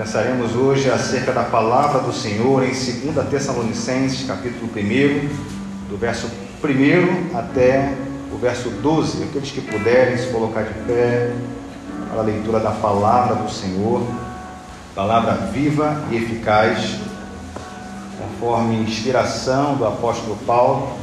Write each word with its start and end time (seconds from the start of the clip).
Pensaremos 0.00 0.56
hoje 0.56 0.90
acerca 0.90 1.30
da 1.30 1.42
palavra 1.42 2.00
do 2.00 2.10
Senhor 2.10 2.64
em 2.64 2.70
2 2.70 3.28
Tessalonicenses, 3.28 4.26
capítulo 4.26 4.70
1, 4.74 5.90
do 5.90 5.98
verso 5.98 6.26
1 6.64 7.36
até 7.36 7.92
o 8.32 8.38
verso 8.38 8.70
12. 8.70 9.24
Aqueles 9.24 9.50
que 9.50 9.60
puderem 9.60 10.16
se 10.16 10.28
colocar 10.28 10.62
de 10.62 10.72
pé 10.86 11.34
para 12.08 12.22
a 12.22 12.24
leitura 12.24 12.60
da 12.60 12.70
palavra 12.70 13.34
do 13.34 13.50
Senhor, 13.50 14.02
palavra 14.94 15.34
viva 15.52 16.02
e 16.10 16.16
eficaz, 16.16 16.96
conforme 18.18 18.76
inspiração 18.76 19.74
do 19.74 19.86
apóstolo 19.86 20.38
Paulo, 20.46 20.96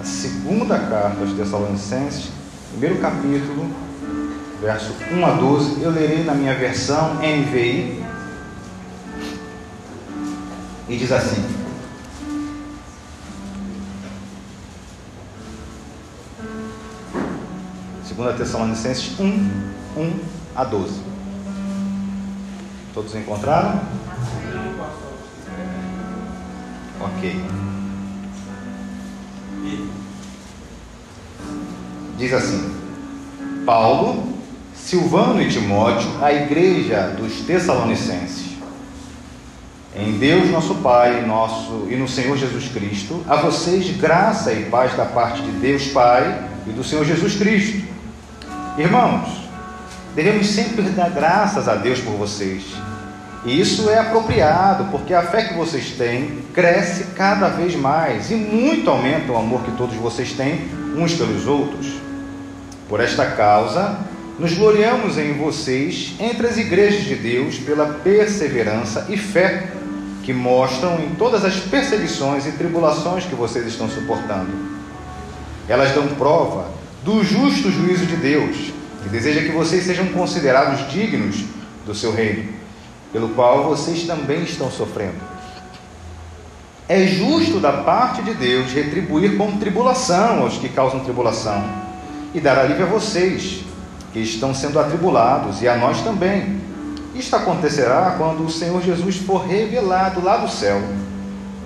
a 0.00 0.02
segunda 0.02 0.78
carta 0.78 1.20
aos 1.20 1.34
Tessalonicenses, 1.34 2.30
primeiro 2.70 3.02
capítulo, 3.02 3.68
verso 4.68 4.92
1 5.10 5.24
a 5.24 5.30
12. 5.30 5.82
Eu 5.82 5.90
lerei 5.90 6.24
na 6.24 6.34
minha 6.34 6.54
versão 6.54 7.14
NVI 7.14 8.04
e 10.86 10.96
diz 10.98 11.10
assim: 11.10 11.42
Segunda 18.04 18.34
Tessalonicenses 18.34 19.18
1, 19.18 19.24
1 19.24 20.18
a 20.54 20.64
12. 20.64 21.00
Todos 22.92 23.14
encontraram? 23.14 23.80
Ok. 27.00 27.44
Diz 32.18 32.32
assim: 32.34 32.76
Paulo, 33.64 34.27
Silvano 34.88 35.42
e 35.42 35.50
Timóteo, 35.50 36.08
a 36.22 36.32
igreja 36.32 37.14
dos 37.14 37.42
Tessalonicenses. 37.42 38.56
Em 39.94 40.12
Deus 40.12 40.50
nosso 40.50 40.76
Pai 40.76 41.26
nosso, 41.26 41.86
e 41.90 41.94
no 41.94 42.08
Senhor 42.08 42.38
Jesus 42.38 42.68
Cristo, 42.68 43.22
a 43.28 43.36
vocês 43.36 43.94
graça 43.98 44.50
e 44.50 44.64
paz 44.64 44.96
da 44.96 45.04
parte 45.04 45.42
de 45.42 45.50
Deus 45.50 45.88
Pai 45.88 46.42
e 46.66 46.70
do 46.70 46.82
Senhor 46.82 47.04
Jesus 47.04 47.36
Cristo. 47.36 47.86
Irmãos, 48.78 49.28
devemos 50.14 50.46
sempre 50.46 50.80
dar 50.84 51.10
graças 51.10 51.68
a 51.68 51.74
Deus 51.74 52.00
por 52.00 52.14
vocês. 52.14 52.64
E 53.44 53.60
isso 53.60 53.90
é 53.90 53.98
apropriado, 53.98 54.86
porque 54.90 55.12
a 55.12 55.20
fé 55.20 55.48
que 55.48 55.54
vocês 55.54 55.90
têm 55.98 56.38
cresce 56.54 57.08
cada 57.14 57.48
vez 57.48 57.76
mais 57.76 58.30
e 58.30 58.36
muito 58.36 58.88
aumenta 58.88 59.32
o 59.32 59.36
amor 59.36 59.60
que 59.64 59.72
todos 59.72 59.96
vocês 59.96 60.32
têm 60.32 60.66
uns 60.96 61.12
pelos 61.12 61.46
outros. 61.46 61.92
Por 62.88 63.00
esta 63.00 63.26
causa, 63.32 63.98
nos 64.38 64.54
gloriamos 64.54 65.18
em 65.18 65.32
vocês 65.32 66.14
entre 66.20 66.46
as 66.46 66.56
igrejas 66.56 67.02
de 67.02 67.16
Deus 67.16 67.58
pela 67.58 67.86
perseverança 67.86 69.06
e 69.08 69.16
fé 69.16 69.72
que 70.22 70.32
mostram 70.32 71.00
em 71.00 71.14
todas 71.16 71.44
as 71.44 71.56
perseguições 71.56 72.46
e 72.46 72.52
tribulações 72.52 73.24
que 73.24 73.34
vocês 73.34 73.66
estão 73.66 73.88
suportando. 73.88 74.52
Elas 75.68 75.90
dão 75.92 76.06
prova 76.08 76.70
do 77.02 77.24
justo 77.24 77.70
juízo 77.70 78.06
de 78.06 78.14
Deus, 78.14 78.56
que 79.02 79.08
deseja 79.08 79.40
que 79.40 79.50
vocês 79.50 79.84
sejam 79.84 80.06
considerados 80.08 80.88
dignos 80.92 81.44
do 81.84 81.94
seu 81.94 82.14
reino, 82.14 82.52
pelo 83.12 83.30
qual 83.30 83.64
vocês 83.64 84.04
também 84.04 84.42
estão 84.42 84.70
sofrendo. 84.70 85.18
É 86.88 87.06
justo 87.06 87.58
da 87.58 87.72
parte 87.72 88.22
de 88.22 88.34
Deus 88.34 88.72
retribuir 88.72 89.36
com 89.36 89.58
tribulação 89.58 90.42
aos 90.42 90.58
que 90.58 90.68
causam 90.68 91.00
tribulação 91.00 91.64
e 92.32 92.40
dar 92.40 92.58
alívio 92.58 92.86
a 92.86 92.88
vocês 92.88 93.67
que 94.18 94.24
estão 94.24 94.52
sendo 94.52 94.80
atribulados 94.80 95.62
e 95.62 95.68
a 95.68 95.76
nós 95.76 96.00
também. 96.02 96.60
Isto 97.14 97.36
acontecerá 97.36 98.16
quando 98.18 98.44
o 98.44 98.50
Senhor 98.50 98.82
Jesus 98.82 99.16
for 99.16 99.46
revelado 99.46 100.20
lá 100.20 100.38
do 100.38 100.50
céu, 100.50 100.80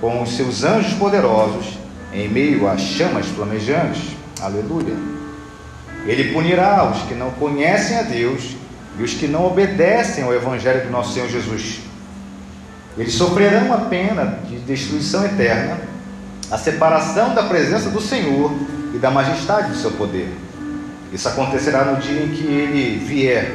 com 0.00 0.22
os 0.22 0.36
seus 0.36 0.62
anjos 0.62 0.92
poderosos, 0.95 1.79
em 2.13 2.29
meio 2.29 2.68
a 2.68 2.77
chamas 2.77 3.27
flamejantes. 3.27 4.02
Aleluia. 4.40 4.95
Ele 6.05 6.33
punirá 6.33 6.90
os 6.90 7.02
que 7.05 7.14
não 7.14 7.30
conhecem 7.30 7.96
a 7.96 8.02
Deus 8.02 8.55
e 8.98 9.02
os 9.02 9.14
que 9.14 9.27
não 9.27 9.46
obedecem 9.46 10.24
ao 10.24 10.34
Evangelho 10.34 10.84
do 10.84 10.90
nosso 10.90 11.14
Senhor 11.14 11.29
Jesus. 11.29 11.80
Eles 12.98 13.14
sofrerão 13.14 13.73
a 13.73 13.79
pena 13.79 14.40
de 14.46 14.58
destruição 14.58 15.24
eterna, 15.24 15.79
a 16.51 16.58
separação 16.58 17.34
da 17.34 17.45
presença 17.45 17.89
do 17.89 18.01
Senhor 18.01 18.52
e 18.95 18.98
da 18.98 19.11
majestade 19.11 19.70
do 19.70 19.77
seu 19.77 19.92
poder. 19.92 20.29
Isso 21.12 21.28
acontecerá 21.28 21.84
no 21.84 22.00
dia 22.00 22.23
em 22.23 22.28
que 22.30 22.45
ele 22.45 22.98
vier 23.05 23.55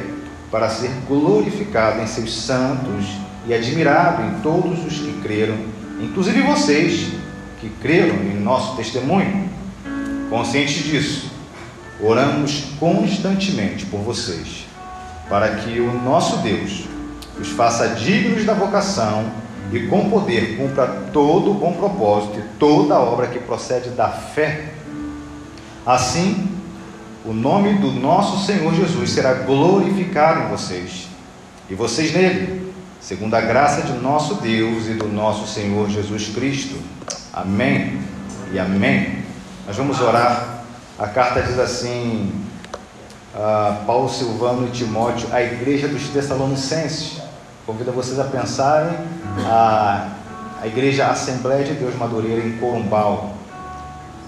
para 0.50 0.68
ser 0.68 0.90
glorificado 1.06 2.00
em 2.00 2.06
seus 2.06 2.32
santos 2.42 3.04
e 3.46 3.52
admirado 3.52 4.22
em 4.22 4.40
todos 4.40 4.84
os 4.86 4.98
que 4.98 5.20
creram, 5.20 5.56
inclusive 6.00 6.40
vocês 6.42 7.08
que 7.60 7.68
creram 7.80 8.14
em 8.16 8.40
nosso 8.40 8.76
testemunho. 8.76 9.48
Conscientes 10.30 10.84
disso, 10.84 11.30
oramos 12.00 12.64
constantemente 12.78 13.86
por 13.86 14.00
vocês, 14.00 14.66
para 15.28 15.56
que 15.56 15.80
o 15.80 15.92
nosso 16.02 16.38
Deus 16.38 16.84
os 17.40 17.48
faça 17.48 17.88
dignos 17.88 18.44
da 18.44 18.54
vocação 18.54 19.24
e 19.72 19.86
com 19.86 20.08
poder 20.08 20.56
cumpra 20.56 20.86
todo 21.12 21.50
o 21.50 21.54
bom 21.54 21.72
propósito 21.72 22.38
e 22.38 22.42
toda 22.58 22.94
a 22.94 23.00
obra 23.00 23.26
que 23.26 23.38
procede 23.38 23.90
da 23.90 24.08
fé. 24.08 24.72
Assim, 25.84 26.57
o 27.28 27.34
nome 27.34 27.74
do 27.74 27.92
nosso 27.92 28.46
Senhor 28.46 28.74
Jesus 28.74 29.10
será 29.10 29.34
glorificado 29.34 30.44
em 30.44 30.48
vocês 30.48 31.08
e 31.68 31.74
vocês 31.74 32.14
nele, 32.14 32.72
segundo 33.02 33.34
a 33.34 33.40
graça 33.42 33.82
de 33.82 33.92
nosso 33.98 34.36
Deus 34.36 34.86
e 34.86 34.94
do 34.94 35.08
nosso 35.08 35.46
Senhor 35.46 35.90
Jesus 35.90 36.28
Cristo. 36.28 36.76
Amém 37.30 38.00
e 38.50 38.58
amém. 38.58 39.18
Nós 39.66 39.76
vamos 39.76 40.00
orar. 40.00 40.64
A 40.98 41.06
carta 41.06 41.42
diz 41.42 41.58
assim: 41.58 42.32
Paulo 43.86 44.08
Silvano 44.08 44.66
e 44.66 44.70
Timóteo, 44.70 45.28
a 45.30 45.42
igreja 45.42 45.86
dos 45.86 46.08
Tessalonicenses. 46.08 47.20
Convido 47.66 47.92
vocês 47.92 48.18
a 48.18 48.24
pensarem 48.24 48.96
a, 49.44 50.08
a 50.62 50.66
igreja 50.66 51.08
Assembleia 51.08 51.62
de 51.62 51.74
Deus 51.74 51.94
Madureira 51.94 52.40
em 52.40 52.56
Corumbau. 52.56 53.34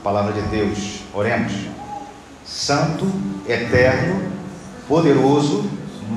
Palavra 0.05 0.35
de 0.35 0.43
Deus. 0.49 1.01
Oremos. 1.15 1.80
Santo, 2.51 3.07
eterno, 3.49 4.23
poderoso, 4.89 5.71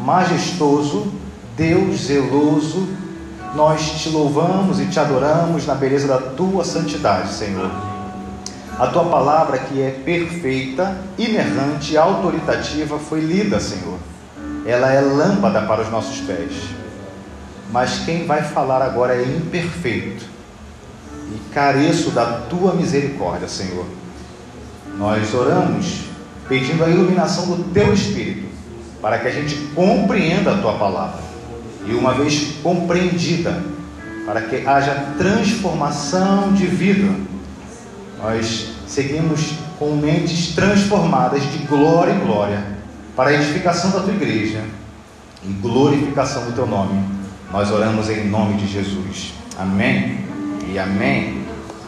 majestoso, 0.04 1.14
Deus 1.56 2.08
zeloso, 2.08 2.88
nós 3.56 4.02
te 4.02 4.10
louvamos 4.10 4.80
e 4.80 4.88
te 4.88 5.00
adoramos 5.00 5.68
na 5.68 5.76
beleza 5.76 6.08
da 6.08 6.18
tua 6.18 6.66
santidade, 6.66 7.32
Senhor. 7.32 7.70
A 8.80 8.88
tua 8.88 9.06
palavra, 9.06 9.60
que 9.60 9.80
é 9.80 9.92
perfeita, 9.92 10.98
inerrante, 11.20 11.96
autoritativa, 11.96 12.98
foi 12.98 13.20
lida, 13.20 13.60
Senhor. 13.60 14.00
Ela 14.66 14.92
é 14.92 15.02
lâmpada 15.02 15.62
para 15.62 15.84
os 15.84 15.92
nossos 15.92 16.20
pés. 16.22 16.54
Mas 17.72 18.00
quem 18.00 18.26
vai 18.26 18.42
falar 18.42 18.82
agora 18.82 19.14
é 19.14 19.24
imperfeito. 19.24 20.26
E 21.32 21.54
careço 21.54 22.10
da 22.10 22.26
tua 22.50 22.74
misericórdia, 22.74 23.48
Senhor. 23.48 23.86
Nós 24.98 25.32
oramos 25.36 26.13
pedindo 26.48 26.84
a 26.84 26.90
iluminação 26.90 27.46
do 27.46 27.64
teu 27.74 27.94
Espírito, 27.94 28.48
para 29.02 29.20
que 29.20 29.28
a 29.28 29.32
gente 29.32 29.56
compreenda 29.76 30.54
a 30.54 30.58
tua 30.58 30.74
palavra. 30.74 31.22
E 31.86 31.94
uma 31.94 32.14
vez 32.14 32.56
compreendida, 32.64 33.64
para 34.26 34.42
que 34.42 34.66
haja 34.66 35.14
transformação 35.18 36.54
de 36.54 36.66
vida, 36.66 37.14
nós 38.22 38.70
seguimos 38.88 39.54
com 39.78 39.96
mentes 39.96 40.56
transformadas 40.56 41.44
de 41.52 41.58
glória 41.66 42.14
em 42.14 42.20
glória, 42.20 42.64
para 43.16 43.30
a 43.30 43.34
edificação 43.34 43.92
da 43.92 44.00
tua 44.00 44.14
igreja 44.14 44.64
e 45.44 45.52
glorificação 45.54 46.46
do 46.46 46.54
teu 46.54 46.66
nome. 46.66 47.04
Nós 47.52 47.70
oramos 47.70 48.10
em 48.10 48.28
nome 48.28 48.56
de 48.56 48.68
Jesus. 48.68 49.34
Amém 49.58 50.20
e 50.72 50.80
amém. 50.80 51.44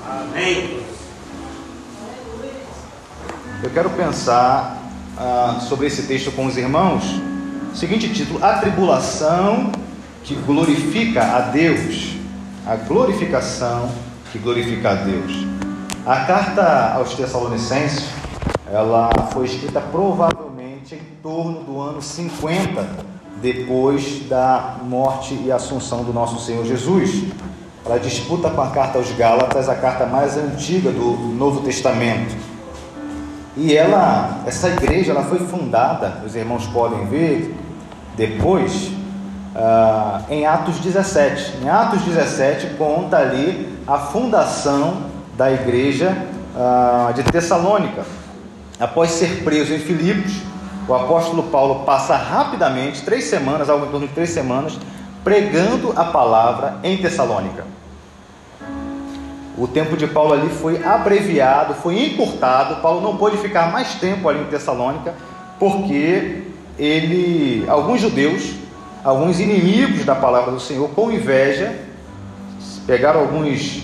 Amém. 0.07 0.74
Eu 3.63 3.69
quero 3.69 3.89
pensar 3.91 4.77
ah, 5.17 5.59
sobre 5.61 5.87
esse 5.87 6.03
texto 6.03 6.31
com 6.31 6.45
os 6.45 6.57
irmãos. 6.57 7.03
Seguinte 7.73 8.13
título: 8.13 8.43
A 8.43 8.55
tribulação 8.55 9.71
que 10.23 10.35
glorifica 10.35 11.23
a 11.23 11.39
Deus. 11.39 12.15
A 12.67 12.75
glorificação 12.75 13.89
que 14.31 14.37
glorifica 14.39 14.91
a 14.91 14.95
Deus. 14.95 15.31
A 16.05 16.25
carta 16.25 16.93
aos 16.95 17.13
Tessalonicenses, 17.13 18.09
ela 18.71 19.09
foi 19.31 19.45
escrita 19.45 19.79
provavelmente 19.79 20.95
em 20.95 21.01
torno 21.23 21.63
do 21.63 21.79
ano 21.79 22.01
50 22.01 23.15
depois 23.41 24.27
da 24.27 24.77
morte 24.83 25.33
e 25.45 25.51
assunção 25.51 26.03
do 26.03 26.11
nosso 26.11 26.43
Senhor 26.45 26.65
Jesus. 26.65 27.23
Ela 27.85 27.99
disputa 27.99 28.49
com 28.49 28.61
a 28.61 28.71
carta 28.71 28.97
aos 28.97 29.11
Gálatas, 29.11 29.69
a 29.69 29.75
carta 29.75 30.05
mais 30.05 30.37
antiga 30.37 30.91
do 30.91 31.11
Novo 31.35 31.61
Testamento. 31.61 32.54
E 33.57 33.75
ela, 33.75 34.41
essa 34.45 34.67
igreja, 34.67 35.11
ela 35.11 35.23
foi 35.23 35.39
fundada, 35.39 36.21
os 36.25 36.35
irmãos 36.35 36.67
podem 36.67 37.05
ver 37.05 37.55
depois, 38.17 38.91
uh, 39.55 40.23
em 40.29 40.45
Atos 40.45 40.79
17. 40.79 41.59
Em 41.63 41.69
Atos 41.69 42.01
17 42.01 42.75
conta 42.77 43.17
ali 43.17 43.77
a 43.87 43.97
fundação 43.97 45.03
da 45.37 45.51
igreja 45.51 46.17
uh, 46.55 47.13
de 47.13 47.23
Tessalônica. 47.23 48.03
Após 48.77 49.11
ser 49.11 49.43
preso 49.43 49.73
em 49.73 49.79
Filipos, 49.79 50.33
o 50.87 50.93
apóstolo 50.93 51.43
Paulo 51.43 51.85
passa 51.85 52.15
rapidamente, 52.17 53.03
três 53.03 53.25
semanas, 53.25 53.69
algo 53.69 53.85
em 53.85 53.89
torno 53.89 54.07
de 54.07 54.13
três 54.13 54.31
semanas, 54.31 54.77
pregando 55.23 55.93
a 55.95 56.03
palavra 56.03 56.75
em 56.83 56.97
Tessalônica. 56.97 57.63
O 59.57 59.67
tempo 59.67 59.95
de 59.95 60.05
Paulo 60.05 60.33
ali 60.33 60.49
foi 60.49 60.83
abreviado, 60.83 61.75
foi 61.75 62.07
encurtado. 62.07 62.81
Paulo 62.81 62.99
não 62.99 63.15
pôde 63.15 63.37
ficar 63.37 63.71
mais 63.71 63.95
tempo 63.95 64.27
ali 64.27 64.41
em 64.41 64.45
Tessalônica, 64.45 65.13
porque 65.57 66.43
ele, 66.77 67.65
alguns 67.69 68.01
judeus, 68.01 68.53
alguns 69.01 69.39
inimigos 69.39 70.03
da 70.03 70.13
palavra 70.13 70.51
do 70.51 70.59
Senhor, 70.59 70.89
com 70.89 71.09
inveja, 71.09 71.73
pegaram 72.85 73.21
alguns, 73.21 73.81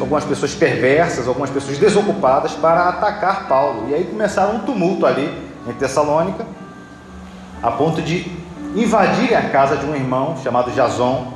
algumas 0.00 0.24
pessoas 0.24 0.52
perversas, 0.52 1.28
algumas 1.28 1.50
pessoas 1.50 1.78
desocupadas 1.78 2.52
para 2.54 2.88
atacar 2.88 3.46
Paulo. 3.46 3.86
E 3.90 3.94
aí 3.94 4.04
começaram 4.04 4.56
um 4.56 4.60
tumulto 4.60 5.06
ali 5.06 5.32
em 5.64 5.72
Tessalônica, 5.74 6.44
a 7.62 7.70
ponto 7.70 8.02
de 8.02 8.30
invadirem 8.74 9.36
a 9.36 9.48
casa 9.48 9.76
de 9.76 9.86
um 9.86 9.94
irmão 9.94 10.36
chamado 10.42 10.72
Jason. 10.72 11.34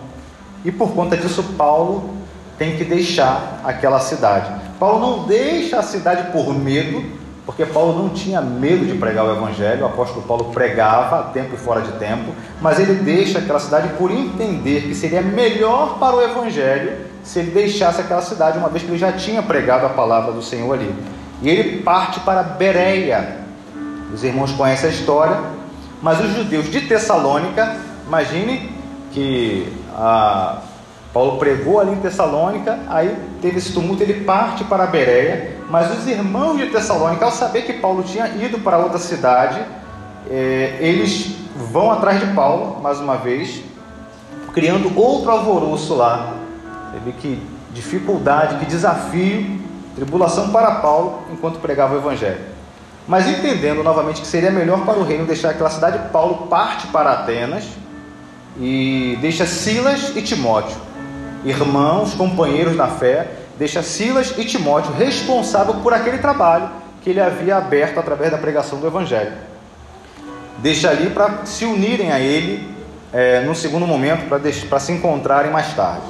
E 0.65 0.73
por 0.73 0.93
conta 0.95 1.17
disso, 1.17 1.45
Paulo 1.57 2.22
tem 2.63 2.77
que 2.77 2.85
deixar 2.85 3.61
aquela 3.65 3.99
cidade. 3.99 4.49
Paulo 4.79 5.01
não 5.01 5.27
deixa 5.27 5.81
a 5.81 5.83
cidade 5.83 6.31
por 6.31 6.55
medo, 6.55 7.03
porque 7.45 7.67
Paulo 7.67 8.01
não 8.01 8.11
tinha 8.11 8.41
medo 8.41 8.87
de 8.87 8.95
pregar 8.95 9.25
o 9.25 9.33
Evangelho, 9.33 9.83
o 9.83 9.87
apóstolo 9.87 10.23
Paulo 10.23 10.45
pregava 10.53 11.19
a 11.19 11.23
tempo 11.25 11.57
e 11.57 11.59
fora 11.59 11.81
de 11.81 11.91
tempo, 11.95 12.33
mas 12.61 12.79
ele 12.79 12.95
deixa 13.03 13.41
aquela 13.41 13.59
cidade 13.59 13.89
por 13.99 14.13
entender 14.13 14.83
que 14.83 14.95
seria 14.95 15.21
melhor 15.21 15.99
para 15.99 16.15
o 16.15 16.23
Evangelho 16.23 16.99
se 17.25 17.41
ele 17.41 17.51
deixasse 17.51 18.01
aquela 18.01 18.23
cidade, 18.23 18.59
uma 18.59 18.69
vez 18.69 18.85
que 18.85 18.91
ele 18.91 18.99
já 18.99 19.11
tinha 19.11 19.43
pregado 19.43 19.85
a 19.85 19.89
palavra 19.89 20.31
do 20.31 20.41
Senhor 20.41 20.73
ali. 20.73 20.95
E 21.43 21.49
ele 21.49 21.83
parte 21.83 22.21
para 22.21 22.45
Bereia. 22.45 23.39
Os 24.15 24.23
irmãos 24.23 24.53
conhecem 24.53 24.89
a 24.89 24.93
história, 24.93 25.37
mas 26.01 26.21
os 26.21 26.33
judeus 26.33 26.71
de 26.71 26.83
Tessalônica, 26.83 27.77
imagine 28.07 28.71
que 29.11 29.67
a 29.97 30.59
Paulo 31.13 31.37
pregou 31.37 31.79
ali 31.79 31.93
em 31.93 31.97
Tessalônica, 31.97 32.79
aí 32.89 33.15
teve 33.43 33.59
esse 33.59 33.73
tumulto, 33.73 34.03
ele 34.03 34.25
parte 34.25 34.65
para 34.65 34.87
Bereia, 34.87 35.59
mas 35.69 35.91
os 35.99 36.07
irmãos 36.07 36.57
de 36.57 36.69
Tessalônica, 36.69 37.23
ao 37.25 37.31
saber 37.31 37.63
que 37.63 37.75
Paulo 37.75 38.03
tinha 38.03 38.29
ido 38.29 38.61
para 38.61 38.79
outra 38.79 38.99
cidade, 38.99 39.61
é, 40.31 40.79
eles 40.81 41.37
vão 41.71 41.91
atrás 41.91 42.19
de 42.19 42.35
Paulo, 42.35 42.81
mais 42.81 42.99
uma 42.99 43.17
vez, 43.17 43.63
criando 44.55 44.99
outro 44.99 45.31
alvoroço 45.31 45.95
lá. 45.95 46.35
Teve 46.93 47.13
que 47.13 47.43
dificuldade, 47.73 48.57
que 48.57 48.67
desafio, 48.67 49.61
tribulação 49.95 50.51
para 50.51 50.77
Paulo 50.77 51.25
enquanto 51.31 51.59
pregava 51.59 51.95
o 51.95 51.99
Evangelho. 51.99 52.41
Mas 53.07 53.29
entendendo 53.29 53.83
novamente 53.83 54.21
que 54.21 54.27
seria 54.27 54.51
melhor 54.51 54.87
para 54.87 54.99
o 54.99 55.03
reino 55.03 55.27
deixar 55.27 55.51
aquela 55.51 55.71
cidade, 55.71 56.11
Paulo 56.11 56.47
parte 56.47 56.87
para 56.87 57.13
Atenas 57.13 57.65
e 58.59 59.19
deixa 59.21 59.45
Silas 59.45 60.15
e 60.15 60.23
Timóteo 60.23 60.92
irmãos, 61.45 62.15
companheiros 62.15 62.77
na 62.77 62.89
fé, 62.89 63.29
deixa 63.59 63.83
Silas 63.83 64.35
e 64.39 64.45
Timóteo 64.45 64.93
responsável 64.93 65.75
por 65.75 65.93
aquele 65.93 66.19
trabalho 66.19 66.69
que 67.03 67.11
ele 67.11 67.21
havia 67.21 67.57
aberto 67.57 67.99
através 67.99 68.31
da 68.31 68.39
pregação 68.39 68.79
do 68.79 68.87
Evangelho. 68.87 69.33
Deixa 70.59 70.91
ali 70.91 71.11
para 71.11 71.45
se 71.45 71.65
unirem 71.65 72.13
a 72.13 72.21
ele 72.21 72.73
é, 73.13 73.41
no 73.41 73.55
segundo 73.55 73.87
momento, 73.87 74.29
para 74.29 74.81
se 74.81 74.93
encontrarem 74.93 75.51
mais 75.51 75.75
tarde. 75.75 76.03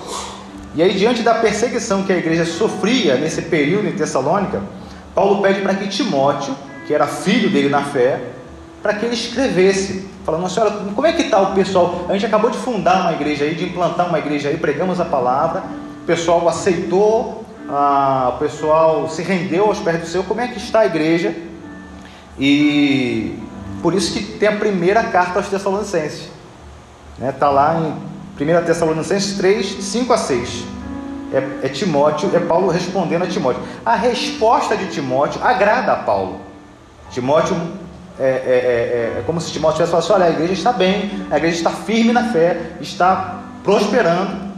E 0.75 0.83
aí, 0.83 0.95
diante 0.95 1.23
da 1.23 1.35
perseguição 1.35 2.03
que 2.03 2.13
a 2.13 2.17
igreja 2.17 2.45
sofria 2.45 3.17
nesse 3.17 3.43
período 3.43 3.89
em 3.89 3.93
Tessalônica, 3.93 4.63
Paulo 5.15 5.43
pede 5.43 5.61
para 5.61 5.75
que 5.75 5.89
Timóteo, 5.89 6.55
que 6.87 6.95
era 6.95 7.07
filho 7.07 7.51
dele 7.51 7.69
na 7.69 7.83
fé, 7.83 8.21
para 8.83 8.95
que 8.95 9.07
ele 9.07 9.15
escrevesse, 9.15 10.09
falando, 10.25 10.49
senhora, 10.51 10.73
como 10.95 11.07
é 11.07 11.13
que 11.13 11.23
está 11.23 11.41
o 11.41 11.55
pessoal? 11.55 12.07
A 12.09 12.13
gente 12.15 12.27
acabou 12.27 12.51
de 12.51 12.59
fundar 12.59 13.03
uma 13.03 13.13
igreja 13.13 13.45
aí, 13.45 13.55
de 13.55 13.65
implantar 13.65 14.09
uma 14.09 14.19
igreja 14.19 14.49
aí, 14.49 14.57
pregamos 14.57 15.01
a 15.01 15.05
palavra, 15.05 15.63
o 16.03 16.05
pessoal 16.05 16.49
aceitou, 16.49 17.45
ah, 17.69 18.33
o 18.35 18.39
pessoal 18.39 19.09
se 19.09 19.23
rendeu 19.23 19.67
aos 19.67 19.79
pés 19.79 20.01
do 20.01 20.07
Senhor, 20.07 20.25
como 20.25 20.41
é 20.41 20.49
que 20.49 20.59
está 20.59 20.81
a 20.81 20.87
igreja? 20.87 21.35
E 22.39 23.39
por 23.81 23.95
isso 23.95 24.13
que 24.13 24.39
tem 24.39 24.49
a 24.49 24.57
primeira 24.57 25.05
carta 25.05 25.39
aos 25.39 25.49
Tessalonicenses. 25.49 26.29
Está 27.13 27.25
né? 27.25 27.33
Tá 27.33 27.51
lá 27.51 27.79
em 27.79 28.43
1 28.43 28.65
Tessalonicenses 28.65 29.37
3, 29.37 29.85
5 29.85 30.13
a 30.13 30.17
6. 30.17 30.65
É, 31.33 31.67
é 31.67 31.69
Timóteo, 31.69 32.31
é 32.35 32.41
Paulo 32.41 32.69
respondendo 32.69 33.23
a 33.23 33.27
Timóteo. 33.27 33.63
A 33.87 33.95
resposta 33.95 34.77
de 34.77 34.89
Timóteo 34.89 35.43
agrada 35.43 35.93
a 35.93 35.97
Paulo. 35.97 36.41
Timóteo 37.11 37.57
é, 38.19 38.25
é, 38.25 38.27
é, 38.27 39.19
é, 39.19 39.23
como 39.25 39.41
se 39.41 39.51
Timóteo 39.51 39.77
tivesse 39.77 39.91
falado 39.91 40.05
assim, 40.05 40.13
olha, 40.13 40.27
a 40.27 40.31
igreja 40.31 40.53
está 40.53 40.73
bem, 40.73 41.27
a 41.31 41.37
igreja 41.39 41.57
está 41.57 41.71
firme 41.71 42.13
na 42.13 42.31
fé, 42.33 42.59
está 42.81 43.41
prosperando. 43.65 44.53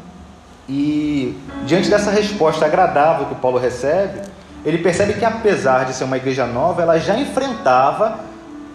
E 0.68 1.38
diante 1.64 1.88
dessa 1.88 2.10
resposta 2.10 2.64
agradável 2.64 3.26
que 3.26 3.34
Paulo 3.36 3.58
recebe, 3.58 4.20
ele 4.64 4.78
percebe 4.78 5.14
que 5.14 5.24
apesar 5.24 5.84
de 5.84 5.94
ser 5.94 6.04
uma 6.04 6.16
igreja 6.16 6.46
nova, 6.46 6.82
ela 6.82 6.98
já 6.98 7.16
enfrentava 7.18 8.20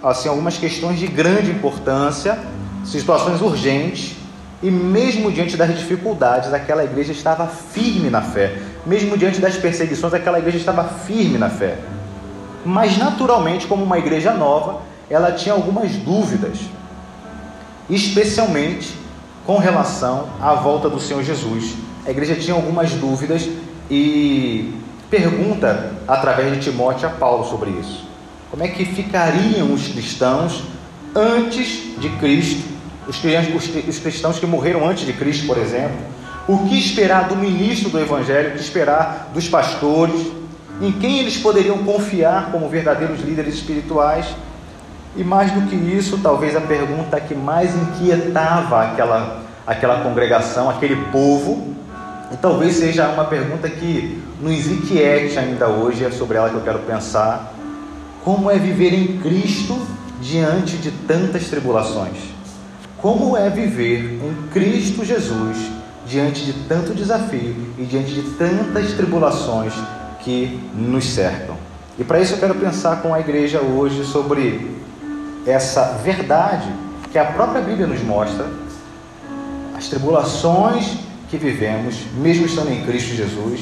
assim 0.02 0.30
algumas 0.30 0.58
questões 0.58 0.98
de 0.98 1.08
grande 1.08 1.52
importância, 1.52 2.38
situações 2.86 3.42
urgentes, 3.42 4.16
e 4.62 4.70
mesmo 4.70 5.32
diante 5.32 5.58
das 5.58 5.78
dificuldades, 5.78 6.54
aquela 6.54 6.84
igreja 6.84 7.12
estava 7.12 7.48
firme 7.48 8.10
na 8.10 8.22
fé. 8.22 8.58
Mesmo 8.86 9.18
diante 9.18 9.42
das 9.42 9.58
perseguições, 9.58 10.14
aquela 10.14 10.40
igreja 10.40 10.58
estava 10.58 10.84
firme 10.84 11.38
na 11.38 11.50
fé 11.50 11.78
mas 12.70 12.98
naturalmente, 12.98 13.66
como 13.66 13.84
uma 13.84 13.98
igreja 13.98 14.32
nova, 14.32 14.82
ela 15.10 15.32
tinha 15.32 15.56
algumas 15.56 15.92
dúvidas, 15.94 16.60
especialmente 17.90 18.94
com 19.44 19.58
relação 19.58 20.30
à 20.40 20.54
volta 20.54 20.88
do 20.88 21.00
Senhor 21.00 21.24
Jesus. 21.24 21.74
A 22.06 22.12
igreja 22.12 22.36
tinha 22.36 22.56
algumas 22.56 22.92
dúvidas 22.92 23.50
e 23.90 24.72
pergunta 25.10 25.96
através 26.08 26.54
de 26.54 26.60
Timóteo 26.60 27.08
a 27.08 27.12
Paulo 27.12 27.44
sobre 27.44 27.72
isso. 27.72 28.08
Como 28.52 28.64
é 28.64 28.68
que 28.68 28.86
ficariam 28.86 29.74
os 29.74 29.88
cristãos 29.88 30.64
antes 31.16 32.00
de 32.00 32.10
Cristo? 32.20 32.70
Os 33.08 33.98
cristãos 33.98 34.38
que 34.38 34.46
morreram 34.46 34.88
antes 34.88 35.08
de 35.08 35.14
Cristo, 35.14 35.48
por 35.48 35.58
exemplo. 35.58 35.98
O 36.48 36.68
que 36.68 36.78
esperar 36.78 37.28
do 37.28 37.36
ministro 37.36 37.90
do 37.90 38.00
Evangelho? 38.00 38.50
O 38.50 38.52
que 38.54 38.62
esperar 38.62 39.32
dos 39.34 39.48
pastores? 39.48 40.22
Em 40.82 40.92
quem 40.92 41.20
eles 41.20 41.38
poderiam 41.38 41.80
confiar 41.80 42.52
como 42.52 42.70
verdadeiros 42.70 43.22
líderes 43.22 43.56
espirituais. 43.56 44.26
E 45.16 45.24
mais 45.24 45.52
do 45.52 45.62
que 45.62 45.76
isso, 45.76 46.20
talvez 46.20 46.56
a 46.56 46.62
pergunta 46.62 47.20
que 47.20 47.36
mais 47.36 47.76
inquietava 47.76 48.84
aquela, 48.84 49.42
aquela 49.66 50.02
congregação, 50.02 50.70
aquele 50.70 50.96
povo, 51.12 51.76
e 52.32 52.38
talvez 52.38 52.76
seja 52.76 53.10
uma 53.10 53.26
pergunta 53.26 53.68
que 53.68 54.22
nos 54.40 54.68
inquiete 54.68 55.38
ainda 55.38 55.68
hoje, 55.68 56.06
é 56.06 56.12
sobre 56.12 56.38
ela 56.38 56.50
que 56.50 56.56
eu 56.56 56.62
quero 56.62 56.80
pensar. 56.80 57.54
Como 58.24 58.52
é 58.52 58.58
viver 58.58 58.94
em 58.94 59.18
Cristo 59.18 59.80
diante 60.22 60.78
de 60.78 60.92
tantas 60.92 61.48
tribulações? 61.50 62.18
Como 62.98 63.36
é 63.36 63.50
viver 63.50 64.20
em 64.22 64.48
Cristo 64.52 65.04
Jesus 65.04 65.58
diante 66.06 66.46
de 66.46 66.54
tanto 66.68 66.94
desafio 66.94 67.56
e 67.78 67.84
diante 67.84 68.14
de 68.14 68.22
tantas 68.32 68.94
tribulações 68.94 69.74
que 70.30 70.60
nos 70.76 71.06
cercam. 71.06 71.56
E 71.98 72.04
para 72.04 72.20
isso 72.20 72.36
eu 72.36 72.38
quero 72.38 72.54
pensar 72.54 73.02
com 73.02 73.16
a 73.16 73.20
igreja 73.20 73.62
hoje 73.62 74.06
sobre 74.06 74.78
essa 75.44 75.98
verdade 76.04 76.72
que 77.12 77.18
a 77.18 77.26
própria 77.26 77.62
Bíblia 77.62 77.88
nos 77.88 78.04
mostra, 78.04 78.46
as 79.76 79.88
tribulações 79.88 81.00
que 81.32 81.38
vivemos, 81.38 81.96
mesmo 82.14 82.46
estando 82.46 82.72
em 82.72 82.86
Cristo 82.86 83.16
Jesus. 83.16 83.62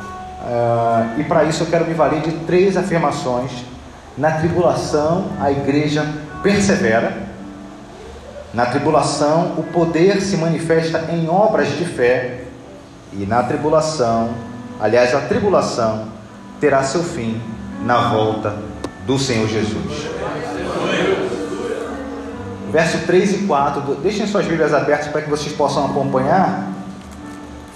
Uh, 0.00 1.20
e 1.20 1.24
para 1.24 1.42
isso 1.42 1.64
eu 1.64 1.66
quero 1.66 1.84
me 1.86 1.94
valer 1.94 2.20
de 2.20 2.30
três 2.46 2.76
afirmações. 2.76 3.50
Na 4.16 4.30
tribulação, 4.32 5.24
a 5.40 5.50
igreja 5.50 6.06
persevera. 6.40 7.16
Na 8.54 8.66
tribulação, 8.66 9.54
o 9.58 9.64
poder 9.64 10.22
se 10.22 10.36
manifesta 10.36 11.08
em 11.12 11.28
obras 11.28 11.68
de 11.76 11.84
fé. 11.84 12.44
E 13.12 13.26
na 13.26 13.42
tribulação, 13.42 14.30
Aliás, 14.80 15.14
a 15.14 15.20
tribulação 15.20 16.06
terá 16.58 16.82
seu 16.82 17.02
fim 17.02 17.40
na 17.84 18.08
volta 18.08 18.54
do 19.06 19.18
Senhor 19.18 19.46
Jesus. 19.46 20.08
Verso 22.70 22.98
3 23.06 23.34
e 23.34 23.38
4. 23.46 23.94
Deixem 23.96 24.26
suas 24.26 24.46
Bíblias 24.46 24.72
abertas 24.72 25.08
para 25.08 25.20
que 25.20 25.28
vocês 25.28 25.54
possam 25.54 25.84
acompanhar, 25.84 26.72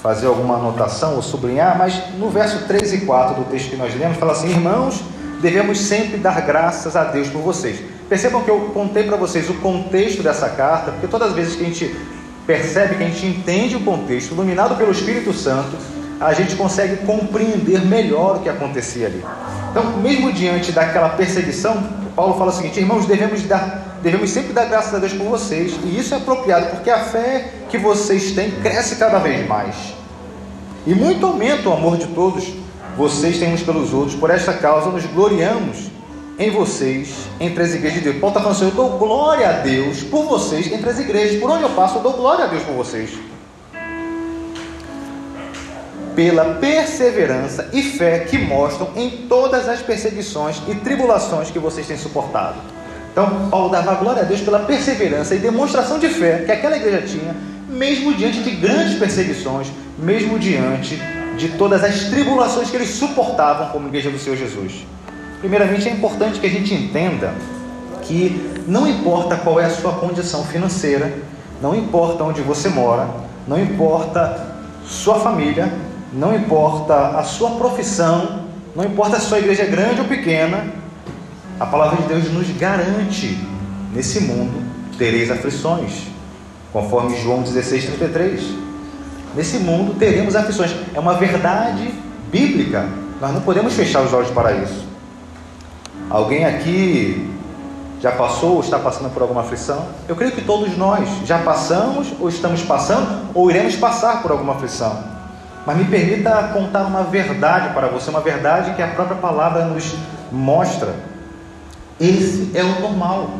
fazer 0.02 0.26
alguma 0.26 0.56
anotação 0.56 1.16
ou 1.16 1.22
sublinhar, 1.22 1.76
mas 1.76 2.00
no 2.18 2.30
verso 2.30 2.66
3 2.66 2.94
e 2.94 3.00
4 3.00 3.34
do 3.34 3.50
texto 3.50 3.70
que 3.70 3.76
nós 3.76 3.94
lemos, 3.98 4.16
fala 4.16 4.32
assim: 4.32 4.48
Irmãos, 4.48 5.02
devemos 5.42 5.78
sempre 5.80 6.16
dar 6.16 6.40
graças 6.40 6.96
a 6.96 7.04
Deus 7.04 7.28
por 7.28 7.42
vocês. 7.42 7.82
Percebam 8.08 8.42
que 8.42 8.50
eu 8.50 8.70
contei 8.72 9.02
para 9.02 9.16
vocês 9.16 9.50
o 9.50 9.54
contexto 9.54 10.22
dessa 10.22 10.48
carta, 10.48 10.92
porque 10.92 11.06
todas 11.06 11.28
as 11.28 11.34
vezes 11.34 11.56
que 11.56 11.62
a 11.62 11.66
gente 11.66 11.96
percebe, 12.46 12.94
que 12.94 13.02
a 13.02 13.08
gente 13.08 13.26
entende 13.26 13.76
o 13.76 13.80
contexto, 13.80 14.32
iluminado 14.32 14.76
pelo 14.76 14.92
Espírito 14.92 15.32
Santo, 15.32 15.76
a 16.20 16.32
gente 16.32 16.56
consegue 16.56 17.04
compreender 17.04 17.84
melhor 17.84 18.36
o 18.36 18.40
que 18.40 18.48
acontecia 18.48 19.06
ali. 19.06 19.24
Então, 19.70 19.98
mesmo 19.98 20.32
diante 20.32 20.72
daquela 20.72 21.10
perseguição, 21.10 21.82
Paulo 22.14 22.34
fala 22.34 22.50
o 22.50 22.54
seguinte: 22.54 22.78
irmãos, 22.78 23.06
devemos, 23.06 23.42
dar, 23.42 23.98
devemos 24.02 24.30
sempre 24.30 24.52
dar 24.52 24.66
graças 24.66 24.94
a 24.94 24.98
Deus 24.98 25.12
por 25.12 25.26
vocês, 25.26 25.74
e 25.84 25.98
isso 25.98 26.14
é 26.14 26.18
apropriado, 26.18 26.66
porque 26.66 26.90
a 26.90 27.00
fé 27.00 27.52
que 27.68 27.76
vocês 27.76 28.32
têm 28.32 28.50
cresce 28.50 28.96
cada 28.96 29.18
vez 29.18 29.46
mais, 29.48 29.74
e 30.86 30.94
muito 30.94 31.26
aumenta 31.26 31.68
o 31.68 31.72
amor 31.72 31.96
de 31.96 32.06
todos 32.08 32.52
vocês 32.96 33.38
têm 33.38 33.52
uns 33.52 33.62
pelos 33.62 33.92
outros, 33.92 34.14
por 34.14 34.30
esta 34.30 34.52
causa 34.52 34.88
nos 34.88 35.04
gloriamos 35.06 35.90
em 36.38 36.50
vocês, 36.50 37.26
entre 37.40 37.62
as 37.64 37.74
igrejas 37.74 37.98
de 37.98 38.04
Deus. 38.04 38.16
Paulo 38.20 38.28
está 38.28 38.40
falando 38.40 38.56
assim: 38.56 38.64
eu 38.66 38.70
dou 38.70 38.98
glória 38.98 39.48
a 39.48 39.52
Deus 39.52 40.02
por 40.04 40.24
vocês, 40.26 40.70
entre 40.72 40.88
as 40.88 41.00
igrejas, 41.00 41.40
por 41.40 41.50
onde 41.50 41.64
eu 41.64 41.70
passo, 41.70 41.98
eu 41.98 42.02
dou 42.02 42.12
glória 42.12 42.44
a 42.44 42.46
Deus 42.46 42.62
por 42.62 42.74
vocês 42.74 43.10
pela 46.14 46.56
perseverança 46.56 47.68
e 47.72 47.82
fé 47.82 48.20
que 48.20 48.38
mostram 48.38 48.90
em 48.96 49.26
todas 49.28 49.68
as 49.68 49.80
perseguições 49.82 50.62
e 50.68 50.74
tribulações 50.76 51.50
que 51.50 51.58
vocês 51.58 51.86
têm 51.86 51.96
suportado. 51.96 52.56
Então, 53.12 53.48
Paulo 53.48 53.68
dava 53.68 53.94
glória 53.94 54.22
a 54.22 54.24
Deus 54.24 54.40
pela 54.40 54.60
perseverança 54.60 55.34
e 55.34 55.38
demonstração 55.38 55.98
de 55.98 56.08
fé 56.08 56.42
que 56.44 56.52
aquela 56.52 56.76
igreja 56.76 57.02
tinha, 57.02 57.34
mesmo 57.68 58.14
diante 58.14 58.42
de 58.42 58.50
grandes 58.50 58.98
perseguições, 58.98 59.68
mesmo 59.98 60.38
diante 60.38 61.00
de 61.36 61.48
todas 61.50 61.82
as 61.84 62.04
tribulações 62.04 62.70
que 62.70 62.76
eles 62.76 62.90
suportavam 62.90 63.68
como 63.68 63.88
igreja 63.88 64.10
do 64.10 64.18
Senhor 64.18 64.36
Jesus. 64.36 64.86
Primeiramente, 65.40 65.88
é 65.88 65.92
importante 65.92 66.40
que 66.40 66.46
a 66.46 66.50
gente 66.50 66.72
entenda 66.74 67.32
que 68.02 68.62
não 68.66 68.88
importa 68.88 69.36
qual 69.36 69.60
é 69.60 69.64
a 69.64 69.70
sua 69.70 69.92
condição 69.92 70.44
financeira, 70.44 71.12
não 71.60 71.74
importa 71.74 72.24
onde 72.24 72.40
você 72.40 72.68
mora, 72.68 73.08
não 73.46 73.60
importa 73.60 74.54
sua 74.86 75.20
família, 75.20 75.72
não 76.14 76.34
importa 76.34 77.18
a 77.18 77.24
sua 77.24 77.50
profissão, 77.52 78.44
não 78.74 78.84
importa 78.84 79.18
se 79.18 79.26
sua 79.26 79.38
igreja 79.38 79.64
é 79.64 79.66
grande 79.66 80.00
ou 80.00 80.06
pequena, 80.06 80.66
a 81.58 81.66
palavra 81.66 82.00
de 82.02 82.08
Deus 82.08 82.32
nos 82.32 82.48
garante: 82.56 83.38
nesse 83.92 84.20
mundo 84.20 84.62
tereis 84.96 85.30
aflições, 85.30 86.04
conforme 86.72 87.16
João 87.20 87.42
16, 87.42 87.86
33. 87.86 88.64
Nesse 89.34 89.58
mundo 89.58 89.98
teremos 89.98 90.36
aflições, 90.36 90.72
é 90.94 91.00
uma 91.00 91.14
verdade 91.14 91.92
bíblica, 92.30 92.88
nós 93.20 93.32
não 93.32 93.40
podemos 93.40 93.74
fechar 93.74 94.02
os 94.02 94.12
olhos 94.12 94.30
para 94.30 94.52
isso. 94.52 94.86
Alguém 96.08 96.44
aqui 96.44 97.28
já 98.00 98.12
passou 98.12 98.56
ou 98.56 98.60
está 98.60 98.78
passando 98.78 99.12
por 99.12 99.22
alguma 99.22 99.40
aflição? 99.40 99.88
Eu 100.06 100.14
creio 100.14 100.32
que 100.32 100.42
todos 100.42 100.76
nós 100.76 101.08
já 101.24 101.38
passamos 101.38 102.12
ou 102.20 102.28
estamos 102.28 102.62
passando 102.62 103.30
ou 103.34 103.50
iremos 103.50 103.74
passar 103.74 104.22
por 104.22 104.30
alguma 104.30 104.54
aflição. 104.54 105.13
Mas 105.66 105.78
me 105.78 105.84
permita 105.84 106.50
contar 106.52 106.82
uma 106.82 107.04
verdade 107.04 107.72
para 107.72 107.88
você, 107.88 108.10
uma 108.10 108.20
verdade 108.20 108.74
que 108.74 108.82
a 108.82 108.88
própria 108.88 109.16
palavra 109.16 109.64
nos 109.64 109.94
mostra. 110.30 110.94
Esse 111.98 112.50
é 112.54 112.62
o 112.62 112.80
normal, 112.80 113.30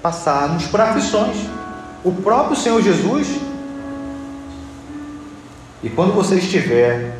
passarmos 0.00 0.66
por 0.66 0.80
aflições. 0.80 1.36
O 2.04 2.12
próprio 2.12 2.56
Senhor 2.56 2.80
Jesus, 2.80 3.40
e 5.82 5.88
quando 5.90 6.14
você 6.14 6.36
estiver 6.36 7.16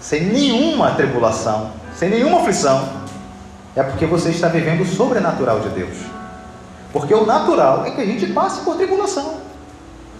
sem 0.00 0.24
nenhuma 0.24 0.92
tribulação, 0.92 1.72
sem 1.94 2.08
nenhuma 2.08 2.40
aflição, 2.40 2.88
é 3.76 3.82
porque 3.82 4.06
você 4.06 4.30
está 4.30 4.48
vivendo 4.48 4.80
o 4.80 4.86
sobrenatural 4.86 5.60
de 5.60 5.68
Deus. 5.70 5.96
Porque 6.92 7.12
o 7.12 7.26
natural 7.26 7.84
é 7.84 7.90
que 7.90 8.00
a 8.00 8.06
gente 8.06 8.26
passe 8.28 8.60
por 8.60 8.76
tribulação. 8.76 9.43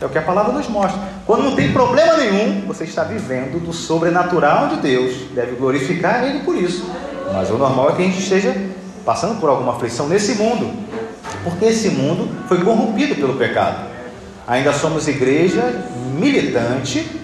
É 0.01 0.07
o 0.07 0.09
que 0.09 0.19
a 0.19 0.23
palavra 0.23 0.53
nos 0.53 0.69
mostra. 0.69 1.01
Quando 1.27 1.45
não 1.45 1.57
tem 1.57 1.73
problema 1.73 2.17
nenhum, 2.17 2.67
você 2.67 2.85
está 2.85 3.05
vivendo 3.05 3.65
do 3.65 3.73
sobrenatural 3.73 4.69
de 4.69 4.77
Deus. 4.77 5.15
Deve 5.35 5.57
glorificar 5.57 6.25
Ele 6.25 6.41
por 6.41 6.57
isso. 6.57 6.85
Mas 7.33 7.51
o 7.51 7.57
normal 7.57 7.91
é 7.91 7.93
que 7.95 8.03
a 8.03 8.05
gente 8.05 8.19
esteja 8.19 8.55
passando 9.05 9.41
por 9.41 9.49
alguma 9.49 9.77
aflição 9.77 10.09
nesse 10.09 10.35
mundo. 10.35 10.71
Porque 11.43 11.67
esse 11.67 11.91
mundo 11.91 12.29
foi 12.49 12.63
corrompido 12.63 13.15
pelo 13.15 13.35
pecado. 13.35 13.89
Ainda 14.47 14.73
somos 14.73 15.09
igreja 15.09 15.85
militante. 16.19 17.21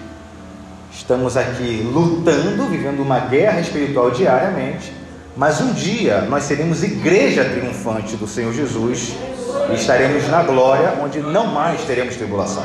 Estamos 0.91 1.37
aqui 1.37 1.87
lutando, 1.93 2.65
vivendo 2.65 3.01
uma 3.01 3.19
guerra 3.19 3.59
espiritual 3.59 4.11
diariamente. 4.11 4.93
Mas 5.35 5.61
um 5.61 5.71
dia 5.73 6.21
nós 6.21 6.43
seremos 6.43 6.83
igreja 6.83 7.45
triunfante 7.45 8.15
do 8.15 8.27
Senhor 8.27 8.53
Jesus 8.53 9.13
e 9.71 9.75
estaremos 9.75 10.27
na 10.29 10.43
glória, 10.43 10.93
onde 11.03 11.19
não 11.19 11.47
mais 11.47 11.81
teremos 11.83 12.15
tribulação. 12.15 12.63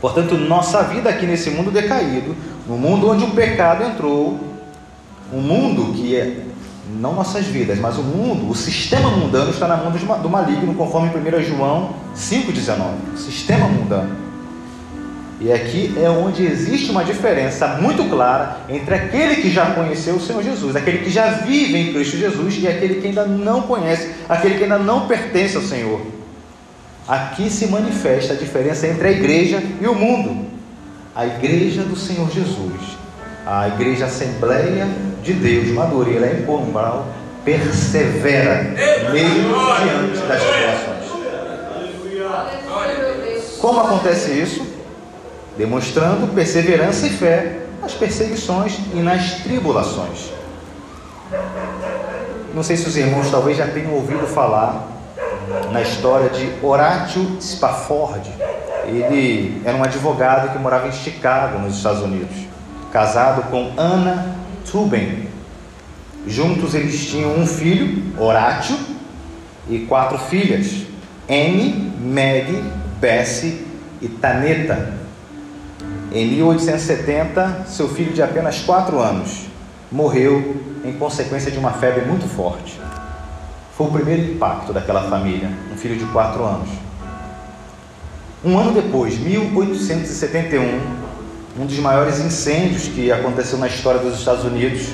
Portanto, 0.00 0.36
nossa 0.36 0.82
vida 0.82 1.10
aqui 1.10 1.26
nesse 1.26 1.50
mundo 1.50 1.70
decaído, 1.70 2.36
no 2.66 2.76
mundo 2.76 3.10
onde 3.10 3.24
o 3.24 3.30
pecado 3.30 3.82
entrou, 3.84 4.38
um 5.32 5.40
mundo 5.40 5.92
que 5.94 6.16
é 6.16 6.44
não 7.00 7.14
nossas 7.14 7.44
vidas, 7.46 7.78
mas 7.78 7.98
o 7.98 8.02
mundo, 8.02 8.50
o 8.50 8.54
sistema 8.54 9.10
mundano 9.10 9.50
está 9.50 9.68
na 9.68 9.76
mão 9.76 9.92
do 9.92 10.30
maligno, 10.30 10.74
conforme 10.74 11.10
1 11.10 11.42
João 11.42 11.90
5,19. 12.16 13.16
Sistema 13.16 13.66
mundano. 13.68 14.27
E 15.40 15.52
aqui 15.52 15.94
é 15.96 16.10
onde 16.10 16.44
existe 16.44 16.90
uma 16.90 17.04
diferença 17.04 17.68
muito 17.80 18.04
clara 18.10 18.56
entre 18.68 18.92
aquele 18.92 19.36
que 19.36 19.50
já 19.50 19.66
conheceu 19.66 20.16
o 20.16 20.20
Senhor 20.20 20.42
Jesus, 20.42 20.74
aquele 20.74 20.98
que 20.98 21.10
já 21.10 21.30
vive 21.30 21.76
em 21.76 21.92
Cristo 21.92 22.16
Jesus, 22.16 22.58
e 22.60 22.66
aquele 22.66 23.00
que 23.00 23.06
ainda 23.06 23.24
não 23.24 23.62
conhece, 23.62 24.10
aquele 24.28 24.56
que 24.56 24.64
ainda 24.64 24.78
não 24.78 25.06
pertence 25.06 25.56
ao 25.56 25.62
Senhor. 25.62 26.00
Aqui 27.06 27.48
se 27.48 27.68
manifesta 27.68 28.32
a 28.32 28.36
diferença 28.36 28.88
entre 28.88 29.06
a 29.06 29.12
igreja 29.12 29.62
e 29.80 29.86
o 29.86 29.94
mundo. 29.94 30.46
A 31.14 31.24
igreja 31.24 31.82
do 31.82 31.96
Senhor 31.96 32.28
Jesus, 32.30 32.98
a 33.46 33.68
igreja 33.68 34.06
Assembleia 34.06 34.88
de 35.22 35.32
Deus, 35.32 35.68
Madureira, 35.68 36.32
em 36.32 36.42
Pombal, 36.42 37.06
persevera 37.44 38.74
mesmo 39.12 39.54
diante 39.82 40.18
das 40.26 40.42
situações. 40.42 40.98
Como 43.58 43.80
acontece 43.80 44.32
isso? 44.32 44.67
Demonstrando 45.58 46.32
perseverança 46.32 47.08
e 47.08 47.10
fé 47.10 47.58
nas 47.82 47.92
perseguições 47.92 48.78
e 48.94 49.00
nas 49.00 49.42
tribulações. 49.42 50.30
Não 52.54 52.62
sei 52.62 52.76
se 52.76 52.88
os 52.88 52.96
irmãos 52.96 53.28
talvez 53.30 53.58
já 53.58 53.66
tenham 53.66 53.92
ouvido 53.92 54.26
falar 54.26 54.88
na 55.72 55.82
história 55.82 56.30
de 56.30 56.64
Horatio 56.64 57.36
Spafford. 57.40 58.30
Ele 58.86 59.60
era 59.64 59.76
um 59.76 59.82
advogado 59.82 60.52
que 60.52 60.58
morava 60.58 60.86
em 60.88 60.92
Chicago, 60.92 61.58
nos 61.58 61.76
Estados 61.76 62.02
Unidos, 62.02 62.36
casado 62.92 63.50
com 63.50 63.72
Anna 63.76 64.36
Tuben. 64.70 65.28
Juntos 66.26 66.74
eles 66.74 67.06
tinham 67.06 67.36
um 67.38 67.46
filho, 67.46 68.02
Horatio, 68.18 68.76
e 69.68 69.80
quatro 69.80 70.18
filhas, 70.18 70.86
Anne, 71.28 71.92
Maggie, 72.00 72.62
Bessie 73.00 73.66
e 74.00 74.08
Taneta. 74.08 74.97
Em 76.10 76.26
1870, 76.26 77.66
seu 77.66 77.86
filho 77.86 78.14
de 78.14 78.22
apenas 78.22 78.60
4 78.60 78.98
anos 78.98 79.42
morreu 79.92 80.56
em 80.82 80.92
consequência 80.94 81.50
de 81.50 81.58
uma 81.58 81.72
febre 81.72 82.06
muito 82.06 82.26
forte. 82.26 82.80
Foi 83.76 83.88
o 83.88 83.90
primeiro 83.90 84.32
impacto 84.32 84.72
daquela 84.72 85.02
família, 85.10 85.50
um 85.70 85.76
filho 85.76 85.96
de 85.96 86.06
4 86.06 86.42
anos. 86.42 86.70
Um 88.42 88.58
ano 88.58 88.72
depois, 88.72 89.18
1871, 89.18 90.80
um 91.60 91.66
dos 91.66 91.78
maiores 91.78 92.20
incêndios 92.20 92.88
que 92.88 93.12
aconteceu 93.12 93.58
na 93.58 93.66
história 93.66 94.00
dos 94.00 94.18
Estados 94.18 94.44
Unidos. 94.46 94.88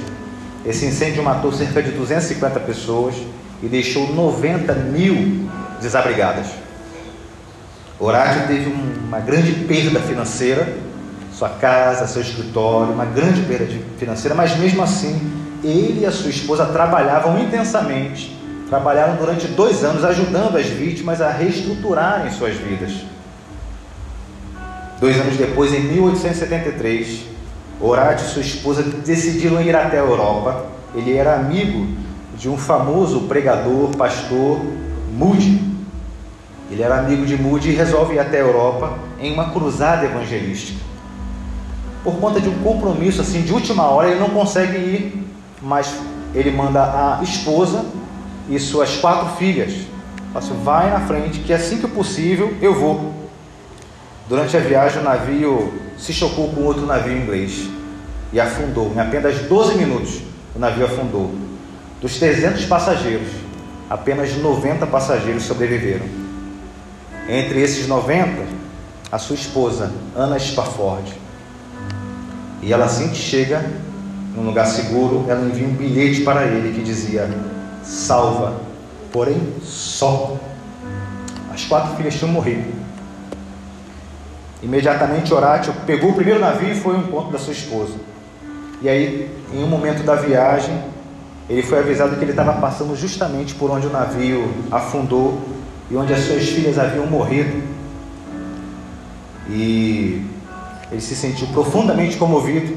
Esse 0.67 0.85
incêndio 0.85 1.23
matou 1.23 1.53
cerca 1.53 1.81
de 1.81 1.93
250 1.93 2.59
pessoas 2.61 3.15
e 3.63 3.69
deixou 3.69 4.13
90 4.13 4.75
mil 4.75 5.49
desabrigadas. 5.81 6.47
Horácio 8.01 8.49
teve 8.49 8.69
uma 8.69 9.21
grande 9.21 9.53
perda 9.53 10.01
financeira 10.01 10.77
sua 11.35 11.49
casa, 11.49 12.07
seu 12.07 12.23
escritório, 12.23 12.93
uma 12.93 13.05
grande 13.05 13.43
perda 13.43 13.67
financeira, 13.99 14.35
mas 14.35 14.57
mesmo 14.57 14.83
assim, 14.83 15.33
ele 15.65 16.03
e 16.03 16.07
a 16.07 16.13
sua 16.13 16.31
esposa 16.31 16.67
trabalhavam 16.67 17.39
intensamente, 17.41 18.39
trabalharam 18.69 19.17
durante 19.17 19.49
dois 19.49 19.83
anos 19.83 20.05
ajudando 20.05 20.57
as 20.57 20.67
vítimas 20.67 21.21
a 21.21 21.31
reestruturarem 21.31 22.31
suas 22.31 22.55
vidas. 22.55 22.93
Dois 25.01 25.21
anos 25.21 25.37
depois, 25.37 25.75
em 25.75 25.81
1873, 25.81 27.35
Horácio 27.81 28.27
e 28.27 28.31
sua 28.31 28.43
esposa 28.43 28.83
decidiram 28.83 29.61
ir 29.61 29.75
até 29.75 29.99
a 29.99 30.03
Europa. 30.03 30.67
Ele 30.95 31.17
era 31.17 31.35
amigo 31.35 31.89
de 32.39 32.49
um 32.49 32.57
famoso 32.57 33.23
pregador, 33.23 33.91
pastor, 33.97 34.61
Moody. 35.13 35.61
Ele 36.71 36.81
era 36.81 37.01
amigo 37.01 37.27
de 37.27 37.37
Moody 37.37 37.71
e 37.71 37.75
resolve 37.75 38.15
ir 38.15 38.21
até 38.21 38.37
a 38.37 38.41
Europa 38.41 38.97
em 39.21 39.33
uma 39.33 39.51
cruzada 39.51 40.07
evangelística 40.07 40.94
por 42.05 42.17
conta 42.17 42.39
de 42.39 42.51
um 42.51 42.63
compromisso 42.63 43.23
assim 43.23 43.41
de 43.41 43.53
última 43.53 43.85
hora, 43.85 44.11
ele 44.11 44.21
não 44.21 44.29
consegue 44.29 44.77
ir, 44.77 45.27
mas 45.63 45.99
ele 46.35 46.51
manda 46.51 46.83
a 46.83 47.23
esposa 47.23 47.83
e 48.49 48.59
suas 48.59 48.97
quatro 48.97 49.35
filhas. 49.37 49.73
Assim, 50.35 50.55
vai 50.63 50.91
na 50.91 51.01
frente, 51.01 51.39
que 51.41 51.53
assim 51.53 51.79
que 51.79 51.89
possível 51.89 52.55
eu 52.61 52.75
vou. 52.75 53.15
Durante 54.29 54.55
a 54.55 54.61
viagem, 54.61 55.01
o 55.01 55.05
navio 55.05 55.73
se 55.97 56.13
chocou 56.13 56.49
com 56.49 56.63
outro 56.63 56.85
navio 56.85 57.17
inglês 57.17 57.71
e 58.33 58.39
afundou. 58.39 58.93
Em 58.95 59.01
apenas 59.01 59.39
12 59.39 59.79
minutos, 59.79 60.21
o 60.55 60.59
navio 60.59 60.85
afundou. 60.85 61.33
Dos 62.03 62.19
300 62.19 62.67
passageiros, 62.67 63.29
apenas 63.89 64.37
90 64.37 64.87
passageiros 64.89 65.45
sobreviveram. 65.45 66.05
Entre 67.29 67.63
esses 67.63 67.87
90, 67.87 68.43
a 69.11 69.19
sua 69.19 69.37
esposa, 69.37 69.91
Ana 70.15 70.39
Spafford. 70.39 71.24
E 72.65 72.73
ela 72.73 72.87
assim 72.87 73.09
que 73.09 73.17
chega 73.17 73.63
num 74.35 74.47
lugar 74.47 74.67
seguro, 74.67 75.27
ela 75.29 75.47
envia 75.47 75.67
um 75.67 75.75
bilhete 75.75 76.23
para 76.23 76.47
ele 76.47 76.75
que 76.75 76.83
dizia: 76.83 77.29
Salva, 77.83 78.55
porém 79.13 79.39
só. 79.63 80.37
As 81.53 81.65
quatro 81.67 81.95
filhas 81.97 82.15
tinham 82.15 82.33
morrido. 82.33 82.73
Imediatamente 84.63 85.33
Horácio 85.33 85.75
pegou 85.87 86.11
o 86.11 86.15
primeiro 86.15 86.41
navio 86.41 86.73
e 86.73 86.75
foi 86.75 86.95
ao 86.95 87.03
encontro 87.03 87.31
da 87.31 87.39
sua 87.39 87.53
esposa. 87.53 87.95
E 88.81 88.89
aí, 88.89 89.31
em 89.53 89.63
um 89.63 89.69
momento 89.69 90.03
da 90.03 90.15
viagem, 90.15 90.83
ele 91.49 91.63
foi 91.63 91.79
avisado 91.79 92.17
que 92.17 92.25
ele 92.25 92.33
estava 92.33 92.55
passando 92.55 92.97
justamente 92.97 93.55
por 93.55 93.71
onde 93.71 93.87
o 93.87 93.91
navio 93.91 94.51
afundou 94.71 95.41
e 95.91 95.97
onde 95.97 96.15
as 96.15 96.21
suas 96.21 96.49
filhas 96.49 96.79
haviam 96.79 97.07
morrido. 97.07 97.63
E 99.51 100.25
ele 100.91 101.01
se 101.01 101.15
sentiu 101.17 101.47
profundamente 101.49 102.17
comovido, 102.17 102.77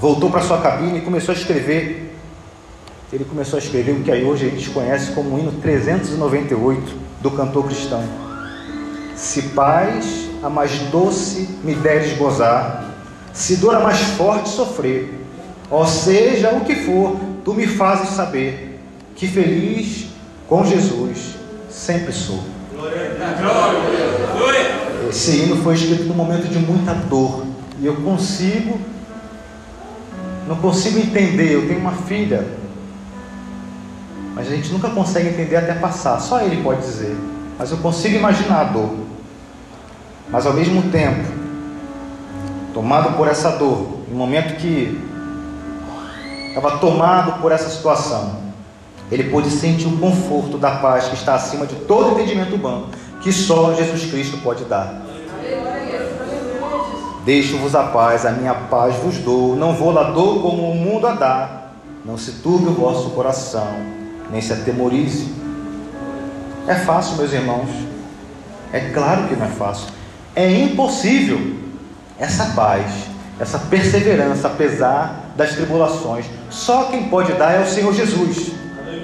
voltou 0.00 0.30
para 0.30 0.40
sua 0.40 0.58
cabine 0.58 0.98
e 0.98 1.02
começou 1.02 1.34
a 1.34 1.38
escrever. 1.38 2.14
Ele 3.12 3.24
começou 3.24 3.58
a 3.58 3.62
escrever 3.62 3.92
o 3.92 4.02
que 4.02 4.10
aí 4.10 4.24
hoje 4.24 4.46
a 4.46 4.50
gente 4.50 4.70
conhece 4.70 5.12
como 5.12 5.34
o 5.34 5.38
hino 5.38 5.52
398 5.52 6.94
do 7.20 7.30
cantor 7.30 7.66
cristão. 7.66 8.04
Se 9.16 9.42
paz 9.50 10.28
a 10.42 10.48
mais 10.48 10.78
doce 10.90 11.48
me 11.64 11.74
deres 11.74 12.16
gozar, 12.16 12.84
se 13.32 13.56
dor 13.56 13.74
a 13.74 13.80
mais 13.80 13.98
forte 13.98 14.48
sofrer, 14.48 15.12
ou 15.70 15.86
seja 15.86 16.50
o 16.54 16.60
que 16.60 16.74
for, 16.76 17.16
tu 17.44 17.54
me 17.54 17.66
fazes 17.66 18.10
saber 18.10 18.78
que 19.14 19.26
feliz 19.26 20.06
com 20.46 20.64
Jesus 20.64 21.34
sempre 21.68 22.12
sou. 22.12 22.40
Esse 25.08 25.42
hino 25.42 25.56
foi 25.62 25.74
escrito 25.74 26.04
num 26.04 26.14
momento 26.14 26.48
de 26.48 26.58
muita 26.58 26.92
dor. 26.94 27.44
E 27.80 27.86
eu 27.86 27.96
consigo, 27.96 28.78
não 30.46 30.56
consigo 30.56 30.98
entender. 30.98 31.52
Eu 31.52 31.66
tenho 31.66 31.80
uma 31.80 31.92
filha, 31.92 32.46
mas 34.34 34.46
a 34.48 34.50
gente 34.50 34.70
nunca 34.70 34.90
consegue 34.90 35.28
entender 35.28 35.56
até 35.56 35.74
passar. 35.74 36.20
Só 36.20 36.40
ele 36.40 36.62
pode 36.62 36.80
dizer. 36.80 37.16
Mas 37.58 37.70
eu 37.70 37.78
consigo 37.78 38.16
imaginar 38.16 38.60
a 38.60 38.64
dor. 38.64 38.94
Mas 40.30 40.44
ao 40.44 40.52
mesmo 40.52 40.90
tempo, 40.90 41.26
tomado 42.74 43.16
por 43.16 43.26
essa 43.28 43.52
dor, 43.52 43.98
no 44.08 44.14
momento 44.14 44.56
que 44.56 45.00
estava 46.48 46.78
tomado 46.78 47.40
por 47.40 47.50
essa 47.50 47.70
situação, 47.70 48.36
ele 49.10 49.24
pôde 49.24 49.50
sentir 49.50 49.86
o 49.86 49.96
conforto 49.96 50.58
da 50.58 50.72
paz 50.72 51.08
que 51.08 51.14
está 51.14 51.34
acima 51.34 51.66
de 51.66 51.76
todo 51.76 52.12
entendimento 52.12 52.54
humano, 52.54 52.88
que 53.20 53.32
só 53.32 53.74
Jesus 53.74 54.10
Cristo 54.10 54.38
pode 54.38 54.64
dar. 54.64 55.02
Deixo-vos 57.24 57.74
a 57.74 57.84
paz, 57.84 58.24
a 58.24 58.30
minha 58.30 58.54
paz 58.54 58.96
vos 58.96 59.18
dou, 59.18 59.54
não 59.54 59.74
vou 59.74 59.90
lá 59.90 60.12
dou 60.12 60.40
como 60.40 60.70
o 60.70 60.74
mundo 60.74 61.06
a 61.06 61.12
dá. 61.12 61.62
Não 62.04 62.16
se 62.16 62.32
turbe 62.42 62.68
o 62.68 62.72
vosso 62.72 63.10
coração, 63.10 63.68
nem 64.30 64.40
se 64.40 64.52
atemorize. 64.52 65.34
É 66.66 66.74
fácil, 66.74 67.16
meus 67.16 67.32
irmãos? 67.32 67.68
É 68.72 68.80
claro 68.92 69.28
que 69.28 69.36
não 69.36 69.46
é 69.46 69.50
fácil. 69.50 69.88
É 70.34 70.50
impossível 70.50 71.56
essa 72.18 72.46
paz, 72.54 72.90
essa 73.38 73.58
perseverança, 73.58 74.48
apesar 74.48 75.32
das 75.36 75.52
tribulações. 75.52 76.26
Só 76.50 76.84
quem 76.84 77.08
pode 77.08 77.32
dar 77.34 77.52
é 77.52 77.62
o 77.62 77.66
Senhor 77.66 77.92
Jesus, 77.92 78.52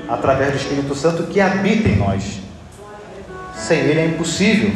através 0.09 0.53
do 0.53 0.57
Espírito 0.57 0.95
Santo 0.95 1.25
que 1.25 1.41
habita 1.41 1.89
em 1.89 1.97
nós. 1.97 2.44
Sem 3.57 3.79
Ele 3.81 4.01
é 4.01 4.07
impossível. 4.07 4.73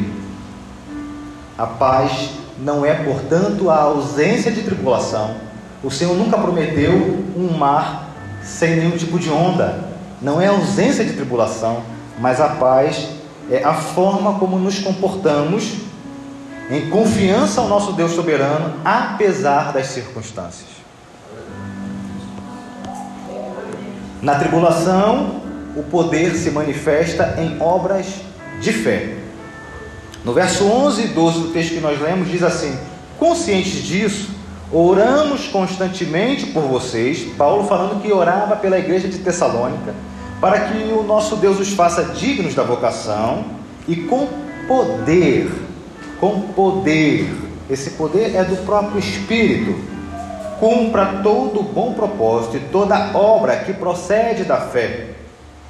A 1.56 1.66
paz 1.66 2.30
não 2.58 2.84
é, 2.84 2.94
portanto, 2.94 3.70
a 3.70 3.82
ausência 3.82 4.50
de 4.50 4.62
tribulação. 4.62 5.36
O 5.82 5.90
Senhor 5.90 6.16
nunca 6.16 6.36
prometeu 6.38 7.24
um 7.36 7.56
mar 7.56 8.10
sem 8.42 8.76
nenhum 8.76 8.96
tipo 8.96 9.18
de 9.18 9.30
onda. 9.30 9.88
Não 10.20 10.40
é 10.40 10.48
a 10.48 10.50
ausência 10.50 11.04
de 11.04 11.12
tribulação, 11.12 11.82
mas 12.18 12.40
a 12.40 12.48
paz 12.48 13.08
é 13.50 13.62
a 13.62 13.74
forma 13.74 14.38
como 14.38 14.58
nos 14.58 14.78
comportamos 14.80 15.74
em 16.70 16.90
confiança 16.90 17.60
ao 17.60 17.68
nosso 17.68 17.92
Deus 17.92 18.12
soberano, 18.12 18.74
apesar 18.84 19.72
das 19.72 19.86
circunstâncias. 19.86 20.68
Na 24.20 24.34
tribulação, 24.34 25.40
o 25.76 25.82
poder 25.84 26.34
se 26.34 26.50
manifesta 26.50 27.36
em 27.38 27.60
obras 27.60 28.06
de 28.60 28.72
fé. 28.72 29.14
No 30.24 30.32
verso 30.32 30.64
11 30.64 31.02
e 31.02 31.08
12 31.08 31.40
do 31.40 31.48
texto 31.48 31.74
que 31.74 31.80
nós 31.80 32.00
lemos, 32.00 32.28
diz 32.28 32.42
assim: 32.42 32.76
Conscientes 33.18 33.82
disso, 33.82 34.30
oramos 34.72 35.46
constantemente 35.48 36.46
por 36.46 36.62
vocês. 36.62 37.20
Paulo 37.36 37.64
falando 37.64 38.02
que 38.02 38.12
orava 38.12 38.56
pela 38.56 38.78
igreja 38.78 39.08
de 39.08 39.18
Tessalônica, 39.18 39.94
para 40.40 40.60
que 40.60 40.92
o 40.92 41.02
nosso 41.02 41.36
Deus 41.36 41.58
os 41.58 41.72
faça 41.72 42.04
dignos 42.04 42.54
da 42.54 42.62
vocação 42.62 43.44
e 43.86 43.96
com 43.96 44.28
poder, 44.66 45.50
com 46.20 46.40
poder, 46.40 47.30
esse 47.70 47.90
poder 47.90 48.34
é 48.34 48.44
do 48.44 48.56
próprio 48.64 48.98
Espírito, 48.98 49.74
cumpra 50.58 51.20
todo 51.22 51.62
bom 51.62 51.92
propósito 51.92 52.56
e 52.56 52.60
toda 52.60 53.16
obra 53.16 53.56
que 53.56 53.72
procede 53.72 54.44
da 54.44 54.60
fé. 54.60 55.10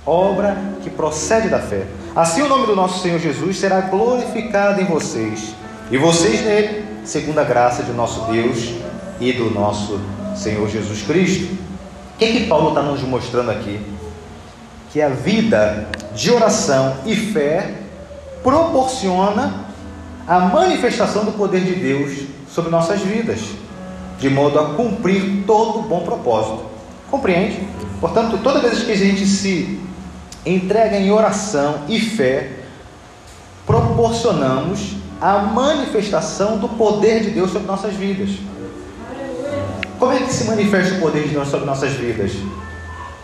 Obra 0.06 0.56
que 0.82 0.88
procede 0.88 1.48
da 1.48 1.58
fé 1.58 1.86
Assim 2.18 2.42
o 2.42 2.48
nome 2.48 2.66
do 2.66 2.74
nosso 2.74 3.00
Senhor 3.00 3.20
Jesus 3.20 3.58
será 3.58 3.80
glorificado 3.80 4.80
em 4.80 4.84
vocês, 4.86 5.54
e 5.88 5.96
vocês 5.96 6.40
nele, 6.40 6.84
segundo 7.04 7.38
a 7.38 7.44
graça 7.44 7.84
de 7.84 7.92
nosso 7.92 8.22
Deus 8.22 8.72
e 9.20 9.32
do 9.32 9.52
nosso 9.52 10.00
Senhor 10.34 10.68
Jesus 10.68 11.02
Cristo. 11.02 11.44
O 11.44 12.18
que, 12.18 12.24
é 12.24 12.32
que 12.32 12.46
Paulo 12.48 12.70
está 12.70 12.82
nos 12.82 13.02
mostrando 13.02 13.52
aqui? 13.52 13.80
Que 14.92 15.00
a 15.00 15.10
vida 15.10 15.86
de 16.12 16.32
oração 16.32 16.96
e 17.06 17.14
fé 17.14 17.74
proporciona 18.42 19.66
a 20.26 20.40
manifestação 20.40 21.24
do 21.24 21.30
poder 21.30 21.60
de 21.60 21.76
Deus 21.76 22.22
sobre 22.52 22.68
nossas 22.68 23.00
vidas, 23.00 23.42
de 24.18 24.28
modo 24.28 24.58
a 24.58 24.74
cumprir 24.74 25.44
todo 25.46 25.82
bom 25.82 26.00
propósito. 26.00 26.64
Compreende? 27.12 27.60
Portanto, 28.00 28.40
toda 28.42 28.58
vez 28.58 28.82
que 28.82 28.90
a 28.90 28.96
gente 28.96 29.24
se 29.24 29.86
entrega 30.44 30.96
em 30.96 31.10
oração 31.10 31.80
e 31.88 32.00
fé, 32.00 32.50
proporcionamos 33.66 34.96
a 35.20 35.38
manifestação 35.38 36.58
do 36.58 36.68
poder 36.68 37.20
de 37.20 37.30
Deus 37.30 37.50
sobre 37.50 37.66
nossas 37.66 37.94
vidas. 37.94 38.30
Como 39.98 40.12
é 40.12 40.20
que 40.20 40.32
se 40.32 40.44
manifesta 40.44 40.94
o 40.94 41.00
poder 41.00 41.24
de 41.24 41.30
Deus 41.30 41.48
sobre 41.48 41.66
nossas 41.66 41.92
vidas? 41.92 42.32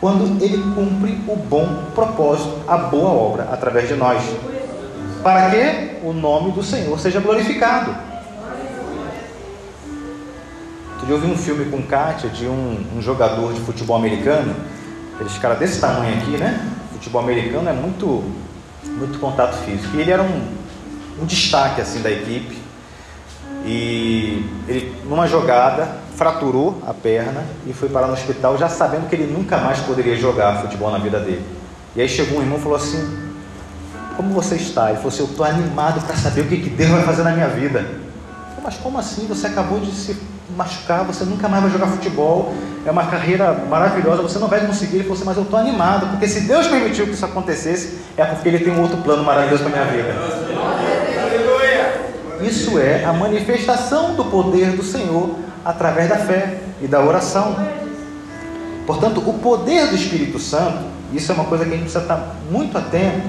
Quando 0.00 0.42
Ele 0.42 0.58
cumpre 0.74 1.18
o 1.28 1.36
bom 1.36 1.84
propósito, 1.94 2.58
a 2.66 2.76
boa 2.76 3.10
obra 3.10 3.48
através 3.50 3.88
de 3.88 3.94
nós. 3.94 4.22
Para 5.22 5.50
que 5.50 5.98
o 6.02 6.12
nome 6.12 6.52
do 6.52 6.62
Senhor 6.62 6.98
seja 6.98 7.20
glorificado. 7.20 7.94
Eu 11.08 11.20
vi 11.20 11.26
um 11.26 11.36
filme 11.36 11.66
com 11.66 11.82
Kátia 11.82 12.30
de 12.30 12.46
um, 12.46 12.82
um 12.96 13.02
jogador 13.02 13.52
de 13.52 13.60
futebol 13.60 13.94
americano, 13.94 14.54
aqueles 15.14 15.36
caras 15.36 15.58
desse 15.58 15.78
tamanho 15.78 16.16
aqui, 16.16 16.38
né? 16.38 16.66
Futebol 17.04 17.20
americano 17.20 17.68
é 17.68 17.72
muito, 17.72 18.24
muito 18.84 19.18
contato 19.18 19.56
físico. 19.58 19.94
E 19.96 20.00
ele 20.00 20.10
era 20.10 20.22
um, 20.22 20.42
um 21.20 21.26
destaque 21.26 21.80
assim 21.82 22.00
da 22.00 22.10
equipe. 22.10 22.58
E 23.66 24.46
ele, 24.66 24.96
numa 25.04 25.26
jogada, 25.26 25.98
fraturou 26.16 26.80
a 26.86 26.94
perna 26.94 27.44
e 27.66 27.72
foi 27.74 27.90
parar 27.90 28.06
no 28.06 28.14
hospital 28.14 28.56
já 28.56 28.68
sabendo 28.68 29.08
que 29.08 29.14
ele 29.14 29.30
nunca 29.30 29.58
mais 29.58 29.80
poderia 29.80 30.16
jogar 30.16 30.62
futebol 30.62 30.90
na 30.90 30.98
vida 30.98 31.20
dele. 31.20 31.44
E 31.94 32.00
aí 32.00 32.08
chegou 32.08 32.38
um 32.38 32.42
irmão 32.42 32.58
e 32.58 32.62
falou 32.62 32.76
assim: 32.76 33.32
Como 34.16 34.32
você 34.32 34.56
está? 34.56 34.88
Ele 34.88 34.96
falou 34.96 35.12
assim: 35.12 35.22
Eu 35.22 35.28
estou 35.28 35.44
animado 35.44 36.04
para 36.06 36.16
saber 36.16 36.40
o 36.40 36.48
que, 36.48 36.56
que 36.56 36.70
Deus 36.70 36.90
vai 36.90 37.02
fazer 37.02 37.22
na 37.22 37.32
minha 37.32 37.48
vida. 37.48 37.86
Mas 38.62 38.76
como 38.76 38.98
assim? 38.98 39.26
Você 39.26 39.46
acabou 39.46 39.78
de 39.78 39.92
se 39.92 40.16
machucar, 40.56 41.04
você 41.04 41.24
nunca 41.24 41.48
mais 41.48 41.62
vai 41.62 41.72
jogar 41.72 41.86
futebol, 41.86 42.54
é 42.84 42.90
uma 42.90 43.06
carreira 43.06 43.52
maravilhosa, 43.68 44.22
você 44.22 44.38
não 44.38 44.48
vai 44.48 44.66
conseguir. 44.66 44.96
Ele 44.96 45.04
falou 45.04 45.16
assim, 45.16 45.24
mas 45.24 45.36
eu 45.36 45.42
estou 45.44 45.58
animado, 45.58 46.08
porque 46.08 46.28
se 46.28 46.40
Deus 46.40 46.66
permitiu 46.66 47.06
que 47.06 47.12
isso 47.12 47.24
acontecesse, 47.24 47.98
é 48.16 48.24
porque 48.24 48.48
Ele 48.48 48.58
tem 48.58 48.72
um 48.72 48.80
outro 48.80 48.98
plano 48.98 49.24
maravilhoso 49.24 49.64
para 49.64 49.72
minha 49.72 49.84
vida. 49.84 50.14
Isso 52.42 52.78
é 52.78 53.04
a 53.04 53.12
manifestação 53.12 54.14
do 54.14 54.24
poder 54.26 54.72
do 54.72 54.82
Senhor 54.82 55.30
através 55.64 56.08
da 56.08 56.16
fé 56.16 56.58
e 56.82 56.86
da 56.86 57.00
oração. 57.00 57.56
Portanto, 58.86 59.22
o 59.26 59.34
poder 59.34 59.86
do 59.86 59.94
Espírito 59.94 60.38
Santo 60.38 60.94
isso 61.14 61.30
é 61.30 61.34
uma 61.34 61.44
coisa 61.44 61.64
que 61.64 61.70
a 61.70 61.74
gente 61.74 61.84
precisa 61.84 62.02
estar 62.02 62.34
muito 62.50 62.76
atento. 62.76 63.22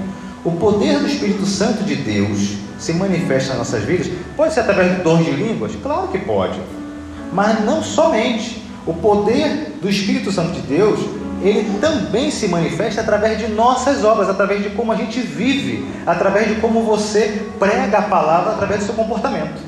O 0.43 0.51
poder 0.53 0.99
do 0.99 1.07
Espírito 1.07 1.45
Santo 1.45 1.83
de 1.83 1.95
Deus 1.95 2.57
se 2.79 2.93
manifesta 2.93 3.49
nas 3.49 3.59
nossas 3.59 3.83
vidas. 3.83 4.09
Pode 4.35 4.53
ser 4.53 4.61
através 4.61 4.95
de 4.95 5.03
dons 5.03 5.23
de 5.23 5.31
línguas? 5.31 5.73
Claro 5.81 6.07
que 6.07 6.17
pode. 6.17 6.59
Mas 7.31 7.63
não 7.63 7.83
somente. 7.83 8.63
O 8.85 8.93
poder 8.93 9.77
do 9.81 9.89
Espírito 9.89 10.31
Santo 10.31 10.51
de 10.51 10.61
Deus, 10.61 10.99
ele 11.41 11.79
também 11.79 12.29
se 12.29 12.47
manifesta 12.47 13.01
através 13.01 13.39
de 13.39 13.47
nossas 13.47 14.03
obras, 14.03 14.29
através 14.29 14.61
de 14.61 14.69
como 14.69 14.91
a 14.91 14.95
gente 14.95 15.19
vive, 15.19 15.85
através 16.05 16.47
de 16.47 16.61
como 16.61 16.83
você 16.83 17.47
prega 17.59 17.97
a 17.97 18.03
palavra, 18.03 18.51
através 18.51 18.81
do 18.81 18.85
seu 18.85 18.95
comportamento. 18.95 19.59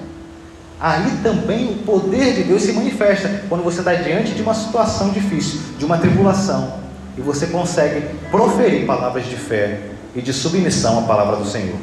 Aí 0.80 1.10
também 1.24 1.66
o 1.66 1.78
poder 1.78 2.36
de 2.36 2.44
Deus 2.44 2.62
se 2.62 2.72
manifesta 2.74 3.44
quando 3.50 3.64
você 3.64 3.80
está 3.80 3.96
diante 3.96 4.34
de 4.34 4.44
uma 4.44 4.54
situação 4.54 5.10
difícil, 5.10 5.60
de 5.78 5.86
uma 5.86 5.98
tribulação, 5.98 6.74
e 7.18 7.22
você 7.22 7.48
consegue 7.48 8.02
proferir 8.30 8.86
palavras 8.86 9.26
de 9.26 9.36
fé 9.36 9.82
e 10.16 10.22
de 10.22 10.32
submissão 10.32 11.00
à 11.00 11.02
palavra 11.02 11.38
do 11.38 11.46
Senhor. 11.46 11.78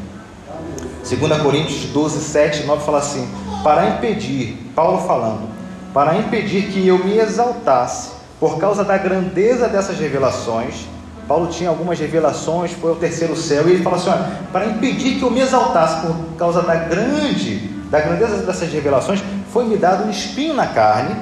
2 1.09 1.43
Coríntios 1.43 1.87
12, 1.93 2.21
7, 2.21 2.65
9 2.65 2.85
fala 2.85 2.99
assim: 2.99 3.29
Para 3.63 3.91
impedir, 3.91 4.57
Paulo 4.75 5.07
falando, 5.07 5.49
para 5.95 6.17
impedir 6.17 6.65
que 6.73 6.87
eu 6.87 7.03
me 7.05 7.17
exaltasse 7.19 8.11
por 8.41 8.59
causa 8.59 8.83
da 8.83 8.99
grandeza 8.99 9.69
dessas 9.69 9.97
revelações, 9.97 10.87
Paulo 11.29 11.47
tinha 11.47 11.71
algumas 11.71 11.99
revelações, 11.99 12.73
foi 12.73 12.91
ao 12.91 12.97
terceiro 12.97 13.37
céu, 13.37 13.69
e 13.69 13.73
ele 13.73 13.83
fala 13.83 13.97
assim: 13.97 14.11
olha, 14.11 14.41
para 14.53 14.67
impedir 14.67 15.19
que 15.19 15.23
eu 15.23 15.31
me 15.31 15.41
exaltasse 15.41 16.05
por 16.05 16.15
causa 16.37 16.61
da 16.63 16.75
grande, 16.75 17.69
da 17.91 18.01
grandeza 18.01 18.39
dessas 18.39 18.71
revelações, 18.71 19.23
foi-me 19.53 19.77
dado 19.77 20.05
um 20.05 20.11
espinho 20.11 20.53
na 20.53 20.67
carne, 20.67 21.17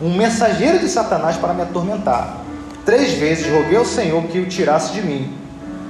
um 0.00 0.16
mensageiro 0.16 0.78
de 0.78 0.88
Satanás 0.88 1.36
para 1.36 1.52
me 1.52 1.62
atormentar. 1.62 2.38
Três 2.86 3.12
vezes 3.12 3.52
roguei 3.52 3.76
ao 3.76 3.84
Senhor 3.84 4.22
que 4.24 4.40
o 4.40 4.46
tirasse 4.46 4.94
de 4.94 5.02
mim, 5.02 5.36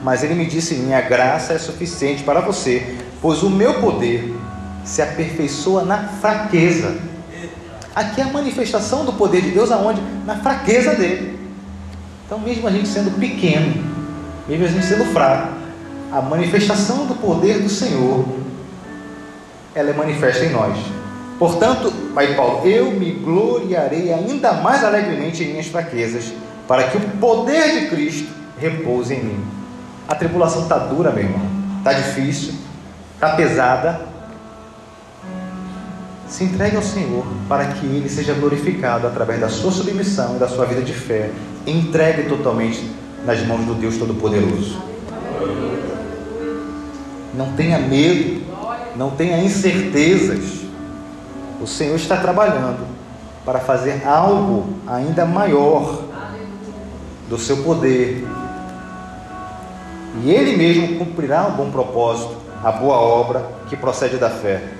mas 0.02 0.24
ele 0.24 0.34
me 0.34 0.46
disse: 0.46 0.74
Minha 0.74 1.00
graça 1.00 1.52
é 1.52 1.58
suficiente 1.58 2.24
para 2.24 2.40
você, 2.40 2.96
pois 3.22 3.44
o 3.44 3.48
meu 3.48 3.74
poder 3.74 4.36
se 4.84 5.00
aperfeiçoa 5.00 5.84
na 5.84 6.08
fraqueza. 6.20 7.09
Aqui 7.94 8.20
é 8.20 8.24
a 8.24 8.28
manifestação 8.28 9.04
do 9.04 9.12
poder 9.12 9.42
de 9.42 9.50
Deus 9.50 9.70
aonde? 9.72 10.00
Na 10.24 10.36
fraqueza 10.36 10.94
dele. 10.94 11.38
Então, 12.24 12.38
mesmo 12.38 12.68
a 12.68 12.70
gente 12.70 12.88
sendo 12.88 13.18
pequeno, 13.18 13.84
mesmo 14.48 14.64
a 14.64 14.68
gente 14.68 14.86
sendo 14.86 15.04
fraco, 15.06 15.52
a 16.12 16.20
manifestação 16.22 17.06
do 17.06 17.14
poder 17.14 17.60
do 17.60 17.68
Senhor, 17.68 18.24
ela 19.74 19.90
é 19.90 19.92
manifesta 19.92 20.44
em 20.44 20.50
nós. 20.50 20.76
Portanto, 21.38 21.92
Pai 22.14 22.34
Paulo, 22.34 22.66
eu 22.68 22.90
me 22.92 23.12
gloriarei 23.12 24.12
ainda 24.12 24.52
mais 24.52 24.84
alegremente 24.84 25.42
em 25.42 25.48
minhas 25.48 25.66
fraquezas, 25.66 26.32
para 26.68 26.84
que 26.84 26.96
o 26.96 27.00
poder 27.18 27.80
de 27.80 27.86
Cristo 27.86 28.28
repouse 28.58 29.14
em 29.14 29.24
mim. 29.24 29.44
A 30.06 30.14
tribulação 30.14 30.62
está 30.62 30.78
dura, 30.78 31.10
meu 31.10 31.24
irmão, 31.24 31.40
está 31.78 31.92
difícil, 31.92 32.54
está 33.14 33.30
pesada, 33.30 34.02
se 36.30 36.44
entregue 36.44 36.76
ao 36.76 36.82
Senhor 36.82 37.26
para 37.48 37.66
que 37.66 37.84
Ele 37.84 38.08
seja 38.08 38.32
glorificado 38.32 39.06
através 39.06 39.40
da 39.40 39.48
sua 39.48 39.72
submissão 39.72 40.36
e 40.36 40.38
da 40.38 40.48
sua 40.48 40.64
vida 40.64 40.80
de 40.80 40.92
fé. 40.92 41.30
Entregue 41.66 42.28
totalmente 42.28 42.88
nas 43.26 43.44
mãos 43.44 43.64
do 43.64 43.74
Deus 43.74 43.98
Todo-Poderoso. 43.98 44.80
Não 47.34 47.52
tenha 47.52 47.80
medo, 47.80 48.42
não 48.96 49.10
tenha 49.10 49.42
incertezas. 49.42 50.60
O 51.60 51.66
Senhor 51.66 51.96
está 51.96 52.16
trabalhando 52.16 52.86
para 53.44 53.58
fazer 53.58 54.06
algo 54.06 54.68
ainda 54.86 55.26
maior 55.26 56.04
do 57.28 57.38
seu 57.38 57.58
poder. 57.58 58.24
E 60.22 60.30
Ele 60.30 60.56
mesmo 60.56 60.96
cumprirá 60.96 61.48
um 61.48 61.52
bom 61.52 61.70
propósito, 61.72 62.36
a 62.62 62.70
boa 62.70 62.98
obra 62.98 63.44
que 63.68 63.76
procede 63.76 64.16
da 64.16 64.30
fé. 64.30 64.79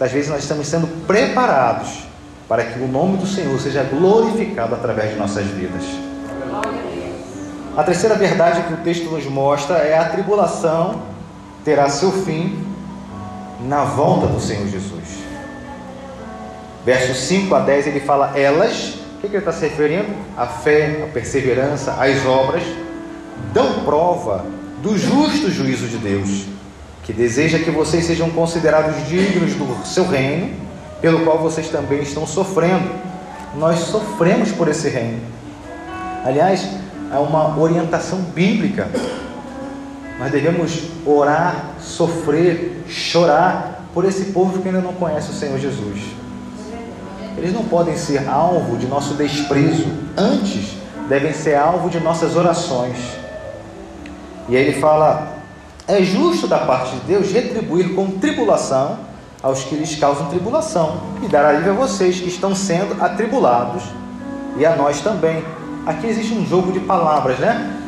Às 0.00 0.10
vezes 0.10 0.28
nós 0.28 0.42
estamos 0.42 0.66
sendo 0.66 0.86
preparados 1.06 2.04
para 2.48 2.64
que 2.64 2.78
o 2.80 2.88
nome 2.88 3.16
do 3.16 3.26
Senhor 3.26 3.58
seja 3.60 3.82
glorificado 3.82 4.74
através 4.74 5.12
de 5.12 5.16
nossas 5.16 5.46
vidas. 5.46 5.84
A 7.76 7.82
terceira 7.82 8.14
verdade 8.14 8.62
que 8.64 8.74
o 8.74 8.76
texto 8.78 9.10
nos 9.10 9.24
mostra 9.26 9.76
é 9.78 9.96
a 9.96 10.04
tribulação 10.04 11.02
terá 11.64 11.88
seu 11.88 12.12
fim 12.12 12.66
na 13.60 13.84
volta 13.84 14.26
do 14.26 14.40
Senhor 14.40 14.66
Jesus. 14.66 15.22
Versos 16.84 17.16
5 17.18 17.54
a 17.54 17.60
10 17.60 17.86
ele 17.86 18.00
fala 18.00 18.36
elas, 18.36 18.96
o 19.16 19.20
que, 19.20 19.28
que 19.28 19.36
ele 19.36 19.38
está 19.38 19.52
se 19.52 19.66
referindo? 19.66 20.12
A 20.36 20.46
fé, 20.46 21.04
a 21.04 21.12
perseverança, 21.12 21.92
as 21.92 22.26
obras, 22.26 22.64
dão 23.52 23.84
prova 23.84 24.44
do 24.82 24.98
justo 24.98 25.48
juízo 25.50 25.86
de 25.86 25.96
Deus 25.96 26.51
que 27.02 27.12
deseja 27.12 27.58
que 27.58 27.70
vocês 27.70 28.04
sejam 28.04 28.30
considerados 28.30 29.06
dignos 29.08 29.54
do 29.54 29.86
seu 29.86 30.06
reino, 30.06 30.50
pelo 31.00 31.24
qual 31.24 31.38
vocês 31.38 31.68
também 31.68 32.02
estão 32.02 32.26
sofrendo. 32.26 32.88
Nós 33.56 33.80
sofremos 33.80 34.52
por 34.52 34.68
esse 34.68 34.88
reino. 34.88 35.20
Aliás, 36.24 36.66
é 37.12 37.18
uma 37.18 37.58
orientação 37.58 38.18
bíblica. 38.18 38.88
Nós 40.18 40.30
devemos 40.30 40.84
orar, 41.04 41.74
sofrer, 41.80 42.84
chorar 42.88 43.88
por 43.92 44.04
esse 44.04 44.26
povo 44.26 44.62
que 44.62 44.68
ainda 44.68 44.80
não 44.80 44.92
conhece 44.92 45.30
o 45.30 45.34
Senhor 45.34 45.58
Jesus. 45.58 46.00
Eles 47.36 47.52
não 47.52 47.64
podem 47.64 47.96
ser 47.96 48.28
alvo 48.28 48.76
de 48.76 48.86
nosso 48.86 49.14
desprezo, 49.14 49.86
antes 50.16 50.76
devem 51.08 51.32
ser 51.32 51.56
alvo 51.56 51.90
de 51.90 51.98
nossas 51.98 52.36
orações. 52.36 52.96
E 54.48 54.56
aí 54.56 54.62
ele 54.62 54.80
fala: 54.80 55.41
é 55.86 56.02
justo 56.02 56.46
da 56.46 56.58
parte 56.58 56.94
de 56.96 57.00
Deus 57.00 57.32
retribuir 57.32 57.94
com 57.94 58.10
tribulação 58.12 58.98
aos 59.42 59.64
que 59.64 59.74
lhes 59.74 59.96
causam 59.96 60.28
tribulação 60.28 61.00
e 61.22 61.28
dar 61.28 61.44
alívio 61.44 61.72
a 61.72 61.74
vocês 61.74 62.20
que 62.20 62.28
estão 62.28 62.54
sendo 62.54 63.02
atribulados 63.02 63.82
e 64.56 64.64
a 64.64 64.76
nós 64.76 65.00
também. 65.00 65.42
Aqui 65.84 66.06
existe 66.06 66.32
um 66.32 66.46
jogo 66.46 66.70
de 66.70 66.80
palavras, 66.80 67.38
né? 67.38 67.78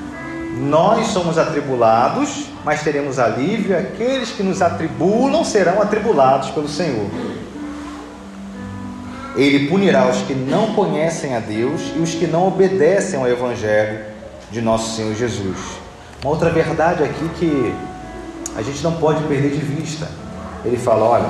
Nós 0.56 1.08
somos 1.08 1.38
atribulados, 1.38 2.46
mas 2.64 2.82
teremos 2.82 3.18
alívio. 3.18 3.78
Aqueles 3.78 4.30
que 4.30 4.42
nos 4.42 4.62
atribulam 4.62 5.44
serão 5.44 5.80
atribulados 5.80 6.50
pelo 6.50 6.68
Senhor. 6.68 7.06
Ele 9.36 9.68
punirá 9.68 10.08
os 10.08 10.18
que 10.22 10.34
não 10.34 10.74
conhecem 10.74 11.34
a 11.34 11.40
Deus 11.40 11.92
e 11.96 11.98
os 11.98 12.14
que 12.14 12.26
não 12.26 12.48
obedecem 12.48 13.18
ao 13.18 13.28
Evangelho 13.28 14.00
de 14.50 14.60
nosso 14.60 14.96
Senhor 14.96 15.14
Jesus. 15.14 15.83
Uma 16.24 16.30
outra 16.30 16.48
verdade 16.48 17.02
aqui 17.02 17.28
que 17.38 17.74
a 18.56 18.62
gente 18.62 18.82
não 18.82 18.92
pode 18.92 19.22
perder 19.24 19.50
de 19.50 19.60
vista. 19.60 20.08
Ele 20.64 20.78
fala: 20.78 21.04
olha, 21.04 21.28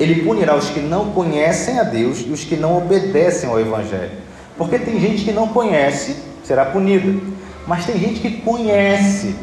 ele 0.00 0.22
punirá 0.22 0.56
os 0.56 0.70
que 0.70 0.80
não 0.80 1.10
conhecem 1.10 1.78
a 1.78 1.82
Deus 1.82 2.24
e 2.26 2.30
os 2.30 2.42
que 2.42 2.56
não 2.56 2.78
obedecem 2.78 3.50
ao 3.50 3.60
Evangelho. 3.60 4.12
Porque 4.56 4.78
tem 4.78 4.98
gente 4.98 5.26
que 5.26 5.30
não 5.30 5.48
conhece, 5.48 6.16
será 6.42 6.64
punida. 6.64 7.20
Mas 7.66 7.84
tem 7.84 7.98
gente 7.98 8.20
que 8.20 8.38
conhece, 8.40 9.36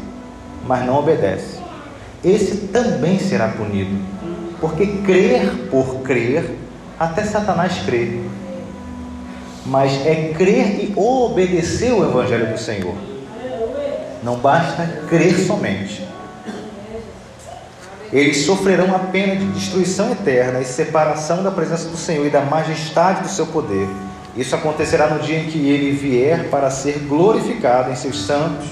mas 0.66 0.84
não 0.84 0.98
obedece. 0.98 1.60
Esse 2.24 2.66
também 2.66 3.20
será 3.20 3.50
punido. 3.50 3.96
Porque 4.60 4.84
crer 5.04 5.68
por 5.70 6.00
crer, 6.00 6.58
até 6.98 7.22
Satanás 7.22 7.82
crê. 7.86 8.18
Mas 9.64 10.04
é 10.04 10.32
crer 10.36 10.82
e 10.82 10.92
obedecer 10.96 11.92
o 11.92 12.04
Evangelho 12.04 12.50
do 12.50 12.58
Senhor. 12.58 13.11
Não 14.22 14.36
basta 14.36 14.86
crer 15.08 15.38
somente. 15.38 16.06
Eles 18.12 18.44
sofrerão 18.44 18.94
a 18.94 18.98
pena 18.98 19.36
de 19.36 19.46
destruição 19.46 20.12
eterna 20.12 20.60
e 20.60 20.64
separação 20.64 21.42
da 21.42 21.50
presença 21.50 21.88
do 21.88 21.96
Senhor 21.96 22.26
e 22.26 22.30
da 22.30 22.42
majestade 22.42 23.22
do 23.22 23.28
seu 23.28 23.46
poder. 23.46 23.88
Isso 24.36 24.54
acontecerá 24.54 25.08
no 25.08 25.20
dia 25.20 25.38
em 25.38 25.46
que 25.46 25.58
ele 25.58 25.92
vier 25.92 26.50
para 26.50 26.70
ser 26.70 26.98
glorificado 27.08 27.90
em 27.90 27.96
seus 27.96 28.26
santos 28.26 28.66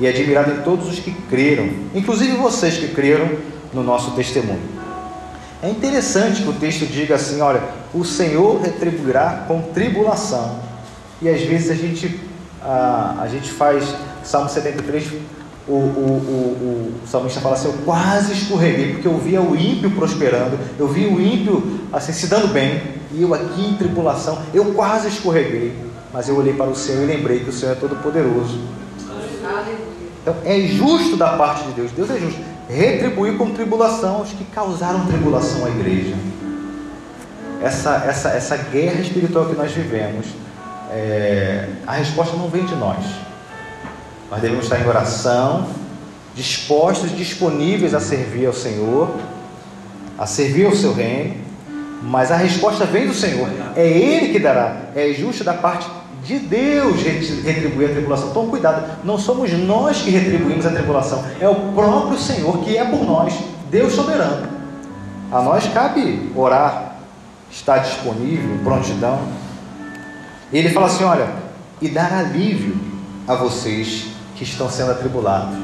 e 0.00 0.08
admirado 0.08 0.52
em 0.52 0.62
todos 0.62 0.88
os 0.88 0.98
que 0.98 1.12
creram, 1.28 1.68
inclusive 1.94 2.36
vocês 2.36 2.78
que 2.78 2.88
creram 2.88 3.28
no 3.72 3.82
nosso 3.82 4.12
testemunho. 4.12 4.80
É 5.62 5.68
interessante 5.68 6.42
que 6.42 6.48
o 6.48 6.54
texto 6.54 6.86
diga 6.86 7.16
assim: 7.16 7.40
olha, 7.40 7.62
o 7.92 8.04
Senhor 8.04 8.60
retribuirá 8.60 9.44
com 9.46 9.60
tribulação. 9.60 10.58
E 11.20 11.28
às 11.28 11.42
vezes 11.42 11.70
a 11.70 11.74
gente, 11.74 12.18
a, 12.62 13.16
a 13.20 13.28
gente 13.28 13.50
faz 13.50 13.94
Salmo 14.24 14.48
73, 14.48 15.12
o, 15.68 15.72
o, 15.72 15.76
o, 15.76 17.02
o 17.04 17.06
salmista 17.06 17.40
fala 17.40 17.54
assim: 17.54 17.68
Eu 17.68 17.74
quase 17.84 18.32
escorreguei, 18.32 18.94
porque 18.94 19.08
eu 19.08 19.16
via 19.18 19.40
o 19.40 19.56
ímpio 19.56 19.90
prosperando, 19.92 20.58
eu 20.78 20.88
via 20.88 21.08
o 21.08 21.20
ímpio 21.20 21.80
assim, 21.92 22.12
se 22.12 22.26
dando 22.26 22.48
bem, 22.48 22.82
e 23.12 23.22
eu 23.22 23.32
aqui 23.34 23.62
em 23.62 23.76
tribulação, 23.76 24.38
eu 24.52 24.66
quase 24.74 25.08
escorreguei, 25.08 25.76
mas 26.12 26.28
eu 26.28 26.36
olhei 26.36 26.54
para 26.54 26.68
o 26.68 26.74
Senhor 26.74 27.02
e 27.02 27.06
lembrei 27.06 27.40
que 27.40 27.50
o 27.50 27.52
Senhor 27.52 27.72
é 27.72 27.74
todo-poderoso. 27.74 28.58
Então 30.22 30.36
é 30.44 30.60
justo 30.60 31.16
da 31.16 31.30
parte 31.36 31.64
de 31.64 31.72
Deus, 31.72 31.92
Deus 31.92 32.10
é 32.10 32.18
justo, 32.18 32.40
retribuir 32.68 33.36
com 33.36 33.50
tribulação 33.50 34.22
os 34.22 34.30
que 34.30 34.44
causaram 34.44 35.06
tribulação 35.06 35.64
à 35.64 35.70
igreja. 35.70 36.14
Essa, 37.62 38.04
essa, 38.06 38.30
essa 38.30 38.56
guerra 38.56 39.00
espiritual 39.00 39.46
que 39.46 39.54
nós 39.54 39.70
vivemos, 39.70 40.26
é, 40.90 41.68
a 41.86 41.92
resposta 41.92 42.36
não 42.36 42.48
vem 42.48 42.64
de 42.64 42.74
nós 42.74 43.04
Nós 44.30 44.40
devemos 44.40 44.64
estar 44.64 44.80
em 44.80 44.86
oração, 44.86 45.66
dispostos, 46.36 47.10
disponíveis 47.16 47.94
a 47.94 48.00
servir 48.00 48.46
ao 48.46 48.52
Senhor, 48.52 49.10
a 50.16 50.24
servir 50.24 50.66
ao 50.66 50.72
seu 50.72 50.94
reino, 50.94 51.34
mas 52.02 52.30
a 52.30 52.36
resposta 52.36 52.84
vem 52.84 53.08
do 53.08 53.14
Senhor. 53.14 53.48
É 53.74 53.86
Ele 53.86 54.32
que 54.32 54.38
dará. 54.38 54.82
É 54.94 55.12
justo 55.12 55.42
da 55.42 55.54
parte 55.54 55.88
de 56.24 56.38
Deus 56.38 57.02
retribuir 57.02 57.90
a 57.90 57.92
tribulação. 57.92 58.30
Tome 58.32 58.50
cuidado, 58.50 58.98
não 59.02 59.18
somos 59.18 59.52
nós 59.52 60.02
que 60.02 60.10
retribuímos 60.10 60.64
a 60.64 60.70
tribulação, 60.70 61.24
é 61.40 61.48
o 61.48 61.72
próprio 61.72 62.18
Senhor 62.18 62.58
que 62.58 62.76
é 62.76 62.84
por 62.84 63.04
nós, 63.04 63.34
Deus 63.68 63.92
soberano. 63.92 64.46
A 65.32 65.42
nós 65.42 65.66
cabe 65.72 66.30
orar, 66.36 66.96
estar 67.50 67.78
disponível, 67.78 68.58
prontidão. 68.62 69.18
Ele 70.52 70.68
fala 70.70 70.86
assim: 70.86 71.04
olha, 71.04 71.28
e 71.80 71.88
dar 71.88 72.12
alívio 72.12 72.76
a 73.26 73.34
vocês 73.34 74.19
que 74.40 74.44
estão 74.44 74.70
sendo 74.70 74.92
atribulados. 74.92 75.54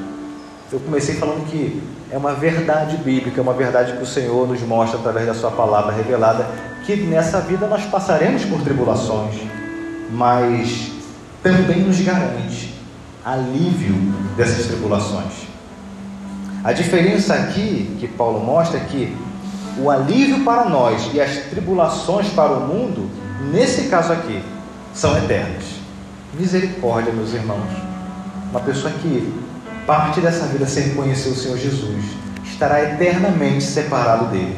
Eu 0.70 0.78
comecei 0.80 1.14
falando 1.14 1.46
que 1.50 1.82
é 2.10 2.18
uma 2.18 2.34
verdade 2.34 2.98
bíblica, 2.98 3.40
é 3.40 3.42
uma 3.42 3.54
verdade 3.54 3.96
que 3.96 4.02
o 4.02 4.06
Senhor 4.06 4.46
nos 4.46 4.60
mostra 4.60 4.98
através 4.98 5.26
da 5.26 5.32
Sua 5.32 5.50
palavra 5.50 5.94
revelada, 5.94 6.46
que 6.84 6.94
nessa 6.94 7.40
vida 7.40 7.66
nós 7.66 7.86
passaremos 7.86 8.44
por 8.44 8.60
tribulações, 8.60 9.36
mas 10.10 10.92
também 11.42 11.80
nos 11.80 11.98
garante 12.02 12.74
alívio 13.24 13.94
dessas 14.36 14.66
tribulações. 14.66 15.46
A 16.62 16.74
diferença 16.74 17.32
aqui 17.32 17.96
que 17.98 18.06
Paulo 18.06 18.44
mostra 18.44 18.78
é 18.78 18.84
que 18.84 19.16
o 19.78 19.90
alívio 19.90 20.44
para 20.44 20.66
nós 20.66 21.08
e 21.14 21.20
as 21.20 21.34
tribulações 21.46 22.28
para 22.28 22.52
o 22.52 22.66
mundo, 22.66 23.08
nesse 23.50 23.88
caso 23.88 24.12
aqui, 24.12 24.42
são 24.92 25.16
eternas. 25.16 25.64
Misericórdia, 26.38 27.10
meus 27.10 27.32
irmãos. 27.32 27.95
Uma 28.56 28.64
pessoa 28.64 28.90
que 28.90 29.34
parte 29.86 30.18
dessa 30.18 30.46
vida 30.46 30.66
sem 30.66 30.94
conhecer 30.94 31.28
o 31.28 31.34
Senhor 31.34 31.58
Jesus 31.58 32.02
estará 32.42 32.82
eternamente 32.82 33.62
separado 33.62 34.30
dele. 34.30 34.56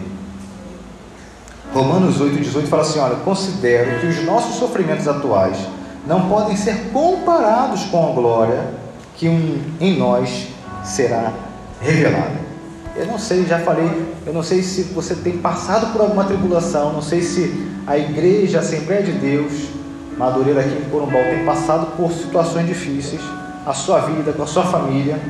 Romanos 1.74 2.20
8,18 2.20 2.68
fala 2.68 2.82
assim: 2.82 3.00
Olha, 3.00 3.16
considero 3.16 3.98
que 3.98 4.06
os 4.06 4.24
nossos 4.24 4.54
sofrimentos 4.54 5.08
atuais 5.08 5.58
não 6.06 6.28
podem 6.28 6.56
ser 6.56 6.90
comparados 6.92 7.86
com 7.86 8.12
a 8.12 8.14
glória 8.14 8.68
que 9.16 9.28
um, 9.28 9.60
em 9.80 9.98
nós 9.98 10.46
será 10.84 11.32
revelada. 11.80 12.38
Eu 12.94 13.06
não 13.06 13.18
sei, 13.18 13.46
já 13.46 13.58
falei, 13.58 13.90
eu 14.24 14.32
não 14.32 14.44
sei 14.44 14.62
se 14.62 14.84
você 14.84 15.16
tem 15.16 15.38
passado 15.38 15.92
por 15.92 16.02
alguma 16.02 16.22
tribulação, 16.22 16.92
não 16.92 17.02
sei 17.02 17.20
se 17.20 17.68
a 17.84 17.98
igreja, 17.98 18.58
a 18.58 18.60
Assembleia 18.60 19.02
de 19.02 19.10
Deus, 19.10 19.70
Madureira 20.16 20.60
aqui 20.60 20.78
em 20.86 20.88
Corumbau, 20.88 21.20
tem 21.20 21.44
passado 21.44 21.96
por 21.96 22.12
situações 22.12 22.64
difíceis, 22.64 23.20
a 23.66 23.72
sua 23.72 24.00
vida, 24.00 24.32
com 24.32 24.42
a 24.42 24.46
sua 24.46 24.64
família, 24.64 25.20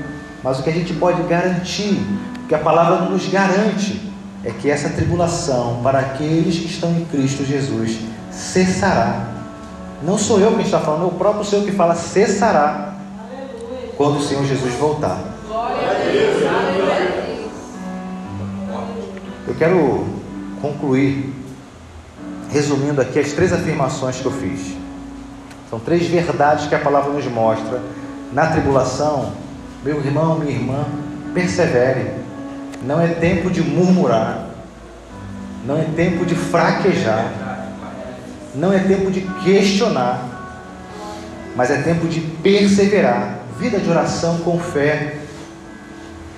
mas 0.43 0.61
o 0.61 0.63
que 0.63 0.71
a 0.71 0.73
gente 0.73 0.93
pode 0.95 1.23
garantir, 1.25 2.01
que 2.49 2.55
a 2.55 2.59
palavra 2.59 3.07
nos 3.09 3.27
garante, 3.29 4.09
é 4.45 4.51
que 4.51 4.71
essa 4.71 4.89
tribulação 4.91 5.81
para 5.83 5.99
aqueles 5.99 6.59
que 6.59 6.67
estão 6.67 6.91
em 6.93 7.05
Cristo 7.05 7.45
Jesus 7.45 7.99
cessará. 8.31 9.27
Não 10.03 10.17
sou 10.17 10.39
eu 10.39 10.53
quem 10.53 10.65
está 10.65 10.79
falando, 10.79 11.05
é 11.05 11.07
o 11.07 11.11
próprio 11.11 11.45
Senhor 11.45 11.65
que 11.65 11.73
fala 11.73 11.95
cessará 11.95 12.95
quando 13.97 14.19
o 14.19 14.23
Senhor 14.23 14.45
Jesus 14.45 14.75
voltar. 14.75 15.19
Eu 19.47 19.55
quero 19.55 20.07
concluir 20.63 21.35
resumindo 22.51 23.01
aqui 23.01 23.19
as 23.19 23.33
três 23.33 23.53
afirmações 23.53 24.21
que 24.21 24.27
eu 24.27 24.33
fiz. 24.33 24.77
São 25.69 25.79
três 25.79 26.07
verdades 26.07 26.67
que 26.67 26.75
a 26.75 26.79
palavra 26.79 27.13
nos 27.13 27.27
mostra. 27.27 27.81
Na 28.33 28.47
tribulação, 28.49 29.33
meu 29.83 29.99
irmão, 29.99 30.39
minha 30.39 30.53
irmã, 30.53 30.85
persevere. 31.33 32.11
Não 32.83 33.01
é 33.01 33.09
tempo 33.09 33.51
de 33.51 33.63
murmurar. 33.63 34.47
Não 35.65 35.77
é 35.77 35.85
tempo 35.97 36.25
de 36.25 36.35
fraquejar. 36.35 37.33
Não 38.55 38.73
é 38.73 38.79
tempo 38.81 39.11
de 39.11 39.23
questionar. 39.45 40.21
Mas 41.57 41.71
é 41.71 41.83
tempo 41.83 42.07
de 42.07 42.21
perseverar. 42.21 43.39
Vida 43.59 43.79
de 43.79 43.89
oração 43.89 44.39
com 44.39 44.59
fé. 44.59 45.17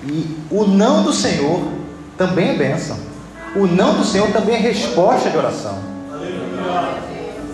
E 0.04 0.38
o 0.50 0.64
não 0.64 1.02
do 1.02 1.12
Senhor 1.12 1.60
também 2.16 2.50
é 2.50 2.54
bênção. 2.54 2.96
O 3.54 3.66
não 3.66 3.94
do 3.94 4.04
Senhor 4.04 4.30
também 4.30 4.54
é 4.54 4.58
resposta 4.58 5.28
de 5.28 5.36
oração. 5.36 5.78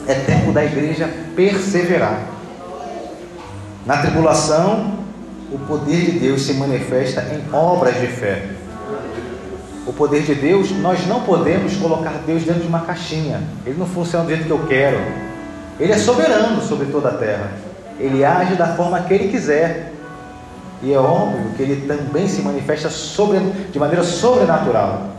É 0.07 0.15
tempo 0.15 0.53
da 0.53 0.65
igreja 0.65 1.09
perseverar. 1.35 2.36
Na 3.87 3.99
tribulação, 3.99 4.95
o 5.53 5.59
poder 5.61 6.07
de 6.07 6.19
Deus 6.19 6.43
se 6.43 6.55
manifesta 6.55 7.25
em 7.33 7.55
obras 7.55 7.95
de 8.01 8.09
fé. 8.09 8.49
O 9.87 9.93
poder 9.93 10.23
de 10.23 10.35
Deus, 10.35 10.73
nós 10.73 11.07
não 11.07 11.21
podemos 11.21 11.77
colocar 11.77 12.15
Deus 12.27 12.43
dentro 12.43 12.63
de 12.63 12.67
uma 12.67 12.81
caixinha. 12.81 13.41
Ele 13.65 13.79
não 13.79 13.87
funciona 13.87 14.25
do 14.25 14.31
jeito 14.31 14.45
que 14.45 14.51
eu 14.51 14.67
quero. 14.67 14.99
Ele 15.79 15.93
é 15.93 15.99
soberano 15.99 16.61
sobre 16.63 16.87
toda 16.87 17.11
a 17.11 17.15
terra. 17.15 17.53
Ele 18.01 18.25
age 18.25 18.57
da 18.57 18.75
forma 18.75 19.01
que 19.03 19.15
ele 19.15 19.29
quiser. 19.29 19.93
E 20.83 20.93
é 20.93 20.99
óbvio 20.99 21.53
que 21.57 21.63
ele 21.63 21.87
também 21.87 22.27
se 22.27 22.43
manifesta 22.43 22.91
sobre, 22.91 23.39
de 23.71 23.79
maneira 23.79 24.03
sobrenatural. 24.03 25.11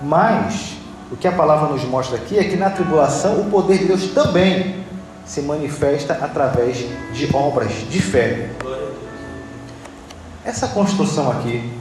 Mas 0.00 0.78
o 1.12 1.16
que 1.16 1.28
a 1.28 1.32
palavra 1.32 1.68
nos 1.68 1.84
mostra 1.84 2.16
aqui 2.16 2.38
é 2.38 2.44
que 2.44 2.56
na 2.56 2.70
tribulação 2.70 3.42
o 3.42 3.50
poder 3.50 3.80
de 3.80 3.84
Deus 3.84 4.06
também 4.14 4.83
se 5.24 5.40
manifesta 5.42 6.14
através 6.14 6.84
de 7.12 7.34
obras 7.34 7.72
de 7.88 8.00
fé. 8.00 8.50
Essa 10.44 10.68
construção 10.68 11.30
aqui, 11.30 11.72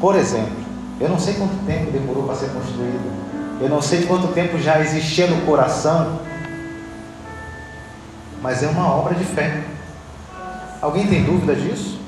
por 0.00 0.14
exemplo, 0.14 0.56
eu 1.00 1.08
não 1.08 1.18
sei 1.18 1.34
quanto 1.34 1.64
tempo 1.66 1.90
demorou 1.90 2.24
para 2.24 2.36
ser 2.36 2.50
construída, 2.50 2.98
eu 3.60 3.68
não 3.68 3.82
sei 3.82 4.06
quanto 4.06 4.28
tempo 4.28 4.58
já 4.58 4.80
existia 4.80 5.26
no 5.26 5.44
coração, 5.44 6.20
mas 8.40 8.62
é 8.62 8.68
uma 8.68 8.86
obra 8.86 9.14
de 9.14 9.24
fé. 9.24 9.62
Alguém 10.80 11.06
tem 11.06 11.24
dúvida 11.24 11.54
disso? 11.54 11.98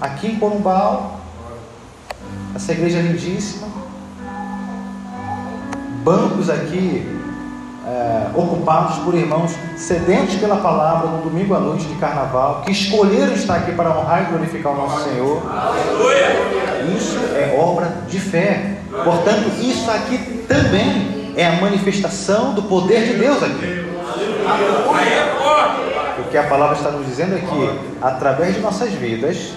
Aqui 0.00 0.28
em 0.28 0.38
Corumbau, 0.38 1.20
essa 2.54 2.72
igreja 2.72 2.98
é 2.98 3.02
lindíssima, 3.02 3.68
bancos 6.04 6.48
aqui 6.50 7.19
é, 7.86 8.26
ocupados 8.34 8.98
por 8.98 9.14
irmãos 9.14 9.52
sedentos 9.76 10.34
pela 10.36 10.56
palavra 10.56 11.08
no 11.08 11.22
domingo 11.22 11.54
à 11.54 11.60
noite 11.60 11.86
de 11.86 11.94
carnaval, 11.94 12.62
que 12.64 12.72
escolheram 12.72 13.32
estar 13.32 13.56
aqui 13.56 13.72
para 13.72 13.90
honrar 13.90 14.24
e 14.24 14.26
glorificar 14.26 14.72
o 14.72 14.76
nosso 14.76 15.08
Senhor. 15.08 15.42
Isso 16.96 17.18
é 17.34 17.58
obra 17.58 17.92
de 18.08 18.20
fé. 18.20 18.78
Portanto, 19.04 19.50
isso 19.60 19.90
aqui 19.90 20.18
também 20.46 21.32
é 21.36 21.46
a 21.46 21.52
manifestação 21.52 22.54
do 22.54 22.62
poder 22.64 23.06
de 23.06 23.14
Deus 23.14 23.42
aqui. 23.42 23.86
O 26.18 26.30
que 26.30 26.36
a 26.36 26.44
palavra 26.44 26.76
está 26.76 26.90
nos 26.90 27.06
dizendo 27.06 27.34
é 27.34 27.38
que, 27.38 27.80
através 28.02 28.54
de 28.54 28.60
nossas 28.60 28.90
vidas, 28.92 29.52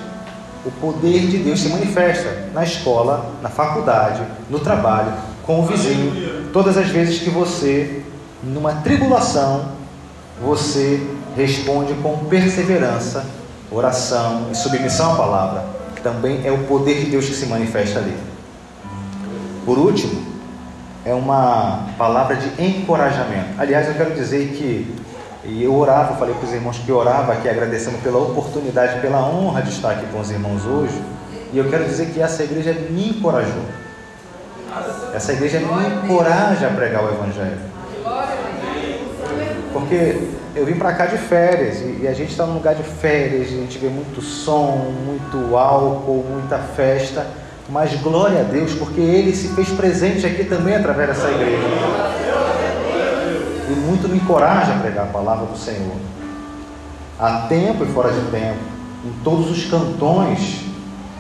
o 0.66 0.72
poder 0.72 1.28
de 1.28 1.38
Deus 1.40 1.60
se 1.60 1.70
manifesta 1.70 2.48
na 2.54 2.64
escola, 2.64 3.32
na 3.42 3.50
faculdade, 3.50 4.22
no 4.50 4.60
trabalho, 4.60 5.12
com 5.46 5.60
o 5.60 5.66
vizinho. 5.66 6.52
Todas 6.54 6.78
as 6.78 6.88
vezes 6.88 7.20
que 7.20 7.30
você, 7.30 8.03
numa 8.44 8.76
tribulação, 8.76 9.70
você 10.42 11.06
responde 11.36 11.94
com 11.96 12.18
perseverança, 12.26 13.26
oração 13.72 14.48
e 14.52 14.56
submissão 14.56 15.14
à 15.14 15.16
palavra. 15.16 15.66
Também 16.04 16.42
é 16.46 16.52
o 16.52 16.66
poder 16.66 17.00
de 17.00 17.12
Deus 17.12 17.26
que 17.26 17.34
se 17.36 17.46
manifesta 17.46 18.00
ali. 18.00 18.16
Por 19.66 19.78
último, 19.78 20.22
é 21.06 21.14
uma 21.14 21.88
palavra 21.98 22.36
de 22.36 22.62
encorajamento. 22.62 23.50
Aliás, 23.58 23.88
eu 23.88 23.94
quero 23.94 24.14
dizer 24.14 24.50
que 24.50 25.04
e 25.46 25.62
eu 25.62 25.76
orava, 25.76 26.16
falei 26.16 26.34
para 26.36 26.46
os 26.46 26.54
irmãos 26.54 26.78
que 26.78 26.90
orava 26.90 27.34
aqui, 27.34 27.50
agradecendo 27.50 27.98
pela 27.98 28.18
oportunidade, 28.18 29.02
pela 29.02 29.20
honra 29.28 29.62
de 29.62 29.72
estar 29.72 29.92
aqui 29.92 30.06
com 30.06 30.22
os 30.22 30.32
irmãos 30.32 30.66
hoje. 30.66 31.02
E 31.52 31.58
eu 31.58 31.70
quero 31.70 31.84
dizer 31.84 32.12
que 32.12 32.22
essa 32.22 32.44
igreja 32.44 32.74
me 32.90 33.10
encorajou. 33.10 33.64
Essa 35.14 35.34
igreja 35.34 35.60
me 35.60 36.06
encoraja 36.06 36.68
a 36.68 36.70
pregar 36.70 37.04
o 37.04 37.10
Evangelho. 37.10 37.60
Porque 39.74 40.20
eu 40.56 40.66
vim 40.66 40.76
para 40.76 40.94
cá 40.94 41.08
de 41.08 41.18
férias 41.18 41.82
e 42.00 42.08
a 42.08 42.14
gente 42.14 42.32
está 42.32 42.46
num 42.46 42.54
lugar 42.54 42.76
de 42.76 42.84
férias, 42.84 43.48
a 43.48 43.56
gente 43.56 43.78
vê 43.80 43.90
muito 43.90 44.22
som, 44.22 44.94
muito 45.06 45.58
álcool, 45.58 46.24
muita 46.30 46.60
festa. 46.60 47.26
Mas 47.68 47.94
glória 48.02 48.42
a 48.42 48.44
Deus, 48.44 48.74
porque 48.76 49.02
Ele 49.02 49.36
se 49.36 49.50
fez 49.50 49.70
presente 49.70 50.26
aqui 50.26 50.44
também 50.44 50.76
através 50.76 51.10
dessa 51.10 51.32
igreja 51.32 51.64
e 53.70 53.76
muito 53.76 54.08
me 54.08 54.18
encoraja 54.18 54.74
a 54.74 54.80
pregar 54.80 55.06
a 55.06 55.12
palavra 55.12 55.46
do 55.46 55.58
Senhor. 55.58 55.96
Há 57.20 57.48
tempo 57.48 57.84
e 57.84 57.88
fora 57.88 58.12
de 58.12 58.22
tempo, 58.30 58.60
em 59.06 59.24
todos 59.24 59.50
os 59.50 59.66
cantões 59.66 60.62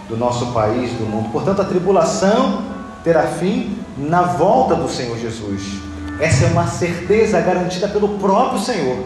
do 0.09 0.17
nosso 0.17 0.47
país, 0.47 0.91
do 0.91 1.05
mundo. 1.05 1.31
Portanto, 1.31 1.61
a 1.61 1.65
tribulação 1.65 2.61
terá 3.03 3.23
fim 3.23 3.77
na 3.97 4.21
volta 4.21 4.75
do 4.75 4.89
Senhor 4.89 5.17
Jesus. 5.17 5.92
Essa 6.19 6.45
é 6.45 6.47
uma 6.49 6.67
certeza 6.67 7.39
garantida 7.41 7.87
pelo 7.87 8.19
próprio 8.19 8.59
Senhor, 8.59 9.05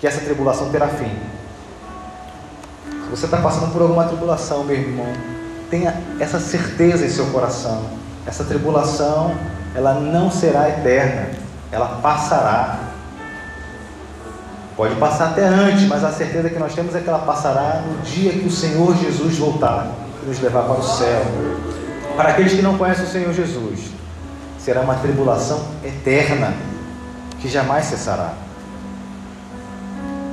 que 0.00 0.06
essa 0.06 0.20
tribulação 0.20 0.70
terá 0.70 0.88
fim. 0.88 1.10
Se 3.04 3.10
você 3.10 3.24
está 3.24 3.38
passando 3.38 3.72
por 3.72 3.82
alguma 3.82 4.04
tribulação, 4.04 4.64
meu 4.64 4.76
irmão, 4.76 5.06
tenha 5.70 5.94
essa 6.18 6.38
certeza 6.38 7.06
em 7.06 7.08
seu 7.08 7.26
coração. 7.26 7.82
Essa 8.26 8.44
tribulação, 8.44 9.34
ela 9.74 9.94
não 9.94 10.30
será 10.30 10.68
eterna, 10.68 11.30
ela 11.72 12.00
passará. 12.02 12.80
Pode 14.76 14.94
passar 14.96 15.30
até 15.30 15.44
antes, 15.44 15.88
mas 15.88 16.04
a 16.04 16.12
certeza 16.12 16.50
que 16.50 16.58
nós 16.58 16.74
temos 16.74 16.94
é 16.94 17.00
que 17.00 17.08
ela 17.08 17.20
passará 17.20 17.82
no 17.86 18.02
dia 18.02 18.32
que 18.32 18.46
o 18.46 18.50
Senhor 18.50 18.96
Jesus 18.96 19.38
voltar 19.38 19.90
e 20.22 20.26
nos 20.26 20.40
levar 20.40 20.64
para 20.64 20.78
o 20.78 20.82
céu. 20.82 21.22
Para 22.16 22.30
aqueles 22.30 22.52
que 22.52 22.62
não 22.62 22.76
conhecem 22.76 23.04
o 23.04 23.08
Senhor 23.08 23.32
Jesus, 23.32 23.97
será 24.68 24.82
uma 24.82 24.96
tribulação 24.96 25.62
eterna 25.82 26.52
que 27.40 27.48
jamais 27.48 27.86
cessará. 27.86 28.34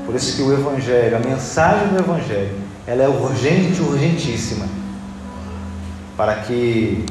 Por 0.06 0.13
isso 0.13 0.36
que 0.36 0.41
o 0.41 0.52
Evangelho, 0.52 1.15
a 1.15 1.19
mensagem 1.19 1.88
do 1.88 2.00
Evangelho, 2.00 2.54
ela 2.86 3.04
é 3.04 3.08
urgente, 3.08 3.80
urgentíssima, 3.82 4.65
para 6.17 6.36
que 6.36 7.06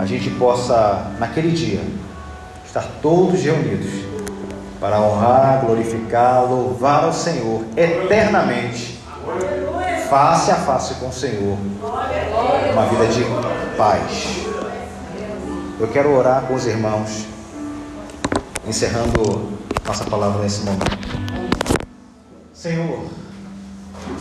a 0.00 0.04
gente 0.06 0.28
possa, 0.30 1.12
naquele 1.20 1.52
dia, 1.52 1.82
estar 2.66 2.84
todos 3.00 3.40
reunidos 3.40 3.92
para 4.80 5.00
honrar, 5.00 5.64
glorificar, 5.64 6.50
louvar 6.50 7.04
ao 7.04 7.12
Senhor 7.12 7.62
eternamente, 7.76 9.00
face 10.10 10.50
a 10.50 10.56
face 10.56 10.94
com 10.94 11.10
o 11.10 11.12
Senhor, 11.12 11.56
uma 12.72 12.86
vida 12.86 13.06
de 13.06 13.24
paz. 13.76 14.43
Eu 15.78 15.88
quero 15.88 16.14
orar 16.16 16.42
com 16.42 16.54
os 16.54 16.66
irmãos, 16.66 17.26
encerrando 18.64 19.58
nossa 19.84 20.04
palavra 20.04 20.40
nesse 20.40 20.62
momento. 20.62 20.98
Senhor, 22.52 23.06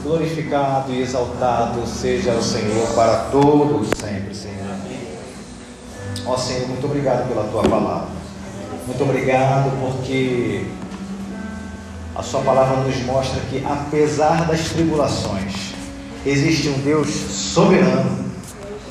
glorificado 0.01 0.91
e 0.91 1.01
exaltado 1.01 1.85
seja 1.85 2.33
o 2.33 2.41
Senhor 2.41 2.87
para 2.95 3.25
todos 3.25 3.87
sempre, 3.99 4.33
Senhor. 4.33 4.63
Ó 6.25 6.35
Senhor, 6.37 6.67
muito 6.69 6.85
obrigado 6.85 7.27
pela 7.27 7.43
tua 7.43 7.61
palavra. 7.61 8.07
Muito 8.87 9.03
obrigado 9.03 9.71
porque 9.79 10.65
a 12.15 12.23
Sua 12.23 12.41
palavra 12.41 12.77
nos 12.77 12.97
mostra 13.03 13.39
que, 13.41 13.63
apesar 13.63 14.47
das 14.47 14.69
tribulações, 14.69 15.53
existe 16.25 16.69
um 16.69 16.79
Deus 16.79 17.09
soberano, 17.09 18.25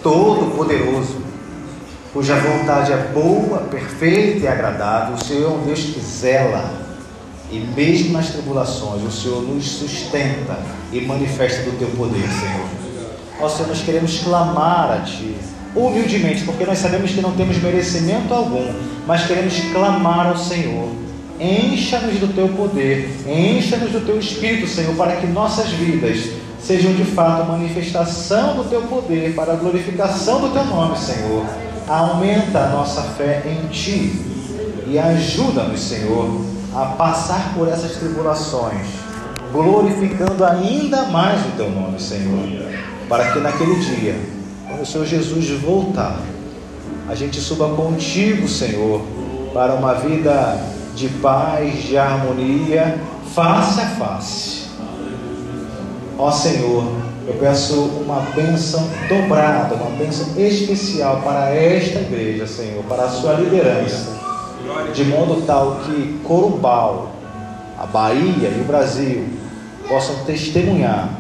todo-poderoso, 0.01 1.22
cuja 2.13 2.37
vontade 2.37 2.93
é 2.93 2.97
boa, 3.13 3.61
perfeita 3.61 4.45
e 4.45 4.49
agradável. 4.49 5.15
O 5.15 5.25
Senhor 5.25 5.51
é 5.51 5.55
um 5.55 5.65
Deus 5.65 5.81
que 5.81 6.01
zela, 6.01 6.71
e 7.51 7.59
mesmo 7.59 8.13
nas 8.13 8.31
tribulações, 8.31 9.03
o 9.03 9.11
Senhor 9.11 9.43
nos 9.43 9.65
sustenta 9.65 10.59
e 10.93 11.01
manifesta 11.01 11.63
do 11.63 11.79
teu 11.79 11.89
poder, 11.89 12.29
Senhor. 12.29 12.67
Ó 13.41 13.49
Senhor, 13.49 13.69
nós 13.69 13.83
queremos 13.83 14.19
clamar 14.19 14.93
a 14.93 15.01
Ti 15.01 15.37
humildemente, 15.75 16.45
porque 16.45 16.67
nós 16.67 16.79
sabemos 16.79 17.13
que 17.13 17.23
não 17.23 17.33
temos 17.33 17.57
merecimento 17.57 18.33
algum, 18.35 18.73
mas 19.07 19.27
queremos 19.27 19.59
clamar 19.73 20.27
ao 20.27 20.37
Senhor. 20.37 20.89
Encha-nos 21.41 22.19
do 22.19 22.35
teu 22.35 22.49
poder, 22.49 23.11
encha-nos 23.27 23.91
do 23.91 24.05
teu 24.05 24.19
espírito, 24.19 24.69
Senhor, 24.69 24.95
para 24.95 25.17
que 25.17 25.27
nossas 25.27 25.71
vidas 25.71 26.31
sejam 26.61 26.93
de 26.93 27.05
fato 27.05 27.49
manifestação 27.49 28.55
do 28.55 28.65
teu 28.65 28.83
poder, 28.83 29.35
para 29.35 29.55
a 29.55 29.57
glorificação 29.57 30.43
do 30.43 30.51
teu 30.51 30.65
nome, 30.65 30.97
Senhor. 30.97 31.72
Aumenta 31.89 32.59
a 32.61 32.69
nossa 32.69 33.03
fé 33.03 33.43
em 33.47 33.69
ti 33.69 34.21
e 34.87 34.99
ajuda-nos, 34.99 35.81
Senhor, 35.81 36.45
a 36.75 36.87
passar 36.87 37.53
por 37.55 37.69
essas 37.69 37.97
tribulações, 37.97 38.87
glorificando 39.53 40.45
ainda 40.45 41.05
mais 41.07 41.41
o 41.47 41.51
teu 41.57 41.71
nome, 41.71 42.01
Senhor, 42.01 42.49
para 43.09 43.33
que 43.33 43.41
naquele 43.41 43.77
dia 43.77 44.17
quando 44.73 44.83
o 44.83 44.87
Senhor 44.87 45.07
Jesus 45.07 45.51
voltar, 45.61 46.19
a 47.09 47.15
gente 47.15 47.39
suba 47.41 47.69
contigo, 47.75 48.49
Senhor, 48.49 49.03
para 49.53 49.75
uma 49.75 49.93
vida 49.95 50.59
de 50.95 51.09
paz, 51.09 51.83
de 51.83 51.99
harmonia, 51.99 52.99
face 53.35 53.81
a 53.81 53.87
face. 53.87 54.63
Ó 56.19 56.31
Senhor, 56.31 56.85
eu 57.27 57.35
peço 57.35 57.75
uma 57.75 58.21
bênção 58.35 58.89
dobrada, 59.09 59.75
uma 59.77 59.97
bênção 59.97 60.27
especial 60.37 61.21
para 61.23 61.55
esta 61.55 62.01
igreja, 62.01 62.47
Senhor, 62.47 62.83
para 62.85 63.05
a 63.05 63.09
sua 63.09 63.35
liderança, 63.35 64.19
de 64.93 65.05
modo 65.05 65.43
tal 65.47 65.81
que 65.85 66.19
Corumbau, 66.25 67.13
a 67.79 67.87
Bahia 67.87 68.49
e 68.49 68.61
o 68.61 68.65
Brasil 68.65 69.25
possam 69.89 70.17
testemunhar 70.25 71.11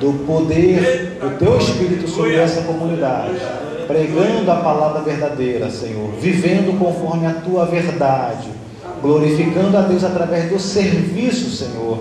do 0.00 0.24
poder 0.24 1.18
do 1.20 1.38
teu 1.38 1.58
Espírito 1.58 2.08
sobre 2.08 2.36
essa 2.36 2.62
comunidade, 2.62 3.40
pregando 3.86 4.50
a 4.50 4.56
palavra 4.56 5.00
verdadeira, 5.00 5.70
Senhor, 5.70 6.10
vivendo 6.20 6.78
conforme 6.78 7.26
a 7.26 7.34
tua 7.34 7.64
verdade, 7.66 8.48
glorificando 9.02 9.76
a 9.76 9.82
Deus 9.82 10.04
através 10.04 10.50
do 10.50 10.58
serviço, 10.58 11.50
Senhor, 11.50 11.98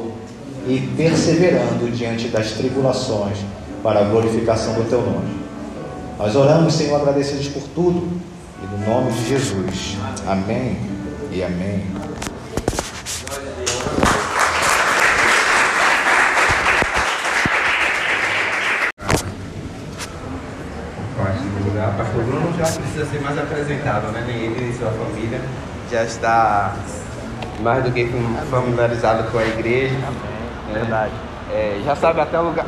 e 0.68 0.82
perseverando 0.98 1.90
diante 1.92 2.28
das 2.28 2.52
tribulações 2.52 3.38
para 3.82 4.02
a 4.02 4.04
glorificação 4.04 4.74
do 4.74 4.90
teu 4.90 5.02
nome. 5.02 5.38
Nós 6.20 6.36
oramos, 6.36 6.74
Senhor, 6.74 7.00
agradecidos 7.00 7.48
por 7.48 7.64
tudo 7.76 8.08
e 8.62 8.66
no 8.66 8.90
nome 8.90 9.12
de 9.12 9.30
Jesus. 9.30 9.98
Amém 10.26 10.78
e 11.32 11.44
amém. 11.44 11.84
pastor 21.98 22.24
Bruno 22.26 22.54
já 22.58 22.66
precisa 22.66 23.06
ser 23.06 23.22
mais 23.22 23.38
apresentado, 23.38 24.12
né? 24.12 24.24
Nem 24.28 24.38
ele 24.38 24.62
nem 24.62 24.74
sua 24.74 24.92
família 24.92 25.42
já 25.92 26.04
está 26.04 26.76
mais 27.62 27.84
do 27.84 27.92
que 27.92 28.08
familiarizado 28.52 29.32
com 29.32 29.38
a 29.38 29.46
igreja. 29.46 29.96
Né? 30.68 30.74
Verdade. 30.74 31.12
É, 31.52 31.82
já 31.86 31.96
sabe 31.96 32.22
até 32.22 32.40
o 32.40 32.44
lugar. 32.44 32.66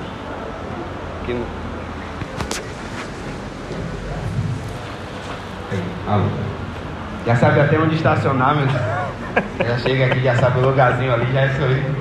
Que... 1.26 1.44
Alô. 6.08 6.26
Já 7.26 7.36
sabe 7.36 7.60
até 7.60 7.78
onde 7.78 7.96
estacionar, 7.96 8.56
meu. 8.56 8.68
já 9.68 9.78
chega 9.78 10.06
aqui, 10.06 10.22
já 10.22 10.36
sabe 10.36 10.60
o 10.60 10.66
lugarzinho 10.66 11.14
ali, 11.14 11.32
já 11.32 11.42
é 11.42 11.46
isso 11.48 11.64
aí. 11.64 11.96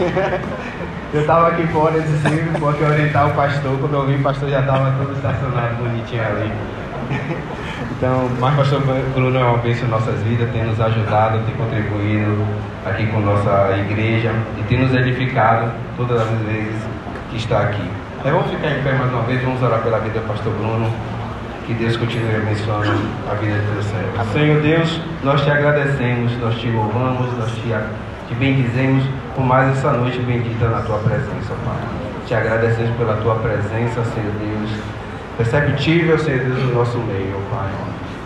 Eu 1.12 1.22
estava 1.22 1.48
aqui 1.48 1.66
fora 1.68 1.96
esse 1.98 2.16
filme 2.18 2.56
porque 2.60 2.84
orientar 2.84 3.26
o 3.26 3.34
pastor, 3.34 3.76
quando 3.80 3.94
eu 3.94 4.06
vi 4.06 4.14
o 4.14 4.22
pastor 4.22 4.48
já 4.48 4.60
estava 4.60 4.92
todo 4.92 5.12
estacionado 5.12 5.74
bonitinho 5.74 6.24
ali. 6.24 6.52
Então, 7.96 8.30
mas 8.38 8.54
pastor 8.56 8.80
Bruno 9.14 9.38
é 9.38 9.44
uma 9.44 9.58
bênção 9.58 9.86
em 9.86 9.90
nossas 9.90 10.18
vidas, 10.22 10.50
tem 10.52 10.64
nos 10.64 10.80
ajudado, 10.80 11.38
tem 11.44 11.54
contribuído 11.54 12.46
aqui 12.86 13.06
com 13.08 13.20
nossa 13.20 13.76
igreja 13.76 14.32
e 14.58 14.62
tem 14.62 14.78
nos 14.78 14.94
edificado 14.94 15.70
todas 15.98 16.22
as 16.22 16.28
vezes 16.46 16.82
que 17.30 17.36
está 17.36 17.60
aqui. 17.60 17.82
Então, 18.18 18.32
vamos 18.32 18.50
ficar 18.50 18.70
em 18.70 18.82
pé 18.82 18.92
mais 18.92 19.12
uma 19.12 19.22
vez, 19.24 19.42
vamos 19.42 19.62
orar 19.62 19.82
pela 19.82 19.98
vida 19.98 20.18
do 20.18 20.26
pastor 20.26 20.52
Bruno. 20.54 20.90
Que 21.66 21.74
Deus 21.74 21.96
continue 21.98 22.36
abençoando 22.36 22.90
a 23.30 23.34
vida 23.34 23.58
de 23.58 23.66
Deus. 23.72 23.86
Senhor 24.32 24.62
Deus, 24.62 25.00
nós 25.22 25.42
te 25.42 25.50
agradecemos, 25.50 26.32
nós 26.40 26.54
te 26.56 26.68
louvamos, 26.68 27.36
nós 27.36 27.50
te 27.52 27.70
te 28.30 28.34
bendizemos 28.36 29.04
por 29.34 29.44
mais 29.44 29.76
essa 29.76 29.90
noite 29.90 30.18
bendita 30.20 30.68
na 30.68 30.80
tua 30.82 30.98
presença, 30.98 31.52
Pai. 31.64 31.82
Te 32.26 32.34
agradecemos 32.34 32.96
pela 32.96 33.16
tua 33.16 33.34
presença, 33.34 34.04
Senhor 34.04 34.32
Deus, 34.38 34.70
perceptível, 35.36 36.18
Senhor 36.18 36.40
Deus, 36.40 36.62
no 36.64 36.74
nosso 36.74 36.98
meio, 36.98 37.40
Pai. 37.50 37.68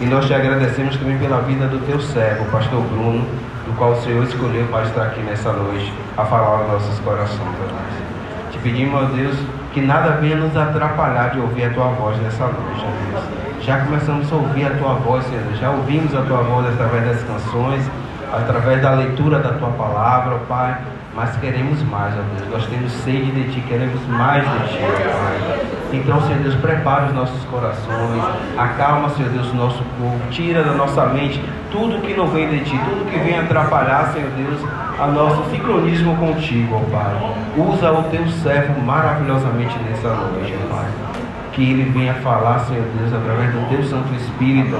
E 0.01 0.07
nós 0.07 0.27
te 0.27 0.35
agradecemos 0.35 0.97
também 0.97 1.19
pela 1.19 1.41
vida 1.43 1.67
do 1.67 1.79
teu 1.87 2.01
servo, 2.01 2.45
pastor 2.51 2.83
Bruno, 2.83 3.25
do 3.67 3.77
qual 3.77 3.93
o 3.93 4.03
Senhor 4.03 4.25
escolheu 4.25 4.67
para 4.71 4.85
estar 4.85 5.03
aqui 5.03 5.21
nessa 5.21 5.53
noite 5.53 5.93
a 6.17 6.25
falar 6.25 6.59
aos 6.59 6.73
nossos 6.73 6.99
corações, 7.01 7.39
Pai. 7.39 8.51
Te 8.51 8.59
pedimos, 8.59 9.03
ó 9.03 9.05
Deus, 9.07 9.37
que 9.73 9.81
nada 9.81 10.19
venha 10.21 10.37
nos 10.37 10.57
atrapalhar 10.57 11.31
de 11.31 11.41
ouvir 11.41 11.65
a 11.65 11.71
tua 11.71 11.89
voz 11.89 12.21
nessa 12.21 12.45
noite, 12.45 12.85
ó 12.85 13.13
Deus. 13.13 13.65
Já 13.65 13.79
começamos 13.79 14.31
a 14.33 14.37
ouvir 14.37 14.67
a 14.67 14.71
tua 14.71 14.95
voz, 14.95 15.25
Senhor, 15.25 15.43
já 15.59 15.71
ouvimos 15.71 16.15
a 16.15 16.23
tua 16.23 16.43
voz 16.43 16.67
através 16.67 17.05
das 17.07 17.23
canções 17.23 17.89
através 18.35 18.83
da 18.83 18.91
leitura 18.93 19.39
da 19.39 19.53
tua 19.53 19.71
palavra, 19.71 20.39
Pai. 20.49 20.77
Mas 21.15 21.37
queremos 21.37 21.81
mais, 21.83 22.13
ó 22.15 22.23
Deus. 22.37 22.51
Nós 22.51 22.67
temos 22.67 22.93
sede 22.93 23.31
de 23.31 23.53
Ti, 23.53 23.61
queremos 23.61 24.01
mais 24.09 24.43
de 24.43 24.69
Ti, 24.69 24.79
Pai. 24.79 25.84
Então, 25.93 26.21
Senhor 26.23 26.43
Deus, 26.43 26.55
prepara 26.57 27.07
os 27.07 27.15
nossos 27.15 27.45
corações, 27.45 28.25
acalma, 28.59 29.11
Senhor 29.11 29.31
Deus, 29.31 29.51
o 29.51 29.55
nosso 29.55 29.83
povo, 29.99 30.21
tira 30.31 30.63
da 30.63 30.73
nossa 30.73 31.07
mente 31.07 31.41
tudo 31.71 32.01
que 32.01 32.15
não 32.15 32.29
vem 32.29 32.49
de 32.49 32.61
Ti, 32.61 32.79
tudo 32.89 33.11
que 33.11 33.19
vem 33.19 33.39
atrapalhar, 33.39 34.13
Senhor 34.13 34.31
Deus, 34.31 34.61
a 34.99 35.07
nosso 35.09 35.51
sincronismo 35.51 36.17
contigo, 36.17 36.77
ó 36.77 36.91
Pai. 36.91 37.35
Usa 37.57 37.93
o 37.93 38.05
Teu 38.05 38.27
servo 38.29 38.81
maravilhosamente 38.81 39.77
nessa 39.81 40.09
noite, 40.09 40.55
ó 40.65 40.75
Pai. 40.75 41.24
Que 41.55 41.63
Ele 41.63 41.91
venha 41.91 42.15
falar, 42.15 42.61
Senhor 42.61 42.85
Deus, 42.99 43.13
através 43.13 43.53
do 43.53 43.69
Teu 43.69 43.85
Santo 43.85 44.13
Espírito. 44.15 44.77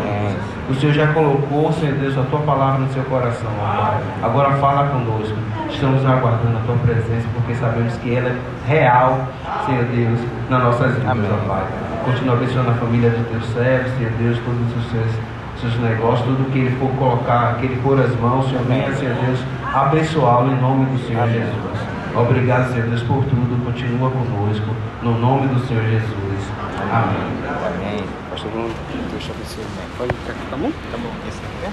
O 0.69 0.75
Senhor 0.75 0.93
já 0.93 1.13
colocou, 1.13 1.73
Senhor 1.73 1.95
Deus, 1.97 2.19
a 2.19 2.23
Tua 2.23 2.41
palavra 2.41 2.81
no 2.81 2.93
seu 2.93 3.05
coração, 3.05 3.51
Pai. 3.59 4.01
Agora 4.23 4.51
fala 4.57 4.89
conosco. 4.89 5.37
Estamos 5.71 6.05
aguardando 6.05 6.57
a 6.57 6.61
Tua 6.67 6.77
presença, 6.77 7.27
porque 7.35 7.55
sabemos 7.55 7.95
que 7.99 8.15
ela 8.15 8.29
é 8.29 8.37
real, 8.67 9.29
Senhor 9.67 9.85
Deus, 9.85 10.21
nas 10.51 10.63
nossas 10.63 10.95
vidas, 10.95 11.41
Pai. 11.47 11.65
Continua 12.05 12.35
abençoando 12.35 12.71
a 12.71 12.75
família 12.75 13.11
dos 13.11 13.27
Teus 13.29 13.47
servos, 13.55 13.93
Senhor 13.97 14.13
Deus, 14.19 14.39
todos 14.45 14.77
os 14.77 14.91
seus 14.91 15.35
seus 15.61 15.79
negócios, 15.79 16.27
tudo 16.27 16.51
que 16.53 16.59
ele 16.59 16.77
for 16.77 16.91
colocar, 16.99 17.57
que 17.59 17.67
ele 17.67 17.81
pôr 17.83 17.99
as 17.99 18.15
mãos, 18.21 18.47
Senhor, 18.49 18.65
venha, 18.65 18.93
Senhor 18.95 19.15
Deus, 19.15 19.41
abençoá-lo 19.73 20.53
em 20.53 20.61
nome 20.61 20.85
do 20.87 20.99
Senhor. 21.07 21.27
Jesus. 21.29 21.75
Obrigado, 22.15 22.73
Senhor 22.73 22.87
Deus, 22.89 23.03
por 23.03 23.25
tudo. 23.25 23.65
Continua 23.65 24.11
conosco, 24.11 24.67
no 25.03 25.19
nome 25.19 25.49
do 25.49 25.61
Senhor 25.67 25.83
Jesus. 25.85 26.34
Amém. 26.81 28.05
Pastor 28.31 28.51
Bruno, 28.51 28.75
Deus 29.11 29.25
te 29.25 29.31
abençoe. 29.31 29.65
Pode 29.97 30.13
ficar 30.15 30.33
aqui, 30.33 30.47
tá 30.51 30.57
bom? 30.57 30.71
Tá 30.91 30.99
bom. 30.99 31.11
Esse 31.29 31.39
aqui 31.39 31.67
é? 31.67 31.71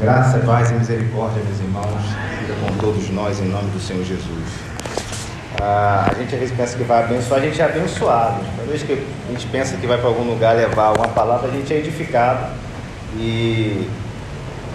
Graça, 0.00 0.38
paz 0.38 0.70
e 0.70 0.74
misericórdia, 0.74 1.42
meus 1.42 1.60
irmãos, 1.60 2.02
seja 2.40 2.54
com 2.60 2.76
todos 2.78 3.10
nós, 3.10 3.38
em 3.40 3.48
nome 3.48 3.70
do 3.70 3.80
Senhor 3.80 4.04
Jesus. 4.04 4.70
Ah, 5.60 6.08
a 6.10 6.14
gente 6.14 6.34
às 6.34 6.40
vezes 6.40 6.56
pensa 6.56 6.76
que 6.78 6.84
vai 6.84 7.04
abençoar, 7.04 7.40
a 7.40 7.42
gente 7.44 7.60
é 7.60 7.64
abençoado. 7.64 8.40
Cada 8.56 8.68
vez 8.68 8.82
que 8.82 8.92
a 8.92 9.32
gente 9.32 9.46
pensa 9.48 9.76
que 9.76 9.86
vai 9.86 9.98
para 9.98 10.08
algum 10.08 10.24
lugar 10.24 10.56
levar 10.56 10.96
uma 10.96 11.08
palavra, 11.08 11.48
a 11.48 11.50
gente 11.50 11.72
é 11.72 11.78
edificado. 11.78 12.46
E 13.16 13.86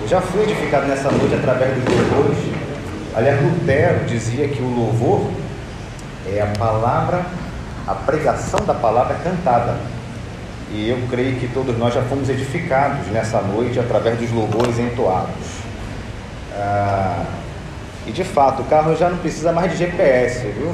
eu 0.01 0.07
já 0.07 0.21
fui 0.21 0.43
edificado 0.43 0.85
nessa 0.85 1.09
noite 1.09 1.33
através 1.33 1.73
dos 1.75 1.85
louvores. 1.85 2.37
Aliás, 3.15 3.41
Lutero 3.41 4.05
dizia 4.05 4.47
que 4.47 4.61
o 4.61 4.67
louvor 4.67 5.31
é 6.27 6.41
a 6.41 6.47
palavra, 6.57 7.25
a 7.87 7.93
pregação 7.93 8.59
da 8.65 8.73
palavra 8.73 9.15
cantada. 9.23 9.77
E 10.71 10.89
eu 10.89 10.97
creio 11.09 11.39
que 11.39 11.47
todos 11.47 11.77
nós 11.77 11.93
já 11.93 12.01
fomos 12.03 12.29
edificados 12.29 13.07
nessa 13.07 13.39
noite 13.41 13.79
através 13.79 14.17
dos 14.17 14.31
louvores 14.31 14.79
entoados. 14.79 15.59
Ah, 16.53 17.23
e 18.07 18.11
de 18.11 18.23
fato, 18.23 18.61
o 18.61 18.65
carro 18.65 18.95
já 18.95 19.09
não 19.09 19.17
precisa 19.17 19.51
mais 19.51 19.71
de 19.71 19.77
GPS, 19.77 20.47
viu? 20.47 20.73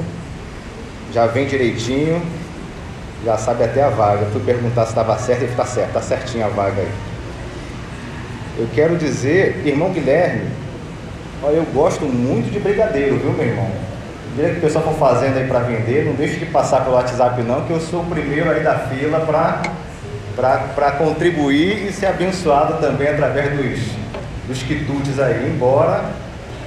Já 1.14 1.28
vem 1.28 1.46
direitinho, 1.46 2.22
já 3.26 3.38
sabe 3.38 3.64
até 3.64 3.84
a 3.84 3.90
vaga. 3.90 4.22
Eu 4.24 4.32
fui 4.32 4.42
perguntar 4.42 4.86
se 4.86 4.92
estava 4.92 5.18
certo 5.18 5.42
e 5.42 5.46
está 5.46 5.66
certo, 5.66 5.88
está 5.88 6.02
certinho 6.02 6.46
a 6.46 6.50
vaga 6.50 6.82
aí. 6.82 6.92
Eu 8.58 8.68
quero 8.74 8.98
dizer, 8.98 9.62
irmão 9.66 9.92
Guilherme, 9.92 10.50
olha, 11.44 11.56
eu 11.56 11.66
gosto 11.74 12.06
muito 12.06 12.52
de 12.52 12.60
brigadeiro, 12.60 13.18
viu, 13.18 13.32
meu 13.34 13.46
irmão? 13.46 13.91
O 14.32 14.36
dia 14.36 14.52
que 14.52 14.60
o 14.60 14.62
pessoal 14.62 14.86
for 14.86 14.94
fazendo 14.94 15.38
aí 15.38 15.46
para 15.46 15.60
vender, 15.60 16.06
não 16.06 16.14
deixe 16.14 16.38
de 16.38 16.46
passar 16.46 16.86
pelo 16.86 16.96
WhatsApp 16.96 17.42
não, 17.44 17.66
que 17.66 17.72
eu 17.72 17.82
sou 17.82 18.02
o 18.02 18.06
primeiro 18.06 18.50
aí 18.50 18.64
da 18.64 18.80
fila 18.80 19.20
para 20.36 20.92
contribuir 20.94 21.86
e 21.86 21.92
ser 21.92 22.06
abençoado 22.06 22.76
também 22.80 23.10
através 23.10 23.52
dos, 23.52 23.80
dos 24.48 24.64
quitutes 24.64 25.20
aí, 25.20 25.52
embora 25.54 26.06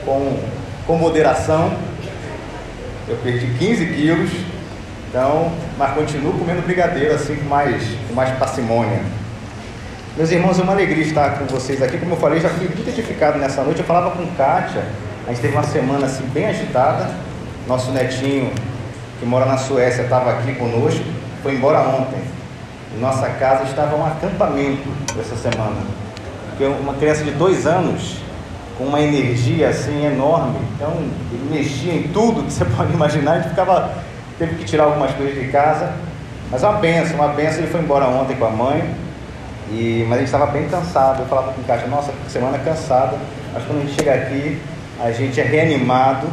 com, 0.04 0.38
com 0.86 0.98
moderação. 0.98 1.72
Eu 3.08 3.16
perdi 3.22 3.46
15 3.58 3.86
quilos, 3.86 4.30
então, 5.08 5.50
mas 5.78 5.94
continuo 5.94 6.38
comendo 6.38 6.60
brigadeiro 6.60 7.14
assim 7.14 7.36
com 7.36 7.48
mais, 7.48 7.82
com 8.06 8.14
mais 8.14 8.30
parcimônia. 8.38 9.00
Meus 10.18 10.30
irmãos, 10.30 10.58
é 10.58 10.62
uma 10.62 10.74
alegria 10.74 11.02
estar 11.02 11.38
com 11.38 11.46
vocês 11.46 11.82
aqui. 11.82 11.96
Como 11.96 12.12
eu 12.12 12.18
falei, 12.18 12.40
já 12.40 12.50
fui 12.50 12.68
muito 12.68 12.86
edificado 12.86 13.38
nessa 13.38 13.62
noite. 13.62 13.80
Eu 13.80 13.86
falava 13.86 14.10
com 14.10 14.26
Kátia, 14.36 14.84
a 15.26 15.30
gente 15.30 15.40
teve 15.40 15.54
uma 15.54 15.62
semana 15.62 16.04
assim 16.04 16.24
bem 16.26 16.46
agitada. 16.46 17.10
Nosso 17.66 17.90
netinho, 17.92 18.52
que 19.18 19.24
mora 19.24 19.46
na 19.46 19.56
Suécia, 19.56 20.02
estava 20.02 20.32
aqui 20.32 20.54
conosco, 20.54 21.04
foi 21.42 21.54
embora 21.54 21.80
ontem. 21.80 22.18
Nossa 23.00 23.28
casa 23.30 23.64
estava 23.64 23.96
um 23.96 24.04
acampamento 24.04 24.88
essa 25.18 25.34
semana. 25.34 25.76
Porque 26.50 26.64
uma 26.66 26.94
criança 26.94 27.24
de 27.24 27.30
dois 27.32 27.66
anos 27.66 28.18
com 28.76 28.84
uma 28.84 29.00
energia 29.00 29.70
assim 29.70 30.04
enorme. 30.04 30.58
Então 30.74 30.92
ele 31.32 31.48
mexia 31.50 31.94
em 31.94 32.02
tudo 32.08 32.42
que 32.42 32.52
você 32.52 32.64
pode 32.64 32.92
imaginar, 32.92 33.38
gente 33.38 33.50
ficava, 33.50 33.94
teve 34.38 34.56
que 34.56 34.64
tirar 34.64 34.84
algumas 34.84 35.12
coisas 35.12 35.34
de 35.34 35.48
casa. 35.48 35.92
Mas 36.50 36.62
é 36.62 36.68
uma 36.68 36.78
benção, 36.78 37.16
uma 37.16 37.28
benção, 37.28 37.60
ele 37.60 37.68
foi 37.68 37.80
embora 37.80 38.06
ontem 38.06 38.36
com 38.36 38.44
a 38.44 38.50
mãe, 38.50 38.94
e, 39.70 40.04
mas 40.06 40.18
a 40.18 40.20
gente 40.20 40.26
estava 40.26 40.46
bem 40.46 40.68
cansado. 40.68 41.22
Eu 41.22 41.26
falava 41.26 41.52
com 41.52 41.62
o 41.62 41.64
Caixa, 41.64 41.86
nossa, 41.86 42.12
semana 42.28 42.58
cansada, 42.58 43.16
mas 43.52 43.64
quando 43.64 43.78
a 43.78 43.80
gente 43.86 43.94
chega 43.94 44.14
aqui, 44.14 44.60
a 45.02 45.10
gente 45.10 45.40
é 45.40 45.44
reanimado 45.44 46.28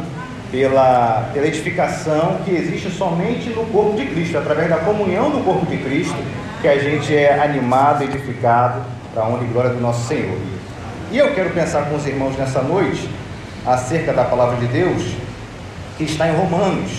pela, 0.52 1.30
pela 1.32 1.46
edificação 1.46 2.40
que 2.44 2.50
existe 2.50 2.90
somente 2.90 3.48
no 3.48 3.64
corpo 3.66 3.96
de 3.96 4.04
Cristo, 4.04 4.36
através 4.36 4.68
da 4.68 4.76
comunhão 4.76 5.30
do 5.30 5.42
corpo 5.42 5.64
de 5.64 5.78
Cristo, 5.78 6.14
que 6.60 6.68
a 6.68 6.78
gente 6.78 7.16
é 7.16 7.42
animado, 7.42 8.04
edificado 8.04 8.82
para 9.14 9.22
a 9.22 9.28
honra 9.28 9.44
e 9.44 9.46
glória 9.46 9.70
do 9.70 9.80
nosso 9.80 10.06
Senhor. 10.06 10.38
E 11.10 11.16
eu 11.16 11.34
quero 11.34 11.50
pensar 11.50 11.86
com 11.86 11.96
os 11.96 12.06
irmãos 12.06 12.36
nessa 12.36 12.60
noite 12.60 13.08
acerca 13.66 14.12
da 14.12 14.24
palavra 14.24 14.56
de 14.56 14.66
Deus 14.66 15.02
que 15.96 16.04
está 16.04 16.28
em 16.28 16.36
Romanos. 16.36 16.90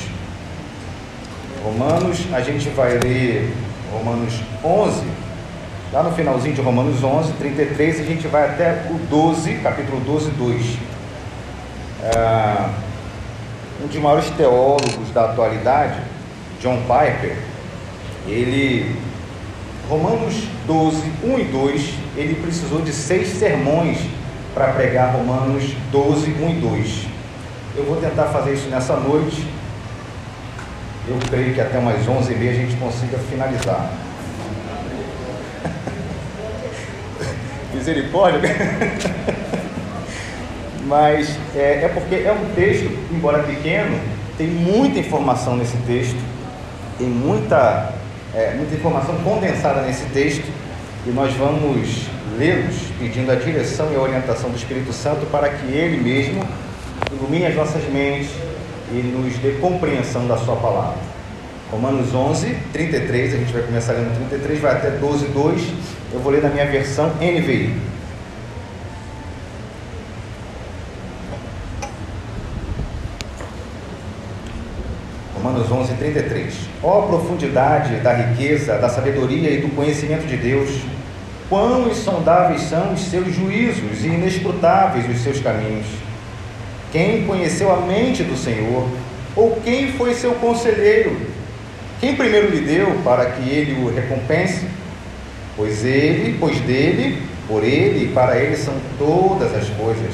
Romanos, 1.64 2.26
a 2.34 2.42
gente 2.42 2.70
vai 2.70 2.98
ler 2.98 3.54
Romanos 3.92 4.42
11, 4.64 5.04
lá 5.94 6.04
no 6.04 6.12
finalzinho 6.12 6.56
de 6.56 6.62
Romanos 6.62 7.04
11, 7.04 7.34
33, 7.34 8.00
a 8.00 8.04
gente 8.04 8.28
vai 8.28 8.50
até 8.50 8.84
o 8.90 8.96
12, 9.10 9.54
capítulo 9.60 10.00
12, 10.02 10.32
2. 10.32 10.78
É, 12.04 12.93
um 13.82 13.88
dos 13.88 13.98
maiores 13.98 14.30
teólogos 14.32 15.10
da 15.14 15.26
atualidade, 15.26 16.00
John 16.62 16.82
Piper, 16.82 17.38
ele 18.28 18.96
Romanos 19.90 20.48
12, 20.66 21.12
1 21.24 21.40
e 21.40 21.44
2, 21.44 21.94
ele 22.16 22.36
precisou 22.42 22.82
de 22.82 22.94
seis 22.94 23.28
sermões 23.28 23.98
para 24.54 24.72
pregar 24.74 25.14
Romanos 25.14 25.74
12, 25.92 26.32
1 26.32 26.50
e 26.50 26.54
2. 26.62 27.06
Eu 27.76 27.86
vou 27.86 27.98
tentar 27.98 28.26
fazer 28.26 28.54
isso 28.54 28.70
nessa 28.70 28.96
noite. 28.96 29.46
Eu 31.08 31.18
creio 31.30 31.54
que 31.54 31.60
até 31.60 31.78
umas 31.78 32.08
11 32.08 32.32
e 32.32 32.36
meia 32.36 32.52
a 32.52 32.56
gente 32.56 32.76
consiga 32.78 33.18
finalizar. 33.18 33.92
Misericórdia. 37.74 38.50
Mas 40.86 41.38
é, 41.56 41.84
é 41.84 41.92
porque 41.94 42.16
é 42.16 42.32
um 42.32 42.54
texto, 42.54 42.90
embora 43.12 43.44
pequeno, 43.44 43.98
tem 44.38 44.48
muita 44.48 45.00
informação 45.00 45.56
nesse 45.56 45.78
texto, 45.78 46.18
tem 46.98 47.08
muita 47.08 47.94
é, 48.36 48.56
muita 48.56 48.74
informação 48.74 49.16
condensada 49.18 49.82
nesse 49.82 50.06
texto 50.06 50.46
e 51.06 51.10
nós 51.12 51.34
vamos 51.34 52.08
lê-los 52.38 52.76
pedindo 52.98 53.32
a 53.32 53.36
direção 53.36 53.92
e 53.92 53.96
a 53.96 54.00
orientação 54.00 54.50
do 54.50 54.58
Espírito 54.58 54.92
Santo 54.92 55.26
para 55.28 55.50
que 55.50 55.68
ele 55.68 55.98
mesmo 55.98 56.44
ilumine 57.12 57.46
as 57.46 57.56
nossas 57.56 57.84
mentes 57.92 58.32
e 58.92 58.96
nos 58.96 59.38
dê 59.38 59.52
compreensão 59.62 60.28
da 60.28 60.38
sua 60.38 60.56
palavra. 60.56 60.98
Romanos 61.72 62.14
11, 62.14 62.56
33, 62.72 63.34
a 63.34 63.38
gente 63.38 63.54
vai 63.54 63.64
começar 63.64 63.94
lendo 63.94 64.16
33, 64.30 64.60
vai 64.60 64.74
até 64.74 64.92
12, 64.92 65.26
2. 65.28 65.62
Eu 66.14 66.20
vou 66.20 66.32
ler 66.32 66.42
na 66.42 66.50
minha 66.50 66.66
versão 66.66 67.12
NVI. 67.20 67.93
Romanos 75.44 75.70
11, 75.70 75.96
33. 75.96 76.54
Ó 76.82 77.00
oh, 77.00 77.04
profundidade 77.04 77.98
da 77.98 78.14
riqueza, 78.14 78.78
da 78.78 78.88
sabedoria 78.88 79.50
e 79.50 79.58
do 79.58 79.76
conhecimento 79.76 80.26
de 80.26 80.38
Deus, 80.38 80.70
quão 81.50 81.90
insondáveis 81.90 82.62
são 82.62 82.94
os 82.94 83.02
seus 83.02 83.36
juízos 83.36 84.06
e 84.06 84.08
inescrutáveis 84.08 85.06
os 85.10 85.22
seus 85.22 85.42
caminhos. 85.42 85.86
Quem 86.94 87.26
conheceu 87.26 87.74
a 87.74 87.82
mente 87.82 88.24
do 88.24 88.38
Senhor? 88.38 88.88
Ou 89.36 89.60
quem 89.66 89.92
foi 89.92 90.14
seu 90.14 90.32
conselheiro? 90.36 91.18
Quem 92.00 92.16
primeiro 92.16 92.50
lhe 92.50 92.62
deu 92.62 93.02
para 93.04 93.26
que 93.32 93.50
ele 93.50 93.84
o 93.84 93.94
recompense? 93.94 94.66
Pois 95.58 95.84
ele, 95.84 96.38
pois 96.40 96.58
dele, 96.62 97.22
por 97.50 97.66
ele 97.66 98.06
e 98.06 98.14
para 98.14 98.38
ele 98.38 98.56
são 98.56 98.76
todas 98.98 99.54
as 99.54 99.68
coisas. 99.72 100.14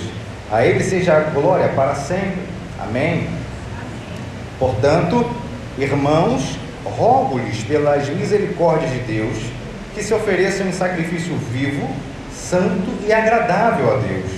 A 0.52 0.66
ele 0.66 0.84
seja 0.84 1.18
a 1.18 1.20
glória 1.20 1.70
para 1.70 1.94
sempre. 1.94 2.40
Amém. 2.80 3.39
Portanto, 4.60 5.26
irmãos, 5.78 6.60
rogo-lhes 6.84 7.64
pelas 7.64 8.10
misericórdias 8.10 8.92
de 8.92 9.00
Deus 9.00 9.38
que 9.96 10.04
se 10.04 10.14
ofereçam 10.14 10.68
em 10.68 10.74
sacrifício 10.74 11.36
vivo, 11.52 11.88
santo 12.34 12.92
e 13.08 13.14
agradável 13.14 13.96
a 13.96 13.98
Deus. 13.98 14.32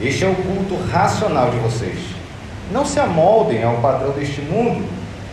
Este 0.00 0.24
é 0.24 0.28
o 0.28 0.34
culto 0.34 0.76
racional 0.90 1.50
de 1.50 1.58
vocês. 1.58 1.98
Não 2.70 2.84
se 2.84 3.00
amoldem 3.00 3.62
ao 3.62 3.76
padrão 3.78 4.12
deste 4.12 4.40
mundo, 4.40 4.84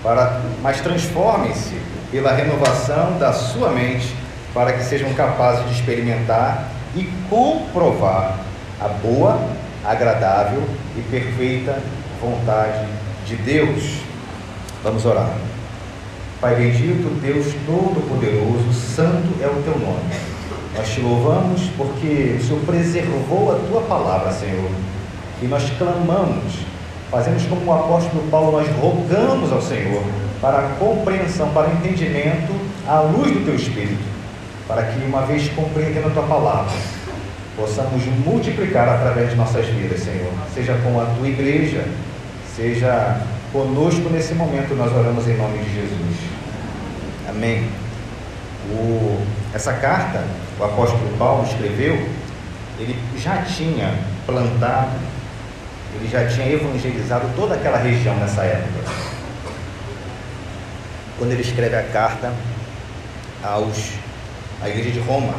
para, 0.02 0.42
mas 0.62 0.82
transformem-se 0.82 1.76
pela 2.12 2.32
renovação 2.34 3.18
da 3.18 3.34
sua 3.34 3.70
mente, 3.70 4.14
para 4.54 4.74
que 4.74 4.84
sejam 4.84 5.14
capazes 5.14 5.66
de 5.68 5.76
experimentar 5.80 6.68
e 6.96 7.04
comprovar 7.30 8.38
a 8.80 8.88
boa, 8.88 9.40
agradável 9.84 10.64
e 10.96 11.02
perfeita 11.02 11.80
vontade 12.22 12.88
de 13.26 13.36
Deus. 13.38 14.03
Vamos 14.84 15.06
orar. 15.06 15.34
Pai 16.42 16.56
bendito, 16.56 17.10
Deus 17.22 17.54
Todo-Poderoso, 17.66 18.74
santo 18.74 19.34
é 19.42 19.48
o 19.48 19.64
teu 19.64 19.80
nome. 19.80 20.14
Nós 20.76 20.90
te 20.90 21.00
louvamos 21.00 21.70
porque 21.78 22.36
o 22.38 22.44
Senhor 22.44 22.60
preservou 22.66 23.54
a 23.54 23.60
tua 23.70 23.82
palavra, 23.84 24.30
Senhor. 24.34 24.70
E 25.42 25.46
nós 25.46 25.72
clamamos, 25.78 26.54
fazemos 27.10 27.44
como 27.46 27.66
o 27.66 27.74
apóstolo 27.74 28.28
Paulo, 28.30 28.52
nós 28.52 28.68
rogamos 28.76 29.54
ao 29.54 29.62
Senhor 29.62 30.04
para 30.42 30.60
a 30.60 30.70
compreensão, 30.72 31.48
para 31.54 31.70
o 31.70 31.74
entendimento 31.76 32.52
à 32.86 33.00
luz 33.00 33.32
do 33.32 33.46
teu 33.46 33.56
Espírito, 33.56 34.04
para 34.68 34.84
que, 34.84 35.02
uma 35.06 35.22
vez 35.22 35.48
compreendendo 35.48 36.08
a 36.08 36.12
tua 36.12 36.24
palavra, 36.24 36.74
possamos 37.56 38.04
multiplicar 38.26 38.90
através 38.90 39.30
de 39.30 39.38
nossas 39.38 39.66
vidas, 39.68 40.02
Senhor. 40.02 40.34
Seja 40.54 40.78
com 40.84 41.00
a 41.00 41.06
tua 41.06 41.28
igreja, 41.30 41.86
seja 42.54 43.22
conosco 43.54 44.10
nesse 44.10 44.34
momento, 44.34 44.74
nós 44.76 44.92
oramos 44.92 45.28
em 45.28 45.38
nome 45.38 45.60
de 45.60 45.76
Jesus. 45.76 46.18
Amém. 47.30 47.70
O, 48.72 49.24
essa 49.54 49.74
carta, 49.74 50.24
o 50.60 50.64
apóstolo 50.64 51.16
Paulo 51.20 51.46
escreveu, 51.46 51.94
ele 52.80 52.98
já 53.16 53.44
tinha 53.44 53.94
plantado, 54.26 54.92
ele 55.96 56.10
já 56.10 56.28
tinha 56.28 56.52
evangelizado 56.52 57.30
toda 57.36 57.54
aquela 57.54 57.78
região 57.78 58.16
nessa 58.16 58.42
época. 58.44 58.92
Quando 61.20 61.32
ele 61.32 61.44
escreve 61.44 61.76
a 61.76 61.84
carta 61.84 62.34
aos, 63.44 63.92
à 64.64 64.68
igreja 64.68 64.90
de 64.90 65.00
Roma, 65.00 65.36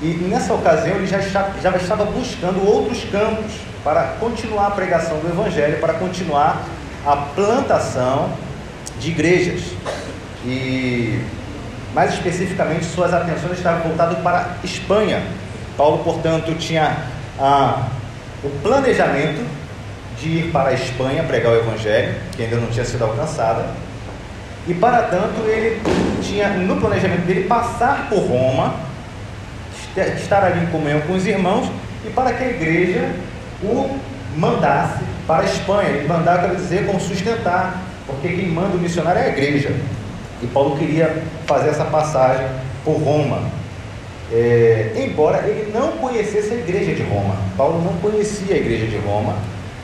e 0.00 0.06
nessa 0.28 0.54
ocasião 0.54 0.96
ele 0.96 1.06
já, 1.06 1.18
já 1.18 1.70
estava 1.76 2.04
buscando 2.04 2.64
outros 2.64 3.02
campos 3.10 3.52
para 3.82 4.16
continuar 4.20 4.68
a 4.68 4.70
pregação 4.70 5.18
do 5.18 5.28
Evangelho, 5.28 5.80
para 5.80 5.94
continuar 5.94 6.64
a 7.06 7.16
plantação 7.16 8.30
de 8.98 9.10
igrejas. 9.10 9.62
E 10.44 11.20
mais 11.94 12.12
especificamente 12.12 12.84
suas 12.84 13.14
atenções 13.14 13.56
estavam 13.56 13.82
voltadas 13.82 14.18
para 14.18 14.38
a 14.38 14.66
Espanha. 14.66 15.22
Paulo, 15.76 16.02
portanto, 16.02 16.54
tinha 16.58 16.96
ah, 17.38 17.86
o 18.42 18.50
planejamento 18.60 19.46
de 20.20 20.28
ir 20.28 20.50
para 20.50 20.70
a 20.70 20.72
Espanha 20.72 21.22
pregar 21.24 21.52
o 21.52 21.56
Evangelho, 21.56 22.14
que 22.32 22.42
ainda 22.42 22.56
não 22.56 22.68
tinha 22.68 22.84
sido 22.84 23.04
alcançada. 23.04 23.66
E 24.66 24.74
para 24.74 25.02
tanto 25.02 25.42
ele 25.46 25.80
tinha 26.22 26.48
no 26.48 26.76
planejamento 26.76 27.24
dele 27.24 27.44
passar 27.44 28.08
por 28.08 28.18
Roma 28.18 28.74
estar 29.96 30.44
ali 30.44 30.64
em 30.64 30.66
comunhão 30.66 31.00
com 31.02 31.14
os 31.14 31.26
irmãos 31.26 31.70
e 32.04 32.10
para 32.10 32.34
que 32.34 32.44
a 32.44 32.48
igreja 32.48 33.10
o 33.62 33.98
mandasse 34.36 35.02
para 35.26 35.42
a 35.42 35.46
Espanha. 35.46 36.02
E 36.02 36.06
mandar 36.06 36.40
quer 36.40 36.54
dizer 36.54 36.86
como 36.86 37.00
sustentar, 37.00 37.82
porque 38.06 38.28
quem 38.28 38.48
manda 38.48 38.76
o 38.76 38.80
missionário 38.80 39.20
é 39.20 39.26
a 39.26 39.28
igreja. 39.28 39.74
E 40.42 40.46
Paulo 40.46 40.76
queria 40.76 41.22
fazer 41.46 41.70
essa 41.70 41.84
passagem 41.84 42.46
por 42.84 42.96
Roma. 43.02 43.42
É, 44.32 44.92
embora 44.96 45.46
ele 45.46 45.70
não 45.72 45.92
conhecesse 45.92 46.52
a 46.52 46.56
igreja 46.56 46.94
de 46.94 47.02
Roma, 47.02 47.36
Paulo 47.56 47.80
não 47.82 47.92
conhecia 47.98 48.56
a 48.56 48.58
igreja 48.58 48.86
de 48.86 48.96
Roma, 48.96 49.36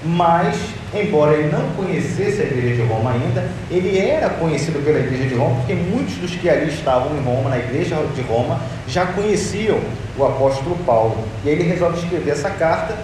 mas, 0.04 0.56
embora 0.92 1.34
ele 1.34 1.48
não 1.48 1.70
conhecesse 1.76 2.42
a 2.42 2.44
igreja 2.44 2.82
de 2.82 2.88
Roma 2.88 3.12
ainda, 3.12 3.48
ele 3.70 3.96
era 4.00 4.28
conhecido 4.30 4.84
pela 4.84 4.98
igreja 4.98 5.26
de 5.26 5.34
Roma, 5.36 5.54
porque 5.56 5.74
muitos 5.74 6.14
dos 6.16 6.34
que 6.34 6.50
ali 6.50 6.68
estavam 6.68 7.16
em 7.16 7.22
Roma, 7.22 7.50
na 7.50 7.58
igreja 7.58 7.96
de 8.14 8.20
Roma, 8.22 8.60
já 8.88 9.06
conheciam 9.06 9.78
o 10.18 10.24
apóstolo 10.24 10.76
Paulo. 10.84 11.16
E 11.44 11.48
aí 11.48 11.54
ele 11.54 11.62
resolve 11.62 11.98
escrever 11.98 12.32
essa 12.32 12.50
carta 12.50 12.96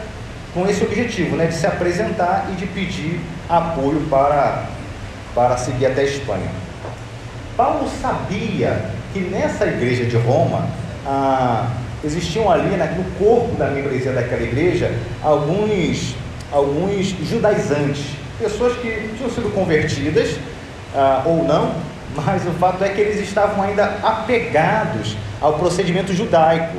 com 0.55 0.67
esse 0.69 0.83
objetivo, 0.83 1.37
né, 1.37 1.47
de 1.47 1.55
se 1.55 1.67
apresentar 1.67 2.49
e 2.53 2.57
de 2.57 2.67
pedir 2.67 3.21
apoio 3.49 4.01
para, 4.09 4.65
para 5.35 5.57
seguir 5.57 5.87
até 5.87 6.03
a 6.03 6.05
Espanha. 6.05 6.51
Paulo 7.57 7.89
sabia 8.01 8.91
que 9.13 9.21
nessa 9.21 9.67
igreja 9.67 10.05
de 10.05 10.17
Roma 10.17 10.67
ah, 11.07 11.69
existiam 12.05 12.51
ali, 12.51 12.77
né, 12.77 12.95
no 12.97 13.05
corpo 13.25 13.55
da 13.57 13.67
membresia 13.67 14.13
daquela 14.13 14.43
igreja, 14.43 14.93
alguns 15.23 16.15
alguns 16.51 17.09
judaizantes, 17.29 18.05
pessoas 18.39 18.77
que 18.79 19.11
tinham 19.17 19.31
sido 19.31 19.53
convertidas 19.55 20.37
ah, 20.95 21.23
ou 21.27 21.45
não, 21.45 21.75
mas 22.15 22.47
o 22.47 22.51
fato 22.53 22.83
é 22.83 22.89
que 22.89 23.01
eles 23.01 23.21
estavam 23.21 23.63
ainda 23.63 23.85
apegados 24.03 25.17
ao 25.41 25.59
procedimento 25.59 26.13
judaico, 26.15 26.77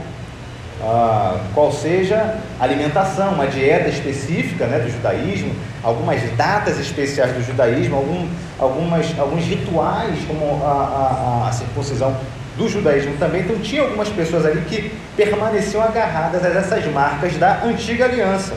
ah, 0.82 1.38
qual 1.54 1.72
seja 1.72 2.38
a 2.60 2.64
alimentação, 2.64 3.34
uma 3.34 3.48
dieta 3.48 3.90
específica 3.90 4.66
né, 4.66 4.80
do 4.80 4.90
judaísmo, 4.90 5.54
algumas 5.84 6.22
datas 6.38 6.80
especiais 6.80 7.34
do 7.34 7.44
judaísmo, 7.44 7.98
algum, 7.98 8.28
algumas, 8.58 9.20
alguns 9.20 9.44
rituais, 9.44 10.18
como 10.28 10.64
a, 10.64 11.44
a, 11.44 11.50
a 11.50 11.52
circuncisão 11.52 12.16
do 12.58 12.70
judaísmo 12.70 13.16
também. 13.18 13.42
Então, 13.42 13.58
tinha 13.60 13.82
algumas 13.82 14.10
pessoas 14.10 14.46
ali 14.46 14.62
que 14.62 14.92
permaneciam 15.16 15.84
agarradas 15.84 16.46
a 16.46 16.50
essas 16.50 16.86
marcas 16.86 17.36
da 17.38 17.64
antiga 17.64 18.06
aliança. 18.06 18.54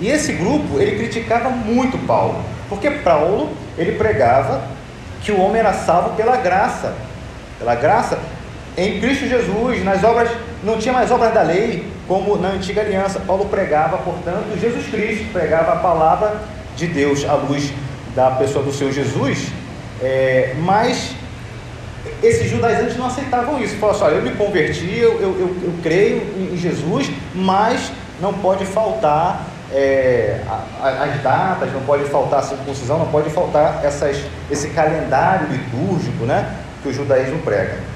E 0.00 0.08
esse 0.08 0.32
grupo, 0.32 0.80
ele 0.80 0.96
criticava 0.96 1.50
muito 1.50 1.96
Paulo, 2.06 2.42
porque 2.68 2.90
Paulo, 2.90 3.50
ele 3.78 3.92
pregava 3.92 4.62
que 5.22 5.30
o 5.30 5.40
homem 5.40 5.60
era 5.60 5.72
salvo 5.72 6.16
pela 6.16 6.36
graça, 6.36 6.92
pela 7.58 7.76
graça 7.76 8.18
em 8.76 9.00
Cristo 9.00 9.28
Jesus, 9.28 9.84
nas 9.84 10.02
obras, 10.02 10.28
não 10.62 10.78
tinha 10.78 10.92
mais 10.92 11.10
obras 11.10 11.32
da 11.34 11.42
lei, 11.42 11.90
como 12.06 12.36
na 12.36 12.48
antiga 12.48 12.82
aliança. 12.82 13.20
Paulo 13.20 13.46
pregava, 13.46 13.98
portanto, 13.98 14.58
Jesus 14.60 14.86
Cristo, 14.88 15.32
pregava 15.32 15.72
a 15.72 15.76
palavra 15.76 16.40
de 16.76 16.86
Deus 16.86 17.24
à 17.28 17.34
luz 17.34 17.72
da 18.14 18.30
pessoa 18.32 18.64
do 18.64 18.72
Senhor 18.72 18.92
Jesus, 18.92 19.48
é, 20.00 20.54
mas 20.58 21.14
esses 22.22 22.50
judaizantes 22.50 22.96
não 22.96 23.06
aceitavam 23.06 23.62
isso. 23.62 23.76
Falaram 23.76 23.96
assim: 23.96 24.06
olha, 24.06 24.14
eu 24.16 24.22
me 24.22 24.36
converti, 24.36 24.98
eu, 24.98 25.12
eu, 25.20 25.38
eu, 25.38 25.56
eu 25.64 25.74
creio 25.82 26.22
em 26.52 26.56
Jesus, 26.56 27.10
mas 27.34 27.92
não 28.20 28.32
pode 28.34 28.64
faltar 28.64 29.46
é, 29.72 30.40
as 30.82 31.22
datas, 31.22 31.72
não 31.72 31.80
pode 31.82 32.04
faltar 32.04 32.40
a 32.40 32.42
circuncisão, 32.42 32.98
não 32.98 33.06
pode 33.06 33.30
faltar 33.30 33.80
essas, 33.84 34.22
esse 34.50 34.68
calendário 34.68 35.48
litúrgico 35.48 36.24
né, 36.24 36.54
que 36.82 36.88
o 36.88 36.92
judaísmo 36.92 37.38
prega. 37.38 37.91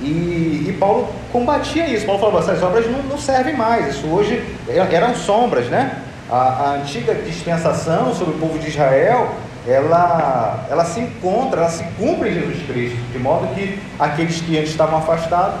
E, 0.00 0.66
e 0.68 0.76
Paulo 0.78 1.08
combatia 1.32 1.86
isso. 1.88 2.04
Paulo 2.04 2.20
falava: 2.20 2.38
essas 2.40 2.62
obras 2.62 2.90
não, 2.90 3.02
não 3.02 3.18
servem 3.18 3.56
mais, 3.56 3.96
isso 3.96 4.06
hoje 4.06 4.42
eram 4.68 5.14
sombras, 5.14 5.66
né? 5.66 6.02
A, 6.30 6.36
a, 6.36 6.70
antiga 6.74 7.14
dispensação 7.14 8.14
sobre 8.14 8.34
o 8.34 8.38
povo 8.38 8.58
de 8.58 8.68
Israel, 8.68 9.30
ela, 9.66 10.66
ela 10.68 10.84
se 10.84 11.00
encontra, 11.00 11.60
ela 11.60 11.70
se 11.70 11.84
cumpre 11.98 12.30
em 12.30 12.34
Jesus 12.34 12.66
Cristo, 12.66 12.98
de 13.12 13.18
modo 13.18 13.54
que 13.54 13.78
aqueles 13.98 14.40
que 14.40 14.58
antes 14.58 14.70
estavam 14.70 14.98
afastados 14.98 15.60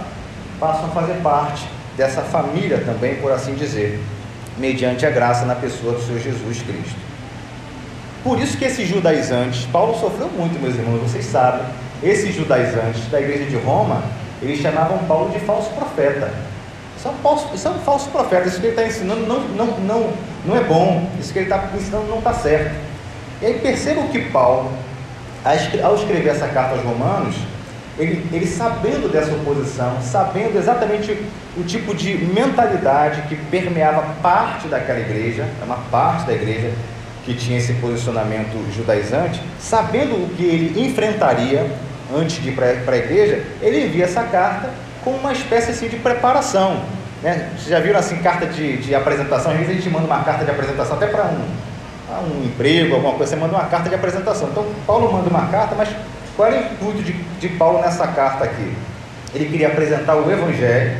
passam 0.58 0.86
a 0.86 0.88
fazer 0.88 1.14
parte 1.22 1.64
dessa 1.96 2.22
família 2.22 2.82
também, 2.84 3.14
por 3.16 3.30
assim 3.32 3.54
dizer 3.54 4.02
mediante 4.58 5.06
a 5.06 5.10
graça 5.10 5.44
na 5.44 5.54
pessoa 5.54 5.92
do 5.92 6.02
Senhor 6.02 6.20
Jesus 6.20 6.62
Cristo. 6.62 6.96
Por 8.24 8.40
isso 8.40 8.56
que 8.56 8.64
esses 8.64 8.88
judaizantes, 8.88 9.66
Paulo 9.66 9.98
sofreu 9.98 10.28
muito, 10.28 10.60
meus 10.60 10.74
irmãos, 10.74 11.00
vocês 11.00 11.24
sabem, 11.26 11.62
esses 12.02 12.34
judaizantes 12.34 13.08
da 13.08 13.20
igreja 13.20 13.44
de 13.44 13.56
Roma, 13.56 14.02
eles 14.42 14.60
chamavam 14.60 14.98
Paulo 15.06 15.30
de 15.30 15.40
falso 15.40 15.70
profeta. 15.70 16.32
Isso 16.96 17.08
é 17.08 17.10
um 17.10 17.14
falso, 17.16 17.54
isso 17.54 17.68
é 17.68 18.10
profeta, 18.10 18.48
isso 18.48 18.60
que 18.60 18.66
ele 18.66 18.74
está 18.74 18.86
ensinando 18.86 19.26
não, 19.26 19.40
não, 19.40 19.66
não, 19.78 20.12
não 20.44 20.56
é 20.56 20.64
bom, 20.64 21.10
isso 21.20 21.32
que 21.32 21.40
ele 21.40 21.46
está 21.46 21.70
ensinando 21.74 22.06
não 22.06 22.18
está 22.18 22.32
certo. 22.32 22.74
E 23.40 23.46
aí 23.46 23.58
percebam 23.60 24.08
que 24.08 24.30
Paulo, 24.30 24.72
ao 25.84 25.94
escrever 25.94 26.30
essa 26.30 26.48
carta 26.48 26.74
aos 26.74 26.82
Romanos, 26.82 27.36
ele, 27.98 28.26
ele 28.32 28.46
sabendo 28.46 29.10
dessa 29.10 29.32
oposição, 29.32 29.98
sabendo 30.02 30.58
exatamente 30.58 31.16
o 31.56 31.62
tipo 31.64 31.94
de 31.94 32.14
mentalidade 32.16 33.22
que 33.28 33.36
permeava 33.36 34.02
parte 34.22 34.68
daquela 34.68 35.00
igreja, 35.00 35.48
é 35.60 35.64
uma 35.64 35.78
parte 35.90 36.26
da 36.26 36.34
igreja 36.34 36.72
que 37.24 37.34
tinha 37.34 37.58
esse 37.58 37.72
posicionamento 37.74 38.56
judaizante, 38.74 39.40
sabendo 39.58 40.14
o 40.14 40.28
que 40.36 40.44
ele 40.44 40.86
enfrentaria 40.86 41.66
antes 42.14 42.42
de 42.42 42.50
ir 42.50 42.52
para 42.52 42.66
a 42.66 42.96
igreja, 42.96 43.42
ele 43.60 43.86
envia 43.86 44.04
essa 44.04 44.22
carta 44.22 44.70
com 45.02 45.10
uma 45.10 45.32
espécie 45.32 45.70
assim, 45.70 45.88
de 45.88 45.96
preparação. 45.96 46.82
Né? 47.22 47.50
Vocês 47.56 47.68
já 47.68 47.80
viram 47.80 47.98
assim, 47.98 48.16
carta 48.18 48.46
de, 48.46 48.78
de 48.78 48.94
apresentação? 48.94 49.52
Às 49.52 49.58
vezes 49.58 49.72
a 49.72 49.76
gente 49.76 49.90
manda 49.90 50.06
uma 50.06 50.22
carta 50.22 50.44
de 50.44 50.50
apresentação 50.50 50.96
até 50.96 51.06
para 51.06 51.24
um, 51.24 52.40
um 52.40 52.44
emprego, 52.44 52.94
alguma 52.94 53.14
coisa, 53.14 53.34
você 53.34 53.40
manda 53.40 53.54
uma 53.54 53.66
carta 53.66 53.88
de 53.88 53.94
apresentação. 53.94 54.48
Então, 54.50 54.66
Paulo 54.86 55.12
manda 55.12 55.28
uma 55.28 55.46
carta, 55.48 55.74
mas 55.74 55.88
qual 56.36 56.48
era 56.48 56.60
o 56.60 56.72
intuito 56.72 57.02
de, 57.02 57.12
de 57.12 57.48
Paulo 57.50 57.80
nessa 57.80 58.06
carta 58.08 58.44
aqui? 58.44 58.72
Ele 59.34 59.46
queria 59.46 59.68
apresentar 59.68 60.16
o 60.16 60.30
Evangelho 60.30 60.96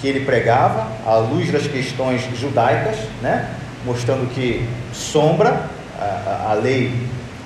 que 0.00 0.08
ele 0.08 0.24
pregava 0.24 0.86
à 1.06 1.16
luz 1.16 1.50
das 1.50 1.66
questões 1.66 2.22
judaicas, 2.38 2.96
né? 3.22 3.48
mostrando 3.84 4.28
que 4.34 4.68
sombra, 4.92 5.66
a, 5.98 6.50
a 6.50 6.54
lei 6.54 6.92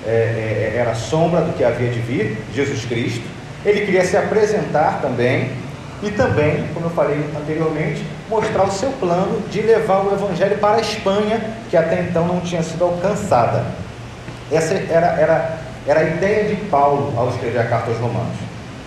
é, 0.05 0.09
é, 0.09 0.77
era 0.77 0.95
sombra 0.95 1.41
do 1.41 1.53
que 1.53 1.63
havia 1.63 1.89
de 1.89 1.99
vir, 1.99 2.37
Jesus 2.53 2.85
Cristo. 2.85 3.25
Ele 3.65 3.85
queria 3.85 4.05
se 4.05 4.15
apresentar 4.15 4.99
também 5.01 5.51
e 6.01 6.09
também, 6.11 6.65
como 6.73 6.85
eu 6.85 6.91
falei 6.91 7.23
anteriormente, 7.37 8.05
mostrar 8.29 8.63
o 8.63 8.71
seu 8.71 8.91
plano 8.91 9.41
de 9.49 9.61
levar 9.61 10.05
o 10.05 10.13
Evangelho 10.13 10.57
para 10.59 10.77
a 10.77 10.81
Espanha, 10.81 11.41
que 11.69 11.75
até 11.75 12.01
então 12.01 12.25
não 12.25 12.39
tinha 12.39 12.63
sido 12.63 12.83
alcançada. 12.85 13.65
Essa 14.51 14.73
era, 14.73 15.07
era 15.19 15.59
era 15.89 16.01
a 16.01 16.03
ideia 16.03 16.43
de 16.43 16.55
Paulo 16.67 17.13
ao 17.17 17.29
escrever 17.29 17.59
a 17.59 17.65
carta 17.65 17.89
aos 17.89 17.99
Romanos. 17.99 18.35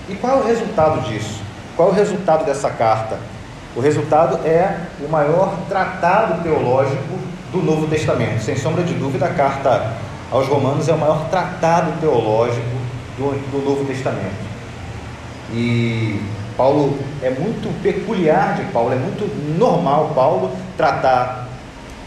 E 0.09 0.15
qual 0.15 0.39
é 0.39 0.41
o 0.43 0.47
resultado 0.47 1.01
disso? 1.09 1.41
Qual 1.77 1.89
é 1.89 1.93
o 1.93 1.95
resultado 1.95 2.45
dessa 2.45 2.71
carta? 2.71 3.19
O 3.75 3.81
resultado 3.81 4.47
é 4.47 4.77
o 5.01 5.09
maior 5.09 5.53
tratado 5.69 6.43
teológico 6.43 7.19
do 7.51 7.63
Novo 7.63 7.87
Testamento. 7.89 8.43
Sem 8.43 8.57
sombra 8.57 8.85
de 8.85 8.95
dúvida, 8.95 9.27
a 9.27 9.31
carta 9.31 9.95
aos 10.33 10.49
Romanos 10.49 10.89
é 10.89 10.95
o 10.95 10.99
maior 10.99 11.29
tratado 11.29 12.01
teológico 12.01 12.67
do, 13.19 13.51
do 13.51 13.65
Novo 13.65 13.85
Testamento. 13.85 14.51
E 15.53 16.19
Paulo 16.57 16.99
é 17.23 17.29
muito 17.29 17.71
peculiar 17.83 18.57
de 18.57 18.65
Paulo, 18.73 18.95
é 18.95 18.97
muito 18.97 19.31
normal 19.59 20.13
Paulo 20.15 20.51
tratar 20.75 21.49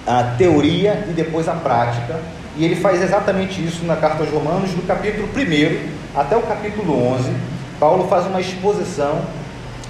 a 0.07 0.23
teoria 0.37 1.05
e 1.07 1.13
depois 1.13 1.47
a 1.47 1.53
prática. 1.53 2.19
E 2.57 2.65
ele 2.65 2.75
faz 2.75 3.01
exatamente 3.01 3.63
isso 3.63 3.85
na 3.85 3.95
carta 3.95 4.23
aos 4.23 4.31
Romanos, 4.31 4.71
do 4.71 4.81
capítulo 4.87 5.27
1 5.27 6.19
até 6.19 6.35
o 6.35 6.41
capítulo 6.41 7.07
11. 7.13 7.31
Paulo 7.79 8.07
faz 8.07 8.25
uma 8.25 8.41
exposição 8.41 9.21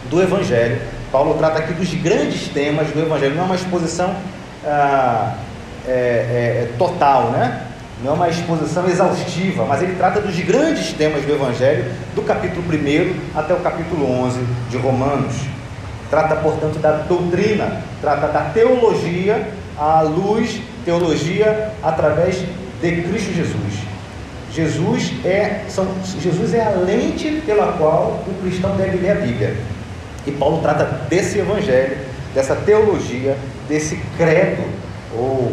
do 0.09 0.21
Evangelho. 0.21 0.81
Paulo 1.09 1.35
trata 1.35 1.59
aqui 1.59 1.73
dos 1.73 1.93
grandes 1.93 2.49
temas 2.49 2.87
do 2.89 2.99
Evangelho, 2.99 3.35
não 3.35 3.43
é 3.43 3.45
uma 3.45 3.55
exposição 3.55 4.13
ah, 4.65 5.35
é, 5.87 5.91
é, 5.91 5.93
é 5.93 6.75
total, 6.77 7.29
né? 7.29 7.64
Não 8.05 8.13
é 8.13 8.15
uma 8.15 8.29
exposição 8.29 8.87
exaustiva, 8.87 9.65
mas 9.65 9.81
ele 9.81 9.95
trata 9.95 10.21
dos 10.21 10.39
grandes 10.41 10.93
temas 10.93 11.25
do 11.25 11.33
Evangelho, 11.33 11.91
do 12.13 12.21
capítulo 12.21 12.63
1 12.63 13.37
até 13.37 13.53
o 13.55 13.59
capítulo 13.61 14.07
11 14.25 14.39
de 14.69 14.77
Romanos. 14.77 15.33
Trata, 16.07 16.35
portanto, 16.35 16.77
da 16.77 16.91
doutrina, 16.91 17.81
trata 17.99 18.27
da 18.27 18.41
teologia 18.41 19.49
à 19.75 20.01
luz, 20.01 20.61
teologia 20.85 21.71
através 21.81 22.37
de 22.79 23.01
Cristo 23.01 23.33
Jesus. 23.33 23.73
Jesus 24.51 25.11
é, 25.25 25.65
são, 25.67 25.87
Jesus 26.21 26.53
é 26.53 26.63
a 26.63 26.69
lente 26.69 27.41
pela 27.43 27.73
qual 27.73 28.23
o 28.27 28.33
cristão 28.43 28.77
deve 28.77 28.97
ler 28.97 29.11
a 29.11 29.15
Bíblia. 29.15 29.57
E 30.27 30.31
Paulo 30.31 30.61
trata 30.61 30.85
desse 31.09 31.39
evangelho, 31.39 31.97
dessa 32.35 32.55
teologia, 32.55 33.35
desse 33.67 33.99
credo, 34.15 34.63
ou 35.17 35.51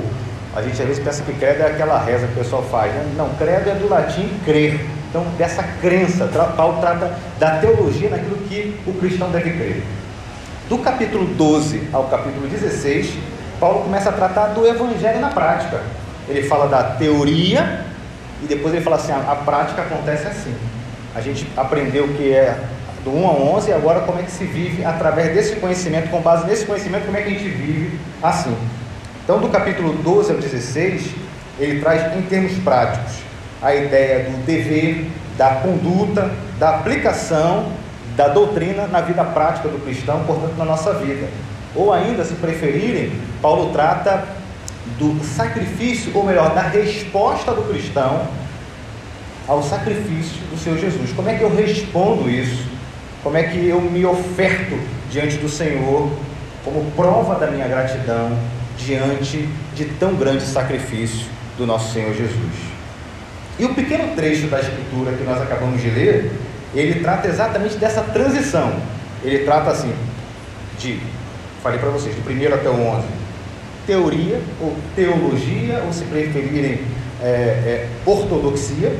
a 0.54 0.60
gente 0.60 0.80
às 0.80 0.88
vezes 0.88 1.02
pensa 1.02 1.22
que 1.22 1.32
credo 1.32 1.62
é 1.62 1.66
aquela 1.66 1.98
reza 1.98 2.26
que 2.26 2.34
o 2.34 2.36
pessoal 2.36 2.62
faz. 2.62 2.92
Né? 2.92 3.14
Não, 3.16 3.30
credo 3.30 3.70
é 3.70 3.74
do 3.74 3.88
latim 3.88 4.28
crer. 4.44 4.84
Então, 5.08 5.24
dessa 5.36 5.62
crença, 5.80 6.26
Paulo 6.56 6.80
trata 6.80 7.12
da 7.38 7.58
teologia 7.58 8.10
naquilo 8.10 8.36
que 8.48 8.78
o 8.86 8.92
cristão 8.94 9.30
deve 9.30 9.50
crer. 9.50 9.82
Do 10.68 10.78
capítulo 10.78 11.26
12 11.26 11.88
ao 11.92 12.04
capítulo 12.04 12.46
16, 12.48 13.14
Paulo 13.58 13.82
começa 13.82 14.08
a 14.08 14.12
tratar 14.12 14.48
do 14.48 14.66
evangelho 14.66 15.20
na 15.20 15.28
prática. 15.28 15.82
Ele 16.28 16.42
fala 16.42 16.66
da 16.66 16.82
teoria 16.82 17.84
e 18.42 18.46
depois 18.46 18.74
ele 18.74 18.82
fala 18.82 18.96
assim: 18.96 19.12
a, 19.12 19.18
a 19.18 19.36
prática 19.36 19.82
acontece 19.82 20.26
assim. 20.26 20.54
A 21.14 21.20
gente 21.20 21.46
aprendeu 21.56 22.04
o 22.04 22.14
que 22.14 22.32
é 22.32 22.56
do 23.04 23.14
1 23.14 23.26
a 23.26 23.32
11 23.32 23.70
e 23.70 23.72
agora 23.72 24.00
como 24.00 24.18
é 24.18 24.22
que 24.22 24.30
se 24.30 24.44
vive 24.44 24.84
através 24.84 25.34
desse 25.34 25.56
conhecimento, 25.56 26.08
com 26.10 26.20
base 26.20 26.46
nesse 26.46 26.64
conhecimento, 26.64 27.04
como 27.04 27.16
é 27.16 27.22
que 27.22 27.28
a 27.28 27.32
gente 27.32 27.48
vive 27.48 27.98
assim. 28.22 28.56
Então, 29.24 29.38
do 29.38 29.48
capítulo 29.48 29.92
12 29.94 30.32
ao 30.32 30.38
16, 30.38 31.10
ele 31.58 31.80
traz 31.80 32.16
em 32.16 32.22
termos 32.22 32.52
práticos 32.58 33.12
a 33.62 33.74
ideia 33.74 34.30
do 34.30 34.44
dever, 34.44 35.06
da 35.38 35.56
conduta, 35.56 36.30
da 36.58 36.76
aplicação 36.76 37.66
da 38.16 38.28
doutrina 38.28 38.86
na 38.86 39.00
vida 39.00 39.24
prática 39.24 39.68
do 39.68 39.78
cristão, 39.78 40.24
portanto, 40.24 40.56
na 40.56 40.64
nossa 40.64 40.92
vida. 40.94 41.28
Ou 41.74 41.92
ainda, 41.92 42.24
se 42.24 42.34
preferirem, 42.34 43.12
Paulo 43.40 43.72
trata 43.72 44.24
do 44.98 45.24
sacrifício, 45.24 46.12
ou 46.14 46.24
melhor, 46.24 46.54
da 46.54 46.62
resposta 46.62 47.52
do 47.52 47.62
cristão 47.62 48.26
ao 49.48 49.62
sacrifício 49.62 50.40
do 50.50 50.58
Senhor 50.58 50.78
Jesus. 50.78 51.12
Como 51.12 51.28
é 51.28 51.34
que 51.36 51.42
eu 51.42 51.54
respondo 51.54 52.28
isso? 52.28 52.66
Como 53.22 53.36
é 53.36 53.44
que 53.44 53.68
eu 53.68 53.80
me 53.80 54.04
oferto 54.04 54.78
diante 55.10 55.36
do 55.36 55.48
Senhor 55.48 56.10
como 56.64 56.90
prova 56.92 57.36
da 57.36 57.46
minha 57.46 57.66
gratidão 57.66 58.36
diante 58.84 59.48
de 59.74 59.84
tão 59.84 60.14
grande 60.14 60.44
sacrifício 60.44 61.26
do 61.56 61.66
nosso 61.66 61.92
Senhor 61.92 62.14
Jesus. 62.14 62.72
E 63.58 63.64
o 63.64 63.74
pequeno 63.74 64.14
trecho 64.14 64.46
da 64.48 64.60
Escritura 64.60 65.12
que 65.12 65.24
nós 65.24 65.40
acabamos 65.40 65.80
de 65.80 65.90
ler, 65.90 66.32
ele 66.74 67.00
trata 67.00 67.28
exatamente 67.28 67.76
dessa 67.76 68.02
transição. 68.02 68.72
Ele 69.22 69.40
trata 69.40 69.70
assim, 69.70 69.92
de, 70.78 70.98
falei 71.62 71.78
para 71.78 71.90
vocês, 71.90 72.14
do 72.14 72.22
primeiro 72.22 72.54
até 72.54 72.68
o 72.68 72.74
11, 72.74 73.06
teoria 73.86 74.40
ou 74.60 74.74
teologia, 74.96 75.82
ou 75.86 75.92
se 75.92 76.04
preferirem, 76.04 76.80
é, 77.22 77.24
é, 77.24 77.88
ortodoxia. 78.04 78.96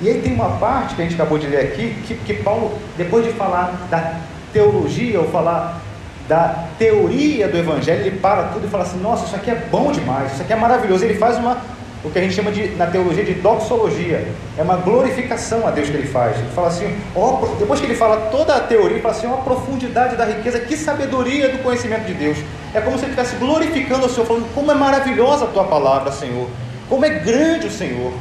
E 0.00 0.08
aí 0.08 0.20
tem 0.20 0.32
uma 0.32 0.56
parte 0.58 0.94
que 0.94 1.02
a 1.02 1.04
gente 1.04 1.14
acabou 1.14 1.38
de 1.38 1.46
ler 1.46 1.60
aqui, 1.60 1.96
que, 2.06 2.14
que 2.14 2.34
Paulo, 2.34 2.78
depois 2.96 3.24
de 3.24 3.32
falar 3.32 3.86
da 3.90 4.20
teologia, 4.52 5.20
ou 5.20 5.28
falar 5.28 5.83
da 6.28 6.68
teoria 6.78 7.48
do 7.48 7.58
evangelho, 7.58 8.00
ele 8.00 8.18
para 8.18 8.44
tudo 8.44 8.66
e 8.66 8.70
fala 8.70 8.84
assim: 8.84 9.00
nossa, 9.00 9.26
isso 9.26 9.36
aqui 9.36 9.50
é 9.50 9.54
bom 9.54 9.92
demais, 9.92 10.32
isso 10.32 10.42
aqui 10.42 10.52
é 10.52 10.56
maravilhoso. 10.56 11.04
Ele 11.04 11.14
faz 11.14 11.36
uma, 11.36 11.58
o 12.02 12.10
que 12.10 12.18
a 12.18 12.22
gente 12.22 12.34
chama 12.34 12.50
de, 12.50 12.68
na 12.76 12.86
teologia 12.86 13.24
de 13.24 13.34
doxologia, 13.34 14.26
é 14.56 14.62
uma 14.62 14.76
glorificação 14.76 15.66
a 15.66 15.70
Deus 15.70 15.90
que 15.90 15.96
ele 15.96 16.08
faz. 16.08 16.38
Ele 16.38 16.48
fala 16.54 16.68
assim: 16.68 16.96
ó, 17.14 17.44
depois 17.58 17.80
que 17.80 17.86
ele 17.86 17.94
fala 17.94 18.28
toda 18.30 18.54
a 18.54 18.60
teoria, 18.60 18.92
ele 18.92 19.02
fala 19.02 19.14
assim: 19.14 19.26
ó, 19.26 19.34
a 19.34 19.38
profundidade 19.38 20.16
da 20.16 20.24
riqueza, 20.24 20.58
que 20.60 20.76
sabedoria 20.76 21.50
do 21.50 21.62
conhecimento 21.62 22.06
de 22.06 22.14
Deus. 22.14 22.38
É 22.72 22.80
como 22.80 22.98
se 22.98 23.04
ele 23.04 23.12
estivesse 23.12 23.36
glorificando 23.36 24.06
o 24.06 24.08
Senhor, 24.08 24.26
falando: 24.26 24.54
como 24.54 24.70
é 24.70 24.74
maravilhosa 24.74 25.44
a 25.44 25.48
tua 25.48 25.64
palavra, 25.64 26.10
Senhor, 26.10 26.48
como 26.88 27.04
é 27.04 27.10
grande 27.10 27.66
o 27.66 27.70
Senhor. 27.70 28.12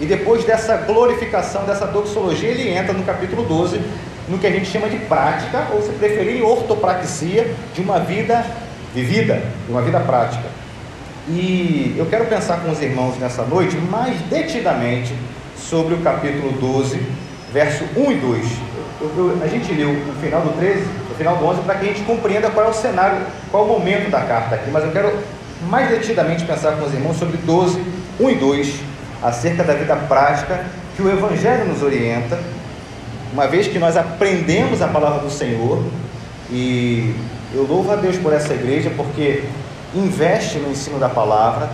E 0.00 0.06
depois 0.06 0.44
dessa 0.44 0.76
glorificação, 0.78 1.64
dessa 1.64 1.86
doxologia, 1.86 2.48
ele 2.48 2.68
entra 2.70 2.92
no 2.92 3.04
capítulo 3.04 3.44
12, 3.44 3.80
no 4.32 4.38
que 4.38 4.46
a 4.46 4.50
gente 4.50 4.64
chama 4.64 4.88
de 4.88 4.96
prática, 4.96 5.66
ou 5.72 5.82
se 5.82 5.90
preferir, 5.90 6.42
ortopraxia 6.42 7.54
de 7.74 7.82
uma 7.82 8.00
vida 8.00 8.42
vivida, 8.94 9.42
de 9.66 9.70
uma 9.70 9.82
vida 9.82 10.00
prática. 10.00 10.48
E 11.28 11.94
eu 11.98 12.06
quero 12.06 12.24
pensar 12.24 12.60
com 12.60 12.70
os 12.70 12.80
irmãos 12.80 13.18
nessa 13.18 13.42
noite 13.42 13.76
mais 13.76 14.18
detidamente 14.22 15.14
sobre 15.54 15.94
o 15.94 15.98
capítulo 15.98 16.50
12, 16.52 16.98
verso 17.52 17.84
1 17.94 18.10
e 18.10 18.14
2. 18.14 18.46
Eu, 19.02 19.12
eu, 19.18 19.38
a 19.42 19.46
gente 19.46 19.70
leu 19.74 19.90
o 19.90 20.14
final 20.22 20.40
do 20.40 20.58
13, 20.58 20.82
o 21.10 21.14
final 21.14 21.36
do 21.36 21.44
11, 21.44 21.60
para 21.60 21.74
que 21.74 21.84
a 21.84 21.88
gente 21.88 22.02
compreenda 22.04 22.48
qual 22.48 22.66
é 22.66 22.70
o 22.70 22.74
cenário, 22.74 23.26
qual 23.50 23.64
é 23.64 23.66
o 23.66 23.68
momento 23.68 24.10
da 24.10 24.22
carta 24.22 24.54
aqui, 24.54 24.70
mas 24.70 24.82
eu 24.82 24.92
quero 24.92 25.12
mais 25.68 25.90
detidamente 25.90 26.46
pensar 26.46 26.72
com 26.78 26.86
os 26.86 26.94
irmãos 26.94 27.18
sobre 27.18 27.36
12, 27.36 27.78
1 28.18 28.30
e 28.30 28.34
2, 28.36 28.80
acerca 29.22 29.62
da 29.62 29.74
vida 29.74 29.94
prática 29.94 30.64
que 30.96 31.02
o 31.02 31.10
Evangelho 31.10 31.66
nos 31.66 31.82
orienta 31.82 32.38
uma 33.32 33.46
vez 33.48 33.66
que 33.66 33.78
nós 33.78 33.96
aprendemos 33.96 34.82
a 34.82 34.88
palavra 34.88 35.20
do 35.20 35.30
Senhor, 35.30 35.82
e 36.50 37.14
eu 37.54 37.66
louvo 37.66 37.90
a 37.90 37.96
Deus 37.96 38.16
por 38.18 38.32
essa 38.32 38.52
igreja, 38.52 38.92
porque 38.94 39.44
investe 39.94 40.58
no 40.58 40.70
ensino 40.70 40.98
da 40.98 41.08
palavra. 41.08 41.70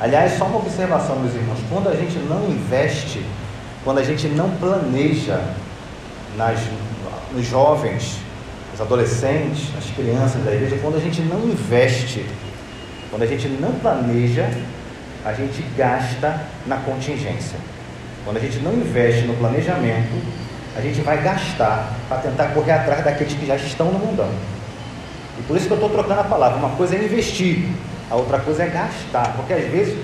Aliás, 0.00 0.36
só 0.36 0.44
uma 0.44 0.58
observação, 0.58 1.20
meus 1.20 1.34
irmãos: 1.34 1.58
quando 1.70 1.88
a 1.88 1.94
gente 1.94 2.18
não 2.18 2.48
investe, 2.48 3.24
quando 3.84 3.98
a 3.98 4.02
gente 4.02 4.26
não 4.26 4.50
planeja 4.56 5.40
nas, 6.36 6.58
nos 7.32 7.46
jovens, 7.46 8.16
nos 8.72 8.80
adolescentes, 8.80 9.72
nas 9.72 9.84
crianças 9.90 10.44
da 10.44 10.52
igreja, 10.52 10.78
quando 10.82 10.96
a 10.96 11.00
gente 11.00 11.22
não 11.22 11.44
investe, 11.44 12.26
quando 13.08 13.22
a 13.22 13.26
gente 13.26 13.46
não 13.48 13.72
planeja, 13.72 14.50
a 15.24 15.32
gente 15.32 15.62
gasta 15.76 16.40
na 16.66 16.76
contingência. 16.78 17.58
Quando 18.24 18.38
a 18.38 18.40
gente 18.40 18.58
não 18.58 18.72
investe 18.72 19.22
no 19.22 19.34
planejamento, 19.34 20.45
a 20.76 20.80
gente 20.80 21.00
vai 21.00 21.22
gastar 21.22 21.90
para 22.08 22.18
tentar 22.18 22.48
correr 22.48 22.72
atrás 22.72 23.02
daqueles 23.02 23.32
que 23.32 23.46
já 23.46 23.56
estão 23.56 23.90
no 23.90 23.98
mundão. 23.98 24.28
E 25.38 25.42
por 25.42 25.56
isso 25.56 25.66
que 25.66 25.72
eu 25.72 25.76
estou 25.76 25.90
trocando 25.90 26.20
a 26.20 26.24
palavra. 26.24 26.58
Uma 26.58 26.76
coisa 26.76 26.96
é 26.96 27.04
investir, 27.04 27.66
a 28.10 28.16
outra 28.16 28.38
coisa 28.38 28.64
é 28.64 28.66
gastar. 28.66 29.34
Porque 29.36 29.54
às 29.54 29.64
vezes 29.64 29.96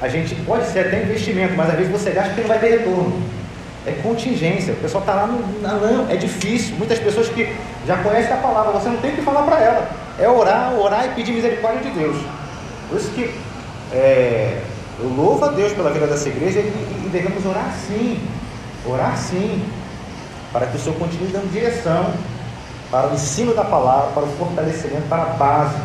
a 0.00 0.08
gente 0.08 0.34
pode 0.34 0.66
ser 0.66 0.80
até 0.80 1.02
investimento, 1.02 1.54
mas 1.54 1.70
às 1.70 1.76
vezes 1.76 1.92
você 1.92 2.10
gasta 2.10 2.30
porque 2.30 2.42
não 2.42 2.48
vai 2.48 2.58
ter 2.58 2.78
retorno. 2.78 3.22
É 3.86 3.92
contingência, 4.02 4.74
o 4.74 4.76
pessoal 4.76 5.02
está 5.02 5.14
lá 5.14 5.26
no, 5.26 5.60
na 5.60 6.12
é 6.12 6.16
difícil. 6.16 6.76
Muitas 6.76 6.98
pessoas 6.98 7.28
que 7.28 7.52
já 7.86 7.96
conhecem 7.98 8.32
a 8.32 8.36
palavra, 8.36 8.72
você 8.72 8.88
não 8.88 8.98
tem 8.98 9.12
que 9.12 9.22
falar 9.22 9.42
para 9.42 9.60
ela. 9.60 9.90
É 10.18 10.28
orar, 10.28 10.74
orar 10.74 11.06
e 11.06 11.08
pedir 11.10 11.32
misericórdia 11.32 11.82
de 11.82 11.98
Deus. 11.98 12.16
Por 12.88 12.98
isso 12.98 13.10
que 13.10 13.32
é, 13.92 14.60
eu 15.00 15.08
louvo 15.08 15.44
a 15.44 15.48
Deus 15.48 15.72
pela 15.72 15.90
vida 15.90 16.06
dessa 16.06 16.28
igreja 16.28 16.60
e, 16.60 17.06
e 17.06 17.08
devemos 17.12 17.44
orar 17.44 17.72
sim. 17.86 18.20
Orar 18.84 19.16
sim, 19.16 19.62
para 20.52 20.66
que 20.66 20.76
o 20.76 20.80
Senhor 20.80 20.98
continue 20.98 21.28
dando 21.28 21.50
direção 21.52 22.12
para 22.90 23.08
o 23.08 23.14
ensino 23.14 23.54
da 23.54 23.64
palavra, 23.64 24.10
para 24.12 24.24
o 24.24 24.36
fortalecimento, 24.36 25.08
para 25.08 25.22
a 25.22 25.26
base 25.26 25.76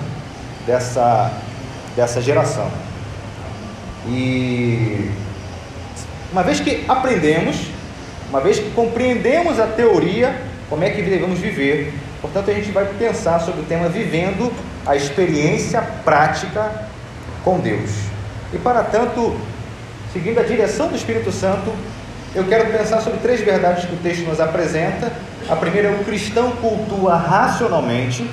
dessa, 0.66 1.32
dessa 1.96 2.22
geração. 2.22 2.70
E 4.08 5.10
uma 6.32 6.44
vez 6.44 6.60
que 6.60 6.84
aprendemos, 6.88 7.56
uma 8.30 8.42
vez 8.42 8.60
que 8.60 8.70
compreendemos 8.72 9.60
a 9.60 9.68
teoria, 9.68 10.36
como 10.70 10.84
é 10.84 10.90
que 10.90 11.02
devemos 11.02 11.40
viver, 11.40 11.94
portanto 12.22 12.52
a 12.52 12.54
gente 12.54 12.72
vai 12.72 12.86
pensar 13.00 13.40
sobre 13.40 13.62
o 13.62 13.64
tema 13.64 13.88
vivendo 13.88 14.52
a 14.86 14.96
experiência 14.96 15.82
prática 16.04 16.90
com 17.44 17.60
Deus. 17.60 17.92
E 18.54 18.58
para 18.58 18.84
tanto, 18.84 19.38
seguindo 20.12 20.40
a 20.40 20.44
direção 20.44 20.90
do 20.90 20.96
Espírito 20.96 21.32
Santo, 21.32 21.72
eu 22.38 22.46
quero 22.46 22.72
pensar 22.72 23.02
sobre 23.02 23.20
três 23.20 23.42
verdades 23.42 23.86
que 23.86 23.96
o 23.96 23.98
texto 23.98 24.28
nos 24.28 24.40
apresenta. 24.40 25.12
A 25.50 25.56
primeira 25.56 25.88
é 25.88 25.92
o 25.92 26.04
cristão 26.04 26.52
cultua 26.52 27.16
racionalmente. 27.16 28.30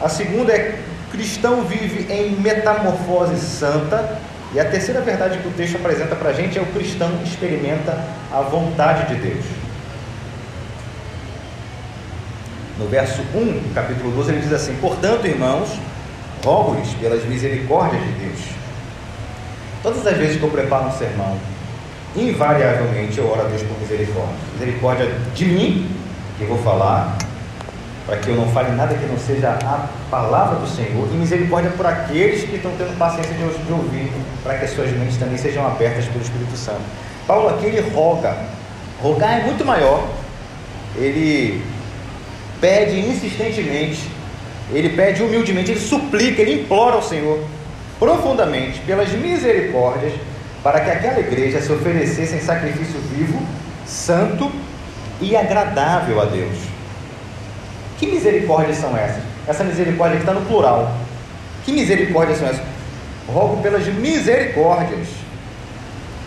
A 0.00 0.08
segunda 0.08 0.52
é 0.52 0.78
o 1.08 1.10
cristão 1.10 1.62
vive 1.64 2.12
em 2.12 2.36
metamorfose 2.36 3.38
santa. 3.40 4.18
E 4.54 4.60
a 4.60 4.64
terceira 4.64 5.00
verdade 5.00 5.38
que 5.38 5.48
o 5.48 5.50
texto 5.50 5.76
apresenta 5.76 6.14
para 6.14 6.30
a 6.30 6.32
gente 6.32 6.58
é 6.58 6.62
o 6.62 6.66
cristão 6.66 7.10
experimenta 7.24 7.98
a 8.32 8.40
vontade 8.42 9.14
de 9.14 9.20
Deus. 9.20 9.44
No 12.78 12.86
verso 12.86 13.22
1, 13.34 13.72
capítulo 13.74 14.12
12, 14.12 14.30
ele 14.30 14.40
diz 14.40 14.52
assim: 14.52 14.76
Portanto, 14.80 15.26
irmãos, 15.26 15.68
rogo-lhes 16.44 16.94
pelas 16.94 17.24
misericórdias 17.24 18.02
de 18.04 18.12
Deus. 18.12 18.40
Todas 19.82 20.06
as 20.06 20.16
vezes 20.16 20.36
que 20.36 20.42
eu 20.44 20.50
preparo 20.50 20.86
um 20.86 20.92
sermão, 20.92 21.36
invariavelmente 22.20 23.18
eu 23.18 23.30
oro 23.30 23.42
a 23.42 23.44
Deus 23.44 23.62
por 23.62 23.78
misericórdia. 23.80 24.34
Misericórdia 24.54 25.10
de 25.34 25.44
mim, 25.44 25.90
que 26.38 26.44
vou 26.44 26.58
falar, 26.58 27.16
para 28.06 28.16
que 28.16 28.28
eu 28.28 28.36
não 28.36 28.48
fale 28.48 28.74
nada 28.74 28.94
que 28.94 29.06
não 29.06 29.18
seja 29.18 29.50
a 29.50 29.86
palavra 30.10 30.58
do 30.58 30.66
Senhor, 30.66 31.08
e 31.12 31.16
misericórdia 31.16 31.70
por 31.72 31.86
aqueles 31.86 32.42
que 32.44 32.56
estão 32.56 32.72
tendo 32.78 32.96
paciência 32.98 33.34
de, 33.34 33.38
de 33.38 33.72
ouvir, 33.72 34.10
para 34.42 34.56
que 34.56 34.64
as 34.64 34.70
suas 34.70 34.90
mentes 34.92 35.18
também 35.18 35.36
sejam 35.36 35.66
abertas 35.66 36.06
pelo 36.06 36.22
Espírito 36.22 36.56
Santo. 36.56 36.80
Paulo 37.26 37.50
aqui 37.50 37.66
ele 37.66 37.80
roga, 37.90 38.34
rogar 39.02 39.40
é 39.40 39.44
muito 39.44 39.64
maior, 39.64 40.08
ele 40.96 41.62
pede 42.60 42.98
insistentemente, 42.98 44.10
ele 44.72 44.90
pede 44.90 45.22
humildemente, 45.22 45.72
ele 45.72 45.80
suplica, 45.80 46.40
ele 46.40 46.62
implora 46.62 46.96
ao 46.96 47.02
Senhor 47.02 47.42
profundamente 47.98 48.80
pelas 48.80 49.10
misericórdias 49.12 50.12
para 50.62 50.80
que 50.80 50.90
aquela 50.90 51.20
igreja 51.20 51.60
se 51.60 51.72
oferecesse 51.72 52.36
em 52.36 52.40
sacrifício 52.40 53.00
vivo, 53.12 53.40
santo 53.86 54.50
e 55.20 55.36
agradável 55.36 56.20
a 56.20 56.24
Deus. 56.24 56.56
Que 57.98 58.06
misericórdias 58.06 58.76
são 58.76 58.96
essas? 58.96 59.22
Essa 59.46 59.64
misericórdia 59.64 60.16
que 60.16 60.22
está 60.22 60.32
no 60.32 60.44
plural. 60.46 60.94
Que 61.64 61.72
misericórdias 61.72 62.38
são 62.38 62.48
essas? 62.48 62.62
Rogo 63.26 63.62
pelas 63.62 63.86
misericórdias. 63.86 65.08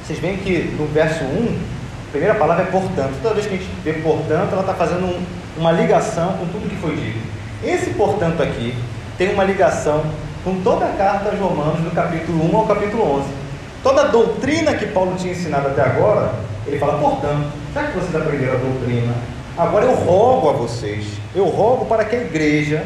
Vocês 0.04 0.20
veem 0.20 0.38
que 0.38 0.76
no 0.78 0.88
verso 0.88 1.24
1, 1.24 1.60
a 2.08 2.12
primeira 2.12 2.36
palavra 2.36 2.64
é 2.64 2.68
portanto. 2.68 3.14
Toda 3.22 3.36
vez 3.36 3.48
que 3.48 3.56
a 3.56 3.58
gente 3.58 3.70
vê 3.84 3.94
portanto, 3.94 4.52
ela 4.52 4.62
está 4.62 4.74
fazendo 4.74 5.06
um, 5.06 5.24
uma 5.58 5.72
ligação 5.72 6.34
com 6.34 6.46
tudo 6.48 6.70
que 6.70 6.76
foi 6.76 6.96
dito. 6.96 7.20
Esse 7.64 7.92
portanto 7.92 8.42
aqui 8.42 8.76
tem 9.18 9.34
uma 9.34 9.44
ligação 9.44 10.04
com 10.44 10.62
toda 10.62 10.86
a 10.86 10.90
carta 10.90 11.30
aos 11.30 11.40
Romanos, 11.40 11.82
do 11.82 11.92
capítulo 11.92 12.52
1 12.52 12.58
ao 12.58 12.66
capítulo 12.66 13.20
11. 13.20 13.41
Toda 13.84 14.02
a 14.02 14.08
doutrina 14.08 14.76
que 14.76 14.86
Paulo 14.88 15.16
tinha 15.18 15.34
ensinado 15.34 15.70
até 15.70 15.82
agora, 15.82 16.34
ele 16.68 16.78
fala, 16.78 17.00
portanto, 17.00 17.52
já 17.74 17.84
que 17.84 17.98
vocês 17.98 18.16
aprenderam 18.16 18.54
a 18.54 18.58
doutrina, 18.58 19.14
agora 19.58 19.86
eu 19.86 19.96
rogo 19.96 20.50
a 20.50 20.54
vocês, 20.54 21.06
eu 21.34 21.46
rogo 21.46 21.86
para 21.86 22.06
que 22.06 22.16
a 22.16 22.22
igreja, 22.22 22.86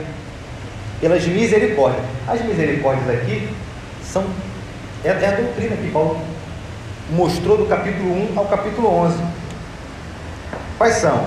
pelas 1.01 1.25
misericórdias, 1.27 2.03
as 2.27 2.41
misericórdias 2.41 3.09
aqui 3.09 3.49
são, 4.03 4.23
é, 5.03 5.09
é 5.09 5.27
a 5.27 5.35
doutrina 5.35 5.75
que 5.75 5.91
Paulo 5.91 6.17
mostrou 7.09 7.57
do 7.57 7.65
capítulo 7.65 8.09
1 8.33 8.39
ao 8.39 8.45
capítulo 8.45 8.87
11. 8.87 9.17
Quais 10.77 10.95
são? 10.95 11.25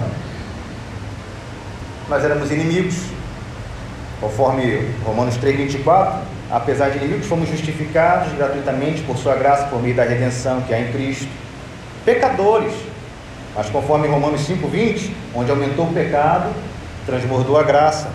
Nós 2.08 2.24
éramos 2.24 2.50
inimigos, 2.50 2.96
conforme 4.18 4.94
Romanos 5.04 5.36
3, 5.36 5.56
24, 5.56 6.20
apesar 6.50 6.90
de 6.90 6.98
inimigos, 6.98 7.26
fomos 7.26 7.48
justificados 7.48 8.32
gratuitamente 8.32 9.02
por 9.02 9.16
sua 9.16 9.34
graça, 9.34 9.66
por 9.66 9.82
meio 9.82 9.94
da 9.94 10.04
redenção 10.04 10.60
que 10.62 10.72
há 10.72 10.80
em 10.80 10.92
Cristo. 10.92 11.28
Pecadores, 12.04 12.72
mas 13.54 13.68
conforme 13.70 14.08
Romanos 14.08 14.42
5, 14.42 14.66
20, 14.68 15.14
onde 15.34 15.50
aumentou 15.50 15.86
o 15.86 15.92
pecado, 15.92 16.50
transbordou 17.04 17.58
a 17.58 17.62
graça. 17.62 18.08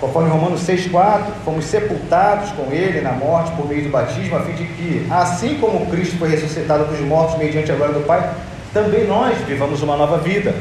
Conforme 0.00 0.28
Romanos 0.28 0.60
6,4, 0.62 1.24
fomos 1.44 1.64
sepultados 1.64 2.50
com 2.52 2.72
Ele 2.72 3.00
na 3.00 3.12
morte 3.12 3.52
por 3.52 3.66
meio 3.66 3.84
do 3.84 3.90
batismo, 3.90 4.36
a 4.36 4.40
fim 4.40 4.52
de 4.52 4.64
que, 4.64 5.06
assim 5.10 5.58
como 5.58 5.86
Cristo 5.86 6.18
foi 6.18 6.28
ressuscitado 6.28 6.84
dos 6.84 7.00
mortos 7.00 7.38
mediante 7.38 7.70
a 7.70 7.74
glória 7.74 7.94
do 7.94 8.04
Pai, 8.04 8.28
também 8.72 9.06
nós 9.06 9.38
vivamos 9.46 9.80
uma 9.82 9.96
nova 9.96 10.18
vida. 10.18 10.54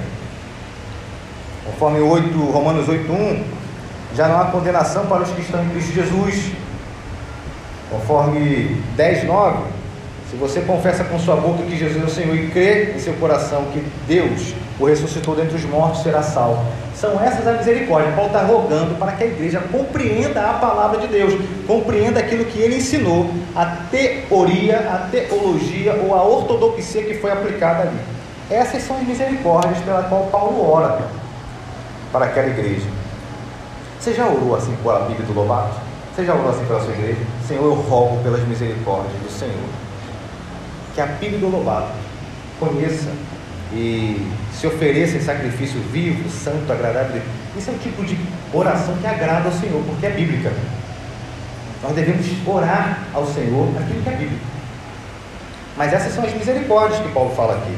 Conforme 1.65 1.99
8, 1.99 2.37
Romanos 2.51 2.87
8,1, 2.87 3.43
já 4.15 4.27
não 4.27 4.39
há 4.39 4.45
condenação 4.45 5.05
para 5.07 5.23
os 5.23 5.29
que 5.31 5.41
estão 5.41 5.63
em 5.63 5.69
Cristo 5.69 5.93
Jesus. 5.93 6.51
Conforme 7.89 8.81
10, 8.95 9.25
9, 9.25 9.63
se 10.29 10.35
você 10.35 10.61
confessa 10.61 11.03
com 11.03 11.19
sua 11.19 11.35
boca 11.35 11.61
que 11.63 11.77
Jesus 11.77 12.01
é 12.01 12.05
o 12.05 12.09
Senhor 12.09 12.35
e 12.35 12.49
crê 12.49 12.93
em 12.95 12.99
seu 12.99 13.13
coração 13.15 13.65
que 13.71 13.85
Deus 14.07 14.53
o 14.79 14.85
ressuscitou 14.85 15.35
dentre 15.35 15.55
os 15.55 15.65
mortos, 15.65 16.01
será 16.01 16.23
salvo. 16.23 16.65
São 16.95 17.21
essas 17.21 17.45
a 17.47 17.53
misericórdia. 17.53 18.11
Paulo 18.13 18.27
está 18.27 18.41
rogando 18.41 18.95
para 18.95 19.11
que 19.11 19.23
a 19.23 19.27
igreja 19.27 19.61
compreenda 19.71 20.49
a 20.49 20.53
palavra 20.53 20.99
de 21.01 21.07
Deus, 21.07 21.33
compreenda 21.67 22.19
aquilo 22.19 22.45
que 22.45 22.59
ele 22.59 22.77
ensinou, 22.77 23.29
a 23.55 23.65
teoria, 23.91 24.79
a 24.79 25.07
teologia 25.11 25.93
ou 26.03 26.15
a 26.15 26.23
ortodoxia 26.23 27.03
que 27.03 27.15
foi 27.15 27.31
aplicada 27.31 27.83
ali. 27.83 27.99
Essas 28.49 28.81
são 28.83 28.97
as 28.97 29.03
misericórdias 29.03 29.77
pela 29.79 30.03
qual 30.03 30.23
Paulo 30.31 30.67
ora 30.67 30.99
para 32.11 32.25
aquela 32.25 32.47
igreja. 32.47 33.02
Você 34.03 34.13
já 34.13 34.27
orou 34.27 34.53
assim 34.53 34.75
por 34.83 34.93
amigo 34.93 35.23
do 35.23 35.31
Lobato? 35.31 35.79
Você 36.13 36.25
já 36.25 36.35
orou 36.35 36.49
assim 36.49 36.65
pela 36.65 36.81
sua 36.81 36.91
igreja? 36.91 37.21
Senhor, 37.47 37.63
eu 37.63 37.73
rogo 37.73 38.21
pelas 38.21 38.45
misericórdias 38.45 39.13
do 39.13 39.31
Senhor. 39.31 39.69
Que 40.93 40.99
a 40.99 41.07
Pílula 41.07 41.39
do 41.39 41.47
Lobato 41.47 41.93
conheça 42.59 43.09
e 43.71 44.29
se 44.53 44.67
ofereça 44.67 45.15
em 45.15 45.21
sacrifício 45.21 45.79
vivo, 45.83 46.29
santo, 46.29 46.69
agradável. 46.69 47.21
Isso 47.57 47.69
é 47.69 47.73
o 47.73 47.77
tipo 47.77 48.03
de 48.03 48.19
oração 48.51 48.93
que 48.97 49.07
agrada 49.07 49.45
ao 49.45 49.53
Senhor, 49.53 49.81
porque 49.85 50.05
é 50.05 50.09
bíblica. 50.09 50.51
Nós 51.81 51.95
devemos 51.95 52.27
orar 52.45 53.07
ao 53.13 53.25
Senhor 53.25 53.69
aquilo 53.79 54.03
que 54.03 54.09
é 54.09 54.15
bíblico. 54.17 54.45
Mas 55.77 55.93
essas 55.93 56.11
são 56.11 56.25
as 56.25 56.33
misericórdias 56.33 56.99
que 56.99 57.07
Paulo 57.13 57.33
fala 57.37 57.53
aqui. 57.53 57.77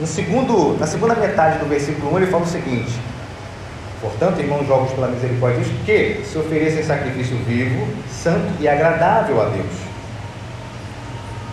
No 0.00 0.06
segundo, 0.06 0.78
na 0.80 0.86
segunda 0.86 1.14
metade 1.14 1.58
do 1.58 1.68
versículo 1.68 2.14
1, 2.14 2.16
ele 2.20 2.26
fala 2.28 2.44
o 2.44 2.48
seguinte: 2.48 2.98
Portanto, 4.06 4.40
irmãos, 4.40 4.66
jogos 4.66 4.92
pela 4.92 5.08
misericórdia 5.08 5.62
Deus, 5.62 5.72
que 5.84 6.24
se 6.24 6.38
ofereça 6.38 6.80
em 6.80 6.84
sacrifício 6.84 7.36
vivo, 7.38 7.86
santo 8.08 8.46
e 8.60 8.68
agradável 8.68 9.42
a 9.42 9.46
Deus. 9.46 9.74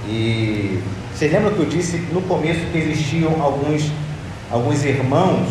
E 0.08 0.82
vocês 1.14 1.32
lembram 1.32 1.54
que 1.54 1.60
eu 1.60 1.66
disse 1.66 1.98
no 2.12 2.22
começo 2.22 2.60
que 2.72 2.78
existiam 2.78 3.42
alguns, 3.42 3.92
alguns 4.52 4.84
irmãos, 4.84 5.48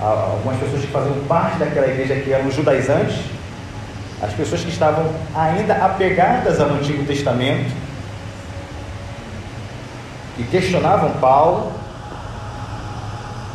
algumas 0.00 0.58
pessoas 0.58 0.82
que 0.82 0.88
faziam 0.88 1.14
parte 1.28 1.58
daquela 1.58 1.88
igreja 1.88 2.16
que 2.16 2.32
eram 2.32 2.50
judaizantes, 2.50 3.16
as 4.22 4.32
pessoas 4.32 4.62
que 4.62 4.70
estavam 4.70 5.10
ainda 5.34 5.74
apegadas 5.74 6.60
ao 6.60 6.70
Antigo 6.70 7.04
Testamento, 7.04 7.70
e 10.38 10.42
questionavam 10.44 11.10
Paulo. 11.12 11.72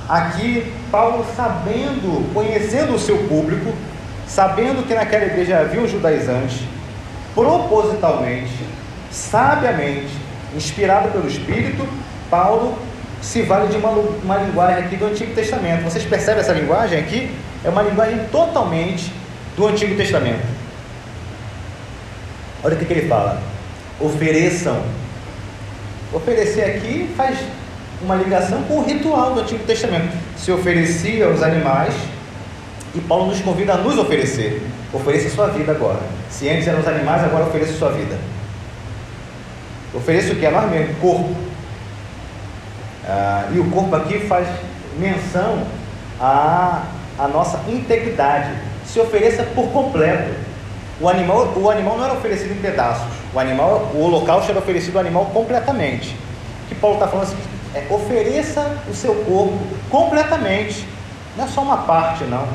Aqui, 0.09 0.73
Paulo, 0.91 1.25
sabendo, 1.35 2.33
conhecendo 2.33 2.93
o 2.93 2.99
seu 2.99 3.17
público, 3.27 3.73
sabendo 4.27 4.85
que 4.85 4.93
naquela 4.93 5.25
igreja 5.25 5.59
havia 5.59 5.81
um 5.81 5.87
judaizantes, 5.87 6.59
propositalmente, 7.33 8.53
sabiamente, 9.09 10.11
inspirado 10.55 11.09
pelo 11.09 11.27
Espírito, 11.27 11.87
Paulo 12.29 12.77
se 13.21 13.43
vale 13.43 13.67
de 13.67 13.77
uma, 13.77 13.89
uma 13.89 14.37
linguagem 14.37 14.83
aqui 14.83 14.95
do 14.95 15.05
Antigo 15.05 15.33
Testamento. 15.33 15.83
Vocês 15.83 16.03
percebem 16.03 16.41
essa 16.41 16.53
linguagem 16.53 16.99
aqui? 16.99 17.31
É 17.63 17.69
uma 17.69 17.83
linguagem 17.83 18.19
totalmente 18.31 19.13
do 19.55 19.67
Antigo 19.67 19.95
Testamento. 19.95 20.45
Olha 22.63 22.75
o 22.75 22.79
que, 22.79 22.85
que 22.85 22.93
ele 22.93 23.07
fala: 23.07 23.41
ofereçam. 23.99 24.81
Oferecer 26.13 26.63
aqui 26.63 27.09
faz 27.15 27.39
uma 28.03 28.15
ligação 28.15 28.63
com 28.63 28.79
o 28.79 28.83
ritual 28.83 29.33
do 29.33 29.41
Antigo 29.41 29.63
Testamento. 29.63 30.15
Se 30.37 30.51
oferecia 30.51 31.27
aos 31.27 31.41
animais, 31.41 31.93
e 32.93 32.99
Paulo 32.99 33.27
nos 33.27 33.39
convida 33.41 33.73
a 33.73 33.77
nos 33.77 33.97
oferecer. 33.97 34.61
Ofereça 34.93 35.29
sua 35.29 35.47
vida 35.47 35.71
agora. 35.71 35.99
Se 36.29 36.49
antes 36.49 36.67
eram 36.67 36.79
os 36.79 36.87
animais, 36.87 37.23
agora 37.23 37.45
ofereça 37.45 37.73
sua 37.73 37.91
vida. 37.91 38.17
Ofereça 39.93 40.33
o 40.33 40.35
que 40.35 40.45
é 40.45 40.51
nós 40.51 40.69
mesmos, 40.69 40.97
corpo. 40.99 41.33
Ah, 43.07 43.47
e 43.53 43.59
o 43.59 43.69
corpo 43.69 43.95
aqui 43.95 44.19
faz 44.19 44.47
menção 44.97 45.63
à, 46.19 46.83
à 47.17 47.27
nossa 47.27 47.59
integridade. 47.69 48.51
Se 48.85 48.99
ofereça 48.99 49.43
por 49.55 49.67
completo. 49.69 50.33
O 50.99 51.09
animal, 51.09 51.53
o 51.55 51.69
animal 51.69 51.97
não 51.97 52.05
era 52.05 52.13
oferecido 52.13 52.51
em 52.51 52.61
pedaços. 52.61 53.07
O 53.33 53.39
animal, 53.39 53.91
o 53.93 54.01
holocausto 54.01 54.51
era 54.51 54.59
oferecido 54.59 54.97
ao 54.97 55.01
animal 55.01 55.25
completamente. 55.27 56.15
Que 56.67 56.75
Paulo 56.75 56.97
está 56.97 57.07
falando 57.07 57.27
assim, 57.27 57.37
é 57.73 57.85
ofereça 57.89 58.77
o 58.89 58.93
seu 58.93 59.15
corpo 59.15 59.57
completamente. 59.89 60.85
Não 61.37 61.45
é 61.45 61.47
só 61.47 61.61
uma 61.61 61.77
parte, 61.77 62.23
não. 62.25 62.47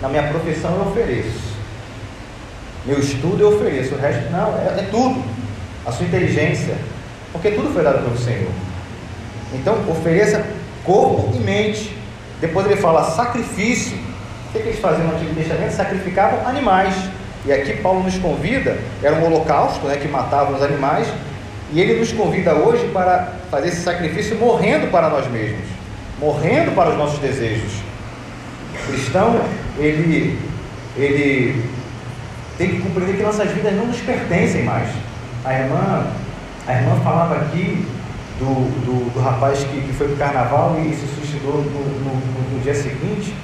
Na 0.00 0.08
minha 0.08 0.28
profissão 0.28 0.74
eu 0.76 0.88
ofereço. 0.88 1.56
Meu 2.86 2.98
estudo 2.98 3.40
eu 3.40 3.56
ofereço. 3.56 3.94
O 3.94 3.98
resto 3.98 4.30
não, 4.30 4.56
é, 4.56 4.80
é 4.80 4.88
tudo. 4.90 5.22
a 5.84 5.92
sua 5.92 6.06
inteligência, 6.06 6.76
porque 7.32 7.50
tudo 7.50 7.72
foi 7.72 7.82
dado 7.82 8.02
pelo 8.02 8.16
Senhor. 8.16 8.50
Então, 9.54 9.74
ofereça 9.88 10.44
corpo 10.84 11.34
e 11.34 11.38
mente. 11.38 11.96
Depois 12.40 12.66
ele 12.66 12.76
fala 12.76 13.04
sacrifício. 13.04 13.96
O 13.96 14.52
que, 14.52 14.60
que 14.60 14.68
eles 14.68 14.80
faziam 14.80 15.06
no 15.06 15.14
Antigo 15.14 15.34
Testamento? 15.34 15.72
Sacrificavam 15.72 16.46
animais. 16.46 16.94
E 17.44 17.52
aqui 17.52 17.76
Paulo 17.78 18.02
nos 18.02 18.16
convida, 18.18 18.78
era 19.02 19.16
um 19.16 19.24
holocausto 19.24 19.86
né, 19.86 19.96
que 19.96 20.08
matava 20.08 20.54
os 20.54 20.62
animais, 20.62 21.06
e 21.72 21.80
ele 21.80 21.98
nos 21.98 22.12
convida 22.12 22.54
hoje 22.54 22.88
para 22.92 23.34
fazer 23.50 23.68
esse 23.68 23.82
sacrifício 23.82 24.36
morrendo 24.36 24.90
para 24.90 25.10
nós 25.10 25.30
mesmos, 25.30 25.66
morrendo 26.18 26.74
para 26.74 26.90
os 26.90 26.96
nossos 26.96 27.18
desejos. 27.18 27.72
O 28.74 28.90
cristão, 28.90 29.40
ele, 29.78 30.38
ele 30.96 31.62
tem 32.56 32.70
que 32.70 32.80
compreender 32.80 33.16
que 33.16 33.22
nossas 33.22 33.50
vidas 33.50 33.74
não 33.74 33.86
nos 33.86 34.00
pertencem 34.00 34.64
mais. 34.64 34.88
A 35.44 35.54
irmã, 35.54 36.06
a 36.66 36.74
irmã 36.74 36.96
falava 37.04 37.36
aqui 37.36 37.86
do, 38.38 38.46
do, 38.84 39.12
do 39.12 39.20
rapaz 39.20 39.58
que, 39.58 39.82
que 39.82 39.92
foi 39.92 40.08
para 40.08 40.14
o 40.14 40.18
carnaval 40.18 40.76
e 40.80 40.94
se 40.94 41.06
suicidou 41.14 41.58
no, 41.58 41.64
no, 41.64 42.54
no 42.54 42.60
dia 42.62 42.74
seguinte. 42.74 43.34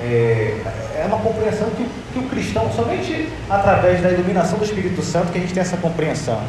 É, 0.00 0.58
é, 0.96 1.04
uma 1.06 1.18
compreensão 1.18 1.68
que, 1.70 1.86
que 2.12 2.18
o 2.18 2.28
cristão, 2.28 2.70
somente 2.72 3.28
através 3.48 4.00
da 4.00 4.10
iluminação 4.10 4.58
do 4.58 4.64
Espírito 4.64 5.02
Santo, 5.02 5.32
que 5.32 5.38
a 5.38 5.40
gente 5.40 5.54
tem 5.54 5.60
essa 5.60 5.76
compreensão. 5.76 6.40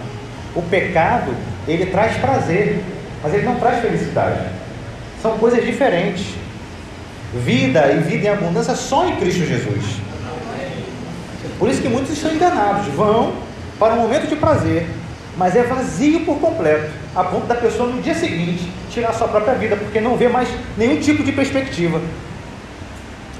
O 0.55 0.61
pecado, 0.61 1.33
ele 1.67 1.87
traz 1.87 2.17
prazer, 2.17 2.79
mas 3.21 3.33
ele 3.33 3.45
não 3.45 3.55
traz 3.55 3.81
felicidade. 3.81 4.41
São 5.21 5.37
coisas 5.37 5.63
diferentes. 5.65 6.35
Vida 7.33 7.91
e 7.91 7.99
vida 7.99 8.27
em 8.27 8.29
abundância 8.29 8.75
só 8.75 9.07
em 9.07 9.15
Cristo 9.15 9.45
Jesus. 9.45 9.83
Por 11.57 11.69
isso 11.69 11.81
que 11.81 11.87
muitos 11.87 12.11
estão 12.11 12.33
enganados, 12.33 12.85
vão 12.93 13.33
para 13.79 13.93
um 13.93 14.01
momento 14.01 14.27
de 14.27 14.35
prazer, 14.35 14.87
mas 15.37 15.55
é 15.55 15.63
vazio 15.63 16.19
por 16.21 16.37
completo, 16.39 16.91
a 17.15 17.23
ponto 17.23 17.47
da 17.47 17.55
pessoa 17.55 17.89
no 17.89 18.01
dia 18.01 18.13
seguinte 18.13 18.71
tirar 18.91 19.13
sua 19.13 19.27
própria 19.27 19.55
vida, 19.55 19.75
porque 19.75 19.99
não 19.99 20.15
vê 20.15 20.27
mais 20.27 20.47
nenhum 20.77 20.99
tipo 20.99 21.23
de 21.23 21.31
perspectiva. 21.31 21.99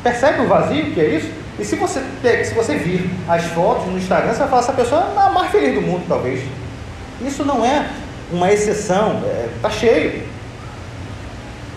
Percebe 0.01 0.41
o 0.41 0.47
vazio 0.47 0.91
que 0.91 0.99
é 0.99 1.05
isso? 1.16 1.30
E 1.59 1.64
se 1.64 1.76
você, 1.76 2.01
se 2.43 2.53
você 2.53 2.76
vir 2.76 3.09
as 3.28 3.43
fotos 3.45 3.86
no 3.88 3.97
Instagram, 3.97 4.34
você 4.34 4.39
vai 4.39 4.47
falar, 4.47 4.61
essa 4.61 4.74
pessoa 4.74 5.14
é 5.16 5.20
a 5.20 5.30
mais 5.30 5.51
feliz 5.51 5.76
do 5.76 5.82
mundo, 5.82 6.03
talvez. 6.07 6.41
Isso 7.26 7.45
não 7.45 7.65
é 7.65 7.88
uma 8.32 8.51
exceção, 8.51 9.21
está 9.55 9.69
é, 9.69 9.71
cheio. 9.71 10.24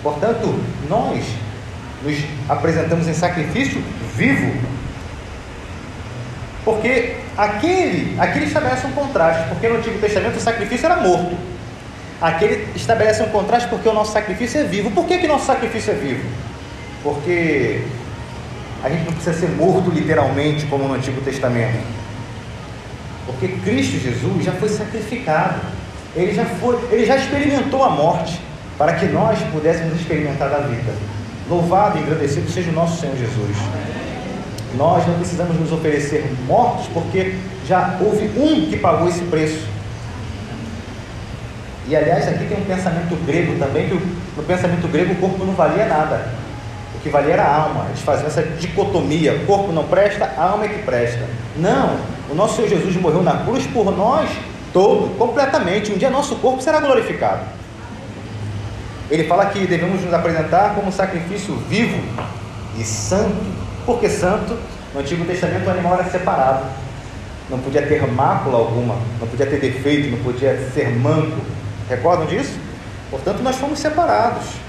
Portanto, 0.02 0.58
nós 0.88 1.24
nos 2.02 2.16
apresentamos 2.48 3.08
em 3.08 3.14
sacrifício 3.14 3.82
vivo. 4.14 4.52
Porque 6.64 7.16
aquele, 7.36 8.18
aquele 8.18 8.46
estabelece 8.46 8.86
um 8.86 8.92
contraste, 8.92 9.48
porque 9.48 9.68
no 9.68 9.76
Antigo 9.76 9.98
Testamento 9.98 10.36
o 10.36 10.40
sacrifício 10.40 10.86
era 10.86 10.96
morto. 10.96 11.36
Aquele 12.20 12.68
estabelece 12.74 13.22
um 13.22 13.28
contraste 13.28 13.68
porque 13.68 13.88
o 13.88 13.92
nosso 13.92 14.12
sacrifício 14.12 14.60
é 14.60 14.64
vivo. 14.64 14.90
Por 14.90 15.06
que, 15.06 15.18
que 15.18 15.26
nosso 15.26 15.46
sacrifício 15.46 15.92
é 15.92 15.94
vivo? 15.94 16.28
Porque 17.02 17.82
a 18.82 18.88
gente 18.88 19.04
não 19.04 19.12
precisa 19.12 19.38
ser 19.38 19.50
morto 19.50 19.90
literalmente 19.90 20.66
como 20.66 20.88
no 20.88 20.94
Antigo 20.94 21.20
Testamento. 21.20 21.78
Porque 23.26 23.48
Cristo 23.48 23.98
Jesus 23.98 24.44
já 24.44 24.52
foi 24.52 24.68
sacrificado. 24.68 25.60
Ele 26.14 26.32
já 26.32 26.44
foi, 26.46 26.78
ele 26.90 27.04
já 27.04 27.16
experimentou 27.16 27.82
a 27.84 27.90
morte 27.90 28.40
para 28.78 28.94
que 28.94 29.06
nós 29.06 29.38
pudéssemos 29.52 30.00
experimentar 30.00 30.52
a 30.52 30.60
vida. 30.60 30.92
Louvado 31.48 31.98
e 31.98 32.02
agradecido 32.02 32.50
seja 32.50 32.70
o 32.70 32.72
nosso 32.72 33.00
Senhor 33.00 33.16
Jesus. 33.16 33.56
Nós 34.76 35.06
não 35.06 35.14
precisamos 35.14 35.58
nos 35.58 35.72
oferecer 35.72 36.24
mortos 36.46 36.86
porque 36.92 37.34
já 37.66 37.98
houve 38.00 38.26
um 38.38 38.68
que 38.70 38.76
pagou 38.78 39.08
esse 39.08 39.22
preço. 39.24 39.66
E 41.88 41.94
aliás, 41.94 42.26
aqui 42.26 42.46
tem 42.46 42.58
um 42.58 42.64
pensamento 42.64 43.14
grego 43.24 43.58
também, 43.58 43.88
que 43.88 43.94
no 43.94 44.42
pensamento 44.42 44.88
grego 44.88 45.12
o 45.12 45.16
corpo 45.16 45.44
não 45.44 45.54
valia 45.54 45.86
nada. 45.86 46.28
Que 47.06 47.12
valia 47.12 47.34
era 47.34 47.44
a 47.44 47.62
alma. 47.62 47.84
Eles 47.86 48.00
faziam 48.00 48.26
essa 48.26 48.42
dicotomia: 48.42 49.38
corpo 49.46 49.70
não 49.70 49.84
presta, 49.84 50.34
alma 50.36 50.64
é 50.64 50.68
que 50.68 50.82
presta. 50.82 51.24
Não, 51.56 51.96
o 52.28 52.34
nosso 52.34 52.56
Senhor 52.56 52.68
Jesus 52.68 52.96
morreu 52.96 53.22
na 53.22 53.44
cruz 53.44 53.64
por 53.68 53.96
nós 53.96 54.28
todo, 54.72 55.16
completamente. 55.16 55.92
Um 55.92 55.96
dia 55.96 56.10
nosso 56.10 56.34
corpo 56.36 56.60
será 56.60 56.80
glorificado. 56.80 57.42
Ele 59.08 59.22
fala 59.22 59.46
que 59.46 59.68
devemos 59.68 60.02
nos 60.02 60.12
apresentar 60.12 60.74
como 60.74 60.90
sacrifício 60.90 61.54
vivo 61.68 62.02
e 62.76 62.82
santo. 62.82 63.36
Por 63.86 64.00
que 64.00 64.08
santo? 64.08 64.58
No 64.92 64.98
Antigo 64.98 65.24
Testamento 65.24 65.64
o 65.64 65.70
animal 65.70 65.94
era 66.00 66.10
separado. 66.10 66.64
Não 67.48 67.60
podia 67.60 67.82
ter 67.82 68.04
mácula 68.08 68.58
alguma, 68.58 68.96
não 69.20 69.28
podia 69.28 69.46
ter 69.46 69.60
defeito, 69.60 70.10
não 70.10 70.18
podia 70.24 70.58
ser 70.74 70.90
manco. 70.90 71.40
Recordam 71.88 72.26
disso? 72.26 72.58
Portanto, 73.12 73.44
nós 73.44 73.54
fomos 73.54 73.78
separados. 73.78 74.65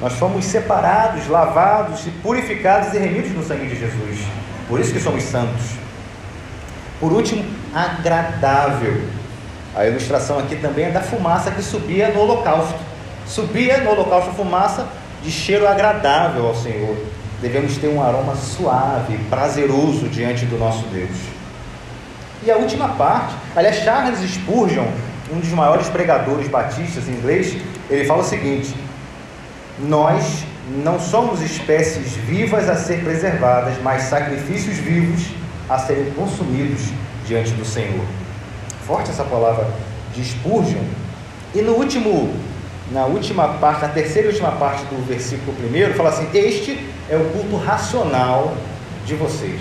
Nós 0.00 0.12
fomos 0.14 0.44
separados, 0.44 1.26
lavados 1.26 2.06
e 2.06 2.10
purificados 2.10 2.92
e 2.92 2.98
remidos 2.98 3.32
no 3.32 3.42
sangue 3.42 3.66
de 3.66 3.78
Jesus. 3.78 4.20
Por 4.68 4.78
isso 4.78 4.92
que 4.92 5.00
somos 5.00 5.22
santos. 5.22 5.76
Por 7.00 7.12
último, 7.12 7.44
agradável. 7.74 9.02
A 9.74 9.86
ilustração 9.86 10.38
aqui 10.38 10.56
também 10.56 10.86
é 10.86 10.90
da 10.90 11.00
fumaça 11.00 11.50
que 11.50 11.62
subia 11.62 12.08
no 12.08 12.20
holocausto. 12.20 12.78
Subia 13.26 13.78
no 13.78 13.90
holocausto 13.90 14.32
fumaça 14.32 14.86
de 15.22 15.30
cheiro 15.30 15.66
agradável 15.66 16.46
ao 16.46 16.54
Senhor. 16.54 16.96
Devemos 17.40 17.76
ter 17.76 17.88
um 17.88 18.02
aroma 18.02 18.34
suave, 18.34 19.18
prazeroso 19.28 20.08
diante 20.08 20.46
do 20.46 20.58
nosso 20.58 20.84
Deus. 20.86 21.16
E 22.42 22.50
a 22.50 22.56
última 22.56 22.90
parte, 22.90 23.34
aliás, 23.54 23.76
Charles 23.76 24.18
Spurgeon, 24.20 24.86
um 25.32 25.40
dos 25.40 25.50
maiores 25.50 25.88
pregadores 25.88 26.48
batistas 26.48 27.08
em 27.08 27.12
inglês, 27.12 27.56
ele 27.90 28.04
fala 28.04 28.22
o 28.22 28.24
seguinte: 28.24 28.74
Nós 29.78 30.44
não 30.68 30.98
somos 30.98 31.40
espécies 31.42 32.12
vivas 32.16 32.68
a 32.68 32.76
ser 32.76 33.04
preservadas, 33.04 33.74
mas 33.82 34.04
sacrifícios 34.04 34.78
vivos 34.78 35.26
a 35.68 35.78
serem 35.78 36.10
consumidos 36.12 36.88
diante 37.26 37.50
do 37.52 37.64
Senhor. 37.64 38.04
Forte 38.86 39.10
essa 39.10 39.24
palavra 39.24 39.68
de 40.14 40.24
Spurgeon. 40.24 40.82
E 41.54 41.60
no 41.60 41.72
último, 41.72 42.34
na 42.90 43.04
última 43.04 43.48
parte, 43.54 43.82
na 43.82 43.88
terceira 43.88 44.28
e 44.28 44.30
última 44.30 44.52
parte 44.52 44.84
do 44.84 45.06
versículo 45.06 45.54
primeiro, 45.56 45.94
fala 45.94 46.08
assim: 46.08 46.28
Este 46.32 46.78
é 47.10 47.16
o 47.16 47.24
culto 47.30 47.56
racional 47.56 48.56
de 49.04 49.14
vocês. 49.14 49.60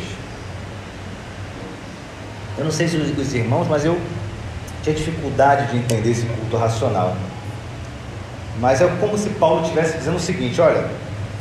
Eu 2.57 2.63
não 2.63 2.71
sei 2.71 2.87
se 2.87 2.95
os 2.95 3.33
irmãos, 3.33 3.67
mas 3.67 3.83
eu 3.83 3.99
tinha 4.81 4.95
dificuldade 4.95 5.71
de 5.71 5.77
entender 5.77 6.11
esse 6.11 6.25
culto 6.25 6.55
racional. 6.55 7.15
Mas 8.59 8.81
é 8.81 8.87
como 8.99 9.17
se 9.17 9.29
Paulo 9.31 9.63
estivesse 9.63 9.97
dizendo 9.97 10.17
o 10.17 10.19
seguinte: 10.19 10.59
olha, 10.61 10.85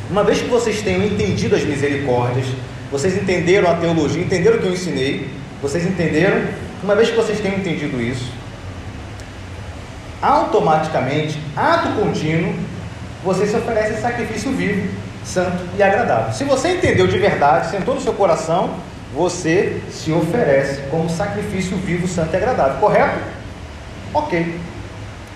uma 0.09 0.23
vez 0.23 0.41
que 0.41 0.47
vocês 0.47 0.81
tenham 0.81 1.03
entendido 1.03 1.55
as 1.55 1.63
misericórdias, 1.63 2.45
vocês 2.91 3.15
entenderam 3.15 3.69
a 3.69 3.75
teologia, 3.75 4.21
entenderam 4.21 4.57
o 4.57 4.59
que 4.59 4.67
eu 4.67 4.73
ensinei, 4.73 5.29
vocês 5.61 5.85
entenderam? 5.85 6.41
Uma 6.83 6.95
vez 6.95 7.09
que 7.09 7.15
vocês 7.15 7.39
tenham 7.39 7.57
entendido 7.57 7.99
isso, 8.01 8.31
automaticamente, 10.21 11.39
ato 11.55 11.89
contínuo, 11.99 12.53
você 13.23 13.47
se 13.47 13.55
oferece 13.55 14.01
sacrifício 14.01 14.51
vivo, 14.51 14.87
santo 15.23 15.63
e 15.77 15.81
agradável. 15.81 16.33
Se 16.33 16.43
você 16.43 16.75
entendeu 16.75 17.07
de 17.07 17.17
verdade, 17.17 17.71
sentou 17.71 17.95
no 17.95 18.01
seu 18.01 18.13
coração, 18.13 18.75
você 19.13 19.81
se 19.89 20.11
oferece 20.11 20.81
como 20.91 21.09
sacrifício 21.09 21.77
vivo, 21.77 22.07
santo 22.07 22.33
e 22.33 22.37
agradável, 22.37 22.79
correto? 22.79 23.19
Ok. 24.13 24.59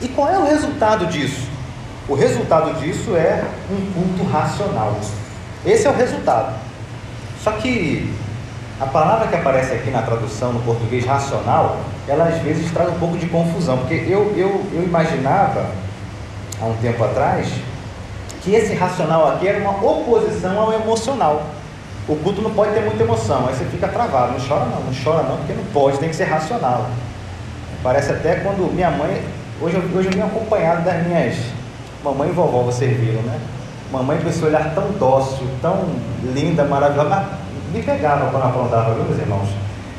E 0.02 0.08
qual 0.10 0.30
é 0.30 0.38
o 0.38 0.46
resultado 0.46 1.08
disso? 1.08 1.48
O 2.10 2.16
resultado 2.16 2.74
disso 2.80 3.16
é 3.16 3.43
um 3.70 3.91
culto 3.93 4.24
racional. 4.32 4.97
Esse 5.64 5.86
é 5.86 5.91
o 5.91 5.93
resultado. 5.93 6.55
Só 7.43 7.51
que 7.51 8.12
a 8.80 8.88
palavra 8.88 9.28
que 9.28 9.36
aparece 9.36 9.74
aqui 9.74 9.91
na 9.91 10.01
tradução 10.01 10.51
no 10.51 10.60
português 10.62 11.05
racional, 11.05 11.78
ela 12.07 12.24
às 12.24 12.39
vezes 12.41 12.72
traz 12.72 12.89
um 12.89 12.97
pouco 12.97 13.16
de 13.16 13.28
confusão, 13.28 13.78
porque 13.78 13.93
eu, 13.93 14.34
eu, 14.36 14.66
eu 14.74 14.84
imaginava 14.84 15.70
há 16.60 16.66
um 16.66 16.74
tempo 16.78 17.03
atrás 17.03 17.47
que 18.41 18.55
esse 18.55 18.74
racional 18.74 19.28
aqui 19.34 19.47
era 19.47 19.60
uma 19.60 19.72
oposição 19.72 20.60
ao 20.60 20.74
emocional. 20.74 21.43
O 22.07 22.16
culto 22.16 22.41
não 22.41 22.51
pode 22.51 22.74
ter 22.74 22.82
muita 22.82 23.03
emoção, 23.03 23.47
aí 23.47 23.53
você 23.53 23.66
fica 23.66 23.88
travado, 23.88 24.32
não 24.32 24.39
chora 24.39 24.66
não, 24.66 24.80
não 24.80 24.93
chora 25.03 25.22
não, 25.22 25.38
porque 25.38 25.53
não 25.53 25.66
pode, 25.66 25.99
tem 25.99 26.10
que 26.10 26.16
ser 26.16 26.24
racional. 26.24 26.89
Parece 27.84 28.12
até 28.12 28.38
quando 28.38 28.74
minha 28.74 28.89
mãe, 28.89 29.24
hoje 29.62 29.78
hoje 29.78 30.07
eu 30.07 30.12
vim 30.12 30.22
acompanhado 30.22 30.84
das 30.84 31.05
minhas 31.05 31.36
mamãe 32.04 32.30
e 32.30 32.32
vovó, 32.32 32.64
vocês 32.64 32.97
viram, 32.97 33.22
né? 33.24 33.39
Mamãe 33.91 34.20
com 34.20 34.30
esse 34.30 34.43
olhar 34.43 34.74
tão 34.76 34.91
dócil, 35.00 35.47
tão 35.62 35.86
linda, 36.34 36.64
maravilhosa, 36.64 37.10
mas 37.10 37.26
me 37.74 37.82
pegava 37.82 38.30
quando 38.30 38.36
ela 38.36 38.50
aprontava, 38.50 38.93
viu, 38.93 39.04
meus 39.04 39.20
irmãos? 39.20 39.50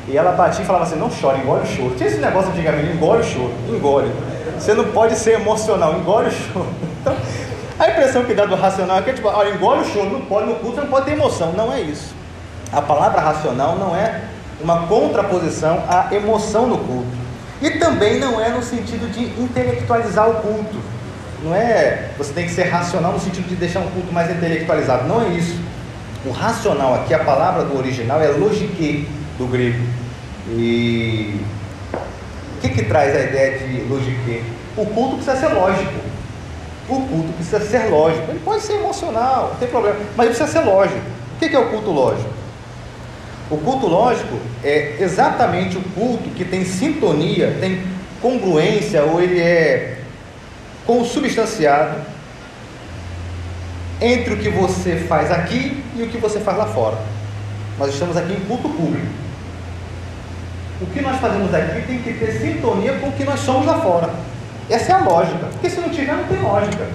E 0.07 0.17
ela 0.17 0.31
batia 0.31 0.63
e 0.63 0.65
falava 0.65 0.85
assim: 0.85 0.97
não 0.97 1.09
chora, 1.09 1.37
engole 1.37 1.63
o 1.63 1.65
choro. 1.65 1.95
Tinha 1.95 2.09
esse 2.09 2.19
negócio 2.19 2.51
antigamente: 2.51 2.91
engole 2.91 3.21
o 3.21 3.23
choro, 3.23 3.53
engole. 3.69 4.11
Você 4.57 4.73
não 4.73 4.85
pode 4.85 5.15
ser 5.15 5.33
emocional, 5.33 5.93
engole 5.97 6.27
o 6.27 6.31
choro. 6.31 6.67
Então, 7.01 7.15
a 7.79 7.89
impressão 7.89 8.23
que 8.25 8.35
dá 8.35 8.45
do 8.45 8.53
racional 8.53 8.99
é 8.99 9.01
que, 9.01 9.13
tipo, 9.13 9.27
olha, 9.27 9.49
engole 9.49 9.81
o 9.81 9.85
choro, 9.85 10.11
não 10.11 10.21
pode, 10.21 10.45
no 10.45 10.55
culto 10.57 10.81
não 10.81 10.87
pode 10.87 11.05
ter 11.05 11.13
emoção. 11.13 11.51
Não 11.53 11.73
é 11.73 11.81
isso. 11.81 12.13
A 12.71 12.79
palavra 12.79 13.19
racional 13.19 13.75
não 13.75 13.95
é 13.95 14.21
uma 14.61 14.85
contraposição 14.85 15.83
à 15.89 16.13
emoção 16.13 16.67
no 16.67 16.77
culto. 16.77 17.09
E 17.59 17.71
também 17.71 18.19
não 18.19 18.39
é 18.39 18.49
no 18.49 18.61
sentido 18.61 19.11
de 19.11 19.23
intelectualizar 19.41 20.29
o 20.29 20.35
culto. 20.35 20.77
Não 21.43 21.55
é 21.55 22.09
você 22.17 22.33
tem 22.33 22.45
que 22.45 22.51
ser 22.51 22.63
racional 22.63 23.13
no 23.13 23.19
sentido 23.19 23.47
de 23.47 23.55
deixar 23.55 23.79
um 23.79 23.89
culto 23.89 24.13
mais 24.13 24.29
intelectualizado. 24.29 25.07
Não 25.07 25.21
é 25.21 25.29
isso. 25.29 25.59
O 26.25 26.31
racional 26.31 26.93
aqui, 26.95 27.13
a 27.13 27.19
palavra 27.19 27.63
do 27.63 27.77
original 27.77 28.21
é 28.21 28.27
logique 28.27 29.07
do 29.37 29.47
grego. 29.47 29.83
E 30.49 31.39
o 31.93 32.61
que, 32.61 32.69
que 32.69 32.83
traz 32.83 33.15
a 33.15 33.21
ideia 33.21 33.57
de 33.57 33.81
logique? 33.89 34.43
O 34.77 34.85
culto 34.85 35.15
precisa 35.15 35.35
ser 35.35 35.53
lógico. 35.53 35.99
O 36.87 36.95
culto 37.07 37.33
precisa 37.33 37.59
ser 37.59 37.89
lógico. 37.89 38.29
Ele 38.29 38.39
pode 38.39 38.61
ser 38.61 38.73
emocional, 38.73 39.49
não 39.49 39.55
tem 39.55 39.67
problema, 39.67 39.97
mas 40.15 40.27
ele 40.27 40.35
precisa 40.35 40.59
ser 40.59 40.69
lógico. 40.69 40.99
O 41.35 41.39
que, 41.39 41.49
que 41.49 41.55
é 41.55 41.59
o 41.59 41.69
culto 41.69 41.89
lógico? 41.89 42.29
O 43.49 43.57
culto 43.57 43.87
lógico 43.87 44.37
é 44.63 44.97
exatamente 44.99 45.77
o 45.77 45.81
culto 45.81 46.29
que 46.29 46.45
tem 46.45 46.63
sintonia, 46.63 47.57
tem 47.59 47.81
congruência, 48.21 49.03
ou 49.03 49.21
ele 49.21 49.39
é 49.39 50.00
consubstanciado 50.85 51.97
entre 54.01 54.33
o 54.33 54.37
que 54.37 54.49
você 54.49 54.95
faz 55.07 55.31
aqui 55.31 55.83
e 55.95 56.03
o 56.03 56.07
que 56.07 56.17
você 56.17 56.39
faz 56.39 56.57
lá 56.57 56.65
fora. 56.65 56.97
Nós 57.77 57.93
estamos 57.93 58.17
aqui 58.17 58.33
em 58.33 58.39
culto 58.41 58.67
público. 58.69 59.07
O 60.81 60.85
que 60.87 61.01
nós 61.01 61.19
fazemos 61.19 61.53
aqui 61.53 61.81
tem 61.83 62.01
que 62.01 62.13
ter 62.13 62.31
sintonia 62.39 62.93
com 62.93 63.09
o 63.09 63.11
que 63.11 63.23
nós 63.23 63.39
somos 63.39 63.67
lá 63.67 63.79
fora. 63.79 64.09
Essa 64.69 64.93
é 64.93 64.95
a 64.95 64.99
lógica. 64.99 65.45
Porque 65.51 65.69
se 65.69 65.79
não 65.79 65.89
tiver, 65.89 66.13
não 66.13 66.23
tem 66.23 66.41
lógica. 66.41 66.87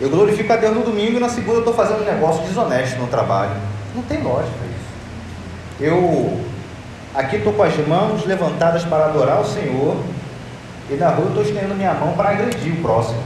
Eu 0.00 0.08
glorifico 0.08 0.50
a 0.50 0.56
Deus 0.56 0.74
no 0.74 0.82
domingo 0.82 1.18
e 1.18 1.20
na 1.20 1.28
segunda 1.28 1.56
eu 1.56 1.58
estou 1.58 1.74
fazendo 1.74 2.00
um 2.00 2.06
negócio 2.06 2.42
desonesto 2.44 2.98
no 2.98 3.06
trabalho. 3.08 3.52
Não 3.94 4.02
tem 4.02 4.22
lógica 4.22 4.56
isso. 4.64 5.84
Eu 5.84 6.40
aqui 7.14 7.36
estou 7.36 7.52
com 7.52 7.62
as 7.62 7.76
mãos 7.86 8.24
levantadas 8.24 8.84
para 8.84 9.06
adorar 9.06 9.40
o 9.40 9.44
Senhor 9.44 9.96
e 10.90 10.96
na 10.96 11.08
rua 11.08 11.26
eu 11.26 11.28
estou 11.28 11.42
estendendo 11.44 11.74
minha 11.74 11.94
mão 11.94 12.14
para 12.14 12.30
agredir 12.30 12.72
o 12.72 12.82
próximo. 12.82 13.22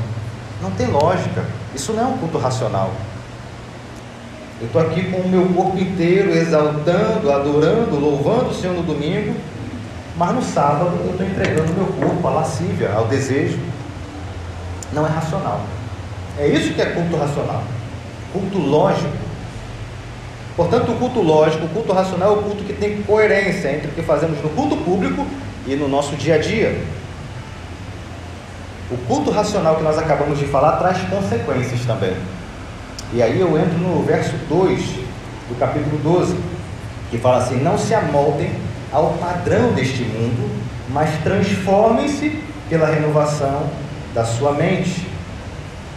Não 0.61 0.71
tem 0.73 0.87
lógica. 0.87 1.45
Isso 1.75 1.93
não 1.95 2.03
é 2.03 2.07
um 2.07 2.19
culto 2.19 2.39
racional. 2.39 2.91
Eu 4.61 4.67
estou 4.67 4.83
aqui 4.83 5.11
com 5.11 5.19
o 5.19 5.29
meu 5.29 5.47
corpo 5.49 5.79
inteiro 5.79 6.31
exaltando, 6.31 7.33
adorando, 7.33 7.99
louvando 7.99 8.51
o 8.51 8.55
Senhor 8.55 8.75
no 8.75 8.83
domingo, 8.83 9.35
mas 10.17 10.35
no 10.35 10.43
sábado 10.43 10.93
eu 11.05 11.11
estou 11.11 11.27
entregando 11.27 11.73
o 11.73 11.75
meu 11.75 11.87
corpo 11.87 12.29
à 12.29 12.31
lascívia, 12.31 12.93
ao 12.93 13.07
desejo. 13.07 13.59
Não 14.93 15.07
é 15.07 15.09
racional. 15.09 15.61
É 16.39 16.47
isso 16.47 16.75
que 16.75 16.83
é 16.83 16.87
culto 16.87 17.17
racional. 17.17 17.63
Culto 18.33 18.59
lógico. 18.59 19.25
Portanto, 20.57 20.93
o 20.93 20.97
culto 20.97 21.21
lógico, 21.21 21.65
o 21.65 21.69
culto 21.69 21.93
racional 21.93 22.37
é 22.37 22.39
o 22.39 22.43
culto 22.43 22.63
que 22.63 22.73
tem 22.75 23.03
coerência 23.03 23.73
entre 23.73 23.89
o 23.89 23.91
que 23.91 24.03
fazemos 24.03 24.41
no 24.41 24.51
culto 24.51 24.77
público 24.77 25.27
e 25.67 25.75
no 25.75 25.89
nosso 25.89 26.15
dia 26.15 26.37
a 26.37 26.39
dia. 26.39 26.81
O 28.91 28.97
culto 29.07 29.31
racional 29.31 29.77
que 29.77 29.83
nós 29.83 29.99
acabamos 29.99 30.39
de 30.39 30.47
falar 30.47 30.73
traz 30.77 30.99
consequências 31.09 31.81
também. 31.87 32.15
E 33.13 33.23
aí 33.23 33.41
eu 33.41 33.59
entro 33.59 33.79
no 33.79 34.03
verso 34.03 34.35
2 34.49 34.81
do 35.49 35.59
capítulo 35.59 35.99
12, 36.03 36.37
que 37.11 37.19
fala 37.19 37.39
assim: 37.39 37.63
Não 37.63 37.79
se 37.79 37.95
amoldem 37.95 38.53
ao 38.93 39.15
padrão 39.15 39.73
deste 39.73 40.03
mundo, 40.03 40.51
mas 40.91 41.11
transformem-se 41.23 42.43
pela 42.69 42.87
renovação 42.87 43.69
da 44.15 44.25
sua 44.25 44.53
mente. 44.53 45.07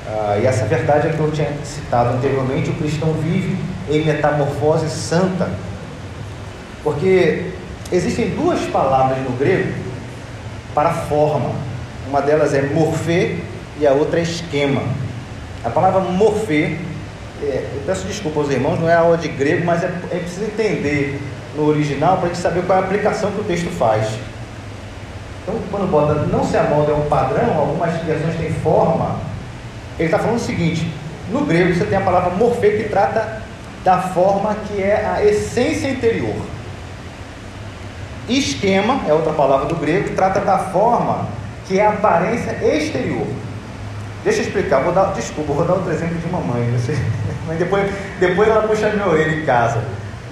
Ah, 0.08 0.38
e 0.42 0.46
essa 0.46 0.66
verdade 0.66 1.08
é 1.08 1.12
que 1.12 1.20
eu 1.20 1.32
tinha 1.32 1.52
citado 1.64 2.16
anteriormente: 2.16 2.70
o 2.70 2.76
cristão 2.76 3.14
vive 3.14 3.58
em 3.90 4.06
metamorfose 4.06 4.90
santa. 4.90 5.50
Porque 6.84 7.52
existem 7.92 8.30
duas 8.30 8.62
palavras 8.68 9.18
no 9.20 9.32
grego 9.38 9.74
para 10.74 10.92
forma. 10.92 11.52
Uma 12.08 12.22
delas 12.22 12.54
é 12.54 12.62
morfê 12.62 13.38
e 13.80 13.86
a 13.86 13.92
outra 13.92 14.20
é 14.20 14.24
esquema. 14.24 14.82
A 15.64 15.70
palavra 15.70 16.00
morfê 16.00 16.78
é, 17.42 17.68
eu 17.76 17.82
peço 17.86 18.08
desculpa 18.08 18.40
aos 18.40 18.50
irmãos, 18.50 18.80
não 18.80 18.90
é 18.90 18.96
aula 18.96 19.18
de 19.18 19.28
grego, 19.28 19.64
mas 19.64 19.84
é, 19.84 19.88
é 20.12 20.20
preciso 20.20 20.46
entender 20.46 21.22
no 21.56 21.68
original 21.68 22.18
para 22.18 22.26
a 22.26 22.28
gente 22.30 22.42
saber 22.42 22.64
qual 22.64 22.80
é 22.80 22.82
a 22.82 22.86
aplicação 22.86 23.32
que 23.32 23.42
o 23.42 23.44
texto 23.44 23.70
faz. 23.70 24.08
Então, 25.44 25.56
quando 25.70 25.90
bota 25.90 26.14
não 26.26 26.44
se 26.44 26.58
amolda 26.58 26.92
é 26.92 26.96
um 26.96 27.08
padrão, 27.08 27.58
algumas 27.58 27.96
versões 28.02 28.36
têm 28.38 28.52
forma, 28.56 29.20
ele 30.00 30.08
está 30.08 30.18
falando 30.18 30.38
o 30.38 30.42
seguinte: 30.42 30.92
no 31.32 31.46
grego 31.46 31.74
você 31.74 31.86
tem 31.86 31.98
a 31.98 32.02
palavra 32.02 32.32
morfê 32.32 32.72
que 32.72 32.90
trata 32.90 33.42
da 33.84 34.00
forma 34.00 34.56
que 34.68 34.82
é 34.82 35.06
a 35.06 35.24
essência 35.24 35.90
interior. 35.90 36.36
Esquema 38.28 39.02
é 39.08 39.14
outra 39.14 39.32
palavra 39.32 39.68
do 39.68 39.76
grego 39.76 40.10
que 40.10 40.16
trata 40.16 40.42
da 40.42 40.58
forma 40.58 41.28
que 41.68 41.80
é 41.80 41.86
a 41.86 41.90
aparência 41.90 42.52
exterior. 42.64 43.28
Deixa 44.24 44.40
eu 44.40 44.46
explicar, 44.46 44.82
vou 44.82 44.94
dar, 44.94 45.14
desculpa, 45.14 45.54
vou 45.54 45.66
dar 45.66 45.74
outro 45.74 45.92
exemplo 45.92 46.18
de 46.18 46.28
mamãe. 46.28 46.70
Você, 46.78 46.98
mas 47.48 47.58
depois, 47.58 47.92
depois 48.20 48.50
ela 48.50 48.68
puxa 48.68 48.90
minha 48.90 49.08
orelha 49.08 49.36
em 49.36 49.46
casa. 49.46 49.84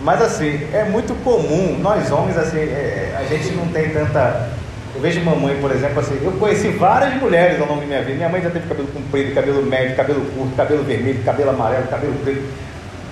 Mas 0.02 0.22
assim, 0.22 0.68
é 0.74 0.84
muito 0.84 1.14
comum, 1.24 1.80
nós 1.82 2.12
homens, 2.12 2.38
assim, 2.38 2.60
é, 2.60 3.16
a 3.18 3.24
gente 3.24 3.54
não 3.56 3.68
tem 3.68 3.90
tanta. 3.90 4.50
Eu 4.94 5.02
vejo 5.02 5.20
mamãe, 5.22 5.58
por 5.60 5.72
exemplo, 5.72 6.00
assim, 6.00 6.18
eu 6.24 6.32
conheci 6.34 6.70
várias 6.70 7.16
mulheres 7.22 7.60
ao 7.60 7.68
longo 7.68 7.82
da 7.82 7.88
minha 7.88 8.02
vida. 8.02 8.16
Minha 8.16 8.30
mãe 8.30 8.42
já 8.42 8.50
teve 8.50 8.68
cabelo 8.68 8.88
comprido, 8.88 9.34
cabelo 9.34 9.62
médio, 9.64 9.96
cabelo 9.96 10.22
curto, 10.38 10.56
cabelo 10.56 10.84
vermelho, 10.84 11.24
cabelo 11.24 11.50
amarelo, 11.50 11.88
cabelo 11.88 12.14
preto. 12.24 12.44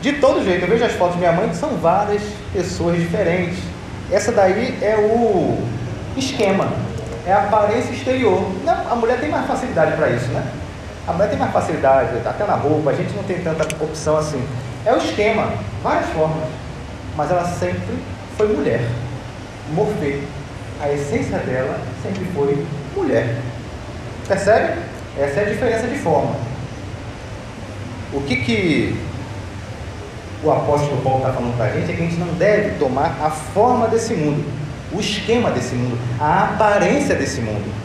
De 0.02 0.14
todo 0.14 0.44
jeito, 0.44 0.64
eu 0.64 0.70
vejo 0.70 0.86
as 0.86 0.94
fotos 0.94 1.16
de 1.16 1.20
minha 1.20 1.32
mãe 1.32 1.50
que 1.50 1.56
são 1.56 1.78
várias 1.78 2.22
pessoas 2.54 2.98
diferentes. 2.98 3.58
Essa 4.12 4.32
daí 4.32 4.78
é 4.82 4.96
o 4.98 5.58
esquema, 6.18 6.72
é 7.26 7.34
a 7.34 7.44
aparência 7.44 7.92
exterior. 7.92 8.42
A 8.90 8.96
mulher 8.96 9.20
tem 9.20 9.30
mais 9.30 9.46
facilidade 9.48 9.96
para 9.96 10.10
isso, 10.10 10.28
né? 10.28 10.46
A 11.08 11.14
mulher 11.14 11.30
tem 11.30 11.38
mais 11.38 11.52
facilidade, 11.52 12.10
até 12.26 12.46
na 12.46 12.56
roupa, 12.56 12.92
a 12.92 12.94
gente 12.94 13.14
não 13.14 13.24
tem 13.24 13.42
tanta 13.42 13.64
opção 13.84 14.18
assim. 14.18 14.46
É 14.86 14.94
o 14.94 14.98
esquema, 14.98 15.54
várias 15.82 16.10
formas. 16.12 16.48
Mas 17.16 17.30
ela 17.30 17.46
sempre 17.46 17.98
foi 18.38 18.48
mulher. 18.48 18.82
Morfê. 19.74 20.22
A 20.82 20.92
essência 20.92 21.38
dela 21.40 21.80
sempre 22.02 22.26
foi 22.34 22.66
mulher. 22.96 23.36
Percebe? 24.28 24.80
Essa 25.18 25.42
é 25.42 25.46
a 25.46 25.50
diferença 25.50 25.88
de 25.88 25.98
forma. 25.98 26.36
O 28.14 28.22
que, 28.22 28.38
que 28.38 28.96
o 30.44 30.52
apóstolo 30.52 31.02
Paulo 31.02 31.20
está 31.20 31.34
falando 31.34 31.56
para 31.56 31.66
a 31.66 31.70
gente 31.70 31.92
é 31.92 31.96
que 31.96 32.02
a 32.02 32.06
gente 32.06 32.20
não 32.20 32.34
deve 32.34 32.78
tomar 32.78 33.18
a 33.22 33.30
forma 33.30 33.88
desse 33.88 34.14
mundo, 34.14 34.44
o 34.94 35.00
esquema 35.00 35.50
desse 35.52 35.76
mundo, 35.76 35.98
a 36.20 36.44
aparência 36.44 37.16
desse 37.16 37.42
mundo 37.42 37.84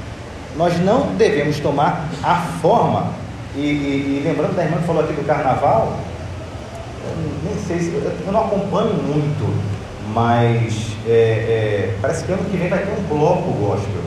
nós 0.59 0.76
não 0.80 1.14
devemos 1.14 1.61
tomar 1.61 2.09
a 2.20 2.34
forma, 2.61 3.12
e, 3.54 3.61
e, 3.61 3.62
e 3.62 4.22
lembrando 4.24 4.56
da 4.56 4.64
irmã 4.64 4.78
que 4.78 4.86
falou 4.86 5.04
aqui 5.04 5.12
do 5.12 5.24
carnaval, 5.24 5.96
eu 7.04 7.16
nem 7.44 7.56
sei 7.64 7.78
se 7.78 7.94
eu 7.94 8.32
não 8.32 8.40
acompanho 8.40 8.94
muito, 8.94 9.56
mas 10.12 10.96
é, 11.06 11.11
é, 11.11 11.98
parece 12.02 12.24
que 12.24 12.32
ano 12.32 12.44
que 12.50 12.56
vem 12.56 12.68
vai 12.68 12.80
ter 12.80 12.90
um 12.90 13.02
bloco 13.04 13.52
gospel. 13.52 14.02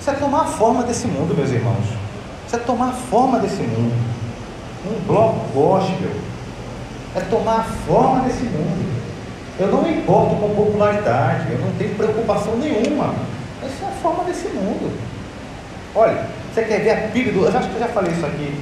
Isso 0.00 0.08
é 0.08 0.14
tomar 0.14 0.42
a 0.42 0.46
forma 0.46 0.84
desse 0.84 1.08
mundo, 1.08 1.34
meus 1.36 1.50
irmãos. 1.50 1.84
Isso 2.46 2.54
é 2.54 2.60
tomar 2.60 2.90
a 2.90 2.92
forma 2.92 3.40
desse 3.40 3.62
mundo. 3.62 3.92
Um 4.86 5.04
bloco 5.04 5.46
gospel 5.52 6.10
é 7.16 7.20
tomar 7.22 7.56
a 7.56 7.64
forma 7.64 8.20
desse 8.20 8.44
mundo. 8.44 8.97
Eu 9.58 9.66
não 9.68 9.82
me 9.82 9.90
importo 9.90 10.36
com 10.36 10.54
popularidade, 10.54 11.50
eu 11.50 11.58
não 11.58 11.72
tenho 11.72 11.94
preocupação 11.96 12.56
nenhuma. 12.56 13.14
Essa 13.62 13.86
é 13.86 13.88
a 13.88 14.02
forma 14.02 14.24
desse 14.24 14.48
mundo. 14.48 14.96
Olha, 15.94 16.26
você 16.54 16.62
quer 16.62 16.80
ver 16.80 16.90
a 16.90 17.32
do. 17.32 17.44
Eu 17.44 17.48
acho 17.48 17.68
que 17.68 17.74
eu 17.74 17.80
já 17.80 17.88
falei 17.88 18.12
isso 18.12 18.24
aqui. 18.24 18.54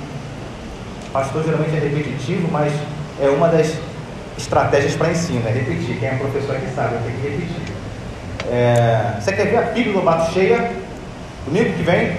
Pastor 1.12 1.44
geralmente 1.44 1.76
é 1.76 1.80
repetitivo, 1.80 2.48
mas 2.50 2.72
é 3.20 3.28
uma 3.28 3.48
das 3.48 3.74
estratégias 4.38 4.94
para 4.94 5.10
ensino, 5.10 5.46
é 5.46 5.50
repetir. 5.50 5.98
Quem 5.98 6.08
é 6.08 6.14
professor 6.14 6.56
aqui 6.56 6.66
sabe, 6.74 6.96
tem 7.04 7.14
que 7.14 7.28
repetir. 7.28 7.74
É, 8.50 9.16
você 9.20 9.32
quer 9.32 9.46
ver 9.46 9.58
a 9.58 9.92
do 9.92 10.02
bato 10.02 10.32
cheia? 10.32 10.72
Domingo 11.44 11.72
que 11.74 11.82
vem? 11.82 12.16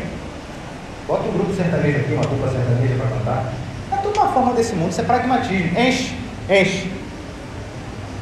Bota 1.07 1.27
um 1.27 1.31
grupo 1.31 1.53
sertanejo 1.53 1.99
aqui, 1.99 2.13
uma 2.13 2.23
dupla 2.23 2.51
sertaneja 2.51 2.95
para 2.95 3.17
cantar. 3.17 3.53
É 3.91 3.97
tudo 3.97 4.19
uma 4.19 4.31
forma 4.33 4.53
desse 4.53 4.75
mundo, 4.75 4.91
isso 4.91 5.01
é 5.01 5.03
pragmatismo. 5.03 5.79
Enche, 5.79 6.15
enche. 6.49 6.96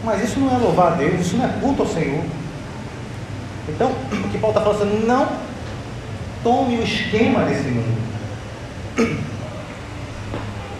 Mas 0.06 0.24
isso 0.24 0.40
não 0.40 0.56
é 0.56 0.58
louvar 0.60 0.94
a 0.94 0.96
Deus, 0.96 1.20
isso 1.20 1.36
não 1.36 1.46
é 1.46 1.54
culto 1.60 1.82
ao 1.82 1.88
Senhor. 1.88 2.24
Então, 3.68 3.90
o 3.90 4.30
que 4.30 4.38
Paulo 4.38 4.56
está 4.56 4.62
falando, 4.62 4.84
assim, 4.84 5.06
não 5.08 5.28
tome 6.44 6.78
o 6.78 6.84
esquema 6.84 7.44
desse 7.46 7.68
mundo. 7.68 8.06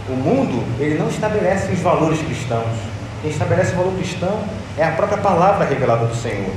O 0.08 0.14
mundo, 0.14 0.64
ele 0.80 1.00
não 1.00 1.10
estabelece 1.10 1.74
os 1.74 1.80
valores 1.80 2.20
cristãos. 2.22 2.78
Quem 3.24 3.32
estabelece 3.32 3.74
o 3.74 3.78
valor 3.78 3.96
cristão 3.96 4.40
é 4.78 4.84
a 4.84 4.92
própria 4.92 5.18
palavra 5.18 5.66
revelada 5.66 6.06
do 6.06 6.16
Senhor. 6.16 6.54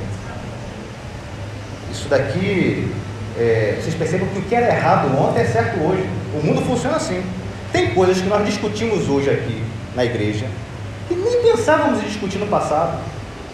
Isso 1.91 2.07
daqui, 2.07 2.93
é, 3.35 3.79
vocês 3.81 3.95
percebam 3.95 4.27
que 4.27 4.37
o 4.37 4.41
que 4.43 4.53
era 4.53 4.67
errado 4.67 5.07
ontem 5.19 5.41
é 5.41 5.45
certo 5.45 5.79
hoje. 5.79 6.07
O 6.35 6.45
mundo 6.45 6.61
funciona 6.61 6.97
assim. 6.97 7.23
Tem 7.71 7.95
coisas 7.95 8.21
que 8.21 8.27
nós 8.27 8.45
discutimos 8.45 9.09
hoje 9.09 9.31
aqui 9.31 9.63
na 9.95 10.05
igreja 10.05 10.45
que 11.09 11.15
nem 11.15 11.41
pensávamos 11.41 12.01
em 12.03 12.07
discutir 12.07 12.37
no 12.37 12.47
passado. 12.47 12.99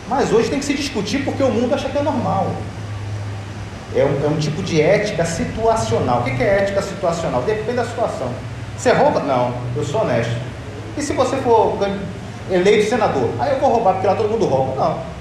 Mas 0.08 0.32
hoje 0.32 0.49
tem 0.49 0.60
que 0.60 0.66
se 0.66 0.74
discutir 0.74 1.24
porque 1.24 1.41
o 1.41 1.49
mundo 1.49 1.74
acha 1.74 1.89
que 1.89 1.97
é 1.97 2.01
normal. 2.01 2.51
É 3.95 4.03
um, 4.03 4.26
é 4.26 4.28
um 4.28 4.38
tipo 4.38 4.62
de 4.62 4.82
ética 4.82 5.26
situacional. 5.26 6.20
O 6.20 6.24
que 6.24 6.43
é 6.43 6.60
ética 6.64 6.82
situacional? 6.82 7.41
Depende 7.43 7.78
da 7.78 7.86
situação. 7.86 8.30
Você 8.78 8.91
rouba? 8.91 9.22
Não, 9.22 9.53
eu 9.76 9.84
sou 9.84 10.01
honesto. 10.01 10.36
E 10.97 11.01
se 11.01 11.14
você 11.14 11.38
for 11.38 11.78
eleito 12.51 12.89
senador? 12.89 13.30
Aí 13.39 13.53
eu 13.53 13.60
vou 13.60 13.72
roubar 13.72 13.93
porque 13.93 14.08
lá 14.08 14.16
todo 14.16 14.30
mundo 14.30 14.45
rouba. 14.45 14.76
Não. 14.76 15.16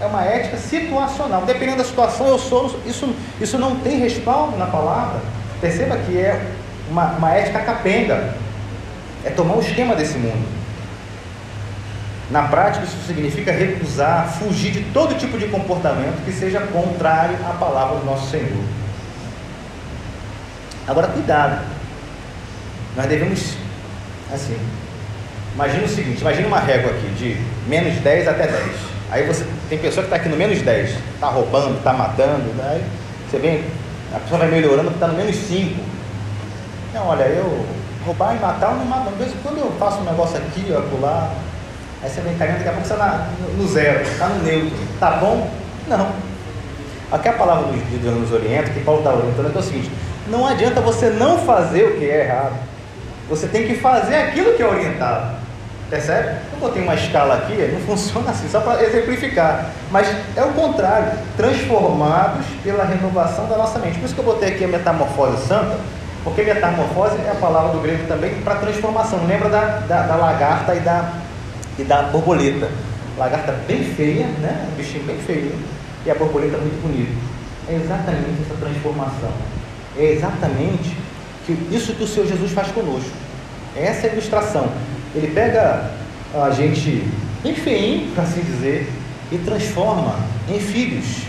É 0.00 0.06
uma 0.06 0.24
ética 0.24 0.56
situacional. 0.56 1.42
Dependendo 1.42 1.78
da 1.78 1.84
situação, 1.84 2.26
eu 2.26 2.38
sou. 2.38 2.74
Isso, 2.86 3.14
isso 3.40 3.58
não 3.58 3.76
tem 3.76 3.98
respaldo 4.00 4.56
na 4.56 4.66
palavra. 4.66 5.20
Perceba 5.60 5.96
que 5.98 6.18
é 6.18 6.40
uma, 6.90 7.12
uma 7.12 7.30
ética 7.30 7.60
capenga. 7.60 8.34
É 9.24 9.30
tomar 9.30 9.56
o 9.56 9.60
esquema 9.60 9.94
desse 9.94 10.18
mundo. 10.18 10.63
Na 12.30 12.44
prática, 12.44 12.84
isso 12.84 12.96
significa 13.06 13.52
recusar, 13.52 14.28
fugir 14.38 14.72
de 14.72 14.80
todo 14.92 15.14
tipo 15.18 15.38
de 15.38 15.46
comportamento 15.48 16.24
que 16.24 16.32
seja 16.32 16.60
contrário 16.60 17.36
à 17.46 17.52
palavra 17.52 17.98
do 17.98 18.06
nosso 18.06 18.30
Senhor. 18.30 18.64
Agora, 20.86 21.08
cuidado. 21.08 21.64
Nós 22.96 23.06
devemos, 23.06 23.54
assim, 24.32 24.56
imagina 25.54 25.84
o 25.84 25.88
seguinte: 25.88 26.20
imagina 26.20 26.46
uma 26.46 26.60
régua 26.60 26.92
aqui 26.92 27.08
de 27.14 27.36
menos 27.68 27.94
10 28.00 28.28
até 28.28 28.46
10. 28.46 28.94
Aí 29.10 29.26
você 29.26 29.46
tem 29.68 29.78
pessoa 29.78 30.02
que 30.02 30.08
está 30.12 30.16
aqui 30.16 30.28
no 30.28 30.36
menos 30.36 30.62
10, 30.62 30.90
está 31.14 31.28
roubando, 31.28 31.76
está 31.76 31.92
matando, 31.92 32.52
né? 32.54 32.64
aí 32.72 32.84
você 33.30 33.38
vem, 33.38 33.64
a 34.14 34.18
pessoa 34.18 34.40
vai 34.40 34.48
melhorando, 34.48 34.90
está 34.90 35.06
no 35.08 35.14
menos 35.14 35.36
5. 35.36 35.80
Não, 36.94 37.08
olha, 37.08 37.24
eu 37.24 37.66
roubar 38.04 38.36
e 38.36 38.38
matar 38.38 38.72
eu 38.72 38.78
não 38.78 38.84
mato. 38.84 39.10
Quando 39.42 39.58
eu 39.58 39.72
faço 39.78 39.98
um 39.98 40.04
negócio 40.04 40.36
aqui, 40.36 40.72
ó, 40.76 40.80
pular. 40.82 41.34
Aí 42.04 42.10
você 42.10 42.20
vem 42.20 42.34
caindo, 42.36 42.58
daqui 42.58 42.68
a 42.68 42.72
pouco 42.72 42.86
você 42.86 42.92
está 42.92 43.28
no 43.56 43.66
zero, 43.66 44.02
está 44.02 44.26
no 44.26 44.42
neutro. 44.42 44.76
Tá 45.00 45.12
bom? 45.12 45.50
Não. 45.88 46.08
Aqui 47.10 47.28
a 47.28 47.32
palavra 47.32 47.72
de 47.72 47.96
Deus 47.96 48.14
nos 48.14 48.30
orienta, 48.30 48.70
que 48.70 48.80
Paulo 48.80 49.00
está 49.00 49.14
orientando, 49.14 49.56
é 49.56 49.58
o 49.58 49.62
seguinte: 49.62 49.90
não 50.28 50.46
adianta 50.46 50.82
você 50.82 51.08
não 51.08 51.38
fazer 51.38 51.84
o 51.84 51.98
que 51.98 52.04
é 52.04 52.24
errado. 52.24 52.52
Você 53.30 53.46
tem 53.46 53.66
que 53.66 53.76
fazer 53.76 54.16
aquilo 54.16 54.52
que 54.52 54.62
é 54.62 54.66
orientado. 54.66 55.36
Percebe? 55.88 56.36
Eu 56.52 56.58
botei 56.58 56.82
uma 56.82 56.94
escala 56.94 57.36
aqui, 57.36 57.56
não 57.72 57.80
funciona 57.80 58.30
assim, 58.30 58.48
só 58.48 58.60
para 58.60 58.82
exemplificar. 58.82 59.70
Mas 59.90 60.06
é 60.36 60.42
o 60.42 60.52
contrário, 60.52 61.12
transformados 61.38 62.44
pela 62.62 62.84
renovação 62.84 63.46
da 63.46 63.56
nossa 63.56 63.78
mente. 63.78 63.98
Por 63.98 64.04
isso 64.04 64.14
que 64.14 64.20
eu 64.20 64.24
botei 64.24 64.50
aqui 64.50 64.64
a 64.64 64.68
metamorfose 64.68 65.46
santa, 65.46 65.78
porque 66.22 66.42
metamorfose 66.42 67.16
é 67.26 67.30
a 67.30 67.34
palavra 67.34 67.72
do 67.72 67.80
grego 67.80 68.06
também 68.06 68.34
para 68.42 68.56
transformação. 68.56 69.24
Lembra 69.26 69.48
da, 69.48 69.64
da, 69.86 70.02
da, 70.02 70.16
lagarta 70.16 70.74
e 70.74 70.80
da, 70.80 71.12
e 71.78 71.84
da 71.84 72.02
borboleta. 72.02 72.70
Lagarta 73.16 73.52
bem 73.66 73.84
feia, 73.84 74.26
né? 74.40 74.68
Um 74.72 74.76
bichinho 74.76 75.04
bem 75.04 75.18
feio. 75.18 75.52
E 76.04 76.10
a 76.10 76.14
borboleta 76.14 76.58
muito 76.58 76.82
bonita. 76.82 77.12
É 77.68 77.76
exatamente 77.76 78.42
essa 78.44 78.54
transformação. 78.60 79.32
É 79.96 80.12
exatamente 80.12 80.96
isso 81.70 81.92
que 81.94 82.02
o 82.02 82.06
Senhor 82.06 82.26
Jesus 82.26 82.52
faz 82.52 82.68
conosco. 82.68 83.10
Essa 83.76 84.06
é 84.06 84.10
a 84.10 84.12
ilustração. 84.12 84.68
Ele 85.14 85.28
pega 85.28 85.90
a 86.34 86.50
gente 86.50 87.06
bem 87.42 87.54
feinho, 87.54 88.10
para 88.12 88.24
assim 88.24 88.40
dizer, 88.40 88.90
e 89.30 89.38
transforma 89.38 90.18
em 90.48 90.58
filhos 90.58 91.22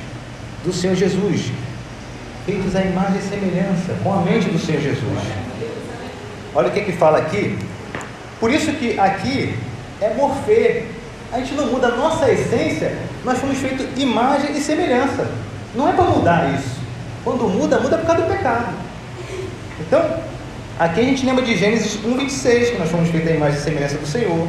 do 0.64 0.74
Senhor 0.74 0.96
Jesus, 0.96 1.52
feitos 2.46 2.76
à 2.76 2.82
imagem 2.82 3.20
e 3.20 3.22
semelhança, 3.22 3.96
com 4.04 4.14
a 4.14 4.22
mente 4.22 4.50
do 4.50 4.58
Senhor 4.58 4.82
Jesus. 4.82 5.20
Olha 6.54 6.70
o 6.70 6.72
que, 6.72 6.82
que 6.82 6.92
fala 6.94 7.20
aqui. 7.20 7.58
Por 8.40 8.52
isso 8.52 8.72
que 8.74 9.00
aqui 9.00 9.56
é 10.02 10.14
morfê. 10.14 10.84
A 11.32 11.40
gente 11.40 11.54
não 11.54 11.68
muda 11.68 11.88
a 11.88 11.96
nossa 11.96 12.32
essência, 12.32 12.96
nós 13.24 13.40
fomos 13.40 13.58
feitos 13.58 13.86
imagem 13.98 14.52
e 14.56 14.62
semelhança. 14.62 15.28
Não 15.74 15.90
é 15.90 15.94
para 15.94 16.06
mudar 16.06 16.54
isso. 16.54 16.80
Quando 17.24 17.50
muda, 17.50 17.80
muda 17.80 17.98
por 17.98 18.06
causa 18.06 18.22
do 18.22 18.28
pecado. 18.30 18.74
Então, 19.80 20.20
aqui 20.80 21.02
a 21.02 21.04
gente 21.04 21.26
lembra 21.26 21.44
de 21.44 21.58
Gênesis 21.58 21.98
1,26, 22.06 22.72
que 22.72 22.78
nós 22.78 22.90
fomos 22.90 23.10
feitos 23.10 23.30
à 23.30 23.34
imagem 23.34 23.60
e 23.60 23.62
semelhança 23.62 23.98
do 23.98 24.08
Senhor. 24.08 24.48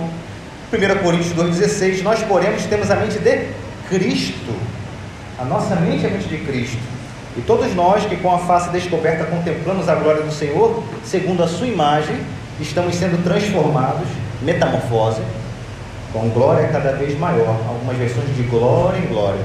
1 0.72 1.02
Coríntios 1.02 1.32
2,16, 1.34 2.02
nós, 2.02 2.22
porém, 2.24 2.50
temos 2.68 2.90
a 2.90 2.96
mente 2.96 3.18
de 3.18 3.48
Cristo. 3.88 4.54
A 5.38 5.44
nossa 5.44 5.74
mente 5.76 6.04
é 6.04 6.08
a 6.08 6.12
mente 6.12 6.28
de 6.28 6.38
Cristo. 6.38 6.78
E 7.36 7.40
todos 7.42 7.74
nós 7.74 8.04
que 8.06 8.16
com 8.16 8.34
a 8.34 8.38
face 8.38 8.70
descoberta 8.70 9.24
contemplamos 9.24 9.88
a 9.88 9.94
glória 9.94 10.22
do 10.22 10.32
Senhor, 10.32 10.82
segundo 11.04 11.42
a 11.42 11.48
sua 11.48 11.66
imagem, 11.66 12.16
estamos 12.60 12.94
sendo 12.94 13.22
transformados, 13.22 14.08
metamorfose, 14.42 15.22
com 16.12 16.28
glória 16.30 16.68
cada 16.68 16.92
vez 16.92 17.18
maior, 17.18 17.56
algumas 17.68 17.96
versões 17.96 18.34
de 18.34 18.42
glória 18.44 18.98
em 18.98 19.06
glória, 19.06 19.44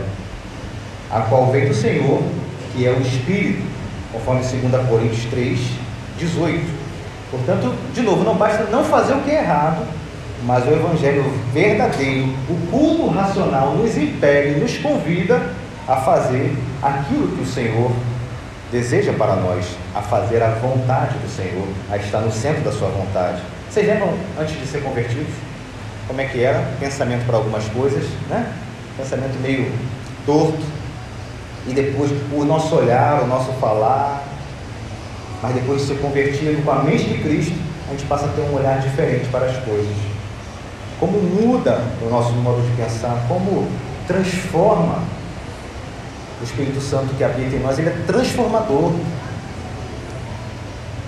a 1.11 1.21
qual 1.21 1.51
vem 1.51 1.67
do 1.67 1.73
Senhor, 1.73 2.21
que 2.73 2.85
é 2.85 2.91
o 2.91 3.01
Espírito, 3.01 3.63
conforme 4.11 4.41
2 4.41 4.87
Coríntios 4.87 5.25
3, 5.25 5.59
18. 6.17 6.81
Portanto, 7.29 7.73
de 7.93 8.01
novo, 8.01 8.23
não 8.23 8.35
basta 8.35 8.63
não 8.65 8.83
fazer 8.83 9.13
o 9.13 9.21
que 9.21 9.31
é 9.31 9.39
errado, 9.39 9.85
mas 10.43 10.65
o 10.65 10.71
Evangelho 10.71 11.23
verdadeiro, 11.53 12.33
o 12.49 12.67
culto 12.69 13.07
racional, 13.09 13.75
nos 13.75 13.95
impele, 13.97 14.59
nos 14.59 14.77
convida 14.77 15.41
a 15.87 15.97
fazer 15.97 16.55
aquilo 16.81 17.27
que 17.35 17.41
o 17.41 17.45
Senhor 17.45 17.91
deseja 18.71 19.13
para 19.13 19.35
nós, 19.35 19.65
a 19.93 20.01
fazer 20.01 20.41
a 20.41 20.51
vontade 20.51 21.17
do 21.17 21.29
Senhor, 21.29 21.67
a 21.91 21.97
estar 21.97 22.19
no 22.19 22.31
centro 22.31 22.63
da 22.63 22.71
sua 22.71 22.87
vontade. 22.87 23.41
Vocês 23.71 23.87
lembram 23.87 24.13
antes 24.37 24.59
de 24.59 24.67
ser 24.67 24.83
convertidos? 24.83 25.33
Como 26.05 26.19
é 26.19 26.25
que 26.25 26.43
era? 26.43 26.59
Pensamento 26.77 27.25
para 27.25 27.37
algumas 27.37 27.63
coisas, 27.69 28.03
né? 28.29 28.51
Pensamento 28.97 29.39
meio 29.41 29.71
torto. 30.25 30.59
E 31.65 31.73
depois 31.73 32.11
o 32.33 32.43
nosso 32.43 32.75
olhar, 32.75 33.23
o 33.23 33.27
nosso 33.27 33.49
falar. 33.61 34.25
Mas 35.41 35.53
depois 35.53 35.79
de 35.79 35.87
ser 35.87 36.01
convertido 36.01 36.61
com 36.65 36.71
a 36.71 36.83
mente 36.83 37.05
de 37.05 37.23
Cristo, 37.23 37.57
a 37.87 37.91
gente 37.91 38.03
passa 38.07 38.25
a 38.25 38.27
ter 38.29 38.41
um 38.41 38.53
olhar 38.53 38.81
diferente 38.81 39.29
para 39.29 39.45
as 39.45 39.55
coisas. 39.63 39.95
Como 40.99 41.17
muda 41.17 41.81
o 42.01 42.09
nosso 42.09 42.33
modo 42.33 42.61
de 42.61 42.75
pensar, 42.75 43.23
como 43.29 43.69
transforma 44.05 45.01
o 46.41 46.43
Espírito 46.43 46.81
Santo 46.81 47.15
que 47.15 47.23
habita 47.23 47.55
em 47.55 47.59
nós, 47.59 47.79
ele 47.79 47.87
é 47.87 47.95
transformador. 48.05 48.91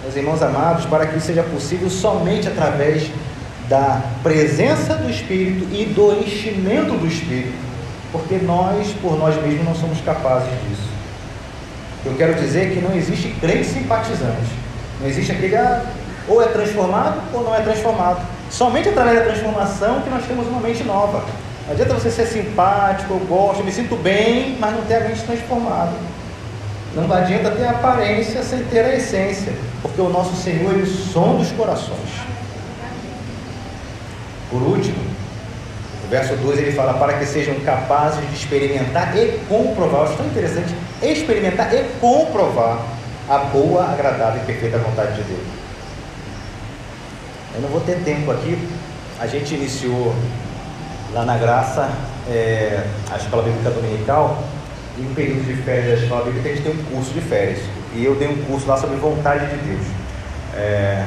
Meus 0.03 0.17
irmãos 0.17 0.43
amados, 0.43 0.85
para 0.85 1.07
que 1.07 1.17
isso 1.17 1.27
seja 1.27 1.43
possível 1.43 1.89
somente 1.89 2.45
através 2.45 3.09
da 3.69 4.01
presença 4.21 4.95
do 4.95 5.09
Espírito 5.09 5.65
e 5.73 5.85
do 5.85 6.19
enchimento 6.19 6.95
do 6.97 7.07
Espírito, 7.07 7.53
porque 8.11 8.35
nós, 8.35 8.89
por 9.01 9.17
nós 9.17 9.41
mesmos, 9.41 9.65
não 9.65 9.73
somos 9.73 10.01
capazes 10.01 10.49
disso. 10.67 10.89
Eu 12.05 12.15
quero 12.17 12.33
dizer 12.33 12.73
que 12.73 12.81
não 12.81 12.93
existe 12.93 13.29
crente 13.39 13.65
simpatizante, 13.65 14.51
não 14.99 15.07
existe 15.07 15.31
aquele 15.31 15.55
ah, 15.55 15.81
ou 16.27 16.43
é 16.43 16.47
transformado 16.47 17.21
ou 17.33 17.41
não 17.41 17.55
é 17.55 17.61
transformado. 17.61 18.27
Somente 18.51 18.89
através 18.89 19.19
da 19.19 19.25
transformação 19.25 20.01
que 20.01 20.09
nós 20.09 20.25
temos 20.25 20.45
uma 20.47 20.59
mente 20.59 20.83
nova. 20.83 21.23
Não 21.65 21.71
adianta 21.73 21.93
você 21.93 22.11
ser 22.11 22.25
simpático, 22.25 23.13
eu 23.13 23.19
gosto, 23.19 23.63
me 23.63 23.71
sinto 23.71 23.95
bem, 23.95 24.57
mas 24.59 24.75
não 24.75 24.81
ter 24.81 24.95
a 24.95 24.99
mente 25.07 25.23
transformada. 25.23 25.93
Não 26.95 27.11
adianta 27.11 27.49
ter 27.49 27.65
aparência 27.65 28.43
sem 28.43 28.63
ter 28.65 28.85
a 28.85 28.95
essência, 28.95 29.51
porque 29.81 29.99
o 29.99 30.09
nosso 30.09 30.35
Senhor 30.35 30.73
é 30.73 30.83
o 30.83 30.85
som 30.85 31.37
dos 31.37 31.51
corações. 31.51 32.09
Por 34.51 34.61
último, 34.61 34.97
o 36.05 36.07
verso 36.07 36.35
2 36.35 36.59
ele 36.59 36.71
fala: 36.73 36.93
para 36.93 37.13
que 37.13 37.25
sejam 37.25 37.55
capazes 37.61 38.21
de 38.29 38.35
experimentar 38.35 39.17
e 39.17 39.39
comprovar. 39.49 40.03
Isso 40.03 40.13
é 40.13 40.17
tão 40.17 40.27
interessante: 40.27 40.75
experimentar 41.01 41.73
e 41.73 41.83
comprovar 41.99 42.79
a 43.27 43.37
boa, 43.39 43.85
agradável 43.85 44.43
e 44.43 44.45
perfeita 44.45 44.77
vontade 44.77 45.15
de 45.15 45.23
Deus. 45.23 45.47
Eu 47.55 47.61
não 47.61 47.69
vou 47.69 47.81
ter 47.81 48.03
tempo 48.03 48.29
aqui, 48.29 48.57
a 49.19 49.25
gente 49.25 49.55
iniciou 49.55 50.13
lá 51.11 51.25
na 51.25 51.37
Graça, 51.37 51.89
é, 52.29 52.83
a 53.11 53.17
Escola 53.17 53.43
Bíblica 53.43 53.71
Dominical, 53.71 54.43
e 54.97 55.01
no 55.01 55.15
período 55.15 55.43
de 55.45 55.55
férias 55.63 55.99
da 55.99 56.05
Escola 56.05 56.25
Bíblica 56.25 56.49
a 56.49 56.51
gente 56.53 56.63
tem 56.63 56.71
um 56.71 56.83
curso 56.85 57.11
de 57.13 57.21
férias. 57.21 57.59
E 57.95 58.05
eu 58.05 58.15
dei 58.15 58.27
um 58.27 58.43
curso 58.45 58.67
lá 58.67 58.77
sobre 58.77 58.95
vontade 58.97 59.47
de 59.47 59.57
Deus. 59.57 59.87
É, 60.55 61.05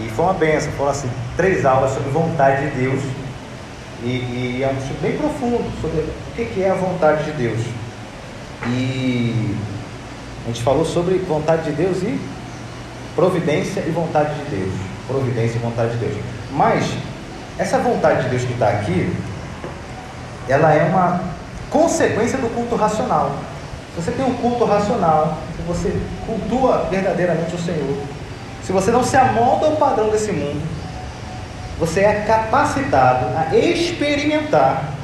e 0.00 0.08
foi 0.10 0.24
uma 0.24 0.34
benção, 0.34 0.72
foram 0.72 0.90
assim, 0.90 1.08
três 1.36 1.64
aulas 1.64 1.92
sobre 1.92 2.10
vontade 2.10 2.68
de 2.68 2.76
Deus. 2.76 3.02
E, 4.02 4.58
e 4.58 4.62
é 4.62 4.68
um 4.68 4.78
estudo 4.78 5.00
bem 5.00 5.16
profundo 5.16 5.64
sobre 5.80 6.00
o 6.00 6.34
que 6.34 6.62
é 6.62 6.70
a 6.70 6.74
vontade 6.74 7.24
de 7.24 7.32
Deus. 7.32 7.60
E 8.66 9.56
a 10.44 10.48
gente 10.48 10.62
falou 10.62 10.84
sobre 10.84 11.18
vontade 11.18 11.70
de 11.70 11.72
Deus 11.72 12.02
e 12.02 12.20
providência 13.14 13.80
e 13.86 13.90
vontade 13.90 14.34
de 14.34 14.56
Deus. 14.56 14.72
Providência 15.06 15.56
e 15.56 15.60
vontade 15.60 15.92
de 15.92 15.98
Deus. 15.98 16.16
Mas 16.52 16.84
essa 17.58 17.78
vontade 17.78 18.24
de 18.24 18.30
Deus 18.30 18.42
que 18.42 18.52
está 18.52 18.68
aqui, 18.68 19.14
ela 20.48 20.72
é 20.74 20.84
uma 20.84 21.35
consequência 21.76 22.38
do 22.38 22.48
culto 22.54 22.74
racional. 22.74 23.32
Se 23.94 24.00
você 24.00 24.10
tem 24.12 24.24
um 24.24 24.34
culto 24.34 24.64
racional, 24.64 25.36
se 25.54 25.62
você 25.62 25.94
cultua 26.26 26.88
verdadeiramente 26.90 27.54
o 27.54 27.58
Senhor, 27.58 27.98
se 28.62 28.72
você 28.72 28.90
não 28.90 29.04
se 29.04 29.16
amolda 29.16 29.66
ao 29.66 29.76
padrão 29.76 30.08
desse 30.08 30.32
mundo, 30.32 30.60
você 31.78 32.00
é 32.00 32.24
capacitado 32.26 33.26
a 33.36 33.54
experimentar 33.54 34.94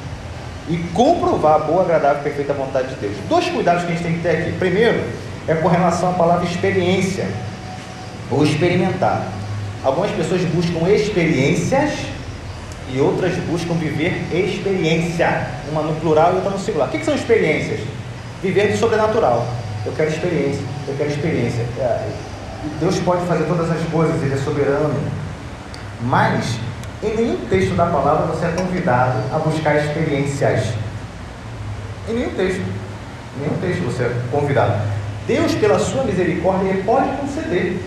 e 0.69 0.79
comprovar 0.95 1.57
a 1.57 1.59
boa, 1.59 1.83
agradável 1.83 2.21
e 2.21 2.25
perfeita 2.25 2.55
vontade 2.55 2.89
de 2.89 2.95
Deus. 2.95 3.17
Dois 3.29 3.47
cuidados 3.49 3.85
que 3.85 3.93
a 3.93 3.95
gente 3.95 4.03
tem 4.03 4.15
que 4.15 4.23
ter 4.23 4.31
aqui. 4.31 4.53
Primeiro, 4.53 5.05
é 5.47 5.55
com 5.55 5.69
relação 5.69 6.11
à 6.11 6.13
palavra 6.15 6.47
experiência 6.47 7.29
ou 8.31 8.43
experimentar. 8.45 9.27
Algumas 9.85 10.11
pessoas 10.13 10.43
buscam 10.45 10.89
experiências 10.89 11.91
e 12.93 13.01
outras 13.01 13.35
buscam 13.49 13.75
viver 13.75 14.27
experiência, 14.33 15.49
uma 15.71 15.83
no 15.83 15.95
plural 16.01 16.33
e 16.33 16.37
outra 16.37 16.51
no 16.51 16.59
singular. 16.59 16.89
O 16.89 16.91
que, 16.91 17.05
são 17.05 17.15
experiências? 17.15 17.81
Viver 18.43 18.73
do 18.73 18.77
sobrenatural. 18.77 19.47
Eu 19.87 19.93
quero 19.93 20.11
experiência, 20.11 20.63
eu 20.87 20.95
quero 20.97 21.11
experiência. 21.11 21.65
É, 21.79 22.09
Deus 22.79 22.99
pode 23.01 23.25
fazer 23.27 23.45
todas 23.45 23.71
as 23.71 23.83
coisas, 23.91 24.23
Ele 24.23 24.35
é 24.35 24.37
soberano. 24.37 24.95
Mas 26.03 26.59
em 27.03 27.17
nenhum 27.17 27.37
texto 27.49 27.75
da 27.75 27.87
palavra 27.87 28.27
você 28.27 28.47
é 28.47 28.51
convidado 28.51 29.19
a 29.33 29.39
buscar 29.39 29.77
experiências. 29.77 30.75
Em 32.09 32.15
nenhum 32.15 32.31
texto. 32.31 32.61
Em 32.61 33.41
nenhum 33.41 33.59
texto 33.61 33.83
você 33.85 34.03
é 34.03 34.15
convidado. 34.31 34.83
Deus, 35.27 35.55
pela 35.55 35.79
sua 35.79 36.05
misericórdia, 36.05 36.69
Ele 36.69 36.83
pode 36.83 37.09
conceder. 37.17 37.81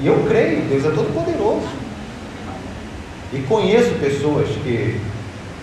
E 0.00 0.06
eu 0.06 0.24
creio, 0.28 0.62
Deus 0.68 0.84
é 0.84 0.90
todo 0.90 1.12
poderoso. 1.12 1.81
E 3.32 3.40
conheço 3.48 3.94
pessoas 3.94 4.48
que, 4.48 5.00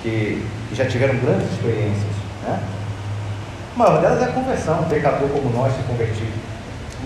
que, 0.02 0.46
que 0.70 0.76
já 0.76 0.86
tiveram 0.86 1.18
grandes 1.18 1.52
experiências. 1.52 2.16
Né? 2.44 2.60
A 3.76 3.78
maior 3.78 4.02
delas 4.02 4.22
é 4.22 4.26
a 4.26 4.32
conversão, 4.32 4.82
um 4.82 4.90
pecador 4.90 5.30
como 5.30 5.50
nós 5.52 5.74
se 5.74 5.84
convertir. 5.84 6.28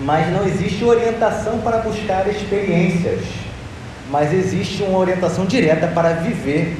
Mas 0.00 0.32
não 0.32 0.44
existe 0.44 0.84
orientação 0.84 1.58
para 1.58 1.78
buscar 1.78 2.26
experiências 2.28 3.20
mas 4.10 4.32
existe 4.32 4.82
uma 4.82 4.98
orientação 4.98 5.46
direta 5.46 5.86
para 5.88 6.10
viver 6.14 6.76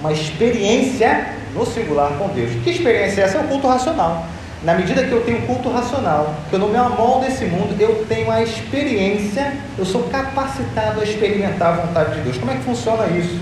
uma 0.00 0.12
experiência 0.12 1.34
no 1.54 1.66
singular 1.66 2.12
com 2.18 2.28
Deus. 2.28 2.50
Que 2.62 2.70
experiência 2.70 3.22
é 3.22 3.24
essa? 3.24 3.38
É 3.38 3.40
o 3.40 3.44
culto 3.44 3.66
racional. 3.66 4.26
Na 4.64 4.74
medida 4.74 5.02
que 5.04 5.12
eu 5.12 5.24
tenho 5.24 5.42
culto 5.46 5.70
racional, 5.70 6.34
que 6.48 6.54
eu 6.54 6.58
não 6.58 6.68
me 6.68 6.76
amoldo 6.76 7.26
desse 7.26 7.44
mundo, 7.46 7.74
eu 7.80 8.04
tenho 8.08 8.30
a 8.30 8.42
experiência, 8.42 9.54
eu 9.76 9.84
sou 9.84 10.04
capacitado 10.04 11.00
a 11.00 11.04
experimentar 11.04 11.68
a 11.68 11.76
vontade 11.82 12.14
de 12.14 12.20
Deus. 12.20 12.38
Como 12.38 12.50
é 12.50 12.54
que 12.54 12.62
funciona 12.62 13.06
isso? 13.08 13.40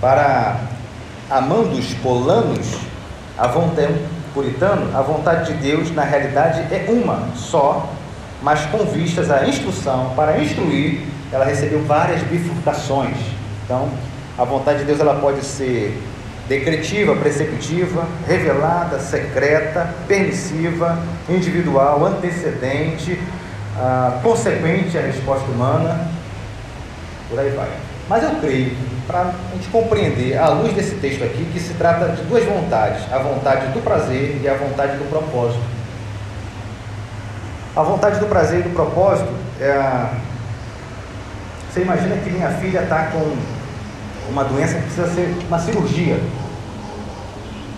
Para 0.00 0.60
amandos 1.30 1.94
polanos, 2.02 2.66
a 3.38 3.46
vontade 3.46 3.94
puritano, 4.34 4.94
a 4.94 5.00
vontade 5.00 5.54
de 5.54 5.58
Deus 5.58 5.90
na 5.94 6.02
realidade 6.02 6.60
é 6.72 6.86
uma 6.88 7.28
só, 7.34 7.90
mas 8.42 8.66
com 8.66 8.84
vistas 8.84 9.30
à 9.30 9.46
instrução 9.46 10.12
para 10.14 10.38
instruir 10.38 11.16
ela 11.32 11.44
recebeu 11.44 11.82
várias 11.84 12.22
bifurcações. 12.22 13.16
Então, 13.64 13.88
a 14.38 14.44
vontade 14.44 14.80
de 14.80 14.84
Deus 14.84 15.00
ela 15.00 15.14
pode 15.14 15.44
ser 15.44 16.00
decretiva, 16.48 17.14
preceptiva, 17.16 18.06
revelada, 18.26 18.98
secreta, 18.98 19.88
permissiva, 20.06 20.98
individual, 21.28 22.04
antecedente, 22.06 23.20
ah, 23.76 24.20
consequente 24.22 24.96
à 24.96 25.02
resposta 25.02 25.44
humana, 25.50 26.08
por 27.28 27.38
aí 27.38 27.50
vai. 27.50 27.68
Mas 28.08 28.22
eu 28.22 28.30
creio, 28.36 28.76
para 29.06 29.22
a 29.22 29.32
gente 29.54 29.68
compreender, 29.68 30.38
à 30.38 30.48
luz 30.48 30.72
desse 30.72 30.94
texto 30.96 31.24
aqui, 31.24 31.44
que 31.52 31.58
se 31.58 31.74
trata 31.74 32.08
de 32.10 32.22
duas 32.22 32.44
vontades: 32.44 33.02
a 33.12 33.18
vontade 33.18 33.66
do 33.72 33.82
prazer 33.82 34.40
e 34.42 34.48
a 34.48 34.54
vontade 34.54 34.96
do 34.96 35.08
propósito. 35.10 35.62
A 37.74 37.82
vontade 37.82 38.20
do 38.20 38.26
prazer 38.26 38.60
e 38.60 38.62
do 38.62 38.70
propósito 38.70 39.28
é 39.60 39.70
a 39.70 40.10
você 41.76 41.82
imagina 41.82 42.16
que 42.16 42.30
minha 42.30 42.48
filha 42.52 42.84
está 42.84 43.08
com 43.08 43.36
uma 44.30 44.44
doença 44.44 44.74
que 44.74 44.82
precisa 44.82 45.08
ser 45.08 45.36
uma 45.48 45.58
cirurgia. 45.58 46.18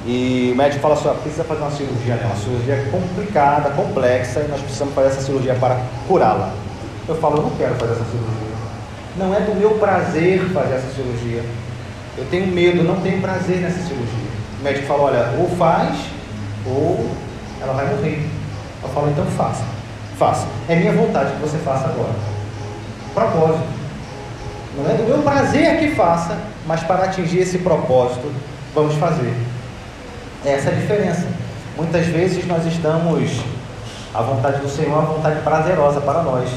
E 0.06 0.50
o 0.52 0.56
médico 0.56 0.80
fala 0.80 0.96
só, 0.96 1.12
precisa 1.14 1.44
fazer 1.44 1.60
uma 1.60 1.70
cirurgia, 1.70 2.14
né? 2.14 2.24
uma 2.24 2.36
cirurgia 2.36 2.88
complicada, 2.90 3.70
complexa, 3.70 4.40
e 4.40 4.48
nós 4.48 4.60
precisamos 4.60 4.94
fazer 4.94 5.08
essa 5.08 5.20
cirurgia 5.20 5.54
para 5.54 5.80
curá-la. 6.06 6.50
Eu 7.06 7.14
falo, 7.16 7.38
eu 7.38 7.42
não 7.42 7.50
quero 7.50 7.74
fazer 7.74 7.92
essa 7.92 8.04
cirurgia. 8.04 8.48
Não 9.16 9.34
é 9.34 9.40
do 9.40 9.54
meu 9.54 9.72
prazer 9.72 10.40
fazer 10.50 10.74
essa 10.74 10.94
cirurgia. 10.94 11.44
Eu 12.16 12.24
tenho 12.30 12.46
medo, 12.46 12.82
não 12.82 13.00
tenho 13.00 13.20
prazer 13.20 13.58
nessa 13.58 13.80
cirurgia. 13.80 14.28
O 14.60 14.64
médico 14.64 14.86
fala, 14.86 15.02
olha, 15.02 15.30
ou 15.38 15.48
faz, 15.56 15.98
ou 16.66 17.10
ela 17.60 17.72
vai 17.74 17.86
morrer. 17.94 18.26
Eu 18.82 18.88
falo, 18.88 19.10
então 19.10 19.24
faça. 19.36 19.64
Faça. 20.18 20.46
É 20.68 20.76
minha 20.76 20.92
vontade 20.92 21.32
que 21.32 21.40
você 21.40 21.58
faça 21.58 21.86
agora. 21.86 22.14
Propósito. 23.14 23.77
Não 24.78 24.88
é 24.88 24.94
do 24.94 25.02
meu 25.02 25.18
prazer 25.22 25.80
que 25.80 25.90
faça, 25.96 26.38
mas 26.64 26.84
para 26.84 27.06
atingir 27.06 27.40
esse 27.40 27.58
propósito, 27.58 28.32
vamos 28.72 28.94
fazer. 28.94 29.34
Essa 30.44 30.70
é 30.70 30.72
a 30.72 30.76
diferença. 30.76 31.26
Muitas 31.76 32.06
vezes 32.06 32.46
nós 32.46 32.64
estamos, 32.64 33.40
a 34.14 34.22
vontade 34.22 34.60
do 34.60 34.68
Senhor 34.68 34.92
é 34.92 34.94
uma 34.94 35.02
vontade 35.02 35.40
prazerosa 35.40 36.00
para 36.00 36.22
nós. 36.22 36.48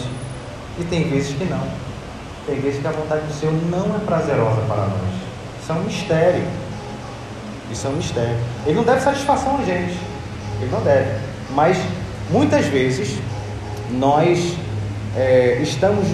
E 0.79 0.83
tem 0.83 1.09
vezes 1.09 1.35
que 1.35 1.45
não. 1.45 1.63
Tem 2.45 2.59
vezes 2.59 2.79
que 2.79 2.87
a 2.87 2.91
vontade 2.91 3.25
do 3.25 3.33
Senhor 3.33 3.53
não 3.71 3.95
é 3.95 3.99
prazerosa 4.05 4.61
para 4.67 4.83
nós. 4.83 5.13
Isso 5.61 5.71
é 5.71 5.75
um 5.75 5.83
mistério. 5.83 6.43
Isso 7.71 7.87
é 7.87 7.89
um 7.89 7.93
mistério. 7.93 8.37
Ele 8.67 8.75
não 8.75 8.83
deve 8.83 9.01
satisfação 9.01 9.57
a 9.57 9.63
gente. 9.63 9.97
Ele 10.61 10.71
não 10.71 10.81
deve. 10.81 11.19
Mas 11.55 11.77
muitas 12.29 12.65
vezes 12.67 13.17
nós 13.91 14.55
é, 15.15 15.57
estamos 15.61 16.07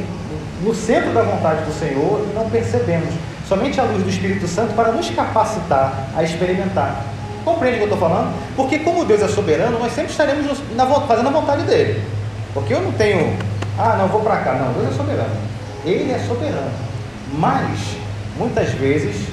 no 0.61 0.73
centro 0.73 1.13
da 1.13 1.21
vontade 1.21 1.63
do 1.65 1.73
Senhor 1.73 2.25
e 2.29 2.35
não 2.35 2.49
percebemos. 2.49 3.13
Somente 3.47 3.79
a 3.79 3.83
luz 3.83 4.03
do 4.03 4.09
Espírito 4.09 4.47
Santo 4.47 4.73
para 4.73 4.91
nos 4.91 5.09
capacitar 5.09 6.09
a 6.15 6.23
experimentar. 6.23 7.03
Compreende 7.45 7.75
o 7.75 7.77
que 7.77 7.83
eu 7.89 7.93
estou 7.93 8.09
falando? 8.09 8.33
Porque 8.55 8.79
como 8.79 9.05
Deus 9.05 9.21
é 9.21 9.27
soberano, 9.27 9.79
nós 9.79 9.93
sempre 9.93 10.11
estaremos 10.11 10.61
na, 10.75 10.85
fazendo 10.85 11.29
a 11.29 11.31
vontade 11.31 11.63
dele. 11.63 12.01
Porque 12.53 12.73
eu 12.73 12.81
não 12.81 12.91
tenho, 12.91 13.37
ah, 13.77 13.95
não 13.97 14.07
vou 14.09 14.19
para 14.21 14.37
cá. 14.37 14.53
Não, 14.53 14.73
Deus 14.73 14.93
é 14.93 14.97
soberano. 14.97 15.35
Ele 15.85 16.11
é 16.11 16.19
soberano. 16.27 16.71
Mas, 17.33 17.95
muitas 18.37 18.69
vezes, 18.71 19.27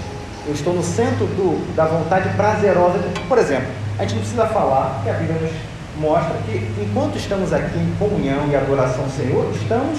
eu 0.46 0.54
estou 0.54 0.74
no 0.74 0.82
centro 0.82 1.26
do, 1.26 1.74
da 1.74 1.86
vontade 1.86 2.28
prazerosa. 2.36 2.98
De, 2.98 3.20
por 3.20 3.38
exemplo, 3.38 3.66
a 3.98 4.02
gente 4.02 4.14
não 4.14 4.20
precisa 4.20 4.46
falar 4.46 5.00
que 5.02 5.10
a 5.10 5.14
Bíblia 5.14 5.40
nos 5.40 5.52
mostra 6.00 6.36
que 6.46 6.56
enquanto 6.80 7.16
estamos 7.16 7.52
aqui 7.52 7.78
em 7.78 7.94
comunhão 7.98 8.46
e 8.48 8.54
adoração 8.54 9.04
ao 9.04 9.10
Senhor, 9.10 9.50
estamos 9.54 9.98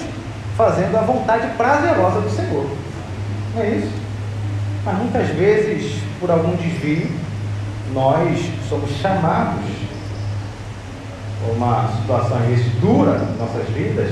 fazendo 0.56 0.96
a 0.96 1.02
vontade 1.02 1.48
prazerosa 1.56 2.20
do 2.20 2.30
Senhor. 2.30 2.66
Não 3.54 3.62
é 3.62 3.70
isso? 3.70 3.92
Mas 4.84 4.98
muitas 4.98 5.28
vezes, 5.28 6.00
por 6.18 6.30
algum 6.30 6.56
desvio, 6.56 7.10
nós 7.92 8.38
somos 8.68 8.90
chamados 9.02 9.64
a 11.46 11.52
uma 11.52 11.92
situação 12.00 12.38
às 12.38 12.80
dura 12.80 13.20
em 13.34 13.38
nossas 13.38 13.68
vidas 13.68 14.10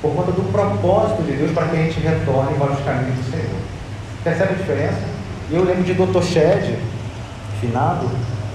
por 0.00 0.14
conta 0.14 0.32
do 0.32 0.52
propósito 0.52 1.22
de 1.22 1.32
Deus 1.32 1.52
para 1.52 1.68
que 1.68 1.76
a 1.76 1.82
gente 1.82 2.00
retorne 2.00 2.58
para 2.58 2.72
os 2.72 2.84
caminhos 2.84 3.16
do 3.16 3.30
Senhor. 3.30 3.60
Percebe 4.22 4.54
a 4.54 4.56
diferença? 4.56 5.00
Eu 5.50 5.64
lembro 5.64 5.82
de 5.82 5.94
Dr. 5.94 6.22
Shed, 6.22 6.78
finado, 7.60 8.10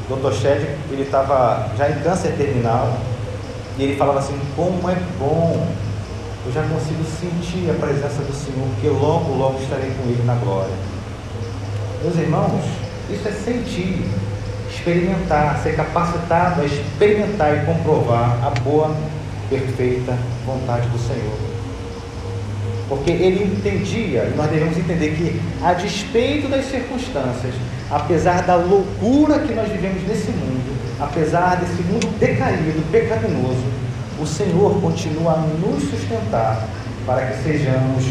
Dr. 0.08 0.32
Shed, 0.34 0.62
ele 0.92 1.04
estava 1.04 1.70
já 1.78 1.90
em 1.90 2.00
câncer 2.02 2.34
terminal, 2.34 2.98
e 3.78 3.84
ele 3.84 3.96
falava 3.96 4.20
assim, 4.20 4.40
como 4.56 4.90
é 4.90 4.96
bom 5.20 5.68
eu 6.46 6.54
já 6.54 6.64
consigo 6.64 7.04
sentir 7.04 7.70
a 7.70 7.74
presença 7.74 8.22
do 8.22 8.34
Senhor, 8.34 8.68
porque 8.76 8.88
logo, 8.88 9.36
logo 9.36 9.62
estarei 9.62 9.92
com 9.92 10.10
Ele 10.10 10.24
na 10.26 10.36
glória. 10.36 10.74
Meus 12.02 12.16
irmãos, 12.16 12.64
isso 13.10 13.28
é 13.28 13.32
sentir, 13.32 14.06
experimentar, 14.72 15.60
ser 15.62 15.76
capacitado 15.76 16.62
a 16.62 16.66
experimentar 16.66 17.58
e 17.58 17.66
comprovar 17.66 18.40
a 18.46 18.52
boa, 18.62 18.96
perfeita 19.50 20.18
vontade 20.46 20.88
do 20.90 20.98
Senhor. 20.98 21.38
Porque 22.88 23.12
ele 23.12 23.44
entendia, 23.44 24.24
e 24.24 24.38
nós 24.38 24.50
devemos 24.50 24.78
entender 24.78 25.16
que, 25.16 25.42
a 25.64 25.74
despeito 25.74 26.48
das 26.48 26.66
circunstâncias, 26.66 27.54
apesar 27.92 28.44
da 28.44 28.56
loucura 28.56 29.40
que 29.40 29.54
nós 29.54 29.70
vivemos 29.70 30.02
nesse 30.08 30.32
mundo, 30.32 30.76
apesar 31.00 31.58
desse 31.58 31.84
mundo 31.84 32.08
decaído, 32.18 32.82
pecaminoso, 32.92 33.64
o 34.22 34.28
Senhor 34.28 34.80
continua 34.82 35.34
a 35.34 35.38
nos 35.38 35.84
sustentar 35.90 36.68
para 37.06 37.26
que 37.28 37.44
sejamos 37.44 38.06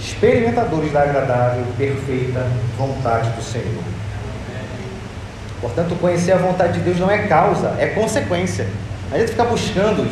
experimentadores 0.00 0.92
da 0.92 1.02
agradável 1.02 1.64
perfeita 1.78 2.46
vontade 2.76 3.30
do 3.30 3.42
Senhor. 3.42 3.82
Portanto, 5.60 5.96
conhecer 5.98 6.32
a 6.32 6.36
vontade 6.36 6.74
de 6.74 6.80
Deus 6.80 6.98
não 6.98 7.10
é 7.10 7.26
causa, 7.26 7.74
é 7.78 7.86
consequência. 7.86 8.66
A 9.10 9.18
gente 9.18 9.30
fica 9.30 9.44
buscando, 9.44 10.06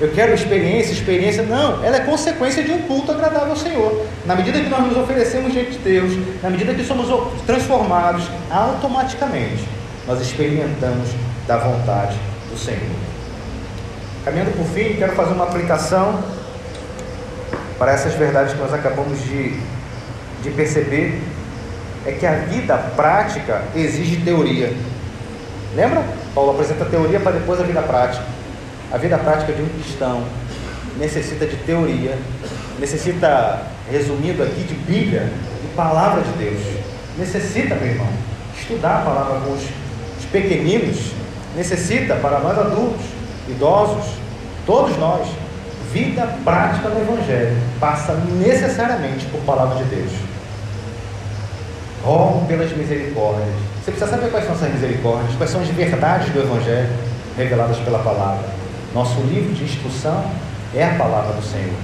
eu 0.00 0.10
quero 0.10 0.34
experiência, 0.34 0.92
experiência. 0.92 1.44
Não, 1.44 1.84
ela 1.84 1.98
é 1.98 2.00
consequência 2.00 2.64
de 2.64 2.72
um 2.72 2.82
culto 2.82 3.12
agradável 3.12 3.50
ao 3.50 3.56
Senhor. 3.56 4.06
Na 4.26 4.34
medida 4.34 4.58
que 4.58 4.68
nós 4.68 4.84
nos 4.84 4.96
oferecemos 4.96 5.52
diante 5.52 5.72
de 5.72 5.78
Deus, 5.78 6.12
na 6.42 6.50
medida 6.50 6.74
que 6.74 6.84
somos 6.84 7.06
transformados, 7.46 8.24
automaticamente 8.50 9.64
nós 10.06 10.20
experimentamos 10.20 11.10
da 11.46 11.58
vontade 11.58 12.16
do 12.50 12.58
Senhor. 12.58 13.17
Caminhando 14.28 14.54
por 14.58 14.66
fim, 14.66 14.94
quero 14.98 15.12
fazer 15.12 15.32
uma 15.32 15.44
aplicação 15.44 16.22
para 17.78 17.92
essas 17.92 18.12
verdades 18.12 18.52
que 18.52 18.58
nós 18.58 18.74
acabamos 18.74 19.18
de, 19.24 19.58
de 20.42 20.50
perceber 20.50 21.18
é 22.04 22.12
que 22.12 22.26
a 22.26 22.34
vida 22.34 22.76
prática 22.94 23.62
exige 23.74 24.16
teoria. 24.16 24.70
Lembra? 25.74 26.04
Paulo 26.34 26.50
apresenta 26.50 26.84
teoria 26.84 27.18
para 27.18 27.32
depois 27.32 27.58
a 27.58 27.62
vida 27.62 27.80
prática. 27.80 28.22
A 28.92 28.98
vida 28.98 29.16
prática 29.16 29.50
de 29.50 29.62
um 29.62 29.68
cristão 29.70 30.22
necessita 30.98 31.46
de 31.46 31.56
teoria, 31.56 32.18
necessita, 32.78 33.62
resumindo 33.90 34.42
aqui, 34.42 34.62
de 34.62 34.74
Bíblia, 34.74 35.32
de 35.62 35.68
palavra 35.74 36.20
de 36.20 36.32
Deus. 36.32 36.60
Necessita, 37.16 37.76
meu 37.76 37.88
irmão, 37.88 38.08
estudar 38.60 38.98
a 38.98 39.00
palavra 39.06 39.40
com 39.40 39.54
os, 39.54 39.62
os 40.18 40.24
pequeninos, 40.30 41.12
necessita 41.56 42.14
para 42.16 42.40
nós 42.40 42.58
adultos, 42.58 43.17
idosos, 43.48 44.04
todos 44.66 44.96
nós, 44.98 45.26
vida 45.92 46.28
prática 46.44 46.88
no 46.88 47.00
Evangelho 47.00 47.56
passa 47.80 48.12
necessariamente 48.14 49.24
por 49.26 49.40
palavra 49.40 49.82
de 49.82 49.84
Deus. 49.84 50.12
Rogo 52.04 52.46
pelas 52.46 52.70
misericórdias. 52.76 53.48
Você 53.82 53.90
precisa 53.90 54.10
saber 54.10 54.30
quais 54.30 54.44
são 54.44 54.54
essas 54.54 54.72
misericórdias, 54.72 55.34
quais 55.36 55.50
são 55.50 55.60
as 55.60 55.68
verdades 55.68 56.30
do 56.30 56.40
Evangelho 56.40 56.90
reveladas 57.36 57.78
pela 57.78 57.98
palavra. 58.00 58.44
Nosso 58.94 59.20
livro 59.22 59.54
de 59.54 59.64
instrução 59.64 60.24
é 60.74 60.84
a 60.84 60.94
palavra 60.94 61.32
do 61.32 61.42
Senhor. 61.42 61.74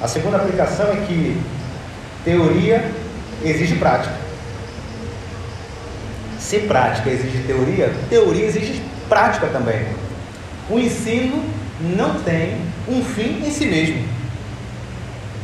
A 0.00 0.06
segunda 0.06 0.36
aplicação 0.36 0.86
é 0.92 0.96
que 1.06 1.40
teoria 2.24 2.90
exige 3.44 3.74
prática. 3.76 4.14
Se 6.38 6.60
prática 6.60 7.10
exige 7.10 7.42
teoria, 7.46 7.92
teoria 8.08 8.46
exige 8.46 8.80
prática 9.08 9.48
também. 9.48 9.86
O 10.70 10.78
ensino 10.78 11.42
não 11.80 12.20
tem 12.20 12.56
um 12.88 13.02
fim 13.02 13.42
em 13.46 13.50
si 13.50 13.66
mesmo. 13.66 14.04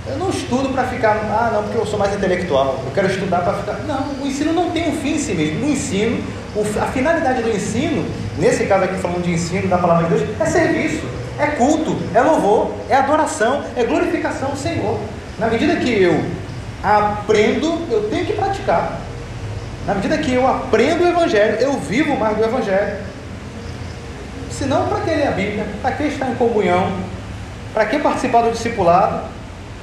Eu 0.07 0.19
não 0.19 0.29
estudo 0.29 0.69
para 0.69 0.85
ficar, 0.85 1.13
ah, 1.13 1.51
não, 1.55 1.63
porque 1.63 1.79
eu 1.79 1.87
sou 1.87 1.99
mais 1.99 2.15
intelectual, 2.15 2.83
eu 2.85 2.93
quero 2.93 3.09
estudar 3.09 3.41
para 3.41 3.55
ficar. 3.55 3.73
Não, 3.87 4.23
o 4.23 4.27
ensino 4.27 4.53
não 4.53 4.71
tem 4.71 4.91
um 4.91 5.01
fim 5.01 5.15
em 5.15 5.19
si 5.19 5.33
mesmo. 5.33 5.65
O 5.65 5.71
ensino, 5.71 6.23
a 6.81 6.87
finalidade 6.87 7.43
do 7.43 7.51
ensino, 7.51 8.05
nesse 8.39 8.67
caso 8.67 8.85
aqui 8.85 8.97
falando 9.01 9.23
de 9.23 9.31
ensino 9.31 9.67
da 9.67 9.79
palavra 9.79 10.09
de 10.09 10.15
Deus, 10.15 10.41
é 10.41 10.45
serviço, 10.45 11.03
é 11.39 11.47
culto, 11.47 11.97
é 12.15 12.21
louvor, 12.21 12.73
é 12.91 12.97
adoração, 12.97 13.65
é 13.75 13.85
glorificação 13.85 14.51
ao 14.51 14.57
Senhor. 14.57 15.01
Na 15.39 15.47
medida 15.47 15.77
que 15.77 15.91
eu 15.91 16.23
aprendo, 16.83 17.81
eu 17.91 18.09
tenho 18.11 18.27
que 18.27 18.35
praticar. 18.35 19.01
Na 19.87 19.95
medida 19.95 20.19
que 20.19 20.35
eu 20.35 20.47
aprendo 20.47 21.05
o 21.05 21.09
Evangelho, 21.09 21.57
eu 21.61 21.73
vivo 21.79 22.15
mais 22.17 22.37
do 22.37 22.45
Evangelho. 22.45 23.14
Senão, 24.59 24.87
para 24.89 25.01
que 25.01 25.11
ler 25.11 25.27
a 25.27 25.33
Bíblia? 25.33 25.67
Para 25.83 25.93
que 25.93 26.05
estar 26.05 26.31
em 26.31 26.37
comunhão? 26.37 26.93
Para 27.73 27.87
que 27.87 27.99
participar 27.99 28.43
do 28.43 28.53
discipulado? 28.53 29.25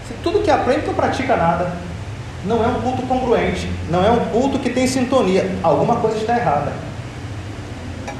Se 0.07 0.13
tudo 0.23 0.39
que 0.39 0.49
aprende 0.49 0.87
não 0.87 0.93
pratica 0.93 1.35
nada, 1.35 1.73
não 2.45 2.63
é 2.63 2.67
um 2.67 2.81
culto 2.81 3.01
congruente, 3.03 3.69
não 3.89 4.03
é 4.03 4.09
um 4.09 4.25
culto 4.31 4.59
que 4.59 4.69
tem 4.69 4.87
sintonia, 4.87 5.49
alguma 5.61 5.97
coisa 5.97 6.17
está 6.17 6.37
errada. 6.37 6.71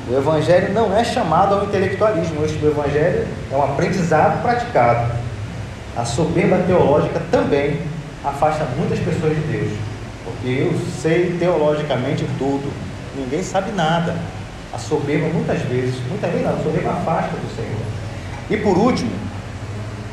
O 0.10 0.18
Evangelho 0.18 0.74
não 0.74 0.96
é 0.96 1.04
chamado 1.04 1.56
ao 1.56 1.64
intelectualismo, 1.64 2.42
o 2.42 2.68
Evangelho 2.68 3.28
é 3.52 3.56
um 3.56 3.64
aprendizado 3.64 4.42
praticado. 4.42 5.12
A 5.96 6.04
soberba 6.04 6.58
teológica 6.68 7.22
também 7.32 7.82
afasta 8.24 8.66
muitas 8.78 9.00
pessoas 9.00 9.36
de 9.36 9.42
Deus, 9.42 9.72
porque 10.26 10.48
eu 10.48 10.80
sei 11.02 11.38
teologicamente 11.40 12.26
tudo, 12.38 12.72
ninguém 13.16 13.42
sabe 13.42 13.72
nada. 13.72 14.16
A 14.74 14.78
soberba 14.78 15.28
muitas 15.28 15.62
vezes, 15.64 15.96
muitas 16.10 16.32
vezes 16.32 16.46
não, 16.46 16.54
a 16.54 16.64
soberba 16.64 16.92
afasta 16.92 17.32
do 17.32 17.56
Senhor. 17.56 17.82
E 18.50 18.58
por 18.58 18.78
último, 18.78 19.12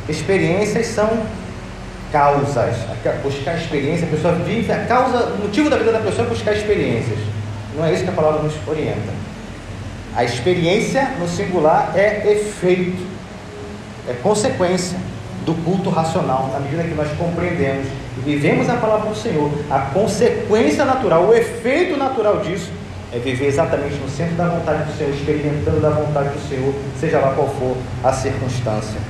experiências 0.08 0.86
são 0.86 1.08
causas. 2.10 2.76
Buscar 3.22 3.56
experiência, 3.56 4.06
a 4.06 4.10
pessoa 4.10 4.34
vive, 4.34 4.72
a 4.72 4.84
causa, 4.84 5.34
o 5.34 5.38
motivo 5.38 5.70
da 5.70 5.76
vida 5.76 5.92
da 5.92 6.00
pessoa 6.00 6.26
é 6.26 6.30
buscar 6.30 6.52
experiências. 6.54 7.18
Não 7.76 7.84
é 7.84 7.92
isso 7.92 8.04
que 8.04 8.10
a 8.10 8.12
palavra 8.12 8.42
nos 8.42 8.54
orienta. 8.66 9.12
A 10.16 10.24
experiência 10.24 11.12
no 11.20 11.28
singular 11.28 11.92
é 11.94 12.32
efeito, 12.32 13.06
é 14.08 14.14
consequência 14.14 14.98
do 15.44 15.54
culto 15.64 15.90
racional, 15.90 16.50
na 16.52 16.60
medida 16.60 16.82
que 16.82 16.94
nós 16.94 17.08
compreendemos 17.16 17.86
e 18.16 18.20
vivemos 18.20 18.68
a 18.68 18.74
palavra 18.74 19.10
do 19.10 19.16
Senhor. 19.16 19.50
A 19.70 19.78
consequência 19.78 20.84
natural, 20.84 21.24
o 21.26 21.34
efeito 21.34 21.96
natural 21.96 22.40
disso 22.40 22.70
é 23.12 23.18
viver 23.18 23.46
exatamente 23.46 23.94
no 23.96 24.08
centro 24.08 24.34
da 24.34 24.48
vontade 24.48 24.84
do 24.84 24.96
Senhor, 24.96 25.14
experimentando 25.14 25.80
da 25.80 25.90
vontade 25.90 26.28
do 26.28 26.48
Senhor, 26.48 26.74
seja 27.00 27.18
lá 27.18 27.32
qual 27.34 27.48
for 27.48 27.76
a 28.04 28.12
circunstância. 28.12 29.00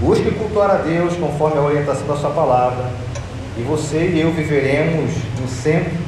Busque 0.00 0.30
cultuar 0.32 0.70
a 0.70 0.76
Deus 0.76 1.16
conforme 1.16 1.58
a 1.58 1.62
orientação 1.62 2.06
da 2.06 2.16
Sua 2.16 2.30
palavra, 2.30 2.84
e 3.58 3.62
você 3.62 4.08
e 4.08 4.20
eu 4.20 4.30
viveremos 4.30 5.10
no 5.40 5.48
centro 5.48 5.98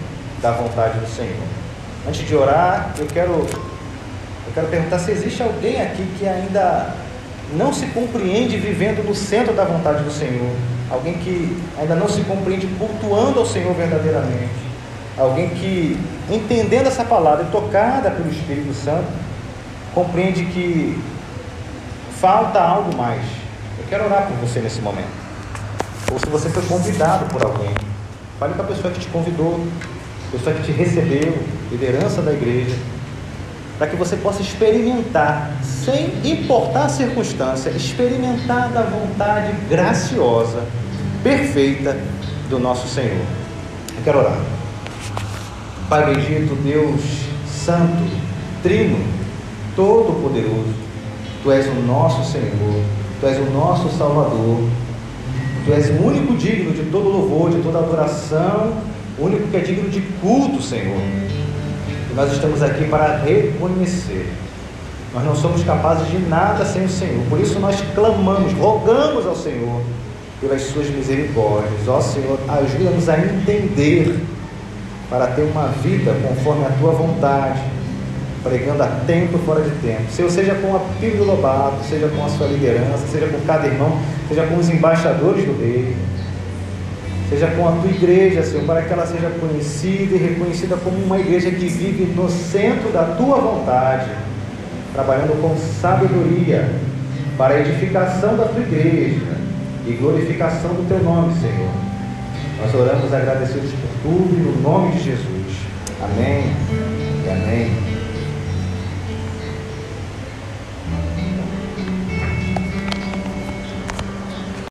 da 0.41 0.53
vontade 0.53 1.01
do 1.01 1.09
Senhor. 1.09 1.35
Antes 2.07 2.27
de 2.27 2.37
orar, 2.37 2.95
eu 2.99 3.07
quero, 3.07 3.33
eu 3.33 4.53
quero 4.55 4.69
perguntar 4.69 5.01
se 5.01 5.11
existe 5.11 5.43
alguém 5.43 5.83
aqui 5.83 6.07
que 6.16 6.29
ainda 6.29 6.95
não 7.57 7.73
se 7.73 7.87
compreende 7.87 8.57
vivendo 8.57 9.05
no 9.05 9.15
centro 9.15 9.53
da 9.55 9.65
vontade 9.65 10.05
do 10.05 10.11
Senhor. 10.12 10.55
Alguém 10.91 11.15
que 11.15 11.61
ainda 11.79 11.95
não 11.95 12.09
se 12.09 12.20
compreende 12.23 12.66
cultuando 12.79 13.41
ao 13.41 13.47
Senhor 13.47 13.75
verdadeiramente 13.75 14.68
alguém 15.19 15.51
que, 15.51 15.99
entendendo 16.31 16.86
essa 16.86 17.05
palavra 17.05 17.47
tocada 17.47 18.11
pelo 18.11 18.31
Espírito 18.31 18.73
Santo, 18.73 19.09
compreende 19.95 20.45
que 20.47 20.99
falta 22.20 22.61
algo 22.61 22.97
mais. 22.97 23.23
Eu 23.78 23.85
quero 23.89 24.05
orar 24.05 24.28
por 24.28 24.36
você 24.36 24.61
nesse 24.61 24.81
momento. 24.81 25.28
Ou 26.12 26.19
se 26.19 26.27
você 26.27 26.49
foi 26.49 26.62
convidado 26.65 27.27
por 27.27 27.43
alguém, 27.45 27.74
fale 28.39 28.55
com 28.55 28.62
a 28.62 28.65
pessoa 28.65 28.93
que 28.93 29.01
te 29.01 29.09
convidou, 29.09 29.66
a 30.28 30.32
pessoa 30.32 30.55
que 30.55 30.62
te 30.62 30.73
recebeu, 30.73 31.36
liderança 31.70 32.23
da 32.23 32.32
igreja, 32.32 32.77
para 33.77 33.86
que 33.86 33.97
você 33.97 34.16
possa 34.16 34.43
experimentar, 34.43 35.53
sem 35.62 36.12
importar 36.24 36.86
a 36.86 36.89
circunstância, 36.89 37.70
experimentar 37.70 38.69
da 38.70 38.82
vontade 38.82 39.53
graciosa, 39.69 40.62
perfeita 41.23 41.97
do 42.49 42.59
nosso 42.59 42.89
Senhor. 42.89 43.24
Eu 43.97 44.05
quero 44.05 44.19
orar. 44.19 44.57
Pai 45.89 46.05
bendito, 46.05 46.55
Deus 46.56 47.01
Santo, 47.47 48.05
Trino, 48.62 48.98
Todo-Poderoso, 49.74 50.74
Tu 51.43 51.51
és 51.51 51.66
o 51.66 51.74
nosso 51.86 52.31
Senhor, 52.31 52.82
Tu 53.19 53.27
és 53.27 53.39
o 53.39 53.51
nosso 53.52 53.89
Salvador, 53.97 54.69
Tu 55.65 55.73
és 55.73 55.89
o 55.89 56.05
único 56.05 56.36
digno 56.36 56.73
de 56.73 56.90
todo 56.90 57.09
louvor, 57.09 57.51
de 57.51 57.62
toda 57.62 57.78
adoração, 57.78 58.74
o 59.19 59.24
único 59.24 59.48
que 59.48 59.56
é 59.56 59.60
digno 59.60 59.89
de 59.89 60.02
culto, 60.20 60.60
Senhor. 60.60 61.01
E 62.10 62.15
nós 62.15 62.32
estamos 62.32 62.62
aqui 62.62 62.85
para 62.85 63.16
reconhecer. 63.23 64.31
Nós 65.15 65.24
não 65.24 65.35
somos 65.35 65.65
capazes 65.65 66.06
de 66.10 66.19
nada 66.19 66.66
sem 66.66 66.85
o 66.85 66.89
Senhor, 66.90 67.24
por 67.31 67.40
isso 67.40 67.59
nós 67.60 67.82
clamamos, 67.94 68.52
rogamos 68.52 69.24
ao 69.27 69.35
Senhor 69.35 69.81
pelas 70.39 70.60
Suas 70.65 70.90
misericórdias. 70.90 71.89
Ó 71.89 71.98
Senhor, 72.02 72.39
ajuda-nos 72.47 73.09
a 73.09 73.19
entender 73.19 74.15
para 75.09 75.28
ter 75.28 75.43
uma 75.43 75.68
vida 75.82 76.14
conforme 76.22 76.66
a 76.66 76.70
tua 76.78 76.93
vontade, 76.93 77.60
pregando 78.43 78.82
a 78.82 78.86
tempo 79.06 79.39
fora 79.39 79.62
de 79.62 79.70
tempo. 79.76 80.10
Senhor, 80.10 80.30
seja 80.30 80.55
com 80.56 80.76
a 80.76 80.80
Bíblia 81.01 81.24
Lobato, 81.24 81.82
seja 81.89 82.09
com 82.09 82.24
a 82.24 82.28
sua 82.28 82.47
liderança, 82.47 83.06
seja 83.10 83.26
com 83.26 83.40
cada 83.47 83.66
irmão, 83.66 83.98
seja 84.28 84.47
com 84.47 84.56
os 84.56 84.68
embaixadores 84.68 85.44
do 85.44 85.59
Rei, 85.59 85.97
seja 87.28 87.47
com 87.48 87.68
a 87.68 87.72
tua 87.72 87.90
igreja, 87.90 88.43
Senhor, 88.43 88.64
para 88.64 88.82
que 88.82 88.93
ela 88.93 89.06
seja 89.06 89.30
conhecida 89.40 90.14
e 90.14 90.18
reconhecida 90.18 90.76
como 90.76 90.97
uma 90.98 91.18
igreja 91.18 91.51
que 91.51 91.68
vive 91.68 92.05
no 92.14 92.28
centro 92.28 92.90
da 92.90 93.05
tua 93.16 93.39
vontade, 93.39 94.10
trabalhando 94.93 95.40
com 95.40 95.56
sabedoria 95.80 96.70
para 97.36 97.55
a 97.55 97.60
edificação 97.60 98.36
da 98.36 98.44
tua 98.44 98.60
igreja 98.60 99.39
e 99.86 99.93
glorificação 99.93 100.70
do 100.74 100.86
teu 100.89 101.02
nome, 101.02 101.32
Senhor. 101.40 101.70
Nós 102.60 102.74
oramos 102.74 103.12
agradecidos 103.14 103.70
por 103.70 103.88
tudo 104.03 104.37
no 104.37 104.61
nome 104.61 104.93
de 104.93 105.05
Jesus. 105.05 105.57
Amém 106.03 106.45
e 107.25 107.31
amém. 107.31 107.73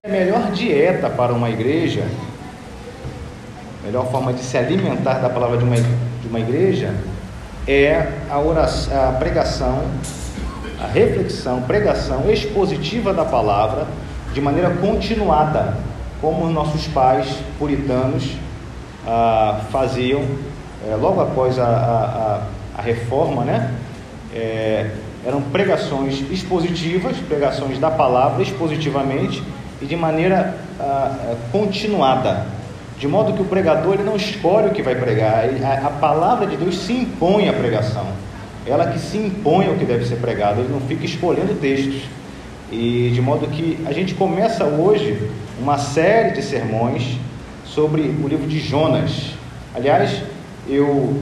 A 0.03 0.09
melhor 0.09 0.51
dieta 0.51 1.09
para 1.09 1.33
uma 1.33 1.49
igreja, 1.49 2.07
a 3.81 3.85
melhor 3.85 4.09
forma 4.09 4.31
de 4.31 4.41
se 4.41 4.57
alimentar 4.57 5.15
da 5.15 5.29
palavra 5.29 5.57
de 5.57 5.63
uma, 5.63 5.75
de 5.75 6.27
uma 6.29 6.39
igreja 6.39 6.93
é 7.67 8.13
a, 8.29 8.39
oração, 8.39 9.09
a 9.09 9.11
pregação, 9.13 9.83
a 10.81 10.87
reflexão, 10.87 11.61
pregação 11.63 12.31
expositiva 12.31 13.13
da 13.13 13.25
palavra 13.25 13.85
de 14.33 14.39
maneira 14.39 14.69
continuada, 14.69 15.75
como 16.21 16.49
nossos 16.49 16.87
pais 16.87 17.27
puritanos 17.59 18.37
ah, 19.07 19.61
faziam 19.71 20.21
é, 20.85 20.95
logo 20.95 21.21
após 21.21 21.57
a, 21.57 21.65
a, 21.65 22.41
a 22.77 22.81
reforma, 22.81 23.45
né? 23.45 23.73
É, 24.35 24.91
eram 25.25 25.41
pregações 25.41 26.23
expositivas, 26.29 27.17
pregações 27.17 27.79
da 27.79 27.89
palavra 27.89 28.43
expositivamente 28.43 29.41
e 29.81 29.85
de 29.85 29.95
maneira 29.95 30.57
ah, 30.79 31.35
continuada. 31.51 32.45
de 32.99 33.07
modo 33.07 33.33
que 33.33 33.41
o 33.41 33.45
pregador 33.45 33.93
ele 33.93 34.03
não 34.03 34.15
escolhe 34.15 34.67
o 34.67 34.71
que 34.71 34.81
vai 34.81 34.95
pregar, 34.95 35.45
a, 35.63 35.87
a 35.87 35.89
palavra 35.91 36.45
de 36.45 36.57
Deus 36.57 36.77
se 36.79 36.93
impõe 36.93 37.47
à 37.47 37.53
pregação, 37.53 38.07
ela 38.65 38.87
que 38.87 38.99
se 38.99 39.17
impõe 39.17 39.67
ao 39.67 39.75
que 39.75 39.85
deve 39.85 40.05
ser 40.05 40.17
pregado, 40.17 40.59
ele 40.59 40.73
não 40.73 40.81
fica 40.81 41.05
escolhendo 41.05 41.55
textos. 41.55 42.01
E 42.69 43.11
de 43.13 43.21
modo 43.21 43.47
que 43.47 43.79
a 43.85 43.93
gente 43.93 44.13
começa 44.13 44.65
hoje 44.65 45.29
uma 45.57 45.77
série 45.77 46.31
de 46.31 46.41
sermões 46.41 47.17
sobre 47.73 48.01
o 48.01 48.27
livro 48.27 48.47
de 48.47 48.59
Jonas. 48.59 49.33
Aliás, 49.75 50.23
eu 50.67 51.21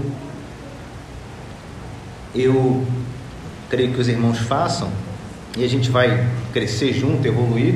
eu 2.34 2.84
creio 3.70 3.94
que 3.94 4.02
os 4.02 4.08
irmãos 4.08 4.40
façam 4.40 4.90
e 5.58 5.64
a 5.64 5.70
gente 5.70 5.90
vai 5.90 6.28
crescer 6.54 6.94
junto, 6.94 7.26
evoluir 7.26 7.76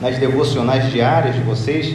nas 0.00 0.18
devocionais 0.18 0.90
diárias 0.90 1.34
de 1.34 1.42
vocês. 1.42 1.94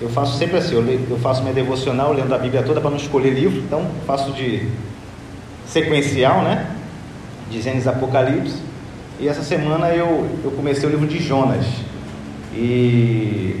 Eu 0.00 0.08
faço 0.08 0.38
sempre 0.38 0.56
assim, 0.56 0.74
eu, 0.74 0.80
leio, 0.80 1.06
eu 1.10 1.18
faço 1.18 1.42
minha 1.42 1.52
devocional 1.52 2.12
lendo 2.12 2.34
a 2.34 2.38
Bíblia 2.38 2.62
toda 2.62 2.80
para 2.80 2.90
não 2.90 2.96
escolher 2.96 3.30
livro, 3.30 3.58
então 3.58 3.86
faço 4.06 4.32
de 4.32 4.68
sequencial, 5.66 6.42
né? 6.42 6.66
De 7.50 7.60
Gênesis 7.60 7.86
Apocalipse. 7.86 8.62
E 9.18 9.28
essa 9.28 9.42
semana 9.42 9.90
eu, 9.90 10.28
eu 10.42 10.50
comecei 10.52 10.88
o 10.88 10.90
livro 10.90 11.06
de 11.06 11.18
Jonas. 11.18 11.66
E 12.54 13.60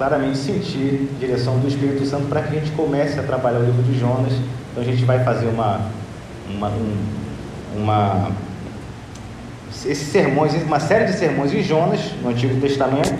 claramente 0.00 0.38
senti 0.38 1.10
a 1.14 1.18
direção 1.18 1.58
do 1.58 1.68
Espírito 1.68 2.06
Santo 2.06 2.26
para 2.26 2.40
que 2.40 2.56
a 2.56 2.58
gente 2.58 2.70
comece 2.70 3.20
a 3.20 3.22
trabalhar 3.22 3.58
o 3.58 3.64
livro 3.66 3.82
de 3.82 3.98
Jonas. 3.98 4.32
Então 4.70 4.82
a 4.82 4.86
gente 4.86 5.04
vai 5.04 5.22
fazer 5.22 5.44
uma, 5.48 5.78
uma, 6.48 6.68
um, 6.68 6.96
uma 7.76 8.30
esses 9.70 10.08
sermões, 10.08 10.54
uma 10.62 10.80
série 10.80 11.04
de 11.04 11.18
sermões 11.18 11.52
em 11.52 11.62
Jonas, 11.62 12.00
no 12.22 12.30
Antigo 12.30 12.58
Testamento, 12.62 13.14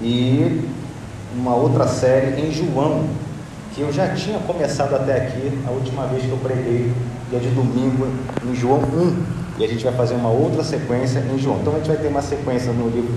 e 0.00 0.66
uma 1.36 1.54
outra 1.54 1.86
série 1.88 2.40
em 2.40 2.50
João, 2.50 3.06
que 3.74 3.82
eu 3.82 3.92
já 3.92 4.14
tinha 4.14 4.38
começado 4.38 4.94
até 4.94 5.26
aqui, 5.26 5.58
a 5.66 5.70
última 5.72 6.06
vez 6.06 6.22
que 6.22 6.30
eu 6.30 6.38
preguei, 6.38 6.90
dia 7.28 7.40
de 7.40 7.50
domingo, 7.50 8.08
em 8.46 8.54
João 8.54 8.80
1. 8.80 9.44
E 9.58 9.64
a 9.64 9.68
gente 9.68 9.84
vai 9.84 9.92
fazer 9.92 10.14
uma 10.14 10.30
outra 10.30 10.64
sequência 10.64 11.18
em 11.18 11.38
João. 11.38 11.58
Então 11.60 11.74
a 11.74 11.76
gente 11.76 11.88
vai 11.88 11.98
ter 11.98 12.08
uma 12.08 12.22
sequência 12.22 12.72
no 12.72 12.88
livro 12.88 13.12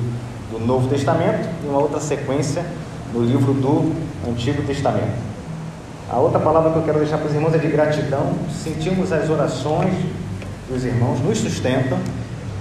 do 0.51 0.59
Novo 0.59 0.87
Testamento 0.87 1.47
e 1.63 1.67
uma 1.67 1.79
outra 1.79 1.99
sequência 1.99 2.65
no 3.13 3.23
livro 3.23 3.53
do 3.53 3.93
Antigo 4.27 4.63
Testamento. 4.63 5.27
A 6.09 6.17
outra 6.17 6.39
palavra 6.39 6.71
que 6.71 6.77
eu 6.77 6.83
quero 6.83 6.99
deixar 6.99 7.17
para 7.17 7.27
os 7.27 7.33
irmãos 7.33 7.53
é 7.53 7.57
de 7.57 7.67
gratidão. 7.67 8.33
Sentimos 8.63 9.11
as 9.11 9.29
orações 9.29 9.93
dos 10.69 10.85
irmãos, 10.85 11.19
nos 11.19 11.37
sustentam 11.37 11.97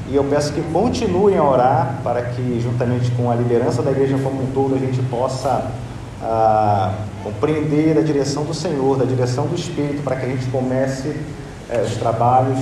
e 0.08 0.14
eu 0.14 0.24
peço 0.24 0.52
que 0.52 0.62
continuem 0.72 1.36
a 1.36 1.44
orar 1.44 2.00
para 2.04 2.22
que, 2.22 2.60
juntamente 2.60 3.10
com 3.12 3.30
a 3.30 3.34
liderança 3.34 3.82
da 3.82 3.90
igreja 3.90 4.16
como 4.22 4.42
um 4.42 4.46
todo, 4.52 4.76
a 4.76 4.78
gente 4.78 5.00
possa 5.04 5.70
ah, 6.22 6.94
compreender 7.24 7.98
a 7.98 8.02
direção 8.02 8.44
do 8.44 8.54
Senhor, 8.54 8.96
da 8.96 9.04
direção 9.04 9.46
do 9.46 9.56
Espírito, 9.56 10.02
para 10.02 10.14
que 10.14 10.26
a 10.26 10.28
gente 10.28 10.46
comece 10.46 11.16
eh, 11.68 11.82
os 11.84 11.96
trabalhos, 11.96 12.58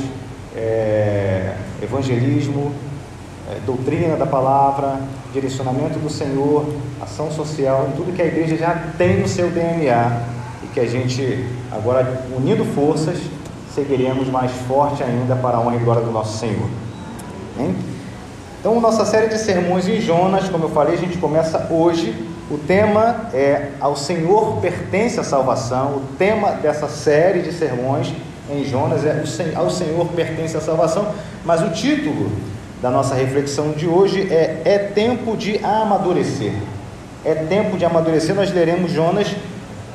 eh, 0.57 1.55
evangelismo, 1.83 2.73
eh, 3.51 3.59
doutrina 3.67 4.17
da 4.17 4.27
palavra, 4.27 4.99
direcionamento 5.33 5.99
do 5.99 6.09
Senhor, 6.09 6.67
ação 7.03 7.31
social, 7.31 7.91
tudo 7.97 8.15
que 8.15 8.23
a 8.23 8.27
igreja 8.27 8.57
já 8.57 8.75
tem 8.97 9.21
no 9.21 9.29
seu 9.29 9.51
DNA 9.51 10.23
e 10.63 10.67
que 10.69 10.81
a 10.81 10.87
gente, 10.87 11.47
agora 11.71 12.25
unindo 12.35 12.65
forças, 12.65 13.19
seguiremos 13.75 14.29
mais 14.29 14.51
forte 14.69 15.03
ainda 15.03 15.37
para 15.37 15.59
a 15.59 15.61
honra 15.61 15.77
e 15.77 15.79
glória 15.81 16.03
do 16.03 16.11
nosso 16.11 16.39
Senhor. 16.39 16.69
Hein? 17.59 17.75
Então, 18.61 18.81
nossa 18.81 19.05
série 19.05 19.29
de 19.29 19.37
sermões 19.37 19.87
em 19.87 20.01
Jonas, 20.01 20.49
como 20.49 20.65
eu 20.65 20.71
falei, 20.71 20.95
a 20.95 20.99
gente 20.99 21.19
começa 21.19 21.69
hoje. 21.71 22.15
O 22.51 22.57
tema 22.57 23.27
é 23.35 23.73
Ao 23.79 23.95
Senhor 23.95 24.59
pertence 24.63 25.21
a 25.21 25.23
salvação. 25.23 25.97
O 25.97 26.03
tema 26.19 26.53
dessa 26.53 26.89
série 26.89 27.43
de 27.43 27.53
sermões 27.53 28.11
em 28.51 28.65
Jonas 28.65 29.05
é 29.05 29.23
Ao 29.55 29.69
Senhor 29.69 30.07
pertence 30.09 30.57
a 30.57 30.63
salvação. 30.63 31.13
Mas 31.45 31.61
o 31.61 31.71
título 31.73 32.31
da 32.85 32.91
nossa 32.91 33.15
reflexão 33.15 33.73
de 33.73 33.87
hoje 33.87 34.31
é 34.31 34.61
É 34.63 34.79
tempo 34.79 35.39
de 35.39 35.57
amadurecer. 35.65 36.53
É 37.25 37.35
tempo 37.35 37.79
de 37.79 37.85
amadurecer. 37.87 38.35
Nós 38.35 38.53
leremos 38.53 38.93
Jonas 38.93 39.29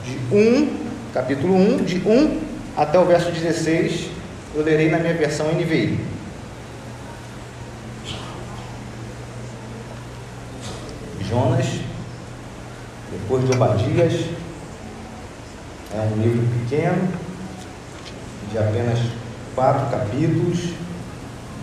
de 0.04 0.36
1, 0.36 0.76
capítulo 1.14 1.54
1, 1.54 1.84
de 1.84 1.98
1 1.98 2.42
até 2.76 2.98
o 2.98 3.06
verso 3.06 3.30
16. 3.30 4.10
Eu 4.56 4.64
lerei 4.64 4.90
na 4.90 4.98
minha 4.98 5.14
versão 5.14 5.46
NVI. 5.54 6.00
Jonas, 11.30 11.68
depois 13.12 13.46
de 13.46 13.52
Obadias, 13.52 14.14
é 15.94 16.10
um 16.12 16.22
livro 16.24 16.48
pequeno, 16.58 17.08
de 18.52 18.58
apenas 18.58 18.98
quatro 19.54 19.96
capítulos. 19.96 20.72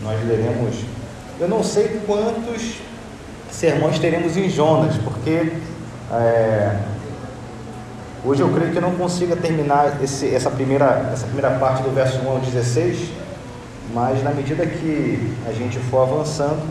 Nós 0.04 0.24
leremos, 0.24 0.76
eu 1.38 1.48
não 1.48 1.62
sei 1.62 2.00
quantos 2.06 2.78
sermões 3.50 3.98
teremos 3.98 4.36
em 4.36 4.48
Jonas, 4.48 4.96
porque 4.96 5.52
é, 6.12 6.78
hoje 8.24 8.40
eu 8.40 8.48
creio 8.52 8.72
que 8.72 8.78
eu 8.78 8.82
não 8.82 8.94
consiga 8.96 9.36
terminar 9.36 10.02
esse, 10.02 10.34
essa, 10.34 10.50
primeira, 10.50 11.10
essa 11.12 11.26
primeira 11.26 11.50
parte 11.58 11.82
do 11.82 11.94
verso 11.94 12.18
1 12.18 12.28
ao 12.28 12.38
16, 12.38 13.10
mas 13.92 14.22
na 14.22 14.30
medida 14.30 14.66
que 14.66 15.34
a 15.46 15.52
gente 15.52 15.78
for 15.78 16.02
avançando, 16.02 16.62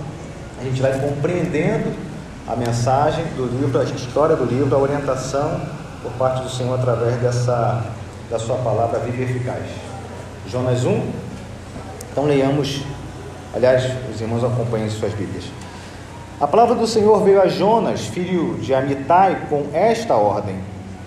a 0.59 0.63
gente 0.63 0.81
vai 0.81 0.99
compreendendo 0.99 1.93
a 2.47 2.55
mensagem 2.55 3.25
do 3.35 3.45
livro, 3.45 3.79
a 3.79 3.83
história 3.83 4.35
do 4.35 4.45
livro, 4.45 4.75
a 4.75 4.79
orientação 4.79 5.61
por 6.01 6.11
parte 6.13 6.43
do 6.43 6.49
Senhor 6.49 6.75
através 6.75 7.15
dessa 7.17 7.83
da 8.29 8.39
sua 8.39 8.57
palavra 8.57 8.99
viva 8.99 9.17
e 9.17 9.23
eficaz. 9.23 9.63
Jonas 10.47 10.83
1. 10.83 11.11
Então 12.11 12.25
leiamos, 12.25 12.81
aliás, 13.55 13.89
os 14.13 14.19
irmãos 14.19 14.43
acompanhem 14.43 14.89
suas 14.89 15.13
Bíblias. 15.13 15.45
A 16.39 16.45
palavra 16.45 16.75
do 16.75 16.85
Senhor 16.85 17.23
veio 17.23 17.41
a 17.41 17.47
Jonas, 17.47 18.07
filho 18.07 18.55
de 18.59 18.73
Amitai, 18.73 19.47
com 19.49 19.67
esta 19.73 20.15
ordem: 20.15 20.57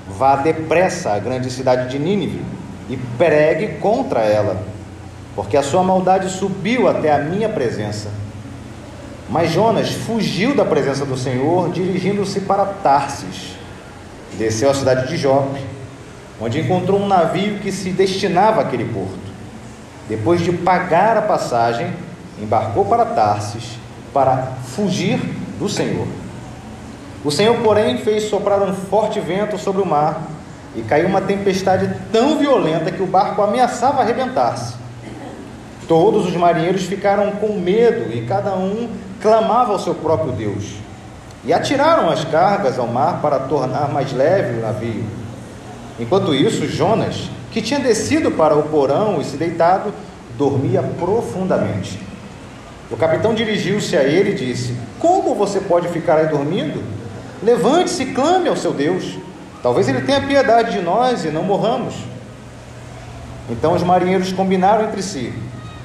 Vá 0.08 0.36
depressa 0.36 1.12
à 1.12 1.18
grande 1.18 1.50
cidade 1.50 1.88
de 1.90 1.98
Nínive 1.98 2.42
e 2.88 2.96
pregue 2.96 3.78
contra 3.78 4.20
ela, 4.20 4.56
porque 5.36 5.56
a 5.56 5.62
sua 5.62 5.82
maldade 5.82 6.30
subiu 6.30 6.88
até 6.88 7.12
a 7.12 7.18
minha 7.18 7.48
presença 7.48 8.08
mas 9.28 9.50
Jonas 9.50 9.90
fugiu 9.90 10.54
da 10.54 10.64
presença 10.64 11.04
do 11.04 11.16
Senhor, 11.16 11.70
dirigindo-se 11.70 12.40
para 12.40 12.64
Tarsis. 12.64 13.56
Desceu 14.38 14.70
à 14.70 14.74
cidade 14.74 15.08
de 15.08 15.18
Jope, 15.18 15.60
onde 16.40 16.60
encontrou 16.60 16.98
um 16.98 17.06
navio 17.06 17.58
que 17.58 17.70
se 17.70 17.90
destinava 17.90 18.62
àquele 18.62 18.86
porto. 18.86 19.28
Depois 20.08 20.40
de 20.40 20.50
pagar 20.52 21.18
a 21.18 21.22
passagem, 21.22 21.92
embarcou 22.42 22.84
para 22.84 23.04
Tarsis 23.04 23.78
para 24.12 24.52
fugir 24.74 25.18
do 25.58 25.68
Senhor. 25.68 26.06
O 27.24 27.30
Senhor, 27.30 27.56
porém, 27.62 27.98
fez 27.98 28.24
soprar 28.24 28.62
um 28.62 28.72
forte 28.72 29.20
vento 29.20 29.58
sobre 29.58 29.82
o 29.82 29.86
mar 29.86 30.22
e 30.74 30.82
caiu 30.82 31.08
uma 31.08 31.20
tempestade 31.20 31.92
tão 32.12 32.38
violenta 32.38 32.90
que 32.90 33.02
o 33.02 33.06
barco 33.06 33.42
ameaçava 33.42 34.02
arrebentar-se. 34.02 34.74
Todos 35.88 36.26
os 36.26 36.36
marinheiros 36.36 36.84
ficaram 36.84 37.32
com 37.32 37.58
medo 37.58 38.14
e 38.14 38.24
cada 38.26 38.54
um 38.54 38.88
clamava 39.20 39.72
ao 39.72 39.78
seu 39.78 39.94
próprio 39.94 40.32
Deus. 40.32 40.76
E 41.44 41.52
atiraram 41.52 42.10
as 42.10 42.24
cargas 42.24 42.78
ao 42.78 42.86
mar 42.86 43.20
para 43.20 43.38
tornar 43.40 43.92
mais 43.92 44.12
leve 44.12 44.58
o 44.58 44.62
navio. 44.62 45.04
Enquanto 45.98 46.34
isso, 46.34 46.66
Jonas, 46.66 47.30
que 47.50 47.62
tinha 47.62 47.80
descido 47.80 48.30
para 48.30 48.56
o 48.56 48.64
porão 48.64 49.20
e 49.20 49.24
se 49.24 49.36
deitado, 49.36 49.92
dormia 50.36 50.82
profundamente. 50.82 52.07
O 52.90 52.96
capitão 52.96 53.34
dirigiu-se 53.34 53.96
a 53.96 54.02
ele 54.02 54.30
e 54.30 54.34
disse: 54.34 54.74
Como 54.98 55.34
você 55.34 55.60
pode 55.60 55.88
ficar 55.88 56.16
aí 56.16 56.28
dormindo? 56.28 56.82
Levante-se 57.42 58.02
e 58.02 58.14
clame 58.14 58.48
ao 58.48 58.56
seu 58.56 58.72
Deus. 58.72 59.18
Talvez 59.62 59.88
ele 59.88 60.00
tenha 60.02 60.20
piedade 60.20 60.72
de 60.72 60.80
nós 60.80 61.24
e 61.24 61.28
não 61.28 61.42
morramos. 61.42 61.94
Então 63.50 63.74
os 63.74 63.82
marinheiros 63.82 64.32
combinaram 64.32 64.84
entre 64.84 65.02
si: 65.02 65.34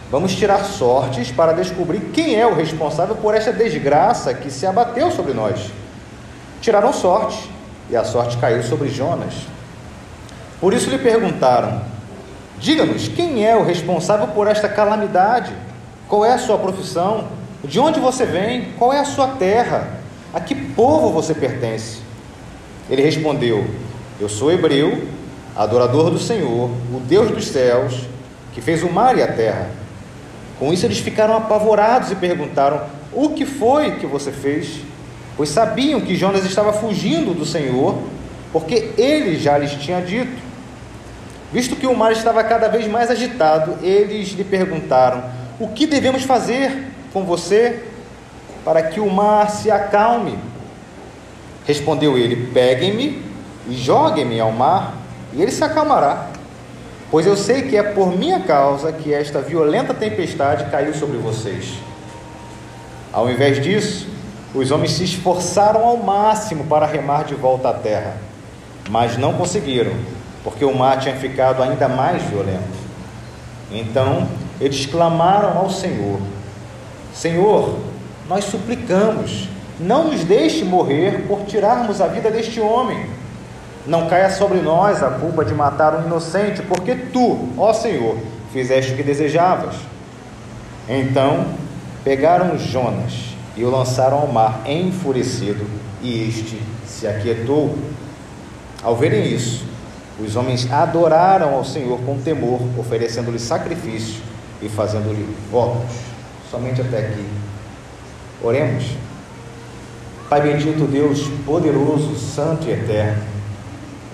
Vamos 0.09 0.34
tirar 0.35 0.63
sortes 0.63 1.31
para 1.31 1.53
descobrir 1.53 1.99
quem 2.13 2.39
é 2.39 2.47
o 2.47 2.53
responsável 2.53 3.15
por 3.15 3.35
esta 3.35 3.51
desgraça 3.51 4.34
que 4.34 4.49
se 4.49 4.65
abateu 4.65 5.11
sobre 5.11 5.34
nós. 5.34 5.71
Tiraram 6.61 6.93
sorte, 6.93 7.49
e 7.89 7.95
a 7.97 8.03
sorte 8.03 8.38
caiu 8.38 8.63
sobre 8.63 8.88
Jonas. 8.89 9.34
Por 10.61 10.73
isso 10.73 10.89
lhe 10.89 10.97
perguntaram: 10.97 11.81
Diga-nos, 12.59 13.09
quem 13.09 13.45
é 13.45 13.57
o 13.57 13.65
responsável 13.65 14.27
por 14.27 14.47
esta 14.47 14.69
calamidade? 14.69 15.51
Qual 16.14 16.23
é 16.23 16.31
a 16.31 16.38
sua 16.38 16.60
profissão? 16.60 17.27
De 17.64 17.80
onde 17.80 17.99
você 17.99 18.23
vem? 18.23 18.68
Qual 18.77 18.94
é 18.94 18.99
a 18.99 19.03
sua 19.03 19.30
terra? 19.30 19.99
A 20.31 20.40
que 20.40 20.53
povo 20.53 21.10
você 21.10 21.34
pertence? 21.34 22.02
Ele 22.88 23.02
respondeu: 23.02 23.65
Eu 24.22 24.30
sou 24.30 24.52
hebreu, 24.52 25.07
adorador 25.56 26.11
do 26.11 26.19
Senhor, 26.19 26.69
o 26.69 26.99
Deus 26.99 27.31
dos 27.31 27.48
céus, 27.48 28.02
que 28.53 28.61
fez 28.61 28.84
o 28.84 28.91
mar 28.91 29.18
e 29.18 29.23
a 29.23 29.27
terra. 29.34 29.72
Com 30.60 30.72
isso, 30.72 30.85
eles 30.85 30.99
ficaram 30.99 31.35
apavorados 31.35 32.11
e 32.11 32.15
perguntaram: 32.15 32.81
O 33.11 33.30
que 33.30 33.44
foi 33.44 33.95
que 33.95 34.06
você 34.06 34.31
fez? 34.31 34.81
pois 35.35 35.49
sabiam 35.49 35.99
que 35.99 36.15
Jonas 36.15 36.45
estava 36.45 36.72
fugindo 36.73 37.34
do 37.34 37.44
Senhor, 37.44 37.98
porque 38.52 38.91
ele 38.99 39.40
já 39.40 39.57
lhes 39.57 39.72
tinha 39.72 39.99
dito. 39.99 40.44
Visto 41.52 41.76
que 41.76 41.88
o 41.88 41.98
mar 41.98 42.11
estava 42.11 42.44
cada 42.44 42.68
vez 42.68 42.88
mais 42.88 43.10
agitado, 43.10 43.80
eles 43.81 44.27
lhe 44.34 44.44
perguntaram: 44.44 45.41
O 45.59 45.67
que 45.67 45.85
devemos 45.85 46.23
fazer 46.23 46.88
com 47.11 47.23
você 47.23 47.84
para 48.65 48.81
que 48.81 48.99
o 48.99 49.09
mar 49.09 49.49
se 49.49 49.69
acalme? 49.69 50.38
Respondeu 51.65 52.17
ele: 52.17 52.51
Peguem-me 52.53 53.23
e 53.67 53.75
joguem-me 53.75 54.39
ao 54.39 54.51
mar, 54.51 54.95
e 55.31 55.41
ele 55.41 55.51
se 55.51 55.63
acalmará. 55.63 56.27
Pois 57.11 57.27
eu 57.27 57.38
sei 57.38 57.61
que 57.61 57.77
é 57.77 57.84
por 57.84 58.17
minha 58.17 58.39
causa 58.39 58.91
que 58.91 59.13
esta 59.13 59.39
violenta 59.39 59.93
tempestade 59.93 60.69
caiu 60.71 60.93
sobre 60.95 61.17
vocês. 61.17 61.75
Ao 63.11 63.30
invés 63.30 63.61
disso, 63.61 64.07
os 64.55 64.71
homens 64.71 64.93
se 64.93 65.03
esforçaram 65.03 65.85
ao 65.85 65.97
máximo 65.97 66.63
para 66.63 66.88
remar 66.88 67.25
de 67.25 67.35
volta 67.35 67.69
à 67.69 67.73
terra, 67.73 68.17
mas 68.89 69.15
não 69.17 69.34
conseguiram, 69.34 69.93
porque 70.43 70.65
o 70.65 70.75
mar 70.75 70.99
tinha 70.99 71.15
ficado 71.15 71.61
ainda 71.61 71.88
mais 71.88 72.23
violento. 72.23 72.84
Então 73.71 74.27
eles 74.64 74.85
clamaram 74.85 75.57
ao 75.57 75.69
Senhor: 75.69 76.19
Senhor, 77.14 77.77
nós 78.30 78.45
suplicamos, 78.45 79.49
não 79.77 80.10
nos 80.10 80.23
deixe 80.23 80.64
morrer 80.64 81.26
por 81.27 81.41
tirarmos 81.41 81.99
a 81.99 82.07
vida 82.07 82.31
deste 82.31 82.61
homem. 82.61 83.06
Não 83.85 84.07
caia 84.07 84.30
sobre 84.30 84.61
nós 84.61 85.03
a 85.03 85.10
culpa 85.10 85.44
de 85.44 85.53
matar 85.53 85.99
um 85.99 86.06
inocente, 86.06 86.61
porque 86.61 86.95
tu, 86.95 87.49
ó 87.57 87.73
Senhor, 87.73 88.18
fizeste 88.53 88.94
o 88.94 88.95
que 88.95 89.03
desejavas. 89.03 89.76
Então 90.88 91.45
pegaram 92.02 92.57
Jonas 92.57 93.35
e 93.57 93.65
o 93.65 93.69
lançaram 93.69 94.19
ao 94.19 94.27
mar 94.27 94.61
enfurecido, 94.65 95.65
e 96.02 96.30
este 96.30 96.61
se 96.88 97.06
aquietou. 97.06 97.77
Ao 98.81 98.95
verem 98.95 99.27
isso, 99.27 99.65
os 100.18 100.38
homens 100.38 100.72
adoraram 100.72 101.53
ao 101.53 101.65
Senhor 101.65 101.99
com 102.06 102.18
temor, 102.18 102.61
oferecendo-lhe 102.77 103.40
sacrifício 103.40 104.32
e 104.64 104.69
fazendo-lhe 104.69 105.27
votos. 105.52 105.91
Somente 106.49 106.81
até 106.81 106.99
aqui. 106.99 107.26
Oremos. 108.41 108.85
Pai 110.30 110.41
bendito, 110.41 110.85
Deus 110.85 111.27
poderoso, 111.45 112.15
santo 112.15 112.68
e 112.68 112.72
eterno. 112.72 113.22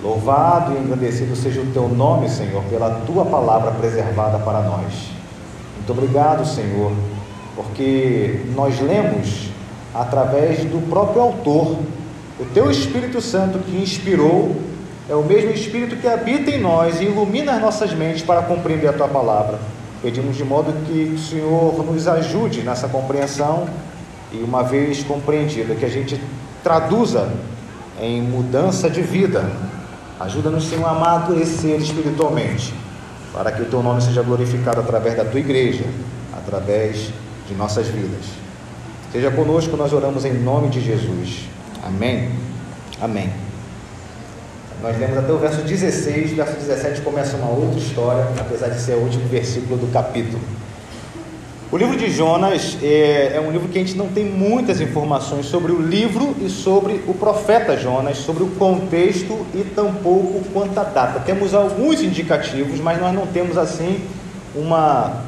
Louvado 0.01 0.73
e 0.73 0.77
engrandecido 0.77 1.35
seja 1.35 1.61
o 1.61 1.65
teu 1.67 1.87
nome, 1.87 2.29
Senhor, 2.29 2.63
pela 2.63 3.01
tua 3.05 3.25
palavra 3.25 3.71
preservada 3.71 4.39
para 4.39 4.61
nós. 4.61 4.93
Muito 5.75 5.91
obrigado, 5.91 6.45
Senhor, 6.45 6.91
porque 7.55 8.45
nós 8.55 8.79
lemos 8.79 9.49
através 9.93 10.63
do 10.65 10.87
próprio 10.89 11.21
autor, 11.21 11.77
o 12.39 12.45
teu 12.53 12.71
Espírito 12.71 13.19
Santo 13.21 13.59
que 13.59 13.75
inspirou, 13.75 14.55
é 15.09 15.15
o 15.15 15.23
mesmo 15.23 15.51
Espírito 15.51 15.97
que 15.97 16.07
habita 16.07 16.51
em 16.51 16.61
nós 16.61 17.01
e 17.01 17.05
ilumina 17.05 17.53
as 17.53 17.61
nossas 17.61 17.93
mentes 17.93 18.21
para 18.21 18.41
compreender 18.43 18.87
a 18.87 18.93
tua 18.93 19.07
palavra. 19.07 19.59
Pedimos 20.01 20.35
de 20.35 20.43
modo 20.43 20.73
que 20.85 21.13
o 21.15 21.19
Senhor 21.19 21.85
nos 21.85 22.07
ajude 22.07 22.61
nessa 22.61 22.87
compreensão 22.87 23.67
e, 24.31 24.37
uma 24.37 24.63
vez 24.63 25.03
compreendida, 25.03 25.75
que 25.75 25.85
a 25.85 25.89
gente 25.89 26.19
traduza 26.63 27.29
em 27.99 28.21
mudança 28.21 28.89
de 28.89 29.01
vida 29.01 29.49
Ajuda-nos, 30.19 30.65
Senhor, 30.65 30.85
a 30.85 30.91
amadurecer 30.91 31.79
espiritualmente, 31.79 32.73
para 33.31 33.53
que 33.53 33.61
o 33.61 33.65
teu 33.65 33.81
nome 33.81 34.01
seja 34.01 34.21
glorificado 34.21 34.81
através 34.81 35.15
da 35.15 35.23
tua 35.23 35.39
igreja, 35.39 35.85
através 36.33 37.09
de 37.47 37.55
nossas 37.55 37.87
vidas. 37.87 38.25
Seja 39.13 39.31
conosco, 39.31 39.77
nós 39.77 39.93
oramos 39.93 40.25
em 40.25 40.33
nome 40.33 40.67
de 40.67 40.81
Jesus. 40.81 41.47
Amém. 41.81 42.31
Amém. 43.01 43.48
Nós 44.81 44.97
lemos 44.97 45.17
até 45.17 45.31
o 45.33 45.37
verso 45.37 45.61
16, 45.61 46.31
verso 46.31 46.55
17 46.55 47.01
começa 47.01 47.35
uma 47.35 47.51
outra 47.51 47.77
história, 47.77 48.25
apesar 48.39 48.69
de 48.69 48.79
ser 48.79 48.93
o 48.93 48.99
último 48.99 49.27
versículo 49.27 49.77
do 49.77 49.91
capítulo. 49.91 50.39
O 51.69 51.77
livro 51.77 51.97
de 51.97 52.09
Jonas 52.09 52.77
é, 52.81 53.33
é, 53.35 53.41
um 53.41 53.51
livro 53.51 53.67
que 53.67 53.77
a 53.77 53.81
gente 53.81 53.97
não 53.97 54.07
tem 54.07 54.23
muitas 54.23 54.79
informações 54.79 55.47
sobre 55.47 55.73
o 55.73 55.81
livro 55.81 56.33
e 56.41 56.49
sobre 56.49 57.03
o 57.05 57.13
profeta 57.13 57.75
Jonas, 57.75 58.19
sobre 58.19 58.41
o 58.41 58.47
contexto 58.51 59.45
e 59.53 59.63
tampouco 59.63 60.41
quanto 60.53 60.79
a 60.79 60.83
data. 60.83 61.19
Temos 61.19 61.53
alguns 61.53 62.01
indicativos, 62.01 62.79
mas 62.79 62.99
nós 63.01 63.13
não 63.13 63.27
temos 63.27 63.57
assim 63.57 64.01
uma 64.55 65.23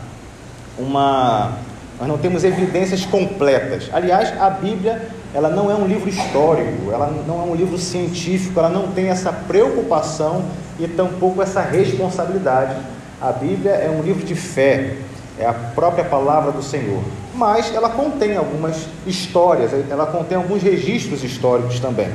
uma 0.79 1.57
nós 1.99 2.07
não 2.07 2.17
temos 2.17 2.45
evidências 2.45 3.05
completas. 3.05 3.89
Aliás, 3.91 4.33
a 4.41 4.49
Bíblia 4.49 5.09
ela 5.33 5.49
não 5.49 5.71
é 5.71 5.75
um 5.75 5.85
livro 5.85 6.09
histórico, 6.09 6.91
ela 6.91 7.11
não 7.27 7.41
é 7.41 7.45
um 7.45 7.55
livro 7.55 7.77
científico, 7.77 8.59
ela 8.59 8.69
não 8.69 8.87
tem 8.87 9.09
essa 9.09 9.31
preocupação 9.31 10.43
e 10.79 10.87
tampouco 10.87 11.41
essa 11.41 11.61
responsabilidade. 11.61 12.75
A 13.21 13.31
Bíblia 13.31 13.71
é 13.71 13.89
um 13.89 14.01
livro 14.01 14.25
de 14.25 14.35
fé 14.35 14.97
é 15.41 15.45
a 15.45 15.53
própria 15.53 16.03
palavra 16.05 16.51
do 16.51 16.61
Senhor. 16.61 17.01
Mas 17.33 17.73
ela 17.73 17.89
contém 17.89 18.37
algumas 18.37 18.87
histórias, 19.07 19.71
ela 19.89 20.05
contém 20.05 20.37
alguns 20.37 20.61
registros 20.61 21.23
históricos 21.23 21.79
também. 21.79 22.09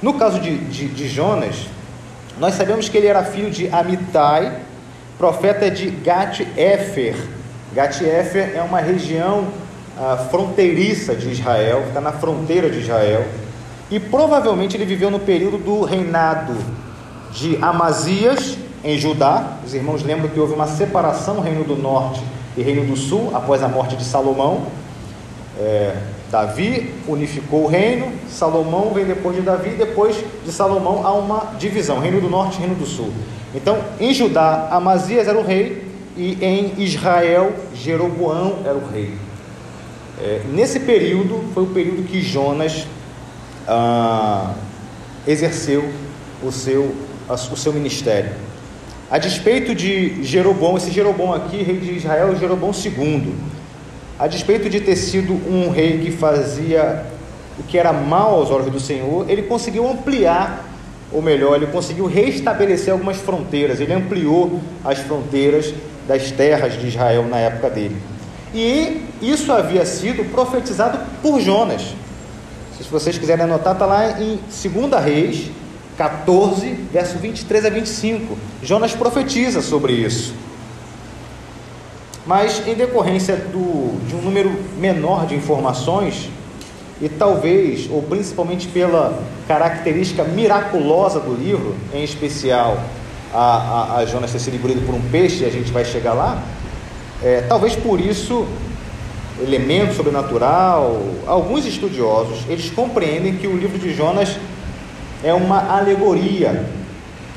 No 0.00 0.14
caso 0.14 0.38
de, 0.38 0.58
de, 0.58 0.88
de 0.88 1.08
Jonas, 1.08 1.66
nós 2.38 2.54
sabemos 2.54 2.88
que 2.88 2.96
ele 2.96 3.06
era 3.06 3.24
filho 3.24 3.50
de 3.50 3.68
Amitai, 3.68 4.60
profeta 5.18 5.70
de 5.70 5.90
Gat-Efer. 5.90 7.16
Gat-Efer 7.74 8.52
é 8.54 8.62
uma 8.62 8.80
região 8.80 9.48
fronteiriça 10.30 11.14
de 11.14 11.30
Israel, 11.30 11.84
está 11.88 12.00
na 12.00 12.12
fronteira 12.12 12.70
de 12.70 12.80
Israel, 12.80 13.26
e 13.90 14.00
provavelmente 14.00 14.76
ele 14.76 14.84
viveu 14.86 15.10
no 15.10 15.20
período 15.20 15.58
do 15.58 15.82
reinado 15.82 16.56
de 17.32 17.58
Amazias 17.60 18.56
em 18.82 18.98
Judá. 18.98 19.58
Os 19.64 19.74
irmãos 19.74 20.02
lembram 20.02 20.28
que 20.28 20.40
houve 20.40 20.54
uma 20.54 20.66
separação 20.66 21.40
reino 21.40 21.64
do 21.64 21.76
norte 21.76 22.22
e 22.56 22.62
Reino 22.62 22.84
do 22.84 22.96
Sul, 22.96 23.30
após 23.34 23.62
a 23.62 23.68
morte 23.68 23.96
de 23.96 24.04
Salomão. 24.04 24.62
É, 25.58 25.94
Davi 26.30 26.94
unificou 27.06 27.64
o 27.64 27.66
reino, 27.66 28.10
Salomão 28.28 28.92
vem 28.94 29.04
depois 29.04 29.36
de 29.36 29.42
Davi, 29.42 29.70
depois 29.70 30.16
de 30.44 30.50
Salomão 30.50 31.06
há 31.06 31.12
uma 31.12 31.52
divisão, 31.58 31.98
Reino 31.98 32.20
do 32.20 32.30
Norte 32.30 32.56
e 32.56 32.60
Reino 32.60 32.74
do 32.74 32.86
Sul. 32.86 33.12
Então, 33.54 33.78
em 34.00 34.14
Judá, 34.14 34.68
Amazias 34.70 35.28
era 35.28 35.38
o 35.38 35.44
rei, 35.44 35.86
e 36.16 36.38
em 36.42 36.82
Israel, 36.82 37.52
Jeroboão 37.74 38.60
era 38.64 38.74
o 38.74 38.86
rei. 38.90 39.14
É, 40.24 40.40
nesse 40.52 40.78
período, 40.78 41.42
foi 41.52 41.64
o 41.64 41.66
período 41.66 42.04
que 42.04 42.22
Jonas 42.22 42.86
ah, 43.66 44.54
exerceu 45.26 45.90
o 46.40 46.52
seu, 46.52 46.94
o 47.28 47.56
seu 47.56 47.72
ministério. 47.72 48.30
A 49.10 49.18
despeito 49.18 49.74
de 49.74 50.22
Jeroboão, 50.22 50.76
esse 50.76 50.92
Jeroboão 50.92 51.34
aqui, 51.34 51.56
rei 51.64 51.78
de 51.78 51.96
Israel, 51.96 52.32
é 52.32 52.36
Jeroboão 52.36 52.70
II. 52.72 53.34
A 54.16 54.28
despeito 54.28 54.70
de 54.70 54.80
ter 54.80 54.94
sido 54.94 55.32
um 55.32 55.70
rei 55.70 55.98
que 55.98 56.12
fazia 56.12 57.04
o 57.58 57.64
que 57.64 57.76
era 57.76 57.92
mal 57.92 58.36
aos 58.36 58.48
olhos 58.48 58.70
do 58.70 58.78
Senhor, 58.78 59.28
ele 59.28 59.42
conseguiu 59.42 59.90
ampliar, 59.90 60.68
ou 61.10 61.20
melhor, 61.20 61.56
ele 61.56 61.66
conseguiu 61.66 62.06
restabelecer 62.06 62.92
algumas 62.92 63.16
fronteiras. 63.16 63.80
Ele 63.80 63.92
ampliou 63.92 64.60
as 64.84 65.00
fronteiras 65.00 65.74
das 66.06 66.30
terras 66.30 66.80
de 66.80 66.86
Israel 66.86 67.26
na 67.26 67.38
época 67.38 67.68
dele. 67.68 67.96
E 68.54 69.02
isso 69.22 69.52
havia 69.52 69.84
sido 69.86 70.24
profetizado 70.30 70.98
por 71.22 71.40
Jonas. 71.40 71.94
Se 72.76 72.84
vocês 72.90 73.16
quiserem 73.16 73.44
anotar, 73.44 73.74
está 73.74 73.86
lá 73.86 74.20
em 74.20 74.38
2 74.38 75.04
Reis, 75.04 75.50
14, 75.96 76.68
verso 76.92 77.18
23 77.18 77.66
a 77.66 77.70
25. 77.70 78.36
Jonas 78.62 78.94
profetiza 78.94 79.62
sobre 79.62 79.92
isso. 79.92 80.34
Mas 82.26 82.66
em 82.66 82.74
decorrência 82.74 83.36
do, 83.36 83.98
de 84.06 84.14
um 84.14 84.22
número 84.22 84.52
menor 84.78 85.26
de 85.26 85.34
informações, 85.34 86.28
e 87.00 87.08
talvez, 87.08 87.88
ou 87.90 88.00
principalmente 88.02 88.68
pela 88.68 89.20
característica 89.48 90.22
miraculosa 90.22 91.18
do 91.18 91.34
livro, 91.34 91.74
em 91.92 92.04
especial 92.04 92.80
a, 93.34 93.38
a, 93.38 93.96
a 93.96 94.06
Jonas 94.06 94.30
ter 94.30 94.38
sido 94.38 94.54
engolido 94.54 94.82
por 94.82 94.94
um 94.94 95.00
peixe, 95.10 95.44
a 95.44 95.50
gente 95.50 95.72
vai 95.72 95.84
chegar 95.84 96.12
lá, 96.12 96.40
é, 97.24 97.42
talvez 97.48 97.76
por 97.76 98.00
isso, 98.00 98.46
elemento 99.40 99.94
sobrenatural, 99.94 101.00
alguns 101.26 101.64
estudiosos, 101.64 102.44
eles 102.48 102.70
compreendem 102.70 103.36
que 103.36 103.46
o 103.46 103.56
livro 103.56 103.78
de 103.78 103.94
Jonas 103.94 104.36
é 105.22 105.32
uma 105.32 105.76
alegoria. 105.76 106.66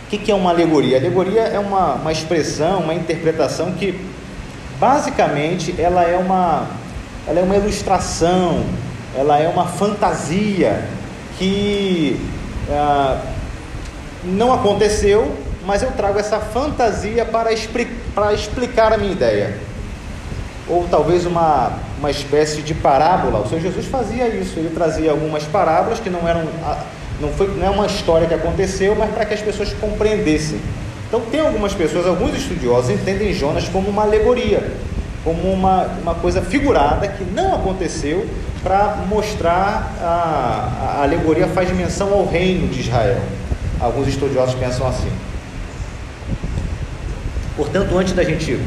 O 0.05 0.07
que 0.07 0.31
é 0.31 0.35
uma 0.35 0.51
alegoria? 0.51 0.97
Alegoria 0.97 1.41
é 1.41 1.59
uma, 1.59 1.95
uma 1.95 2.11
expressão, 2.11 2.79
uma 2.79 2.93
interpretação 2.93 3.71
que 3.73 3.99
basicamente 4.79 5.75
ela 5.79 6.03
é 6.03 6.17
uma, 6.17 6.67
ela 7.27 7.39
é 7.39 7.43
uma 7.43 7.55
ilustração, 7.55 8.63
ela 9.15 9.37
é 9.39 9.47
uma 9.47 9.65
fantasia 9.65 10.83
que 11.37 12.19
ah, 12.69 13.21
não 14.23 14.53
aconteceu, 14.53 15.35
mas 15.65 15.81
eu 15.81 15.91
trago 15.91 16.19
essa 16.19 16.39
fantasia 16.39 17.25
para, 17.25 17.51
expli 17.51 17.85
para 18.13 18.33
explicar 18.33 18.93
a 18.93 18.97
minha 18.97 19.11
ideia. 19.11 19.64
Ou 20.67 20.87
talvez 20.89 21.25
uma, 21.25 21.73
uma 21.99 22.09
espécie 22.09 22.61
de 22.61 22.73
parábola. 22.73 23.39
O 23.39 23.47
Senhor 23.47 23.61
Jesus 23.61 23.85
fazia 23.85 24.27
isso, 24.27 24.57
ele 24.57 24.71
trazia 24.73 25.11
algumas 25.11 25.43
parábolas 25.43 25.99
que 25.99 26.09
não 26.09 26.27
eram 26.27 26.43
não 27.19 27.29
foi 27.29 27.47
não 27.47 27.65
é 27.65 27.69
uma 27.69 27.85
história 27.85 28.27
que 28.27 28.33
aconteceu, 28.33 28.95
mas 28.95 29.09
para 29.11 29.25
que 29.25 29.33
as 29.33 29.41
pessoas 29.41 29.73
compreendessem. 29.73 30.59
Então 31.07 31.21
tem 31.31 31.39
algumas 31.39 31.73
pessoas, 31.73 32.05
alguns 32.05 32.35
estudiosos 32.35 32.89
entendem 32.89 33.33
Jonas 33.33 33.69
como 33.69 33.89
uma 33.89 34.01
alegoria, 34.01 34.71
como 35.23 35.51
uma, 35.51 35.83
uma 36.01 36.15
coisa 36.15 36.41
figurada 36.41 37.07
que 37.07 37.23
não 37.23 37.55
aconteceu 37.55 38.27
para 38.63 38.97
mostrar 39.07 39.93
a, 40.01 40.97
a 40.99 41.03
alegoria 41.03 41.47
faz 41.47 41.71
menção 41.71 42.11
ao 42.11 42.25
reino 42.25 42.67
de 42.67 42.81
Israel. 42.81 43.21
Alguns 43.79 44.07
estudiosos 44.07 44.55
pensam 44.55 44.87
assim. 44.87 45.11
Portanto, 47.55 47.97
antes 47.97 48.13
da 48.13 48.23
gente 48.23 48.59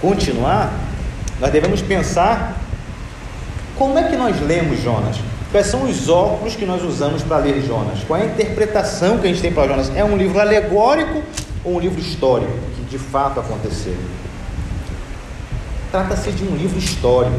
continuar, 0.00 0.72
nós 1.42 1.50
devemos 1.50 1.82
pensar 1.82 2.56
como 3.76 3.98
é 3.98 4.04
que 4.04 4.16
nós 4.16 4.40
lemos 4.40 4.80
Jonas? 4.80 5.16
Quais 5.50 5.66
são 5.66 5.82
os 5.82 6.08
óculos 6.08 6.54
que 6.54 6.64
nós 6.64 6.84
usamos 6.84 7.20
para 7.24 7.38
ler 7.38 7.60
Jonas? 7.66 7.98
Qual 8.06 8.16
é 8.16 8.22
a 8.22 8.26
interpretação 8.26 9.18
que 9.18 9.26
a 9.26 9.28
gente 9.28 9.42
tem 9.42 9.52
para 9.52 9.66
Jonas? 9.66 9.90
É 9.96 10.04
um 10.04 10.16
livro 10.16 10.38
alegórico 10.38 11.20
ou 11.64 11.74
um 11.74 11.80
livro 11.80 12.00
histórico 12.00 12.52
que 12.76 12.84
de 12.84 12.96
fato 12.96 13.40
aconteceu? 13.40 13.96
Trata-se 15.90 16.30
de 16.30 16.44
um 16.44 16.54
livro 16.54 16.78
histórico. 16.78 17.34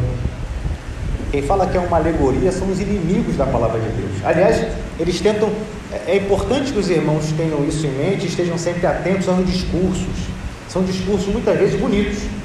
Quem 1.31 1.41
fala 1.41 1.65
que 1.65 1.77
é 1.77 1.79
uma 1.79 1.95
alegoria 1.95 2.51
são 2.51 2.69
os 2.69 2.81
inimigos 2.81 3.37
da 3.37 3.45
palavra 3.45 3.79
de 3.79 3.87
Deus. 3.87 4.11
Aliás, 4.25 4.67
eles 4.99 5.21
tentam. 5.21 5.49
É 6.05 6.17
importante 6.17 6.73
que 6.73 6.77
os 6.77 6.89
irmãos 6.89 7.31
tenham 7.37 7.65
isso 7.65 7.87
em 7.87 7.91
mente 7.91 8.25
e 8.25 8.27
estejam 8.27 8.57
sempre 8.57 8.85
atentos 8.85 9.29
aos 9.29 9.45
discursos. 9.45 10.27
São 10.67 10.83
discursos 10.83 11.27
muitas 11.27 11.57
vezes 11.57 11.79
bonitos. 11.79 12.42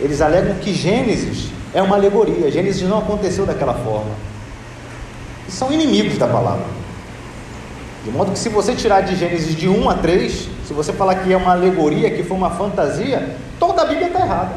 Eles 0.00 0.20
alegam 0.20 0.54
que 0.56 0.72
Gênesis 0.72 1.50
é 1.74 1.82
uma 1.82 1.96
alegoria. 1.96 2.50
Gênesis 2.50 2.88
não 2.88 2.98
aconteceu 2.98 3.44
daquela 3.44 3.74
forma. 3.74 4.12
E 5.48 5.50
são 5.50 5.72
inimigos 5.72 6.18
da 6.18 6.26
palavra. 6.26 6.64
De 8.04 8.10
modo 8.10 8.32
que 8.32 8.38
se 8.38 8.48
você 8.48 8.74
tirar 8.74 9.02
de 9.02 9.16
Gênesis 9.16 9.54
de 9.54 9.68
1 9.68 9.90
a 9.90 9.94
3, 9.94 10.48
se 10.66 10.72
você 10.72 10.92
falar 10.92 11.16
que 11.16 11.32
é 11.32 11.36
uma 11.36 11.52
alegoria, 11.52 12.10
que 12.10 12.22
foi 12.22 12.36
uma 12.36 12.50
fantasia, 12.50 13.36
toda 13.58 13.82
a 13.82 13.84
Bíblia 13.84 14.06
está 14.06 14.20
errada. 14.20 14.52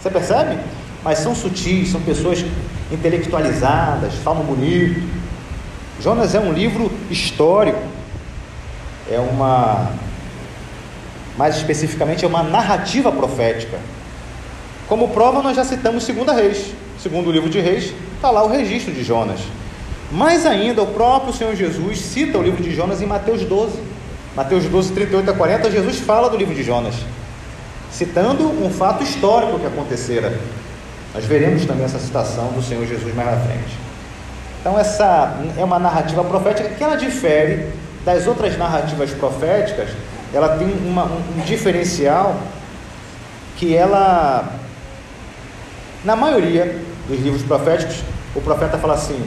Você 0.00 0.10
percebe? 0.10 0.58
Mas 1.04 1.18
são 1.18 1.34
sutis, 1.34 1.90
são 1.90 2.00
pessoas 2.00 2.44
intelectualizadas, 2.90 4.14
falam 4.24 4.42
bonito. 4.44 5.02
Jonas 6.00 6.34
é 6.34 6.40
um 6.40 6.52
livro 6.52 6.90
histórico, 7.10 7.80
é 9.10 9.18
uma, 9.18 9.92
mais 11.36 11.56
especificamente, 11.56 12.24
é 12.24 12.28
uma 12.28 12.42
narrativa 12.42 13.12
profética. 13.12 13.78
Como 14.88 15.08
prova, 15.08 15.42
nós 15.42 15.56
já 15.56 15.64
citamos 15.64 16.04
Segunda 16.04 16.32
Reis. 16.32 16.72
Segundo 17.02 17.28
o 17.28 17.32
livro 17.32 17.50
de 17.50 17.60
Reis, 17.60 17.92
está 18.14 18.30
lá 18.30 18.44
o 18.44 18.48
registro 18.48 18.92
de 18.92 19.02
Jonas. 19.02 19.40
Mais 20.12 20.46
ainda, 20.46 20.82
o 20.82 20.86
próprio 20.86 21.32
Senhor 21.32 21.54
Jesus 21.56 21.98
cita 21.98 22.38
o 22.38 22.42
livro 22.42 22.62
de 22.62 22.74
Jonas 22.74 23.02
em 23.02 23.06
Mateus 23.06 23.42
12. 23.42 23.78
Mateus 24.36 24.64
12, 24.64 24.92
38 24.92 25.30
a 25.30 25.34
40, 25.34 25.70
Jesus 25.70 25.98
fala 25.98 26.28
do 26.28 26.36
livro 26.36 26.54
de 26.54 26.62
Jonas, 26.62 26.94
citando 27.90 28.44
um 28.44 28.70
fato 28.70 29.02
histórico 29.02 29.58
que 29.58 29.66
acontecera. 29.66 30.38
Nós 31.14 31.24
veremos 31.24 31.64
também 31.64 31.84
essa 31.84 31.98
citação 31.98 32.48
do 32.48 32.62
Senhor 32.62 32.86
Jesus 32.86 33.14
mais 33.14 33.30
na 33.30 33.36
frente. 33.38 33.78
Então, 34.60 34.78
essa 34.78 35.40
é 35.56 35.64
uma 35.64 35.78
narrativa 35.78 36.22
profética 36.22 36.68
que 36.68 36.84
ela 36.84 36.96
difere 36.96 37.66
das 38.04 38.26
outras 38.26 38.56
narrativas 38.56 39.10
proféticas, 39.10 39.88
ela 40.32 40.56
tem 40.56 40.68
uma, 40.86 41.04
um, 41.06 41.38
um 41.38 41.40
diferencial 41.44 42.36
que 43.56 43.74
ela 43.74 44.48
na 46.06 46.14
maioria 46.14 46.76
dos 47.08 47.18
livros 47.20 47.42
proféticos, 47.42 47.96
o 48.34 48.40
profeta 48.40 48.78
fala 48.78 48.94
assim: 48.94 49.20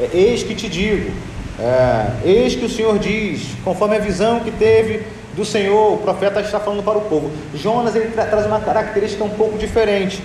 é, 0.00 0.08
Eis 0.14 0.42
que 0.42 0.54
te 0.54 0.66
digo, 0.68 1.12
é, 1.60 2.06
eis 2.24 2.54
que 2.54 2.64
o 2.64 2.68
Senhor 2.70 2.98
diz, 2.98 3.50
conforme 3.62 3.96
a 3.96 4.00
visão 4.00 4.40
que 4.40 4.50
teve 4.50 5.02
do 5.36 5.44
Senhor, 5.44 5.92
o 5.92 5.98
profeta 5.98 6.40
está 6.40 6.58
falando 6.58 6.82
para 6.82 6.96
o 6.96 7.02
povo. 7.02 7.30
Jonas 7.54 7.94
ele 7.94 8.10
tra 8.10 8.24
traz 8.24 8.46
uma 8.46 8.60
característica 8.60 9.22
um 9.22 9.28
pouco 9.28 9.58
diferente. 9.58 10.22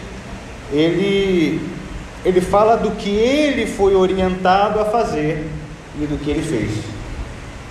Ele, 0.71 1.61
ele 2.23 2.41
fala 2.41 2.77
do 2.77 2.91
que 2.91 3.09
ele 3.09 3.67
foi 3.67 3.93
orientado 3.93 4.79
a 4.79 4.85
fazer 4.85 5.45
e 6.01 6.05
do 6.05 6.17
que 6.17 6.29
ele 6.29 6.41
fez. 6.41 6.71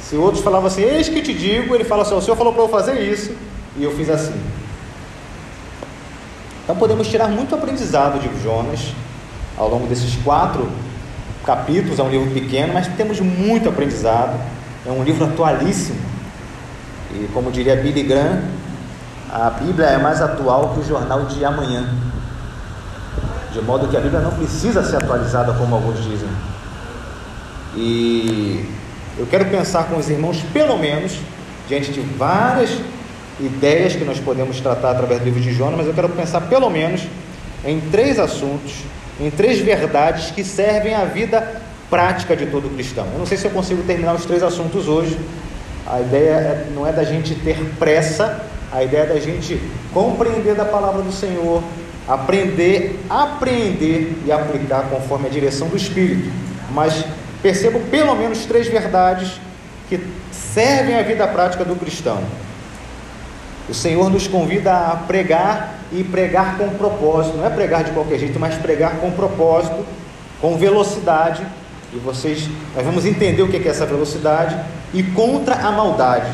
Se 0.01 0.17
outros 0.17 0.45
falavam 0.45 0.67
assim, 0.67 0.83
eis 0.83 1.09
que 1.09 1.23
te 1.23 1.33
digo, 1.33 1.75
ele 1.75 1.85
fala 1.85 2.03
assim: 2.03 2.15
o 2.15 2.21
Senhor 2.21 2.37
falou 2.37 2.53
para 2.53 2.63
eu 2.63 2.69
fazer 2.69 3.01
isso 3.01 3.35
e 3.79 3.83
eu 3.83 3.97
fiz 3.97 4.11
assim. 4.11 4.39
Então 6.67 6.75
podemos 6.75 7.07
tirar 7.07 7.29
muito 7.29 7.55
aprendizado 7.55 8.19
de 8.19 8.43
Jonas 8.43 8.93
ao 9.57 9.71
longo 9.71 9.87
desses 9.87 10.17
quatro 10.25 10.69
capítulos. 11.45 12.01
É 12.01 12.03
um 12.03 12.11
livro 12.11 12.29
pequeno, 12.33 12.75
mas 12.75 12.89
temos 12.89 13.21
muito 13.21 13.69
aprendizado. 13.69 14.37
É 14.85 14.91
um 14.91 15.05
livro 15.05 15.27
atualíssimo. 15.27 16.01
E 17.15 17.29
como 17.33 17.53
diria 17.53 17.77
Billy 17.77 18.03
Graham, 18.03 18.43
a 19.33 19.49
Bíblia 19.51 19.87
é 19.87 19.99
mais 19.99 20.21
atual 20.21 20.71
que 20.71 20.81
o 20.81 20.85
jornal 20.85 21.27
de 21.27 21.45
amanhã. 21.45 21.89
De 23.53 23.63
modo 23.63 23.87
que 23.87 23.97
a 23.97 24.01
Bíblia 24.01 24.21
não 24.21 24.33
precisa 24.33 24.83
ser 24.83 24.97
atualizada 24.97 25.53
como 25.53 25.73
alguns 25.73 26.03
dizem. 26.03 26.29
E 27.77 28.69
eu 29.17 29.27
quero 29.27 29.45
pensar 29.45 29.85
com 29.85 29.99
os 29.99 30.11
irmãos, 30.11 30.43
pelo 30.53 30.77
menos, 30.77 31.17
diante 31.69 31.93
de 31.93 32.01
várias 32.01 32.71
ideias 33.41 33.95
que 33.95 34.05
nós 34.05 34.19
podemos 34.19 34.61
tratar 34.61 34.93
através 34.93 35.21
do 35.21 35.25
livro 35.25 35.41
de 35.41 35.53
Jonas, 35.53 35.77
mas 35.77 35.87
eu 35.87 35.95
quero 35.95 36.09
pensar 36.11 36.43
pelo 36.43 36.71
menos 36.71 37.03
em 37.65 37.81
três 37.81 38.19
assuntos, 38.19 38.85
em 39.21 39.31
três 39.31 39.61
verdades 39.61 40.31
que 40.31 40.45
servem 40.45 40.95
à 40.95 41.05
vida 41.05 41.61
prática 41.91 42.37
de 42.37 42.47
todo 42.47 42.73
cristão. 42.75 43.07
Eu 43.13 43.19
não 43.19 43.27
sei 43.27 43.37
se 43.37 43.45
eu 43.45 43.51
consigo 43.51 43.83
terminar 43.83 44.15
os 44.15 44.25
três 44.25 44.43
assuntos 44.43 44.89
hoje. 44.89 45.19
A 45.87 46.01
ideia 46.01 46.31
é, 46.31 46.67
não 46.75 46.87
é 46.87 46.93
da 46.93 47.05
gente 47.05 47.35
ter 47.35 47.57
pressa, 47.79 48.41
a 48.73 48.83
ideia 48.83 49.03
é 49.03 49.07
da 49.07 49.21
gente 49.21 49.61
compreender 49.93 50.55
da 50.55 50.65
palavra 50.65 51.03
do 51.03 51.13
Senhor, 51.13 51.63
aprender, 52.09 52.99
aprender 53.09 54.17
e 54.25 54.33
aplicar 54.33 54.89
conforme 54.91 55.27
a 55.27 55.31
direção 55.31 55.69
do 55.69 55.77
Espírito. 55.77 56.31
Mas 56.73 57.05
percebo 57.43 57.79
pelo 57.91 58.15
menos 58.17 58.45
três 58.47 58.67
verdades 58.67 59.41
que 59.89 60.01
servem 60.33 60.97
à 60.97 61.03
vida 61.03 61.27
prática 61.29 61.65
do 61.65 61.77
cristão. 61.77 62.21
O 63.69 63.75
Senhor 63.75 64.09
nos 64.11 64.29
convida 64.29 64.73
a 64.73 64.97
pregar 64.97 65.81
e 65.93 66.05
pregar 66.05 66.57
com 66.57 66.69
propósito, 66.71 67.37
não 67.37 67.47
é 67.47 67.51
pregar 67.51 67.85
de 67.85 67.91
qualquer 67.91 68.19
jeito, 68.19 68.39
mas 68.39 68.55
pregar 68.57 68.99
com 68.99 69.11
propósito, 69.11 69.85
com 70.41 70.57
velocidade. 70.57 71.45
E 71.93 71.99
vocês, 71.99 72.49
nós 72.75 72.85
vamos 72.85 73.05
entender 73.05 73.43
o 73.43 73.49
que 73.49 73.57
é 73.57 73.69
essa 73.69 73.87
velocidade 73.87 74.57
e 74.95 75.03
contra 75.03 75.55
a 75.55 75.73
maldade. 75.73 76.31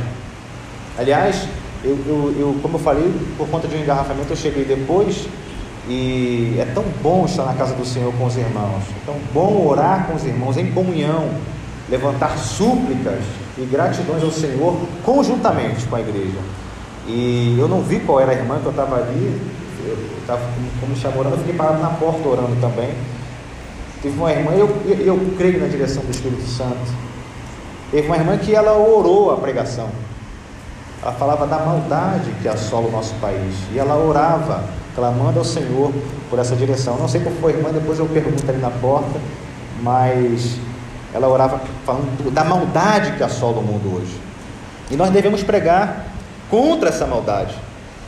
Aliás, 0.99 1.47
eu, 1.85 1.99
eu, 2.07 2.35
eu, 2.39 2.59
como 2.61 2.77
eu 2.77 2.81
falei, 2.81 3.13
por 3.37 3.49
conta 3.49 3.67
de 3.67 3.77
um 3.77 3.81
engarrafamento, 3.81 4.33
eu 4.33 4.37
cheguei 4.37 4.65
depois 4.65 5.27
e 5.89 6.57
é 6.59 6.65
tão 6.75 6.85
bom 7.03 7.25
estar 7.25 7.45
na 7.45 7.55
casa 7.55 7.75
do 7.75 7.85
Senhor 7.85 8.13
com 8.15 8.27
os 8.27 8.37
irmãos, 8.37 8.83
é 8.91 9.07
tão 9.07 9.17
bom 9.33 9.67
orar 9.67 10.07
com 10.07 10.15
os 10.15 10.25
irmãos 10.25 10.57
em 10.57 10.71
comunhão, 10.71 11.31
levantar 11.89 12.39
súplicas 12.39 13.25
e 13.59 13.65
gratidões 13.65 14.23
ao 14.23 14.31
Senhor 14.31 14.79
conjuntamente 15.05 15.85
com 15.87 15.97
a 15.97 16.01
igreja. 16.01 16.39
E 17.07 17.57
eu 17.59 17.69
não 17.69 17.83
vi 17.83 18.01
qual 18.01 18.21
era 18.21 18.33
a 18.33 18.35
irmã 18.35 18.59
que 18.61 18.67
eu 18.67 18.71
estava 18.71 18.97
ali, 18.97 19.41
eu 19.85 19.97
estava 20.21 20.43
como 20.81 20.93
estava 20.93 21.19
orando, 21.19 21.35
eu 21.35 21.39
fiquei 21.39 21.55
parado 21.55 21.83
na 21.83 21.91
porta 21.91 22.29
orando 22.29 22.61
também. 22.61 22.91
Teve 24.01 24.19
uma 24.19 24.33
irmã, 24.33 24.53
eu, 24.53 24.69
eu, 24.85 24.99
eu 24.99 25.35
creio 25.37 25.61
na 25.61 25.67
direção 25.67 26.03
do 26.05 26.11
Espírito 26.11 26.43
Santo. 26.43 26.93
Teve 27.91 28.07
uma 28.07 28.17
irmã 28.17 28.37
que 28.37 28.55
ela 28.55 28.77
orou 28.77 29.33
a 29.33 29.37
pregação. 29.37 29.89
Ela 31.03 31.13
falava 31.13 31.47
da 31.47 31.59
maldade 31.59 32.31
que 32.41 32.49
assola 32.49 32.89
o 32.89 32.91
nosso 32.91 33.15
país. 33.15 33.55
E 33.73 33.79
ela 33.79 33.97
orava, 33.97 34.65
clamando 34.95 35.39
ao 35.39 35.45
Senhor 35.45 35.93
por 36.31 36.39
essa 36.39 36.55
direção. 36.55 36.97
Não 36.97 37.09
sei 37.09 37.21
qual 37.21 37.35
foi 37.37 37.53
a 37.53 37.57
irmã, 37.57 37.71
depois 37.71 37.99
eu 37.99 38.07
pergunto 38.07 38.49
ali 38.49 38.59
na 38.59 38.71
porta, 38.71 39.21
mas 39.83 40.59
ela 41.13 41.29
orava 41.29 41.61
falando 41.85 42.33
da 42.33 42.45
maldade 42.45 43.13
que 43.13 43.23
assola 43.23 43.59
o 43.59 43.63
mundo 43.63 43.97
hoje. 43.97 44.19
E 44.91 44.97
nós 44.97 45.11
devemos 45.11 45.43
pregar 45.43 46.12
contra 46.53 46.91
essa 46.91 47.07
maldade, 47.07 47.55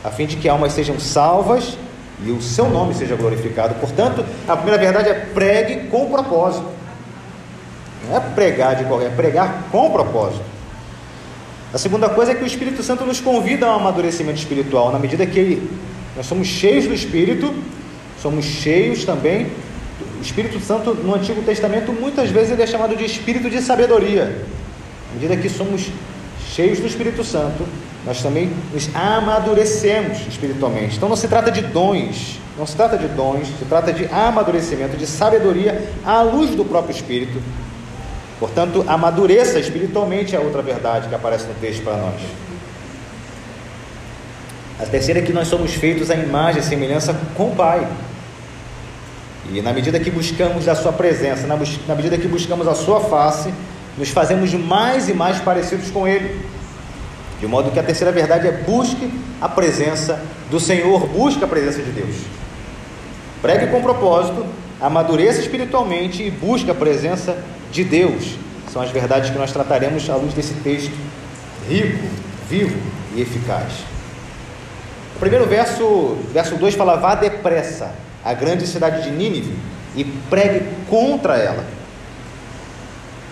a 0.03 0.11
fim 0.11 0.27
de 0.27 0.35
que 0.35 0.47
almas 0.47 0.71
sejam 0.71 0.99
salvas 0.99 1.75
e 2.23 2.29
o 2.29 2.39
seu 2.39 2.69
nome 2.69 2.93
seja 2.93 3.15
glorificado. 3.15 3.73
Portanto, 3.79 4.23
a 4.47 4.55
primeira 4.55 4.79
verdade 4.79 5.09
é 5.09 5.13
pregue 5.15 5.87
com 5.87 6.11
propósito. 6.11 6.67
Não 8.07 8.15
é 8.15 8.19
pregar 8.19 8.75
de 8.75 8.83
qualquer, 8.83 9.07
é 9.07 9.09
pregar 9.09 9.63
com 9.71 9.89
propósito. 9.89 10.43
A 11.73 11.79
segunda 11.79 12.07
coisa 12.07 12.33
é 12.33 12.35
que 12.35 12.43
o 12.43 12.45
Espírito 12.45 12.83
Santo 12.83 13.03
nos 13.03 13.19
convida 13.19 13.65
ao 13.65 13.79
amadurecimento 13.79 14.37
espiritual, 14.37 14.91
na 14.91 14.99
medida 14.99 15.25
que 15.25 15.67
nós 16.15 16.27
somos 16.27 16.47
cheios 16.47 16.85
do 16.85 16.93
Espírito, 16.93 17.51
somos 18.21 18.45
cheios 18.45 19.05
também. 19.05 19.47
O 20.19 20.21
Espírito 20.21 20.59
Santo 20.59 20.93
no 20.93 21.15
Antigo 21.15 21.41
Testamento 21.41 21.91
muitas 21.91 22.29
vezes 22.29 22.51
ele 22.51 22.61
é 22.61 22.67
chamado 22.67 22.95
de 22.95 23.05
Espírito 23.05 23.49
de 23.49 23.59
sabedoria. 23.59 24.45
À 25.09 25.13
medida 25.15 25.35
que 25.35 25.49
somos 25.49 25.89
cheios 26.47 26.79
do 26.79 26.85
Espírito 26.85 27.23
Santo, 27.23 27.65
nós 28.05 28.21
também 28.21 28.51
nos 28.71 28.89
amadurecemos 28.95 30.27
espiritualmente. 30.27 30.97
Então 30.97 31.09
não 31.09 31.15
se 31.15 31.27
trata 31.27 31.51
de 31.51 31.61
dons, 31.61 32.39
não 32.57 32.65
se 32.65 32.75
trata 32.75 32.97
de 32.97 33.07
dons, 33.07 33.47
se 33.47 33.65
trata 33.65 33.91
de 33.91 34.05
amadurecimento, 34.05 34.95
de 34.95 35.07
sabedoria 35.07 35.89
à 36.05 36.21
luz 36.21 36.51
do 36.51 36.63
próprio 36.63 36.95
Espírito. 36.95 37.41
Portanto, 38.39 38.85
amadureça 38.87 39.59
espiritualmente 39.59 40.35
é 40.35 40.39
outra 40.39 40.61
verdade 40.61 41.07
que 41.07 41.15
aparece 41.15 41.47
no 41.47 41.53
texto 41.55 41.83
para 41.83 41.97
nós. 41.97 42.21
A 44.79 44.85
terceira 44.85 45.21
é 45.21 45.23
que 45.23 45.33
nós 45.33 45.47
somos 45.47 45.73
feitos 45.73 46.11
à 46.11 46.15
imagem 46.15 46.61
e 46.61 46.63
semelhança 46.63 47.15
com 47.35 47.47
o 47.47 47.55
Pai. 47.55 47.87
E 49.51 49.61
na 49.61 49.71
medida 49.71 49.99
que 49.99 50.11
buscamos 50.11 50.67
a 50.67 50.75
Sua 50.75 50.91
presença, 50.91 51.47
na, 51.47 51.57
na 51.87 51.95
medida 51.95 52.17
que 52.17 52.27
buscamos 52.27 52.67
a 52.67 52.75
Sua 52.75 52.99
face, 52.99 53.53
nos 53.97 54.09
fazemos 54.09 54.53
mais 54.53 55.07
e 55.07 55.13
mais 55.13 55.39
parecidos 55.39 55.89
com 55.89 56.07
Ele. 56.07 56.39
De 57.39 57.47
modo 57.47 57.71
que 57.71 57.79
a 57.79 57.83
terceira 57.83 58.11
verdade 58.11 58.47
é 58.47 58.51
busque 58.51 59.11
a 59.41 59.49
presença 59.49 60.21
do 60.49 60.59
Senhor, 60.59 61.07
busque 61.07 61.43
a 61.43 61.47
presença 61.47 61.81
de 61.81 61.91
Deus. 61.91 62.15
Pregue 63.41 63.67
com 63.67 63.81
propósito, 63.81 64.45
amadureça 64.79 65.41
espiritualmente 65.41 66.23
e 66.23 66.31
busque 66.31 66.71
a 66.71 66.75
presença 66.75 67.37
de 67.71 67.83
Deus. 67.83 68.35
São 68.71 68.81
as 68.81 68.89
verdades 68.89 69.29
que 69.29 69.37
nós 69.37 69.51
trataremos 69.51 70.09
à 70.09 70.15
luz 70.15 70.33
desse 70.33 70.53
texto 70.55 70.95
rico, 71.67 72.05
vivo 72.49 72.77
e 73.15 73.21
eficaz. 73.21 73.73
O 75.15 75.19
primeiro 75.19 75.45
verso, 75.45 76.17
verso 76.33 76.55
2 76.55 76.75
fala: 76.75 76.95
Vá 76.97 77.15
depressa 77.15 77.93
à 78.23 78.33
grande 78.33 78.67
cidade 78.67 79.03
de 79.03 79.11
Nínive 79.11 79.55
e 79.95 80.03
pregue 80.03 80.65
contra 80.89 81.37
ela, 81.37 81.63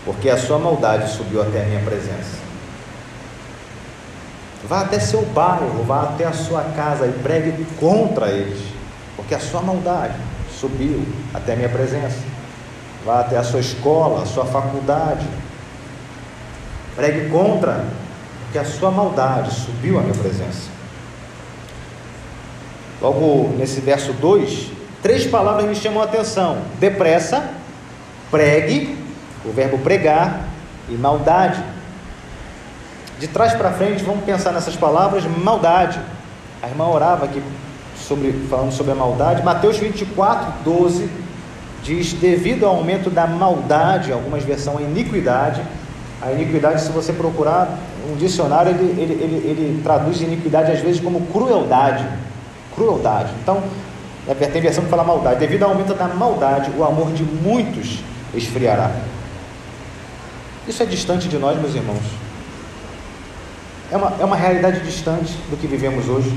porque 0.06 0.30
a 0.30 0.38
sua 0.38 0.58
maldade 0.58 1.12
subiu 1.12 1.42
até 1.42 1.62
a 1.62 1.66
minha 1.66 1.82
presença. 1.82 2.43
Vá 4.68 4.82
até 4.82 5.00
seu 5.00 5.24
bairro, 5.24 5.84
vá 5.84 6.04
até 6.04 6.26
a 6.26 6.32
sua 6.32 6.64
casa 6.76 7.06
e 7.06 7.12
pregue 7.12 7.66
contra 7.80 8.30
eles, 8.30 8.62
porque 9.16 9.36
a 9.36 9.40
sua 9.40 9.62
maldade 9.62 10.16
subiu 10.60 11.06
até 11.34 11.54
a 11.54 11.56
minha 11.56 11.70
presença. 11.70 12.20
Vá 13.06 13.20
até 13.20 13.38
a 13.38 13.44
sua 13.44 13.60
escola, 13.60 14.24
a 14.24 14.26
sua 14.26 14.46
faculdade, 14.46 15.28
pregue 16.96 17.30
contra, 17.30 17.86
porque 18.44 18.58
a 18.58 18.64
sua 18.64 18.90
maldade 18.90 19.54
subiu 19.54 20.00
à 20.00 20.02
minha 20.02 20.14
presença. 20.14 20.70
Logo 23.02 23.54
nesse 23.58 23.82
verso 23.82 24.14
2, 24.14 24.72
três 25.02 25.28
palavras 25.28 25.66
me 25.66 25.76
chamam 25.76 26.02
a 26.02 26.06
atenção: 26.06 26.60
depressa, 26.80 27.50
pregue, 28.32 28.98
o 29.44 29.52
verbo 29.52 29.78
pregar, 29.80 30.48
e 30.88 30.94
maldade. 30.94 31.62
De 33.24 33.30
trás 33.30 33.54
para 33.54 33.72
frente, 33.72 34.04
vamos 34.04 34.26
pensar 34.26 34.52
nessas 34.52 34.76
palavras: 34.76 35.24
maldade. 35.24 35.98
A 36.62 36.68
irmã 36.68 36.88
orava 36.88 37.24
aqui 37.24 37.42
sobre, 37.98 38.34
falando 38.50 38.74
sobre 38.74 38.92
a 38.92 38.96
maldade. 38.96 39.42
Mateus 39.42 39.78
24, 39.78 40.52
12 40.66 41.10
diz: 41.82 42.12
devido 42.12 42.66
ao 42.66 42.76
aumento 42.76 43.10
da 43.10 43.26
maldade, 43.26 44.12
algumas 44.12 44.44
versões, 44.44 44.80
a 44.80 44.82
iniquidade. 44.82 45.62
A 46.22 46.34
iniquidade, 46.34 46.82
se 46.82 46.92
você 46.92 47.14
procurar 47.14 47.78
um 48.12 48.18
dicionário, 48.18 48.72
ele, 48.72 49.02
ele, 49.02 49.14
ele, 49.14 49.36
ele 49.48 49.82
traduz 49.82 50.20
iniquidade 50.20 50.74
às 50.74 50.82
vezes 50.82 51.00
como 51.00 51.22
crueldade 51.28 52.06
crueldade. 52.76 53.32
Então, 53.42 53.64
tem 54.52 54.62
versão 54.62 54.84
que 54.84 54.90
fala 54.90 55.06
maldade. 55.06 55.40
Devido 55.40 55.64
ao 55.64 55.70
aumento 55.70 55.94
da 55.94 56.10
maldade, 56.10 56.72
o 56.78 56.84
amor 56.84 57.14
de 57.14 57.24
muitos 57.24 58.00
esfriará. 58.34 58.92
Isso 60.68 60.84
é 60.84 60.86
distante 60.86 61.30
de 61.30 61.38
nós, 61.38 61.58
meus 61.58 61.74
irmãos. 61.74 62.23
É 63.94 63.96
uma, 63.96 64.12
é 64.20 64.26
uma 64.26 64.36
realidade 64.36 64.80
distante 64.80 65.34
do 65.52 65.56
que 65.56 65.68
vivemos 65.68 66.10
hoje. 66.10 66.36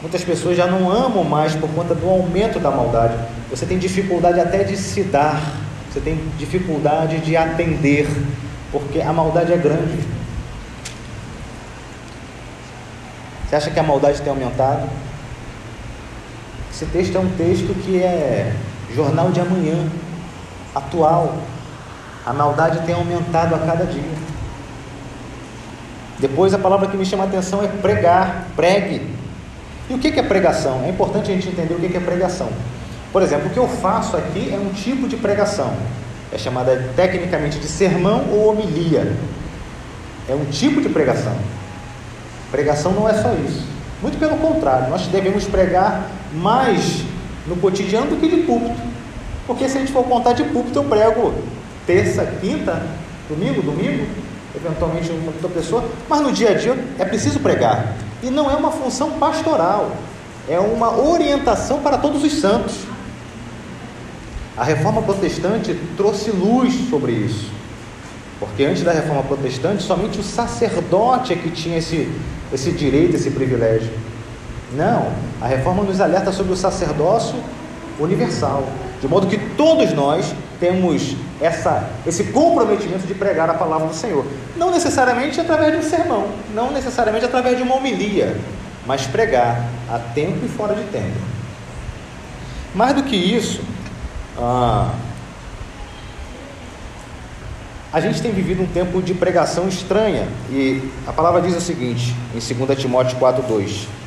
Muitas 0.00 0.22
pessoas 0.22 0.56
já 0.56 0.64
não 0.64 0.88
amam 0.88 1.24
mais 1.24 1.56
por 1.56 1.68
conta 1.70 1.92
do 1.92 2.08
aumento 2.08 2.60
da 2.60 2.70
maldade. 2.70 3.18
Você 3.50 3.66
tem 3.66 3.78
dificuldade 3.78 4.38
até 4.38 4.62
de 4.62 4.76
se 4.76 5.02
dar, 5.02 5.42
você 5.90 5.98
tem 5.98 6.16
dificuldade 6.38 7.18
de 7.18 7.36
atender, 7.36 8.08
porque 8.70 9.00
a 9.00 9.12
maldade 9.12 9.52
é 9.52 9.56
grande. 9.56 9.98
Você 13.48 13.56
acha 13.56 13.70
que 13.72 13.80
a 13.80 13.82
maldade 13.82 14.22
tem 14.22 14.30
aumentado? 14.30 14.88
Esse 16.72 16.86
texto 16.86 17.16
é 17.16 17.20
um 17.20 17.30
texto 17.30 17.74
que 17.82 18.00
é 18.00 18.54
jornal 18.94 19.32
de 19.32 19.40
amanhã, 19.40 19.90
atual. 20.76 21.38
A 22.24 22.32
maldade 22.32 22.86
tem 22.86 22.94
aumentado 22.94 23.56
a 23.56 23.58
cada 23.58 23.84
dia. 23.84 24.31
Depois 26.22 26.54
a 26.54 26.58
palavra 26.58 26.86
que 26.86 26.96
me 26.96 27.04
chama 27.04 27.24
a 27.24 27.26
atenção 27.26 27.64
é 27.64 27.66
pregar, 27.66 28.46
pregue. 28.54 29.02
E 29.90 29.94
o 29.94 29.98
que 29.98 30.08
é 30.08 30.22
pregação? 30.22 30.84
É 30.84 30.88
importante 30.88 31.32
a 31.32 31.34
gente 31.34 31.48
entender 31.48 31.74
o 31.74 31.80
que 31.80 31.96
é 31.96 32.00
pregação. 32.00 32.48
Por 33.12 33.22
exemplo, 33.22 33.48
o 33.48 33.50
que 33.50 33.58
eu 33.58 33.66
faço 33.66 34.16
aqui 34.16 34.54
é 34.54 34.56
um 34.56 34.72
tipo 34.72 35.08
de 35.08 35.16
pregação. 35.16 35.74
É 36.32 36.38
chamada 36.38 36.90
tecnicamente 36.94 37.58
de 37.58 37.66
sermão 37.66 38.24
ou 38.30 38.50
homilia. 38.50 39.16
É 40.28 40.34
um 40.34 40.44
tipo 40.44 40.80
de 40.80 40.88
pregação. 40.88 41.34
Pregação 42.52 42.92
não 42.92 43.08
é 43.08 43.14
só 43.14 43.34
isso. 43.44 43.66
Muito 44.00 44.16
pelo 44.16 44.36
contrário, 44.36 44.90
nós 44.90 45.08
devemos 45.08 45.44
pregar 45.46 46.08
mais 46.32 47.02
no 47.48 47.56
cotidiano 47.56 48.06
do 48.06 48.16
que 48.16 48.28
de 48.28 48.42
púlpito. 48.42 48.80
Porque 49.44 49.68
se 49.68 49.76
a 49.76 49.80
gente 49.80 49.92
for 49.92 50.04
contar 50.04 50.34
de 50.34 50.44
púlpito, 50.44 50.78
eu 50.78 50.84
prego 50.84 51.34
terça, 51.84 52.24
quinta, 52.40 52.80
domingo, 53.28 53.60
domingo, 53.60 54.06
eventualmente 54.54 55.10
uma 55.10 55.26
outra 55.26 55.48
pessoa, 55.48 55.84
mas 56.08 56.20
no 56.20 56.32
dia 56.32 56.50
a 56.50 56.54
dia 56.54 56.76
é 56.98 57.04
preciso 57.04 57.40
pregar. 57.40 57.94
E 58.22 58.30
não 58.30 58.50
é 58.50 58.54
uma 58.54 58.70
função 58.70 59.12
pastoral, 59.12 59.92
é 60.48 60.58
uma 60.58 61.00
orientação 61.00 61.80
para 61.80 61.98
todos 61.98 62.22
os 62.22 62.32
santos. 62.40 62.74
A 64.56 64.64
reforma 64.64 65.02
protestante 65.02 65.74
trouxe 65.96 66.30
luz 66.30 66.88
sobre 66.90 67.12
isso. 67.12 67.50
Porque 68.38 68.64
antes 68.64 68.82
da 68.82 68.92
reforma 68.92 69.22
protestante, 69.22 69.82
somente 69.82 70.18
o 70.18 70.22
sacerdote 70.22 71.32
é 71.32 71.36
que 71.36 71.50
tinha 71.50 71.78
esse, 71.78 72.10
esse 72.52 72.72
direito, 72.72 73.14
esse 73.14 73.30
privilégio. 73.30 73.90
Não, 74.74 75.12
a 75.40 75.46
reforma 75.46 75.82
nos 75.82 76.00
alerta 76.00 76.32
sobre 76.32 76.52
o 76.52 76.56
sacerdócio 76.56 77.36
universal, 78.00 78.64
de 79.02 79.08
modo 79.08 79.26
que 79.26 79.36
todos 79.56 79.92
nós 79.92 80.32
temos 80.60 81.16
essa, 81.40 81.90
esse 82.06 82.22
comprometimento 82.24 83.04
de 83.04 83.14
pregar 83.14 83.50
a 83.50 83.54
palavra 83.54 83.88
do 83.88 83.94
Senhor. 83.94 84.24
Não 84.56 84.70
necessariamente 84.70 85.40
através 85.40 85.72
de 85.72 85.78
um 85.78 85.82
sermão, 85.82 86.28
não 86.54 86.70
necessariamente 86.70 87.24
através 87.24 87.56
de 87.56 87.64
uma 87.64 87.74
homilia, 87.74 88.36
mas 88.86 89.04
pregar 89.04 89.66
a 89.90 89.98
tempo 89.98 90.46
e 90.46 90.48
fora 90.48 90.76
de 90.76 90.84
tempo. 90.84 91.18
Mais 92.76 92.94
do 92.94 93.02
que 93.02 93.16
isso, 93.16 93.60
ah, 94.38 94.94
a 97.92 98.00
gente 98.00 98.22
tem 98.22 98.30
vivido 98.30 98.62
um 98.62 98.66
tempo 98.66 99.02
de 99.02 99.14
pregação 99.14 99.66
estranha 99.66 100.28
e 100.48 100.80
a 101.08 101.12
palavra 101.12 101.42
diz 101.42 101.56
o 101.56 101.60
seguinte, 101.60 102.14
em 102.32 102.38
2 102.38 102.78
Timóteo 102.78 103.18
4:2. 103.18 104.01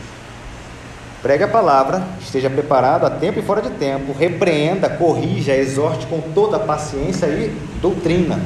Pregue 1.26 1.44
a 1.44 1.48
palavra, 1.48 2.04
esteja 2.22 2.52
preparado 2.52 3.04
a 3.04 3.10
tempo 3.10 3.40
e 3.40 3.42
fora 3.42 3.60
de 3.60 3.72
tempo, 3.72 4.14
repreenda, 4.14 4.88
corrija, 4.88 5.56
exorte 5.56 6.06
com 6.06 6.22
toda 6.22 6.60
paciência 6.60 7.26
e 7.26 7.50
doutrina. 7.82 8.40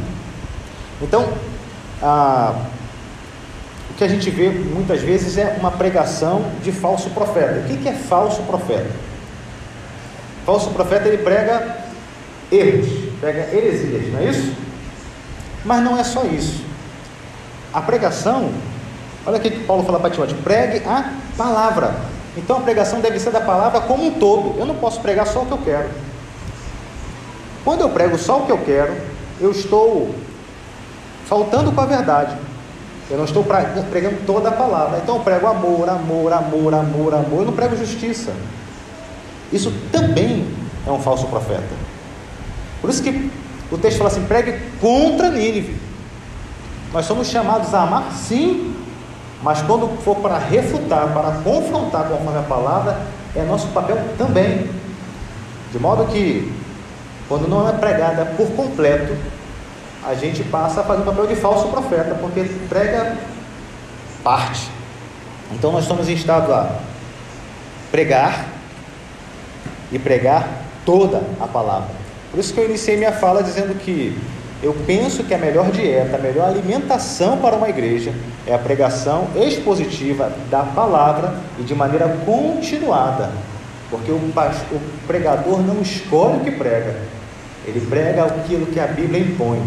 Então, 1.01 1.27
a, 2.01 2.55
o 3.89 3.93
que 3.95 4.03
a 4.05 4.07
gente 4.07 4.29
vê 4.29 4.47
muitas 4.47 5.01
vezes 5.01 5.37
é 5.37 5.57
uma 5.59 5.71
pregação 5.71 6.45
de 6.63 6.71
falso 6.71 7.09
profeta. 7.09 7.65
O 7.69 7.77
que 7.77 7.89
é 7.89 7.91
falso 7.91 8.43
profeta? 8.43 8.89
Falso 10.45 10.69
profeta 10.69 11.09
ele 11.09 11.17
prega 11.17 11.79
erros, 12.49 12.87
prega 13.19 13.53
heresias, 13.53 14.07
não 14.13 14.19
é 14.21 14.23
isso? 14.23 14.53
Mas 15.65 15.83
não 15.83 15.97
é 15.97 16.03
só 16.05 16.23
isso. 16.23 16.63
A 17.73 17.81
pregação, 17.81 18.49
olha 19.25 19.35
o 19.35 19.41
que 19.41 19.51
Paulo 19.51 19.83
fala 19.83 19.99
para 19.99 20.11
Timóteo: 20.11 20.37
pregue 20.37 20.81
a 20.87 21.11
palavra. 21.35 22.18
Então 22.37 22.57
a 22.57 22.61
pregação 22.61 23.01
deve 23.01 23.19
ser 23.19 23.31
da 23.31 23.41
palavra 23.41 23.81
como 23.81 24.05
um 24.05 24.11
todo. 24.11 24.57
Eu 24.59 24.65
não 24.65 24.75
posso 24.75 24.99
pregar 25.01 25.27
só 25.27 25.41
o 25.41 25.45
que 25.45 25.51
eu 25.51 25.57
quero. 25.59 25.89
Quando 27.63 27.81
eu 27.81 27.89
prego 27.89 28.17
só 28.17 28.39
o 28.39 28.45
que 28.45 28.51
eu 28.51 28.57
quero, 28.59 28.95
eu 29.39 29.51
estou 29.51 30.13
faltando 31.25 31.71
com 31.71 31.81
a 31.81 31.85
verdade. 31.85 32.35
Eu 33.09 33.17
não 33.17 33.25
estou 33.25 33.43
pregando 33.43 34.17
toda 34.25 34.49
a 34.49 34.51
palavra. 34.51 34.99
Então 34.99 35.15
eu 35.15 35.21
prego 35.23 35.47
amor, 35.47 35.89
amor, 35.89 36.31
amor, 36.31 36.73
amor, 36.73 37.13
amor. 37.13 37.39
Eu 37.39 37.45
não 37.45 37.53
prego 37.53 37.75
justiça. 37.75 38.33
Isso 39.51 39.73
também 39.91 40.47
é 40.85 40.91
um 40.91 40.99
falso 40.99 41.25
profeta. 41.27 41.89
Por 42.81 42.89
isso 42.89 43.01
que 43.01 43.31
o 43.71 43.77
texto 43.77 43.97
fala 43.97 44.09
assim: 44.09 44.25
pregue 44.25 44.59
contra 44.79 45.29
Nínive. 45.29 45.75
Nós 46.93 47.05
somos 47.05 47.27
chamados 47.27 47.73
a 47.73 47.83
amar, 47.83 48.11
sim, 48.13 48.75
mas 49.41 49.61
quando 49.61 49.87
for 50.03 50.17
para 50.17 50.37
refutar, 50.37 51.13
para 51.13 51.31
confrontar 51.43 52.07
conforme 52.07 52.39
a 52.39 52.43
palavra, 52.43 52.99
é 53.35 53.43
nosso 53.43 53.67
papel 53.67 53.97
também. 54.17 54.69
De 55.71 55.79
modo 55.79 56.05
que, 56.05 56.51
quando 57.27 57.47
não 57.47 57.67
é 57.67 57.73
pregada 57.73 58.25
por 58.25 58.49
completo, 58.51 59.15
a 60.05 60.13
gente 60.13 60.43
passa 60.43 60.81
a 60.81 60.83
fazer 60.83 61.03
o 61.03 61.05
papel 61.05 61.27
de 61.27 61.35
falso 61.35 61.67
profeta, 61.67 62.15
porque 62.15 62.43
prega 62.67 63.17
parte. 64.23 64.69
Então 65.51 65.71
nós 65.71 65.83
estamos 65.83 66.09
em 66.09 66.13
estado 66.13 66.53
a 66.53 66.75
pregar 67.91 68.45
e 69.91 69.97
pregar 69.97 70.47
toda 70.85 71.21
a 71.39 71.47
palavra. 71.47 71.89
Por 72.29 72.39
isso 72.39 72.53
que 72.53 72.59
eu 72.59 72.65
iniciei 72.65 72.97
minha 72.97 73.11
fala 73.11 73.41
dizendo 73.41 73.77
que 73.79 74.17
eu 74.61 74.75
penso 74.85 75.23
que 75.23 75.33
a 75.33 75.37
melhor 75.37 75.71
dieta, 75.71 76.17
a 76.17 76.19
melhor 76.19 76.47
alimentação 76.49 77.37
para 77.37 77.55
uma 77.55 77.69
igreja 77.69 78.13
é 78.45 78.53
a 78.53 78.57
pregação 78.57 79.27
expositiva 79.35 80.31
da 80.49 80.63
palavra 80.63 81.33
e 81.57 81.63
de 81.63 81.73
maneira 81.73 82.17
continuada. 82.25 83.29
Porque 83.89 84.11
o, 84.11 84.15
o 84.15 84.81
pregador 85.07 85.61
não 85.61 85.81
escolhe 85.81 86.37
o 86.37 86.39
que 86.41 86.51
prega, 86.51 86.95
ele 87.65 87.79
prega 87.89 88.25
aquilo 88.25 88.65
que 88.65 88.79
a 88.79 88.87
Bíblia 88.87 89.21
impõe. 89.21 89.61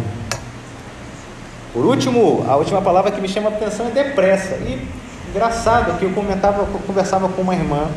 Por 1.72 1.86
último, 1.86 2.44
a 2.46 2.56
última 2.56 2.82
palavra 2.82 3.10
que 3.10 3.20
me 3.20 3.28
chama 3.28 3.48
a 3.48 3.52
atenção 3.52 3.86
é 3.86 3.90
depressa. 3.90 4.56
E 4.56 4.86
engraçado 5.30 5.98
que 5.98 6.04
eu 6.04 6.10
comentava, 6.10 6.60
eu 6.62 6.80
conversava 6.86 7.30
com 7.30 7.40
uma 7.40 7.54
irmã 7.54 7.88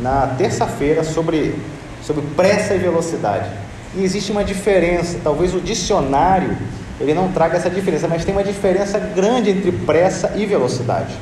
na 0.00 0.28
terça-feira 0.38 1.02
sobre, 1.02 1.58
sobre 2.00 2.22
pressa 2.36 2.74
e 2.74 2.78
velocidade. 2.78 3.50
E 3.94 4.04
existe 4.04 4.32
uma 4.32 4.44
diferença, 4.44 5.18
talvez 5.22 5.54
o 5.54 5.60
dicionário 5.60 6.56
ele 7.00 7.14
não 7.14 7.32
traga 7.32 7.56
essa 7.56 7.68
diferença, 7.68 8.06
mas 8.06 8.24
tem 8.24 8.32
uma 8.32 8.44
diferença 8.44 8.98
grande 8.98 9.50
entre 9.50 9.72
pressa 9.72 10.32
e 10.36 10.46
velocidade. 10.46 11.14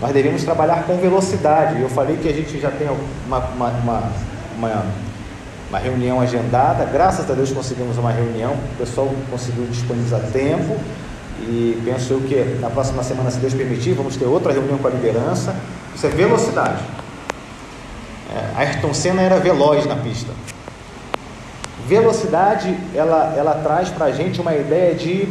Nós 0.00 0.12
devemos 0.12 0.44
trabalhar 0.44 0.84
com 0.84 0.96
velocidade. 0.96 1.80
Eu 1.80 1.88
falei 1.88 2.16
que 2.16 2.28
a 2.28 2.32
gente 2.32 2.60
já 2.60 2.70
tem 2.70 2.88
uma, 2.88 3.38
uma, 3.38 3.68
uma, 3.68 4.12
uma, 4.56 4.86
uma 5.68 5.78
reunião 5.78 6.20
agendada, 6.20 6.84
graças 6.84 7.28
a 7.28 7.34
Deus 7.34 7.50
conseguimos 7.50 7.98
uma 7.98 8.12
reunião, 8.12 8.52
o 8.52 8.76
pessoal 8.78 9.12
conseguiu 9.30 9.64
disponibilizar 9.66 10.20
tempo 10.32 10.76
e 11.40 11.80
penso 11.84 12.12
eu 12.12 12.20
que 12.20 12.36
na 12.60 12.70
próxima 12.70 13.02
semana, 13.02 13.30
se 13.30 13.38
Deus 13.38 13.54
permitir, 13.54 13.94
vamos 13.94 14.16
ter 14.16 14.26
outra 14.26 14.52
reunião 14.52 14.78
com 14.78 14.86
a 14.86 14.90
liderança. 14.90 15.54
Isso 15.94 16.06
é 16.06 16.10
velocidade. 16.10 16.82
É, 18.34 18.60
Ayrton 18.60 18.94
Senna 18.94 19.22
era 19.22 19.38
veloz 19.38 19.84
na 19.84 19.96
pista. 19.96 20.32
Velocidade, 21.86 22.76
ela, 22.94 23.34
ela 23.36 23.54
traz 23.62 23.88
para 23.88 24.06
a 24.06 24.12
gente 24.12 24.40
uma 24.40 24.54
ideia 24.54 24.94
de 24.94 25.28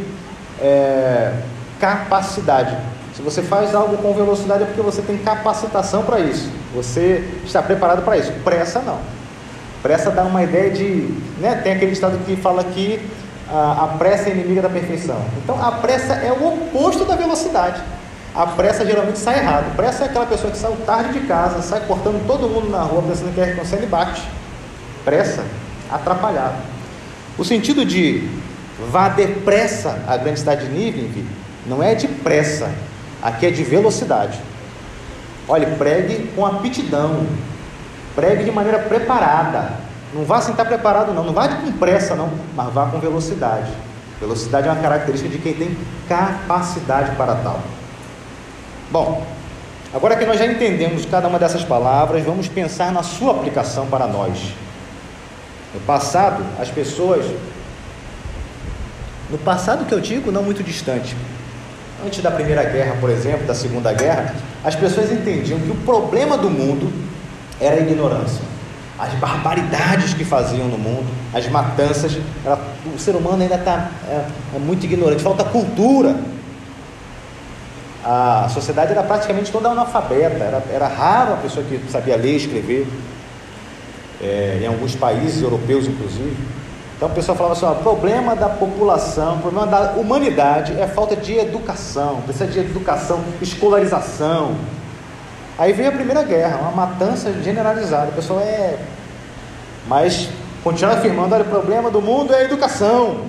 é, 0.60 1.32
capacidade. 1.80 2.76
Se 3.14 3.22
você 3.22 3.42
faz 3.42 3.74
algo 3.74 3.98
com 3.98 4.14
velocidade 4.14 4.62
é 4.62 4.66
porque 4.66 4.80
você 4.80 5.02
tem 5.02 5.18
capacitação 5.18 6.02
para 6.02 6.20
isso. 6.20 6.50
Você 6.74 7.24
está 7.44 7.62
preparado 7.62 8.02
para 8.02 8.16
isso. 8.16 8.32
Pressa 8.44 8.80
não. 8.80 8.98
Pressa 9.82 10.10
dá 10.10 10.22
uma 10.22 10.42
ideia 10.42 10.70
de. 10.70 11.14
Né, 11.38 11.60
tem 11.62 11.72
aquele 11.72 11.92
estado 11.92 12.18
que 12.24 12.36
fala 12.36 12.64
que 12.64 13.00
a, 13.50 13.84
a 13.84 13.86
pressa 13.98 14.28
é 14.28 14.32
inimiga 14.32 14.62
da 14.62 14.68
perfeição. 14.68 15.20
Então 15.42 15.62
a 15.62 15.72
pressa 15.72 16.14
é 16.14 16.32
o 16.32 16.46
oposto 16.46 17.04
da 17.04 17.16
velocidade. 17.16 17.82
A 18.34 18.46
pressa 18.46 18.86
geralmente 18.86 19.18
sai 19.18 19.40
errado. 19.40 19.76
Pressa 19.76 20.04
é 20.04 20.06
aquela 20.06 20.24
pessoa 20.24 20.50
que 20.50 20.56
sai 20.56 20.72
tarde 20.86 21.12
de 21.12 21.26
casa, 21.26 21.60
sai 21.60 21.80
cortando 21.86 22.26
todo 22.26 22.48
mundo 22.48 22.70
na 22.70 22.82
rua 22.82 23.02
pensando 23.02 23.34
que 23.34 23.40
é 23.40 23.54
consegue 23.54 23.84
e 23.84 23.86
bate. 23.86 24.22
Pressa 25.04 25.42
atrapalhado. 25.92 26.56
O 27.38 27.44
sentido 27.44 27.84
de 27.84 28.28
vá 28.90 29.08
depressa 29.08 30.02
à 30.06 30.16
grande 30.16 30.40
cidade 30.40 30.66
de 30.66 30.72
Nínive 30.72 31.24
não 31.66 31.82
é 31.82 31.94
de 31.94 32.08
pressa, 32.08 32.70
aqui 33.22 33.46
é 33.46 33.50
de 33.50 33.62
velocidade. 33.62 34.38
Olhe, 35.48 35.66
pregue 35.76 36.30
com 36.34 36.44
aptidão, 36.46 37.26
pregue 38.14 38.44
de 38.44 38.50
maneira 38.50 38.78
preparada. 38.78 39.72
Não 40.14 40.24
vá 40.24 40.40
sem 40.40 40.52
estar 40.52 40.64
preparado, 40.64 41.12
não. 41.14 41.24
Não 41.24 41.32
vá 41.32 41.48
com 41.48 41.72
pressa, 41.72 42.14
não, 42.14 42.30
mas 42.54 42.72
vá 42.72 42.86
com 42.86 42.98
velocidade. 42.98 43.70
Velocidade 44.20 44.68
é 44.68 44.70
uma 44.70 44.80
característica 44.80 45.30
de 45.30 45.38
quem 45.38 45.54
tem 45.54 45.76
capacidade 46.08 47.16
para 47.16 47.34
tal. 47.36 47.60
Bom, 48.90 49.26
agora 49.92 50.16
que 50.16 50.24
nós 50.24 50.38
já 50.38 50.46
entendemos 50.46 51.06
cada 51.06 51.26
uma 51.28 51.38
dessas 51.38 51.64
palavras, 51.64 52.22
vamos 52.22 52.46
pensar 52.46 52.92
na 52.92 53.02
sua 53.02 53.32
aplicação 53.32 53.86
para 53.86 54.06
nós. 54.06 54.38
No 55.74 55.80
passado, 55.80 56.44
as 56.60 56.68
pessoas. 56.68 57.24
No 59.30 59.38
passado 59.38 59.86
que 59.86 59.92
eu 59.92 60.00
digo, 60.00 60.30
não 60.30 60.42
muito 60.42 60.62
distante. 60.62 61.16
Antes 62.04 62.22
da 62.22 62.30
Primeira 62.30 62.64
Guerra, 62.64 62.96
por 63.00 63.08
exemplo, 63.08 63.46
da 63.46 63.54
Segunda 63.54 63.92
Guerra, 63.92 64.34
as 64.62 64.74
pessoas 64.74 65.10
entendiam 65.10 65.58
que 65.60 65.70
o 65.70 65.76
problema 65.76 66.36
do 66.36 66.50
mundo 66.50 66.92
era 67.60 67.76
a 67.76 67.80
ignorância. 67.80 68.42
As 68.98 69.14
barbaridades 69.14 70.12
que 70.12 70.24
faziam 70.24 70.68
no 70.68 70.76
mundo, 70.76 71.06
as 71.32 71.48
matanças, 71.48 72.18
era, 72.44 72.58
o 72.94 72.98
ser 72.98 73.16
humano 73.16 73.42
ainda 73.42 73.54
está 73.54 73.90
é, 74.06 74.24
é 74.54 74.58
muito 74.58 74.84
ignorante, 74.84 75.22
falta 75.22 75.44
cultura. 75.44 76.14
A 78.04 78.48
sociedade 78.52 78.92
era 78.92 79.02
praticamente 79.02 79.50
toda 79.50 79.70
analfabeta, 79.70 80.44
era, 80.44 80.62
era 80.72 80.88
raro 80.88 81.34
a 81.34 81.36
pessoa 81.36 81.64
que 81.64 81.80
sabia 81.90 82.16
ler 82.16 82.32
e 82.32 82.36
escrever 82.36 82.86
é, 84.22 84.60
em 84.62 84.66
alguns 84.66 84.94
países 84.94 85.42
europeus, 85.42 85.86
inclusive. 85.86 86.36
Então 86.96 87.10
o 87.10 87.14
pessoal 87.14 87.36
falava 87.36 87.56
assim: 87.56 87.66
o 87.66 87.82
problema 87.82 88.36
da 88.36 88.48
população, 88.48 89.36
o 89.36 89.40
problema 89.40 89.66
da 89.66 89.92
humanidade 89.92 90.78
é 90.80 90.86
falta 90.86 91.16
de 91.16 91.36
educação, 91.36 92.20
precisa 92.22 92.46
de 92.46 92.60
educação, 92.60 93.24
escolarização. 93.40 94.54
Aí 95.58 95.72
veio 95.72 95.88
a 95.88 95.92
Primeira 95.92 96.22
Guerra, 96.22 96.58
uma 96.58 96.70
matança 96.70 97.32
generalizada. 97.42 98.10
O 98.10 98.14
pessoal 98.14 98.40
é. 98.40 98.78
Mas 99.88 100.28
continua 100.62 100.94
afirmando: 100.94 101.34
olha, 101.34 101.42
o 101.44 101.48
problema 101.48 101.90
do 101.90 102.00
mundo 102.00 102.32
é 102.32 102.36
a 102.38 102.44
educação. 102.44 103.26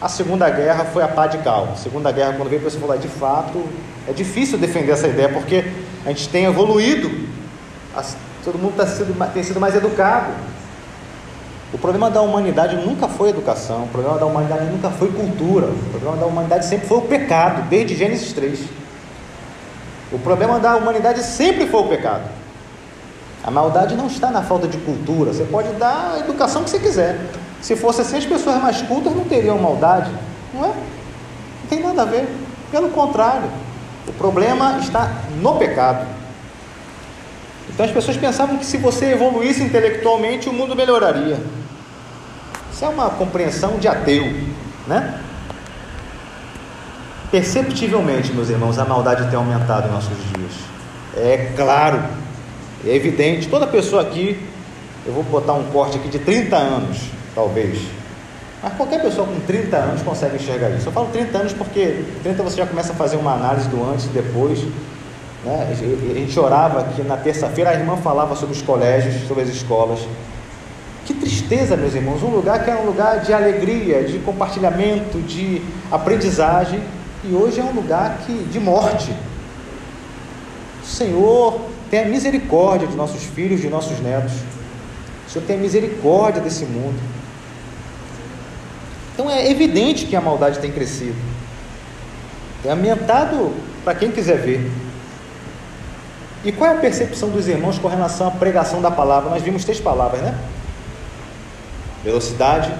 A 0.00 0.08
Segunda 0.08 0.48
Guerra 0.50 0.84
foi 0.84 1.02
a 1.02 1.08
pá 1.08 1.26
de 1.26 1.38
cal. 1.38 1.70
A 1.72 1.76
Segunda 1.76 2.12
Guerra, 2.12 2.34
quando 2.34 2.50
veio 2.50 2.60
o 2.60 2.64
pessoal 2.64 2.82
falar 2.82 2.96
de 2.98 3.08
fato, 3.08 3.64
é 4.06 4.12
difícil 4.12 4.58
defender 4.58 4.92
essa 4.92 5.08
ideia, 5.08 5.28
porque 5.28 5.64
a 6.04 6.10
gente 6.10 6.28
tem 6.28 6.44
evoluído 6.44 7.10
todo 8.48 8.58
mundo 8.58 8.76
tá 8.76 8.86
sido, 8.86 9.14
tem 9.32 9.42
sido 9.42 9.60
mais 9.60 9.74
educado. 9.74 10.32
O 11.70 11.76
problema 11.76 12.10
da 12.10 12.22
humanidade 12.22 12.76
nunca 12.76 13.06
foi 13.06 13.28
educação, 13.28 13.84
o 13.84 13.88
problema 13.88 14.16
da 14.16 14.24
humanidade 14.24 14.64
nunca 14.64 14.88
foi 14.88 15.12
cultura, 15.12 15.66
o 15.66 15.90
problema 15.90 16.16
da 16.16 16.24
humanidade 16.24 16.64
sempre 16.64 16.86
foi 16.86 16.96
o 16.96 17.02
pecado, 17.02 17.68
desde 17.68 17.94
Gênesis 17.94 18.32
3. 18.32 18.60
O 20.10 20.18
problema 20.18 20.58
da 20.58 20.76
humanidade 20.76 21.22
sempre 21.22 21.66
foi 21.66 21.80
o 21.82 21.88
pecado. 21.88 22.22
A 23.44 23.50
maldade 23.50 23.94
não 23.94 24.06
está 24.06 24.30
na 24.30 24.42
falta 24.42 24.66
de 24.66 24.78
cultura, 24.78 25.34
você 25.34 25.44
pode 25.44 25.68
dar 25.74 26.14
a 26.14 26.20
educação 26.20 26.64
que 26.64 26.70
você 26.70 26.78
quiser. 26.78 27.20
Se 27.60 27.76
fosse 27.76 28.00
assim, 28.00 28.16
as 28.16 28.24
pessoas 28.24 28.62
mais 28.62 28.80
cultas 28.80 29.14
não 29.14 29.24
teriam 29.24 29.58
maldade, 29.58 30.10
não 30.54 30.64
é? 30.64 30.68
Não 30.68 31.68
tem 31.68 31.82
nada 31.82 32.00
a 32.00 32.04
ver. 32.06 32.26
Pelo 32.70 32.88
contrário, 32.88 33.50
o 34.06 34.12
problema 34.14 34.78
está 34.78 35.12
no 35.42 35.56
pecado. 35.56 36.17
Então 37.70 37.84
as 37.86 37.92
pessoas 37.92 38.16
pensavam 38.16 38.58
que 38.58 38.66
se 38.66 38.76
você 38.76 39.12
evoluísse 39.12 39.62
intelectualmente, 39.62 40.48
o 40.48 40.52
mundo 40.52 40.74
melhoraria. 40.74 41.38
Isso 42.72 42.84
é 42.84 42.88
uma 42.88 43.10
compreensão 43.10 43.78
de 43.78 43.88
ateu, 43.88 44.24
né? 44.86 45.20
Perceptivelmente, 47.30 48.32
meus 48.32 48.48
irmãos, 48.48 48.78
a 48.78 48.84
maldade 48.84 49.28
tem 49.28 49.36
aumentado 49.36 49.88
em 49.88 49.90
nossos 49.90 50.16
dias. 50.34 50.52
É 51.16 51.52
claro, 51.56 52.02
é 52.86 52.94
evidente. 52.94 53.48
Toda 53.48 53.66
pessoa 53.66 54.02
aqui, 54.02 54.40
eu 55.04 55.12
vou 55.12 55.22
botar 55.24 55.52
um 55.52 55.64
corte 55.64 55.98
aqui 55.98 56.08
de 56.08 56.18
30 56.18 56.56
anos, 56.56 56.98
talvez. 57.34 57.80
Mas 58.62 58.72
qualquer 58.74 59.00
pessoa 59.00 59.26
com 59.26 59.38
30 59.40 59.76
anos 59.76 60.02
consegue 60.02 60.36
enxergar 60.36 60.70
isso. 60.70 60.88
Eu 60.88 60.92
falo 60.92 61.08
30 61.12 61.38
anos 61.38 61.52
porque 61.52 62.04
30 62.22 62.42
você 62.42 62.56
já 62.56 62.66
começa 62.66 62.92
a 62.92 62.96
fazer 62.96 63.16
uma 63.16 63.34
análise 63.34 63.68
do 63.68 63.82
antes 63.88 64.06
e 64.06 64.08
depois. 64.08 64.60
Né? 65.44 65.68
A 65.70 65.74
gente 66.14 66.38
orava 66.38 66.80
aqui 66.80 67.02
na 67.02 67.16
terça-feira, 67.16 67.70
a 67.70 67.74
irmã 67.74 67.96
falava 67.96 68.34
sobre 68.34 68.54
os 68.54 68.62
colégios, 68.62 69.26
sobre 69.26 69.44
as 69.44 69.48
escolas. 69.48 70.00
Que 71.04 71.14
tristeza, 71.14 71.76
meus 71.76 71.94
irmãos, 71.94 72.22
um 72.22 72.28
lugar 72.28 72.64
que 72.64 72.70
era 72.70 72.80
um 72.80 72.86
lugar 72.86 73.20
de 73.20 73.32
alegria, 73.32 74.04
de 74.04 74.18
compartilhamento, 74.18 75.20
de 75.22 75.62
aprendizagem, 75.90 76.82
e 77.24 77.34
hoje 77.34 77.60
é 77.60 77.64
um 77.64 77.72
lugar 77.72 78.18
que, 78.26 78.32
de 78.32 78.60
morte. 78.60 79.10
O 80.82 80.86
Senhor 80.86 81.60
tenha 81.90 82.04
misericórdia 82.04 82.86
de 82.86 82.94
nossos 82.94 83.22
filhos, 83.22 83.60
de 83.60 83.68
nossos 83.68 84.00
netos. 84.00 84.32
O 85.26 85.30
Senhor 85.30 85.46
tenha 85.46 85.58
misericórdia 85.58 86.42
desse 86.42 86.64
mundo. 86.64 86.98
Então 89.14 89.30
é 89.30 89.50
evidente 89.50 90.06
que 90.06 90.14
a 90.14 90.20
maldade 90.20 90.58
tem 90.58 90.70
crescido. 90.70 91.16
É 92.64 92.70
ambientado 92.70 93.52
para 93.84 93.94
quem 93.94 94.10
quiser 94.10 94.38
ver. 94.38 94.70
E 96.44 96.52
qual 96.52 96.70
é 96.70 96.74
a 96.74 96.78
percepção 96.78 97.30
dos 97.30 97.48
irmãos 97.48 97.78
com 97.78 97.88
relação 97.88 98.28
à 98.28 98.30
pregação 98.30 98.80
da 98.80 98.90
palavra? 98.90 99.30
Nós 99.30 99.42
vimos 99.42 99.64
três 99.64 99.80
palavras, 99.80 100.20
né? 100.20 100.34
Velocidade, 102.04 102.72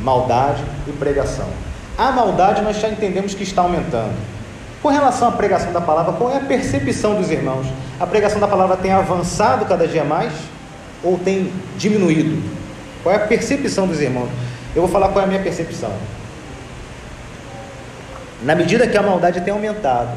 maldade 0.00 0.62
e 0.86 0.92
pregação. 0.92 1.48
A 1.98 2.10
maldade 2.10 2.62
nós 2.62 2.80
já 2.80 2.88
entendemos 2.88 3.34
que 3.34 3.42
está 3.42 3.62
aumentando. 3.62 4.14
Com 4.82 4.88
relação 4.88 5.28
à 5.28 5.32
pregação 5.32 5.72
da 5.72 5.80
palavra, 5.80 6.14
qual 6.14 6.30
é 6.32 6.38
a 6.38 6.40
percepção 6.40 7.14
dos 7.14 7.30
irmãos? 7.30 7.66
A 8.00 8.06
pregação 8.06 8.40
da 8.40 8.48
palavra 8.48 8.76
tem 8.76 8.92
avançado 8.92 9.66
cada 9.66 9.86
dia 9.86 10.02
mais 10.02 10.32
ou 11.04 11.18
tem 11.18 11.52
diminuído? 11.76 12.42
Qual 13.02 13.14
é 13.14 13.18
a 13.18 13.26
percepção 13.26 13.86
dos 13.86 14.00
irmãos? 14.00 14.28
Eu 14.74 14.82
vou 14.82 14.90
falar 14.90 15.08
qual 15.08 15.20
é 15.20 15.24
a 15.24 15.28
minha 15.28 15.42
percepção. 15.42 15.92
Na 18.42 18.54
medida 18.54 18.86
que 18.86 18.96
a 18.96 19.02
maldade 19.02 19.40
tem 19.42 19.52
aumentado, 19.52 20.10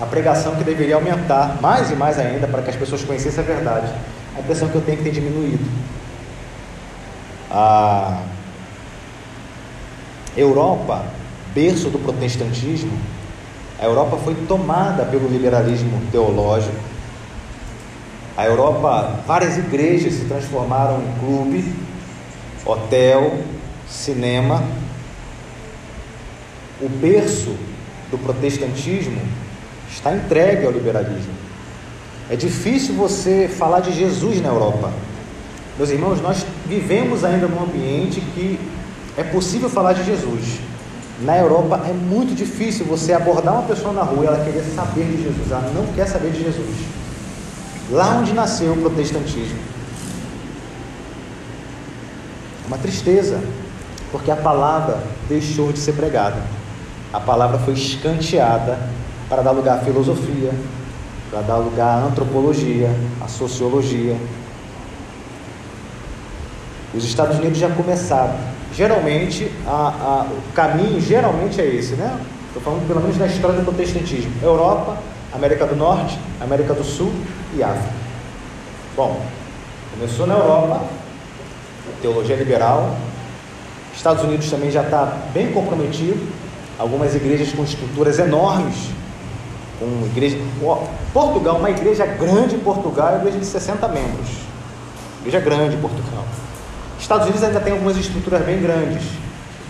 a 0.00 0.06
pregação 0.06 0.56
que 0.56 0.64
deveria 0.64 0.96
aumentar 0.96 1.60
mais 1.60 1.90
e 1.90 1.94
mais 1.94 2.18
ainda 2.18 2.46
para 2.48 2.62
que 2.62 2.70
as 2.70 2.76
pessoas 2.76 3.04
conhecessem 3.04 3.42
a 3.42 3.46
verdade. 3.46 3.92
A 4.36 4.40
impressão 4.40 4.68
que 4.68 4.74
eu 4.74 4.80
tenho 4.80 4.94
é 4.94 4.98
que 4.98 5.04
tem 5.04 5.12
diminuído. 5.12 5.64
A 7.50 8.22
Europa, 10.36 11.04
berço 11.54 11.88
do 11.88 11.98
protestantismo, 11.98 12.98
a 13.78 13.84
Europa 13.84 14.16
foi 14.16 14.34
tomada 14.48 15.04
pelo 15.04 15.28
liberalismo 15.28 16.00
teológico. 16.10 16.74
A 18.36 18.46
Europa, 18.46 19.20
várias 19.26 19.56
igrejas 19.56 20.14
se 20.14 20.24
transformaram 20.24 21.00
em 21.00 21.18
clube, 21.20 21.72
hotel, 22.66 23.38
cinema. 23.88 24.64
O 26.80 26.88
berço 26.88 27.56
do 28.10 28.18
protestantismo 28.18 29.20
está 29.94 30.14
entregue 30.14 30.66
ao 30.66 30.72
liberalismo. 30.72 31.32
É 32.28 32.36
difícil 32.36 32.94
você 32.94 33.48
falar 33.48 33.80
de 33.80 33.92
Jesus 33.92 34.42
na 34.42 34.48
Europa. 34.48 34.90
Meus 35.78 35.90
irmãos, 35.90 36.20
nós 36.20 36.44
vivemos 36.66 37.24
ainda 37.24 37.46
num 37.46 37.62
ambiente 37.62 38.20
que 38.20 38.58
é 39.16 39.22
possível 39.22 39.70
falar 39.70 39.92
de 39.92 40.04
Jesus. 40.04 40.60
Na 41.22 41.38
Europa 41.38 41.80
é 41.88 41.92
muito 41.92 42.34
difícil 42.34 42.84
você 42.86 43.12
abordar 43.12 43.54
uma 43.54 43.62
pessoa 43.62 43.92
na 43.92 44.02
rua 44.02 44.24
e 44.24 44.26
ela 44.26 44.44
querer 44.44 44.64
saber 44.74 45.04
de 45.04 45.22
Jesus, 45.22 45.50
ela 45.50 45.72
não 45.74 45.86
quer 45.94 46.06
saber 46.06 46.32
de 46.32 46.42
Jesus. 46.42 46.76
Lá 47.90 48.16
onde 48.18 48.32
nasceu 48.32 48.72
o 48.72 48.76
protestantismo. 48.78 49.58
É 52.64 52.66
uma 52.66 52.78
tristeza, 52.78 53.40
porque 54.10 54.30
a 54.30 54.36
palavra 54.36 54.98
deixou 55.28 55.72
de 55.72 55.78
ser 55.78 55.92
pregada. 55.92 56.42
A 57.12 57.20
palavra 57.20 57.58
foi 57.58 57.74
escanteada 57.74 58.78
para 59.34 59.42
dar 59.42 59.50
lugar 59.50 59.78
à 59.78 59.80
filosofia, 59.80 60.52
para 61.28 61.40
dar 61.40 61.56
lugar 61.56 61.98
à 61.98 62.06
antropologia, 62.06 62.88
à 63.20 63.26
sociologia. 63.26 64.16
Os 66.94 67.04
Estados 67.04 67.38
Unidos 67.38 67.58
já 67.58 67.68
começaram. 67.68 68.36
Geralmente, 68.72 69.50
a, 69.66 69.70
a, 69.70 70.26
o 70.30 70.52
caminho 70.54 71.00
geralmente 71.00 71.60
é 71.60 71.66
esse, 71.66 71.94
né? 71.94 72.16
Estou 72.46 72.62
falando 72.62 72.86
pelo 72.86 73.00
menos 73.00 73.16
da 73.16 73.26
história 73.26 73.56
do 73.56 73.64
protestantismo. 73.64 74.30
Europa, 74.40 74.98
América 75.32 75.66
do 75.66 75.74
Norte, 75.74 76.16
América 76.40 76.72
do 76.72 76.84
Sul 76.84 77.12
e 77.56 77.62
África. 77.64 77.92
Bom, 78.96 79.20
começou 79.94 80.28
na 80.28 80.34
Europa, 80.34 80.84
teologia 82.00 82.36
liberal. 82.36 82.96
Estados 83.96 84.22
Unidos 84.22 84.48
também 84.48 84.70
já 84.70 84.82
está 84.82 85.06
bem 85.32 85.50
comprometido. 85.50 86.24
Algumas 86.78 87.16
igrejas 87.16 87.52
com 87.52 87.64
estruturas 87.64 88.20
enormes 88.20 88.94
com 89.78 90.06
igreja. 90.06 90.38
Portugal, 91.12 91.56
uma 91.56 91.70
igreja 91.70 92.06
grande 92.06 92.56
em 92.56 92.60
Portugal, 92.60 93.08
é 93.08 93.10
uma 93.12 93.18
igreja 93.20 93.38
de 93.38 93.46
60 93.46 93.88
membros. 93.88 94.28
Igreja 95.20 95.40
grande 95.40 95.76
em 95.76 95.80
Portugal. 95.80 96.24
Estados 96.98 97.24
Unidos 97.24 97.42
ainda 97.42 97.60
tem 97.60 97.72
algumas 97.72 97.96
estruturas 97.96 98.42
bem 98.44 98.60
grandes, 98.60 99.02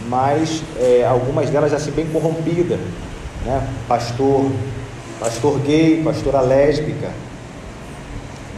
mas 0.08 0.62
é, 0.78 1.04
algumas 1.04 1.50
delas 1.50 1.72
assim 1.72 1.90
bem 1.90 2.06
corrompidas. 2.06 2.78
Né? 3.44 3.66
Pastor, 3.88 4.50
pastor 5.18 5.58
gay, 5.60 6.02
pastora 6.02 6.40
lésbica, 6.40 7.10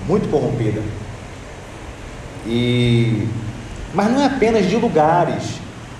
muito 0.07 0.31
corrompida. 0.31 0.83
E 2.47 3.29
mas 3.95 4.11
não 4.11 4.21
é 4.21 4.27
apenas 4.27 4.69
de 4.69 4.77
lugares. 4.77 5.43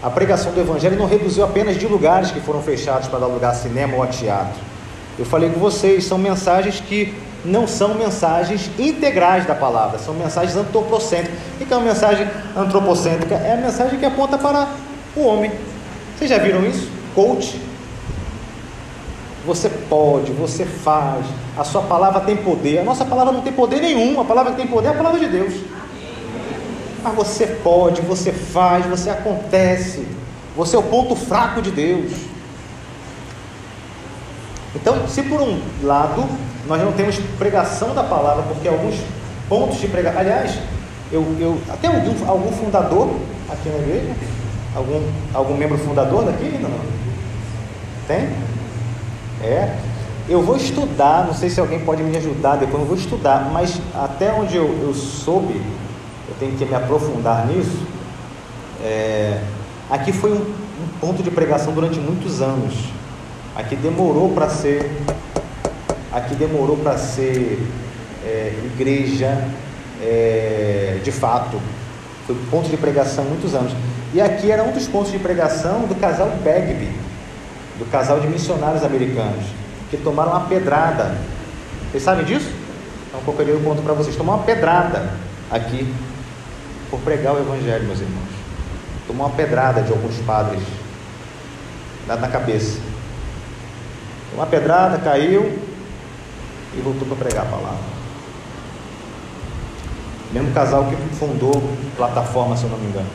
A 0.03 0.11
pregação 0.11 0.53
do 0.53 0.61
evangelho 0.61 0.99
não 0.99 1.07
reduziu 1.07 1.43
apenas 1.43 1.79
de 1.79 1.87
lugares 1.87 2.31
que 2.31 2.41
foram 2.41 2.63
fechados 2.63 3.09
para 3.09 3.21
dar 3.21 3.27
lugar 3.27 3.53
a 3.53 3.55
cinema 3.55 3.97
ou 3.97 4.03
a 4.03 4.07
teatro. 4.07 4.61
Eu 5.19 5.25
falei 5.25 5.51
com 5.51 5.59
vocês, 5.59 6.05
são 6.05 6.19
mensagens 6.19 6.81
que 6.81 7.15
não 7.45 7.67
são 7.67 7.95
mensagens 7.95 8.71
integrais 8.79 9.47
da 9.47 9.55
palavra, 9.55 9.99
são 9.99 10.15
mensagens 10.15 10.57
antropocêntricas. 10.57 11.39
O 11.61 11.65
que 11.65 11.73
é 11.73 11.77
uma 11.77 11.87
mensagem 11.87 12.29
antropocêntrica? 12.57 13.35
É 13.35 13.55
a 13.55 13.57
mensagem 13.57 13.99
que 13.99 14.05
aponta 14.05 14.37
para 14.37 14.69
o 15.15 15.23
homem. 15.23 15.53
Vocês 16.17 16.29
já 16.29 16.39
viram 16.39 16.67
isso? 16.67 16.91
Coach. 17.15 17.61
Você 19.47 19.69
pode, 19.69 20.33
você 20.33 20.65
faz, 20.65 21.25
a 21.57 21.63
sua 21.63 21.83
palavra 21.83 22.21
tem 22.21 22.37
poder. 22.37 22.81
A 22.81 22.85
nossa 22.85 23.05
palavra 23.05 23.33
não 23.33 23.43
tem 23.43 23.53
poder 23.53 23.81
nenhum, 23.81 24.21
a 24.21 24.25
palavra 24.25 24.53
que 24.53 24.59
tem 24.59 24.67
poder 24.67 24.89
é 24.89 24.91
a 24.91 24.95
palavra 24.95 25.21
de 25.21 25.29
Deus. 25.29 25.55
Mas 27.03 27.15
você 27.15 27.47
pode, 27.47 28.03
você 28.03 28.33
faz, 28.33 28.85
você 28.87 29.09
acontece. 29.09 30.05
Você 30.57 30.75
é 30.75 30.79
o 30.79 30.83
ponto 30.83 31.15
fraco 31.15 31.63
de 31.63 31.71
Deus. 31.71 32.13
Então, 34.77 35.09
se 35.09 35.23
por 35.23 35.41
um 35.41 35.59
lado 35.83 36.25
nós 36.69 36.83
não 36.83 36.93
temos 36.93 37.17
pregação 37.39 37.95
da 37.95 38.05
palavra, 38.05 38.43
porque 38.43 38.69
alguns 38.69 38.97
pontos 39.49 39.79
de 39.79 39.89
pregação. 39.89 40.21
Aliás, 40.21 40.59
eu, 41.11 41.23
eu 41.41 41.59
até 41.71 41.87
algum, 41.87 42.29
algum 42.29 42.53
fundador 42.53 43.09
aqui 43.51 43.69
na 43.69 43.79
igreja? 43.79 44.15
Algum, 44.75 45.01
algum 45.33 45.57
membro 45.57 45.79
fundador 45.79 46.25
daqui 46.25 46.59
não? 46.61 46.71
Tem? 48.07 48.29
É. 49.43 49.75
Eu 50.29 50.43
vou 50.43 50.57
estudar, 50.57 51.25
não 51.27 51.33
sei 51.33 51.49
se 51.49 51.61
alguém 51.61 51.81
pode 51.81 52.03
me 52.03 52.17
ajudar 52.17 52.57
depois, 52.57 52.83
eu 52.83 52.89
vou 52.89 52.97
estudar, 52.97 53.49
mas 53.53 53.81
até 53.95 54.33
onde 54.33 54.57
eu, 54.57 54.67
eu 54.83 54.93
soube, 54.93 55.55
eu 55.55 56.35
tenho 56.39 56.53
que 56.57 56.65
me 56.65 56.75
aprofundar 56.75 57.47
nisso. 57.47 57.87
É, 58.83 59.41
aqui 59.89 60.13
foi 60.13 60.33
um, 60.33 60.41
um 60.41 60.89
ponto 61.01 61.23
de 61.23 61.31
pregação 61.31 61.73
durante 61.73 61.99
muitos 62.01 62.43
anos. 62.43 62.75
Aqui 63.57 63.75
demorou 63.75 64.35
para 64.35 64.51
ser, 64.51 64.91
aqui 66.13 66.35
demorou 66.35 66.77
para 66.77 66.99
ser 66.99 67.67
é, 68.23 68.53
igreja 68.67 69.49
é, 70.03 71.01
de 71.03 71.11
fato. 71.11 71.59
Foi 72.27 72.37
ponto 72.51 72.69
de 72.69 72.77
pregação 72.77 73.25
muitos 73.25 73.55
anos. 73.55 73.73
E 74.13 74.21
aqui 74.21 74.51
era 74.51 74.63
um 74.63 74.73
dos 74.73 74.87
pontos 74.87 75.11
de 75.11 75.19
pregação 75.19 75.87
do 75.87 75.95
casal 75.95 76.29
Bagby, 76.45 76.91
do 77.79 77.91
casal 77.91 78.21
de 78.21 78.29
missionários 78.29 78.85
americanos, 78.85 79.47
que 79.91 79.97
tomaram 79.97 80.33
uma 80.33 80.47
pedrada. 80.49 81.17
Vocês 81.91 82.03
sabem 82.03 82.27
disso? 82.27 82.51
Então, 83.09 83.21
qualquer 83.25 83.49
eu 83.49 83.61
conto 83.61 83.81
para 83.81 83.95
vocês. 83.95 84.15
Tomaram 84.17 84.41
uma 84.41 84.45
pedrada 84.45 85.09
aqui 85.51 85.91
por 86.91 87.01
pregar 87.01 87.35
o 87.35 87.39
Evangelho, 87.39 87.85
meus 87.87 88.01
irmãos. 88.01 88.29
Tomou 89.07 89.27
uma 89.27 89.35
pedrada 89.35 89.81
de 89.81 89.93
alguns 89.93 90.17
padres 90.27 90.61
na 92.07 92.29
cabeça. 92.29 92.96
Uma 94.37 94.47
pedrada, 94.47 94.99
caiu 94.99 95.59
e 96.77 96.81
voltou 96.83 97.09
para 97.09 97.17
pregar 97.17 97.47
a 97.47 97.49
palavra. 97.49 97.97
Mesmo 100.31 100.53
casal 100.53 100.85
que 100.85 100.97
fundou 101.17 101.63
plataforma, 101.97 102.55
se 102.55 102.65
eu 102.65 102.71
não 102.71 102.77
me 102.77 102.87
engano. 102.89 103.09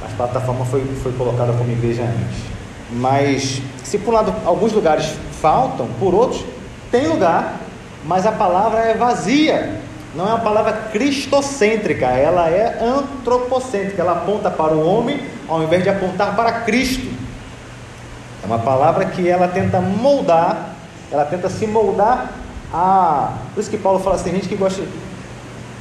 Mas 0.00 0.12
plataforma 0.14 0.64
foi, 0.64 0.82
foi 1.02 1.12
colocada 1.12 1.52
como 1.52 1.70
igreja 1.70 2.02
antes. 2.02 2.42
Mas 2.90 3.60
se 3.84 3.98
por 3.98 4.12
um 4.12 4.16
lado 4.16 4.34
alguns 4.46 4.72
lugares 4.72 5.14
faltam, 5.42 5.86
por 6.00 6.14
outros 6.14 6.42
tem 6.90 7.06
lugar, 7.08 7.60
mas 8.06 8.24
a 8.24 8.32
palavra 8.32 8.80
é 8.80 8.94
vazia. 8.94 9.80
Não 10.14 10.26
é 10.26 10.30
uma 10.30 10.40
palavra 10.40 10.72
cristocêntrica, 10.92 12.06
ela 12.06 12.48
é 12.48 12.82
antropocêntrica, 12.82 14.00
ela 14.00 14.12
aponta 14.12 14.50
para 14.50 14.72
o 14.72 14.86
homem 14.86 15.20
ao 15.46 15.62
invés 15.62 15.82
de 15.82 15.90
apontar 15.90 16.34
para 16.34 16.52
Cristo. 16.62 17.21
É 18.42 18.46
uma 18.46 18.58
palavra 18.58 19.04
que 19.04 19.28
ela 19.28 19.46
tenta 19.46 19.80
moldar, 19.80 20.74
ela 21.10 21.24
tenta 21.24 21.48
se 21.48 21.66
moldar 21.66 22.32
a. 22.72 23.38
Por 23.54 23.60
isso 23.60 23.70
que 23.70 23.78
Paulo 23.78 24.00
fala 24.00 24.16
assim, 24.16 24.24
tem 24.24 24.34
gente 24.34 24.48
que 24.48 24.56
gosta. 24.56 24.82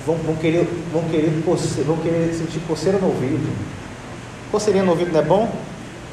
Vão, 0.05 0.15
vão 0.17 0.35
querer, 0.35 0.67
vão 0.91 1.03
querer, 1.03 1.29
vão 1.85 1.97
querer 1.97 2.33
sentir 2.33 2.59
coceira 2.67 2.99
no 2.99 3.07
ouvido. 3.07 3.51
Coceirinha 4.51 4.83
no 4.83 4.91
ouvido 4.91 5.11
não 5.11 5.19
é 5.19 5.23
bom? 5.23 5.49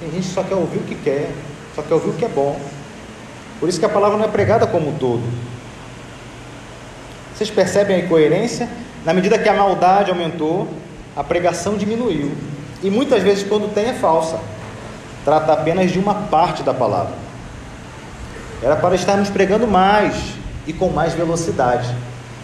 Tem 0.00 0.10
gente 0.10 0.28
que 0.28 0.34
só 0.34 0.42
quer 0.42 0.54
ouvir 0.54 0.78
o 0.78 0.82
que 0.82 0.94
quer, 0.94 1.30
só 1.74 1.82
quer 1.82 1.94
ouvir 1.94 2.10
o 2.10 2.12
que 2.14 2.24
é 2.24 2.28
bom. 2.28 2.58
Por 3.60 3.68
isso 3.68 3.78
que 3.78 3.84
a 3.84 3.88
palavra 3.88 4.16
não 4.16 4.24
é 4.24 4.28
pregada 4.28 4.66
como 4.66 4.90
um 4.90 4.94
todo. 4.94 5.22
Vocês 7.34 7.50
percebem 7.50 7.96
a 7.96 7.98
incoerência? 8.00 8.68
Na 9.04 9.12
medida 9.12 9.38
que 9.38 9.48
a 9.48 9.54
maldade 9.54 10.10
aumentou, 10.10 10.68
a 11.16 11.24
pregação 11.24 11.76
diminuiu. 11.76 12.32
E 12.82 12.90
muitas 12.90 13.22
vezes, 13.22 13.46
quando 13.46 13.72
tem, 13.74 13.86
é 13.86 13.94
falsa 13.94 14.38
trata 15.28 15.52
apenas 15.52 15.90
de 15.90 15.98
uma 15.98 16.14
parte 16.14 16.62
da 16.62 16.72
palavra. 16.72 17.12
Era 18.62 18.76
para 18.76 18.94
estarmos 18.94 19.28
pregando 19.28 19.66
mais 19.66 20.14
e 20.66 20.72
com 20.72 20.88
mais 20.88 21.12
velocidade. 21.12 21.94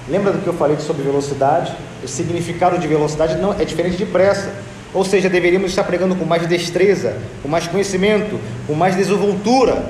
Lembra 0.07 0.33
do 0.33 0.41
que 0.41 0.47
eu 0.47 0.53
falei 0.53 0.77
sobre 0.79 1.03
velocidade? 1.03 1.75
O 2.03 2.07
significado 2.07 2.79
de 2.79 2.87
velocidade 2.87 3.37
não 3.37 3.55
é 3.55 3.65
diferente 3.65 3.97
de 3.97 4.05
pressa. 4.05 4.53
Ou 4.93 5.03
seja, 5.03 5.31
deveríamos 5.31 5.71
estar 5.71 5.85
pregando 5.85 6.15
com 6.15 6.27
mais 6.27 6.47
destreza, 6.47 7.17
com 7.43 7.49
mais 7.49 7.67
conhecimento, 7.67 8.39
com 8.67 8.75
mais 8.75 8.95
desenvoltura, 8.95 9.87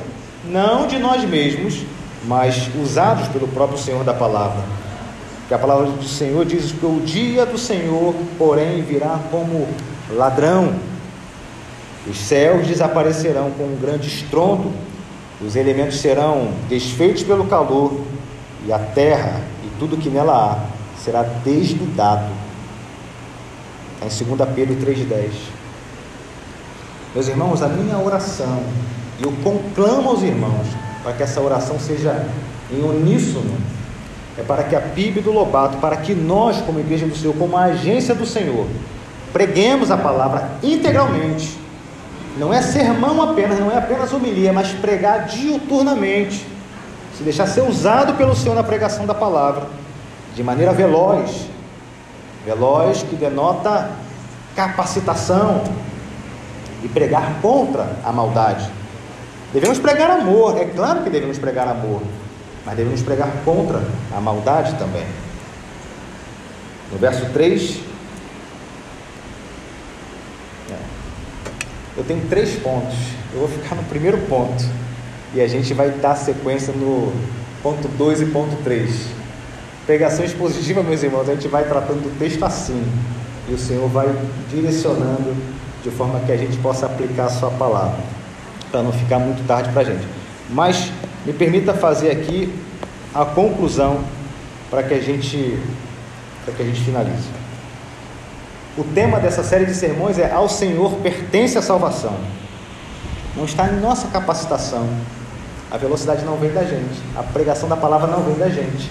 não 0.49 0.87
de 0.87 1.01
nós 1.01 1.25
mesmos, 1.25 1.83
mas 2.25 2.71
usados 2.81 3.27
pelo 3.27 3.49
próprio 3.49 3.77
Senhor 3.77 4.05
da 4.05 4.15
palavra. 4.15 4.63
Que 5.49 5.55
a 5.55 5.59
palavra 5.59 5.87
do 5.87 6.05
Senhor 6.05 6.45
diz 6.45 6.71
que 6.71 6.87
o 6.87 7.03
dia 7.05 7.45
do 7.45 7.59
Senhor, 7.59 8.15
porém, 8.39 8.83
virá 8.83 9.19
como 9.33 9.67
ladrão. 10.13 10.94
Os 12.07 12.19
céus 12.19 12.67
desaparecerão 12.67 13.51
com 13.53 13.65
um 13.65 13.79
grande 13.81 14.09
estrondo, 14.09 14.73
Os 15.41 15.57
elementos 15.57 15.99
serão 15.99 16.53
desfeitos 16.69 17.23
pelo 17.23 17.47
calor, 17.47 18.01
e 18.67 18.73
a 18.73 18.79
terra 18.79 19.43
e 19.65 19.69
tudo 19.79 19.97
que 19.97 20.09
nela 20.09 20.33
há 20.33 21.01
será 21.01 21.23
desnudado. 21.23 22.33
Está 24.03 24.25
em 24.25 24.37
2 24.37 24.51
Pedro 24.55 24.77
3,10. 24.77 25.31
Meus 27.15 27.29
irmãos, 27.29 27.63
a 27.63 27.69
minha 27.69 27.99
oração, 27.99 28.63
e 29.21 29.25
eu 29.25 29.33
conclamo 29.43 30.11
aos 30.11 30.23
irmãos, 30.23 30.67
para 31.03 31.13
que 31.13 31.23
essa 31.23 31.41
oração 31.41 31.79
seja 31.79 32.27
em 32.73 32.83
uníssono, 32.83 33.57
é 34.39 34.43
para 34.43 34.65
que 34.65 34.75
a 34.75 34.81
PIB 34.81 35.21
do 35.21 35.31
Lobato, 35.31 35.77
para 35.79 35.97
que 35.97 36.15
nós, 36.15 36.61
como 36.63 36.81
Igreja 36.81 37.07
do 37.07 37.15
Senhor, 37.15 37.35
como 37.37 37.57
agência 37.57 38.15
do 38.15 38.25
Senhor, 38.25 38.67
preguemos 39.33 39.91
a 39.91 39.97
palavra 39.97 40.53
integralmente. 40.63 41.64
Não 42.37 42.53
é 42.53 42.61
sermão 42.63 43.23
apenas, 43.23 43.61
não 43.61 43.71
é 43.71 43.79
apenas 43.79 44.13
homilia, 44.13 44.53
mas 44.53 44.73
pregar 44.73 45.27
diuturnamente. 45.27 46.47
Se 47.17 47.23
deixar 47.23 47.47
ser 47.47 47.63
usado 47.63 48.15
pelo 48.15 48.35
Senhor 48.35 48.55
na 48.55 48.63
pregação 48.65 49.07
da 49.07 49.15
palavra, 49.15 49.67
de 50.35 50.43
maneira 50.43 50.73
veloz. 50.73 51.49
Veloz 52.45 53.03
que 53.03 53.15
denota 53.15 53.91
capacitação 54.55 55.63
e 56.83 56.89
pregar 56.89 57.41
contra 57.41 57.97
a 58.05 58.13
maldade. 58.13 58.69
Devemos 59.53 59.79
pregar 59.79 60.11
amor, 60.11 60.59
é 60.61 60.65
claro 60.65 61.03
que 61.03 61.11
devemos 61.11 61.39
pregar 61.39 61.69
amor, 61.69 62.03
mas 62.67 62.77
devemos 62.77 63.03
pregar 63.03 63.31
contra 63.45 63.81
a 64.15 64.21
maldade 64.21 64.75
também. 64.75 65.07
No 66.93 66.99
verso 66.99 67.27
3, 67.33 67.81
eu 71.97 72.05
tenho 72.05 72.27
três 72.29 72.57
pontos. 72.57 72.97
Eu 73.33 73.41
vou 73.41 73.49
ficar 73.49 73.75
no 73.75 73.83
primeiro 73.85 74.19
ponto 74.19 74.65
e 75.35 75.41
a 75.41 75.47
gente 75.47 75.73
vai 75.75 75.91
dar 75.91 76.17
sequência 76.17 76.73
no 76.73 77.13
ponto 77.63 77.89
2 77.89 78.23
e 78.23 78.27
ponto 78.27 78.57
3. 78.63 79.09
Pregação 79.87 80.25
expositiva, 80.25 80.83
meus 80.83 81.03
irmãos, 81.03 81.29
a 81.29 81.35
gente 81.35 81.49
vai 81.49 81.65
tratando 81.65 82.03
do 82.03 82.19
texto 82.19 82.43
assim 82.45 82.83
e 83.49 83.53
o 83.53 83.59
Senhor 83.59 83.89
vai 83.89 84.09
direcionando 84.51 85.35
de 85.83 85.91
forma 85.91 86.19
que 86.21 86.33
a 86.33 86.37
gente 86.37 86.57
possa 86.59 86.87
aplicar 86.87 87.27
a 87.27 87.31
Sua 87.31 87.51
palavra, 87.51 87.99
para 88.71 88.83
não 88.83 88.93
ficar 88.93 89.19
muito 89.19 89.47
tarde 89.47 89.71
para 89.71 89.83
a 89.83 89.85
gente. 89.85 90.07
Mas 90.49 90.91
me 91.27 91.33
permita 91.33 91.75
fazer 91.75 92.11
aqui 92.11 92.53
a 93.15 93.25
conclusão 93.25 94.03
para 94.71 94.83
que 94.83 94.95
a 94.95 95.01
gente 95.01 95.59
para 96.45 96.55
que 96.55 96.63
a 96.63 96.67
gente 96.67 96.81
finalize. 96.81 97.44
O 98.77 98.83
tema 98.83 99.21
dessa 99.21 99.45
série 99.45 99.67
de 99.67 99.75
sermões 99.75 100.19
é 100.19 100.33
Ao 100.33 100.49
Senhor 100.49 100.93
pertence 100.95 101.57
a 101.57 101.63
salvação. 101.63 102.15
Não 103.37 103.45
está 103.45 103.69
em 103.69 103.81
nossa 103.81 104.09
capacitação. 104.09 104.89
A 105.71 105.77
velocidade 105.77 106.25
não 106.25 106.37
vem 106.37 106.53
da 106.53 106.65
gente. 106.65 107.01
A 107.17 107.23
pregação 107.23 107.69
da 107.69 107.77
palavra 107.77 108.09
não 108.09 108.23
vem 108.25 108.35
da 108.35 108.49
gente. 108.49 108.91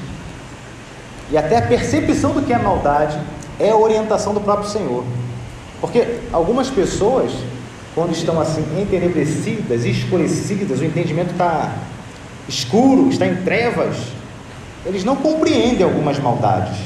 E 1.30 1.38
até 1.38 1.58
a 1.58 1.62
percepção 1.62 2.32
do 2.32 2.42
que 2.42 2.54
é 2.54 2.58
maldade 2.58 3.20
é 3.60 3.72
a 3.72 3.76
orientação 3.76 4.34
do 4.34 4.40
próprio 4.40 4.70
Senhor. 4.70 5.04
Porque 5.82 6.20
algumas 6.32 6.70
pessoas, 6.70 7.34
quando 7.94 8.14
estão 8.14 8.40
assim 8.40 8.66
entenebrecidas, 8.82 9.84
escurecidas, 9.84 10.80
o 10.80 10.86
entendimento 10.86 11.32
está 11.32 11.74
escuro, 12.48 13.10
está 13.10 13.26
em 13.26 13.36
trevas, 13.44 13.98
eles 14.86 15.04
não 15.04 15.18
compreendem 15.18 15.84
algumas 15.84 16.20
maldades. 16.20 16.78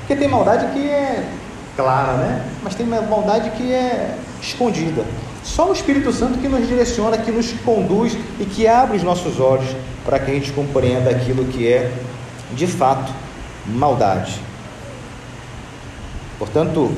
Porque 0.00 0.16
tem 0.16 0.28
maldade 0.28 0.72
que 0.72 0.88
é 0.88 1.26
clara, 1.76 2.14
né? 2.14 2.44
Mas 2.62 2.74
tem 2.74 2.86
maldade 2.86 3.50
que 3.50 3.72
é 3.72 4.16
escondida. 4.40 5.04
Só 5.42 5.70
o 5.70 5.72
Espírito 5.72 6.12
Santo 6.12 6.38
que 6.38 6.48
nos 6.48 6.66
direciona, 6.68 7.18
que 7.18 7.30
nos 7.30 7.52
conduz 7.64 8.16
e 8.38 8.44
que 8.44 8.66
abre 8.66 8.96
os 8.96 9.02
nossos 9.02 9.40
olhos 9.40 9.68
para 10.04 10.18
que 10.18 10.30
a 10.30 10.34
gente 10.34 10.52
compreenda 10.52 11.10
aquilo 11.10 11.44
que 11.46 11.66
é 11.66 11.92
de 12.52 12.66
fato 12.66 13.12
maldade. 13.66 14.40
Portanto, 16.38 16.90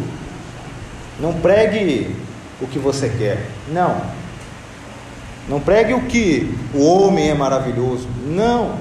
não 1.21 1.33
pregue 1.35 2.15
o 2.61 2.67
que 2.67 2.79
você 2.79 3.09
quer. 3.09 3.47
Não. 3.73 4.01
Não 5.49 5.61
pregue 5.61 5.93
o 5.93 6.03
que 6.03 6.55
o 6.75 6.85
homem 6.85 7.31
é 7.31 7.35
maravilhoso. 7.35 8.09
Não. 8.27 8.77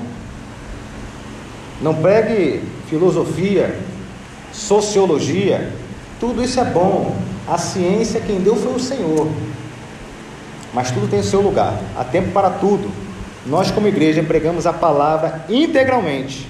Não 1.82 1.94
pregue 1.96 2.64
filosofia, 2.90 3.78
sociologia. 4.52 5.72
Tudo 6.24 6.42
isso 6.42 6.58
é 6.58 6.64
bom. 6.64 7.14
A 7.46 7.58
ciência 7.58 8.22
quem 8.22 8.40
deu 8.40 8.56
foi 8.56 8.74
o 8.74 8.80
Senhor. 8.80 9.28
Mas 10.74 10.90
tudo 10.90 11.10
tem 11.10 11.20
o 11.20 11.24
seu 11.24 11.42
lugar. 11.42 11.78
Há 11.98 12.06
tempo 12.06 12.32
para 12.32 12.50
tudo. 12.50 12.90
Nós, 13.46 13.70
como 13.72 13.90
igreja, 13.90 14.24
pregamos 14.24 14.66
a 14.66 14.72
palavra 14.72 15.44
integralmente. 15.50 16.48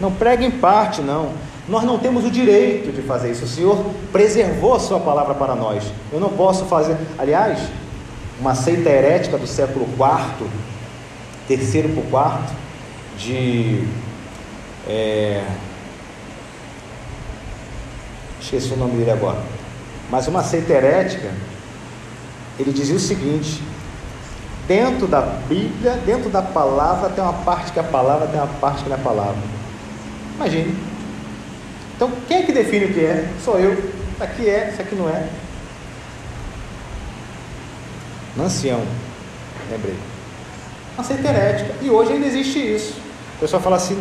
Não 0.00 0.10
pregue 0.10 0.46
em 0.46 0.50
parte, 0.50 1.02
não. 1.02 1.32
Nós 1.68 1.84
não 1.84 1.98
temos 1.98 2.24
o 2.24 2.30
direito 2.30 2.90
de 2.90 3.02
fazer 3.02 3.30
isso. 3.30 3.44
O 3.44 3.48
Senhor 3.48 3.84
preservou 4.10 4.74
a 4.74 4.80
sua 4.80 4.98
palavra 4.98 5.34
para 5.34 5.54
nós. 5.54 5.84
Eu 6.10 6.18
não 6.18 6.30
posso 6.30 6.64
fazer. 6.64 6.96
Aliás, 7.18 7.58
uma 8.40 8.54
seita 8.54 8.88
herética 8.88 9.36
do 9.36 9.46
século 9.46 9.84
IV, 9.84 10.48
terceiro 11.46 11.90
para 11.90 12.00
o 12.00 12.06
quarto, 12.06 12.54
de. 13.18 13.84
É, 14.88 15.44
esqueci 18.48 18.72
o 18.72 18.76
nome 18.76 18.96
dele 18.96 19.10
agora. 19.10 19.38
Mas 20.10 20.26
uma 20.26 20.42
seita 20.42 20.72
herética, 20.72 21.30
ele 22.58 22.72
dizia 22.72 22.96
o 22.96 23.00
seguinte: 23.00 23.62
dentro 24.66 25.06
da 25.06 25.20
Bíblia, 25.20 25.92
dentro 26.04 26.30
da 26.30 26.42
palavra, 26.42 27.10
tem 27.10 27.22
uma 27.22 27.32
parte 27.32 27.72
que 27.72 27.78
é 27.78 27.82
a 27.82 27.86
palavra, 27.86 28.26
tem 28.26 28.40
uma 28.40 28.46
parte 28.46 28.82
que 28.82 28.88
não 28.88 28.96
é 28.96 29.00
a 29.00 29.02
palavra. 29.02 29.42
Imagine. 30.36 30.74
Então, 31.94 32.10
quem 32.26 32.38
é 32.38 32.42
que 32.42 32.52
define 32.52 32.86
o 32.86 32.94
que 32.94 33.00
é? 33.00 33.28
Sou 33.44 33.58
eu. 33.58 33.72
Isso 33.72 34.22
aqui 34.22 34.48
é, 34.48 34.70
isso 34.72 34.80
aqui 34.80 34.94
não 34.94 35.08
é. 35.08 35.28
Ancião, 38.40 38.80
lembrei. 39.68 39.96
Uma 40.96 41.04
seita 41.04 41.28
herética. 41.28 41.74
E 41.82 41.90
hoje 41.90 42.12
ainda 42.12 42.26
existe 42.26 42.58
isso. 42.58 42.94
O 43.36 43.40
pessoal 43.40 43.60
fala 43.60 43.76
assim: 43.76 44.00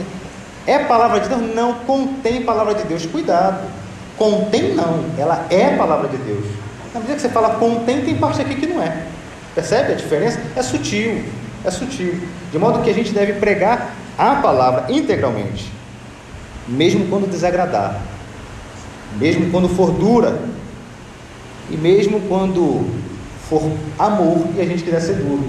é 0.65 0.79
palavra 0.79 1.19
de 1.19 1.27
Deus? 1.27 1.55
Não, 1.55 1.73
contém 1.79 2.43
palavra 2.43 2.75
de 2.75 2.83
Deus. 2.83 3.05
Cuidado. 3.05 3.76
Contém 4.17 4.73
não, 4.73 5.05
ela 5.17 5.45
é 5.49 5.75
palavra 5.75 6.07
de 6.09 6.17
Deus. 6.17 6.45
Na 6.93 6.99
medida 6.99 7.15
que 7.15 7.21
você 7.21 7.29
fala 7.29 7.55
contém, 7.55 8.01
tem 8.01 8.17
parte 8.17 8.41
aqui 8.41 8.55
que 8.55 8.65
não 8.65 8.81
é. 8.81 9.03
Percebe 9.53 9.93
a 9.93 9.95
diferença? 9.95 10.39
É 10.55 10.61
sutil. 10.61 11.23
É 11.63 11.71
sutil. 11.71 12.19
De 12.51 12.57
modo 12.57 12.81
que 12.81 12.89
a 12.89 12.93
gente 12.93 13.11
deve 13.11 13.33
pregar 13.33 13.93
a 14.17 14.35
palavra 14.35 14.85
integralmente 14.89 15.77
mesmo 16.67 17.07
quando 17.07 17.29
desagradar, 17.29 18.01
mesmo 19.17 19.49
quando 19.51 19.69
for 19.69 19.91
dura, 19.91 20.39
e 21.69 21.77
mesmo 21.77 22.21
quando 22.27 22.85
for 23.49 23.61
amor 23.97 24.47
e 24.55 24.61
a 24.61 24.65
gente 24.65 24.83
quiser 24.83 25.01
ser 25.01 25.15
duro. 25.15 25.43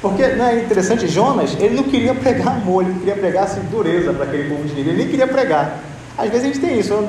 Porque 0.00 0.26
não 0.28 0.46
é 0.46 0.62
interessante, 0.62 1.08
Jonas, 1.08 1.56
ele 1.58 1.74
não 1.74 1.84
queria 1.84 2.14
pregar 2.14 2.48
amor, 2.48 2.84
ele 2.84 2.98
queria 2.98 3.16
pregar 3.16 3.44
assim, 3.44 3.60
dureza 3.70 4.12
para 4.12 4.24
aquele 4.24 4.48
povo 4.48 4.64
de 4.64 4.74
Nínive, 4.74 4.90
ele 4.90 4.98
nem 4.98 5.08
queria 5.08 5.26
pregar. 5.26 5.80
Às 6.16 6.28
vezes 6.28 6.42
a 6.42 6.46
gente 6.46 6.60
tem 6.60 6.78
isso. 6.78 7.08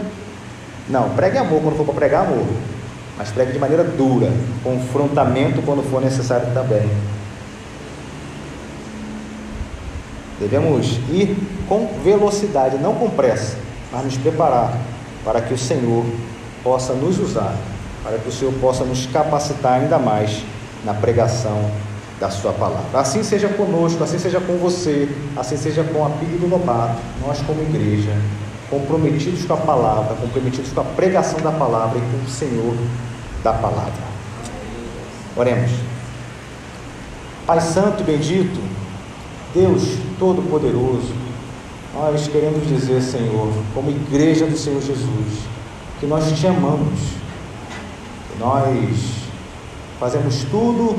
Não, 0.88 1.10
pregue 1.10 1.38
amor 1.38 1.62
quando 1.62 1.78
for 1.78 1.86
para 1.86 1.96
pregar 1.96 2.26
amor, 2.26 2.46
mas 3.18 3.32
pregue 3.32 3.52
de 3.52 3.60
maneira 3.60 3.84
dura, 3.84 4.32
confrontamento 4.64 5.62
quando 5.64 5.82
for 5.90 6.02
necessário 6.02 6.48
também. 6.54 6.90
Devemos 10.40 11.00
ir 11.10 11.36
com 11.68 11.88
velocidade, 12.04 12.78
não 12.78 12.94
com 12.94 13.10
pressa, 13.10 13.58
mas 13.92 14.04
nos 14.04 14.18
preparar 14.18 14.78
para 15.24 15.42
que 15.42 15.54
o 15.54 15.58
Senhor 15.58 16.06
possa 16.64 16.94
nos 16.94 17.18
usar, 17.20 17.56
para 18.04 18.18
que 18.18 18.30
o 18.30 18.32
Senhor 18.32 18.54
possa 18.56 18.84
nos 18.84 19.08
capacitar 19.08 19.80
ainda 19.80 19.98
mais 19.98 20.44
na 20.84 20.94
pregação 20.94 21.72
da 22.20 22.30
Sua 22.30 22.52
palavra. 22.54 23.00
Assim 23.00 23.24
seja 23.24 23.50
conosco, 23.50 24.04
assim 24.04 24.20
seja 24.20 24.40
com 24.40 24.58
você, 24.58 25.10
assim 25.36 25.58
seja 25.58 25.84
com 25.84 26.06
a 26.06 26.10
do 26.10 26.48
Lobato, 26.48 27.02
nós 27.26 27.42
como 27.42 27.62
igreja, 27.62 28.12
comprometidos 28.70 29.46
com 29.46 29.54
a 29.54 29.58
palavra, 29.58 30.16
comprometidos 30.16 30.72
com 30.72 30.82
a 30.82 30.84
pregação 30.84 31.40
da 31.40 31.52
palavra 31.52 32.00
e 32.00 32.02
com 32.02 32.26
o 32.26 32.30
Senhor 32.30 32.76
da 33.44 33.54
palavra. 33.54 34.16
Oremos. 35.36 35.72
Pai 37.46 37.62
Santo 37.62 38.02
e 38.02 38.04
bendito, 38.04 38.60
Deus 39.54 39.84
Todo-Poderoso, 40.18 41.14
nós 41.94 42.28
queremos 42.28 42.68
dizer, 42.68 43.02
Senhor, 43.02 43.54
como 43.74 43.92
igreja 43.92 44.46
do 44.46 44.58
Senhor 44.58 44.82
Jesus, 44.82 45.46
que 46.00 46.06
nós 46.06 46.32
te 46.32 46.48
amamos, 46.48 47.00
que 48.32 48.40
nós 48.40 48.98
fazemos 50.00 50.44
tudo 50.52 50.96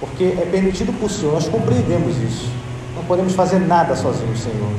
porque 0.00 0.24
é 0.24 0.48
permitido 0.50 0.92
por 1.00 1.10
Senhor, 1.10 1.32
nós 1.32 1.48
compreendemos 1.48 2.16
isso, 2.18 2.50
não 2.94 3.04
podemos 3.04 3.34
fazer 3.34 3.58
nada 3.58 3.96
sozinhos, 3.96 4.40
Senhor, 4.40 4.70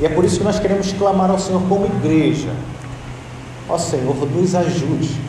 e 0.00 0.06
é 0.06 0.08
por 0.08 0.24
isso 0.24 0.38
que 0.38 0.44
nós 0.44 0.58
queremos 0.58 0.92
clamar 0.92 1.30
ao 1.30 1.38
Senhor 1.38 1.62
como 1.68 1.86
igreja, 1.86 2.50
ó 3.68 3.76
Senhor, 3.76 4.16
nos 4.30 4.54
ajude, 4.54 5.20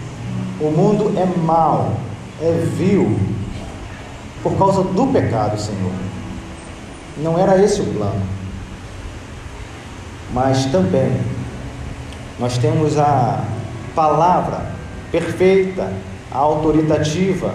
o 0.61 0.71
mundo 0.71 1.13
é 1.17 1.25
mau, 1.25 1.93
é 2.41 2.51
vil, 2.77 3.19
por 4.41 4.57
causa 4.57 4.83
do 4.83 5.07
pecado, 5.07 5.59
Senhor. 5.59 5.91
Não 7.17 7.37
era 7.37 7.61
esse 7.61 7.81
o 7.81 7.85
plano. 7.85 8.21
Mas 10.33 10.65
também 10.65 11.19
nós 12.39 12.57
temos 12.57 12.97
a 12.97 13.43
palavra 13.93 14.71
perfeita, 15.11 15.91
autoritativa, 16.31 17.53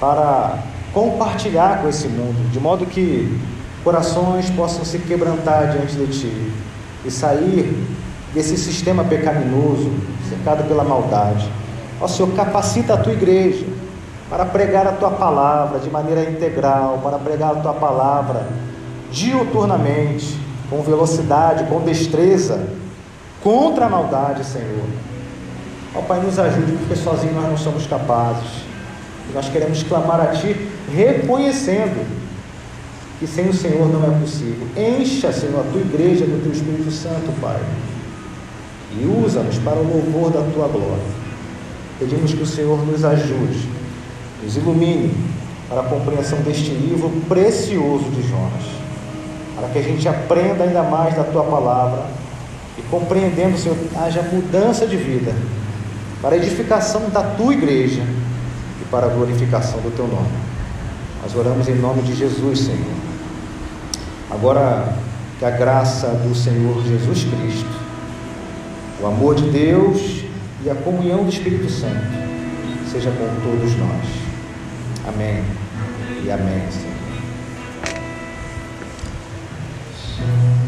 para 0.00 0.58
compartilhar 0.92 1.82
com 1.82 1.88
esse 1.88 2.08
mundo, 2.08 2.50
de 2.50 2.58
modo 2.58 2.86
que 2.86 3.38
corações 3.84 4.48
possam 4.50 4.84
se 4.84 4.98
quebrantar 4.98 5.70
diante 5.70 5.94
de 5.94 6.06
Ti 6.06 6.52
e 7.04 7.10
sair 7.10 7.86
desse 8.32 8.56
sistema 8.56 9.04
pecaminoso, 9.04 9.92
cercado 10.28 10.66
pela 10.66 10.82
maldade. 10.82 11.48
Ó 12.00 12.08
Senhor, 12.08 12.32
capacita 12.34 12.94
a 12.94 12.96
Tua 12.96 13.12
igreja 13.12 13.66
para 14.30 14.46
pregar 14.46 14.86
a 14.86 14.92
Tua 14.92 15.10
palavra 15.10 15.78
de 15.78 15.90
maneira 15.90 16.28
integral, 16.28 17.00
para 17.02 17.18
pregar 17.18 17.52
a 17.52 17.60
Tua 17.60 17.74
palavra 17.74 18.48
diuturnamente, 19.12 20.40
com 20.70 20.82
velocidade, 20.82 21.64
com 21.64 21.80
destreza, 21.82 22.66
contra 23.42 23.84
a 23.84 23.88
maldade, 23.88 24.44
Senhor. 24.44 24.86
Ó 25.94 26.00
Pai, 26.00 26.20
nos 26.20 26.38
ajude, 26.38 26.72
porque 26.72 26.96
sozinhos 26.96 27.36
nós 27.36 27.50
não 27.50 27.58
somos 27.58 27.86
capazes. 27.86 28.64
Nós 29.32 29.48
queremos 29.48 29.82
clamar 29.82 30.20
a 30.20 30.26
Ti, 30.28 30.56
reconhecendo 30.92 32.23
que 33.24 33.30
sem 33.30 33.48
o 33.48 33.54
Senhor 33.54 33.88
não 33.88 34.04
é 34.04 34.20
possível. 34.20 34.66
Encha, 34.76 35.32
Senhor, 35.32 35.60
a 35.60 35.72
Tua 35.72 35.80
igreja 35.80 36.26
do 36.26 36.42
Teu 36.42 36.52
Espírito 36.52 36.90
Santo, 36.90 37.32
Pai, 37.40 37.58
e 39.00 39.06
usa-nos 39.06 39.56
para 39.58 39.78
o 39.78 39.82
louvor 39.82 40.30
da 40.30 40.42
Tua 40.52 40.68
glória. 40.68 41.24
Pedimos 41.98 42.34
que 42.34 42.42
o 42.42 42.46
Senhor 42.46 42.84
nos 42.84 43.02
ajude, 43.02 43.66
nos 44.42 44.56
ilumine 44.58 45.14
para 45.70 45.80
a 45.80 45.84
compreensão 45.84 46.38
deste 46.42 46.70
livro 46.72 47.10
precioso 47.26 48.04
de 48.10 48.28
Jonas, 48.28 48.64
para 49.56 49.68
que 49.68 49.78
a 49.78 49.82
gente 49.82 50.06
aprenda 50.06 50.64
ainda 50.64 50.82
mais 50.82 51.16
da 51.16 51.24
Tua 51.24 51.44
palavra 51.44 52.04
e 52.76 52.82
compreendendo, 52.90 53.56
Senhor, 53.56 53.78
haja 53.96 54.20
mudança 54.20 54.86
de 54.86 54.98
vida 54.98 55.32
para 56.20 56.34
a 56.34 56.36
edificação 56.38 57.08
da 57.08 57.22
Tua 57.22 57.54
igreja 57.54 58.02
e 58.82 58.84
para 58.90 59.06
a 59.06 59.08
glorificação 59.08 59.80
do 59.80 59.96
Teu 59.96 60.06
nome. 60.06 60.28
Nós 61.22 61.34
oramos 61.34 61.66
em 61.68 61.74
nome 61.76 62.02
de 62.02 62.14
Jesus, 62.14 62.58
Senhor. 62.58 63.13
Agora, 64.30 64.96
que 65.38 65.44
a 65.44 65.50
graça 65.50 66.08
do 66.08 66.34
Senhor 66.34 66.82
Jesus 66.84 67.24
Cristo, 67.24 67.84
o 69.00 69.06
amor 69.06 69.34
de 69.34 69.50
Deus 69.50 70.24
e 70.64 70.70
a 70.70 70.74
comunhão 70.74 71.24
do 71.24 71.30
Espírito 71.30 71.70
Santo 71.70 72.24
seja 72.90 73.10
com 73.10 73.26
todos 73.42 73.76
nós. 73.76 74.06
Amém 75.06 75.44
e 76.24 76.30
amém, 76.30 76.62
Senhor. 76.70 76.94
Senhor. 80.16 80.64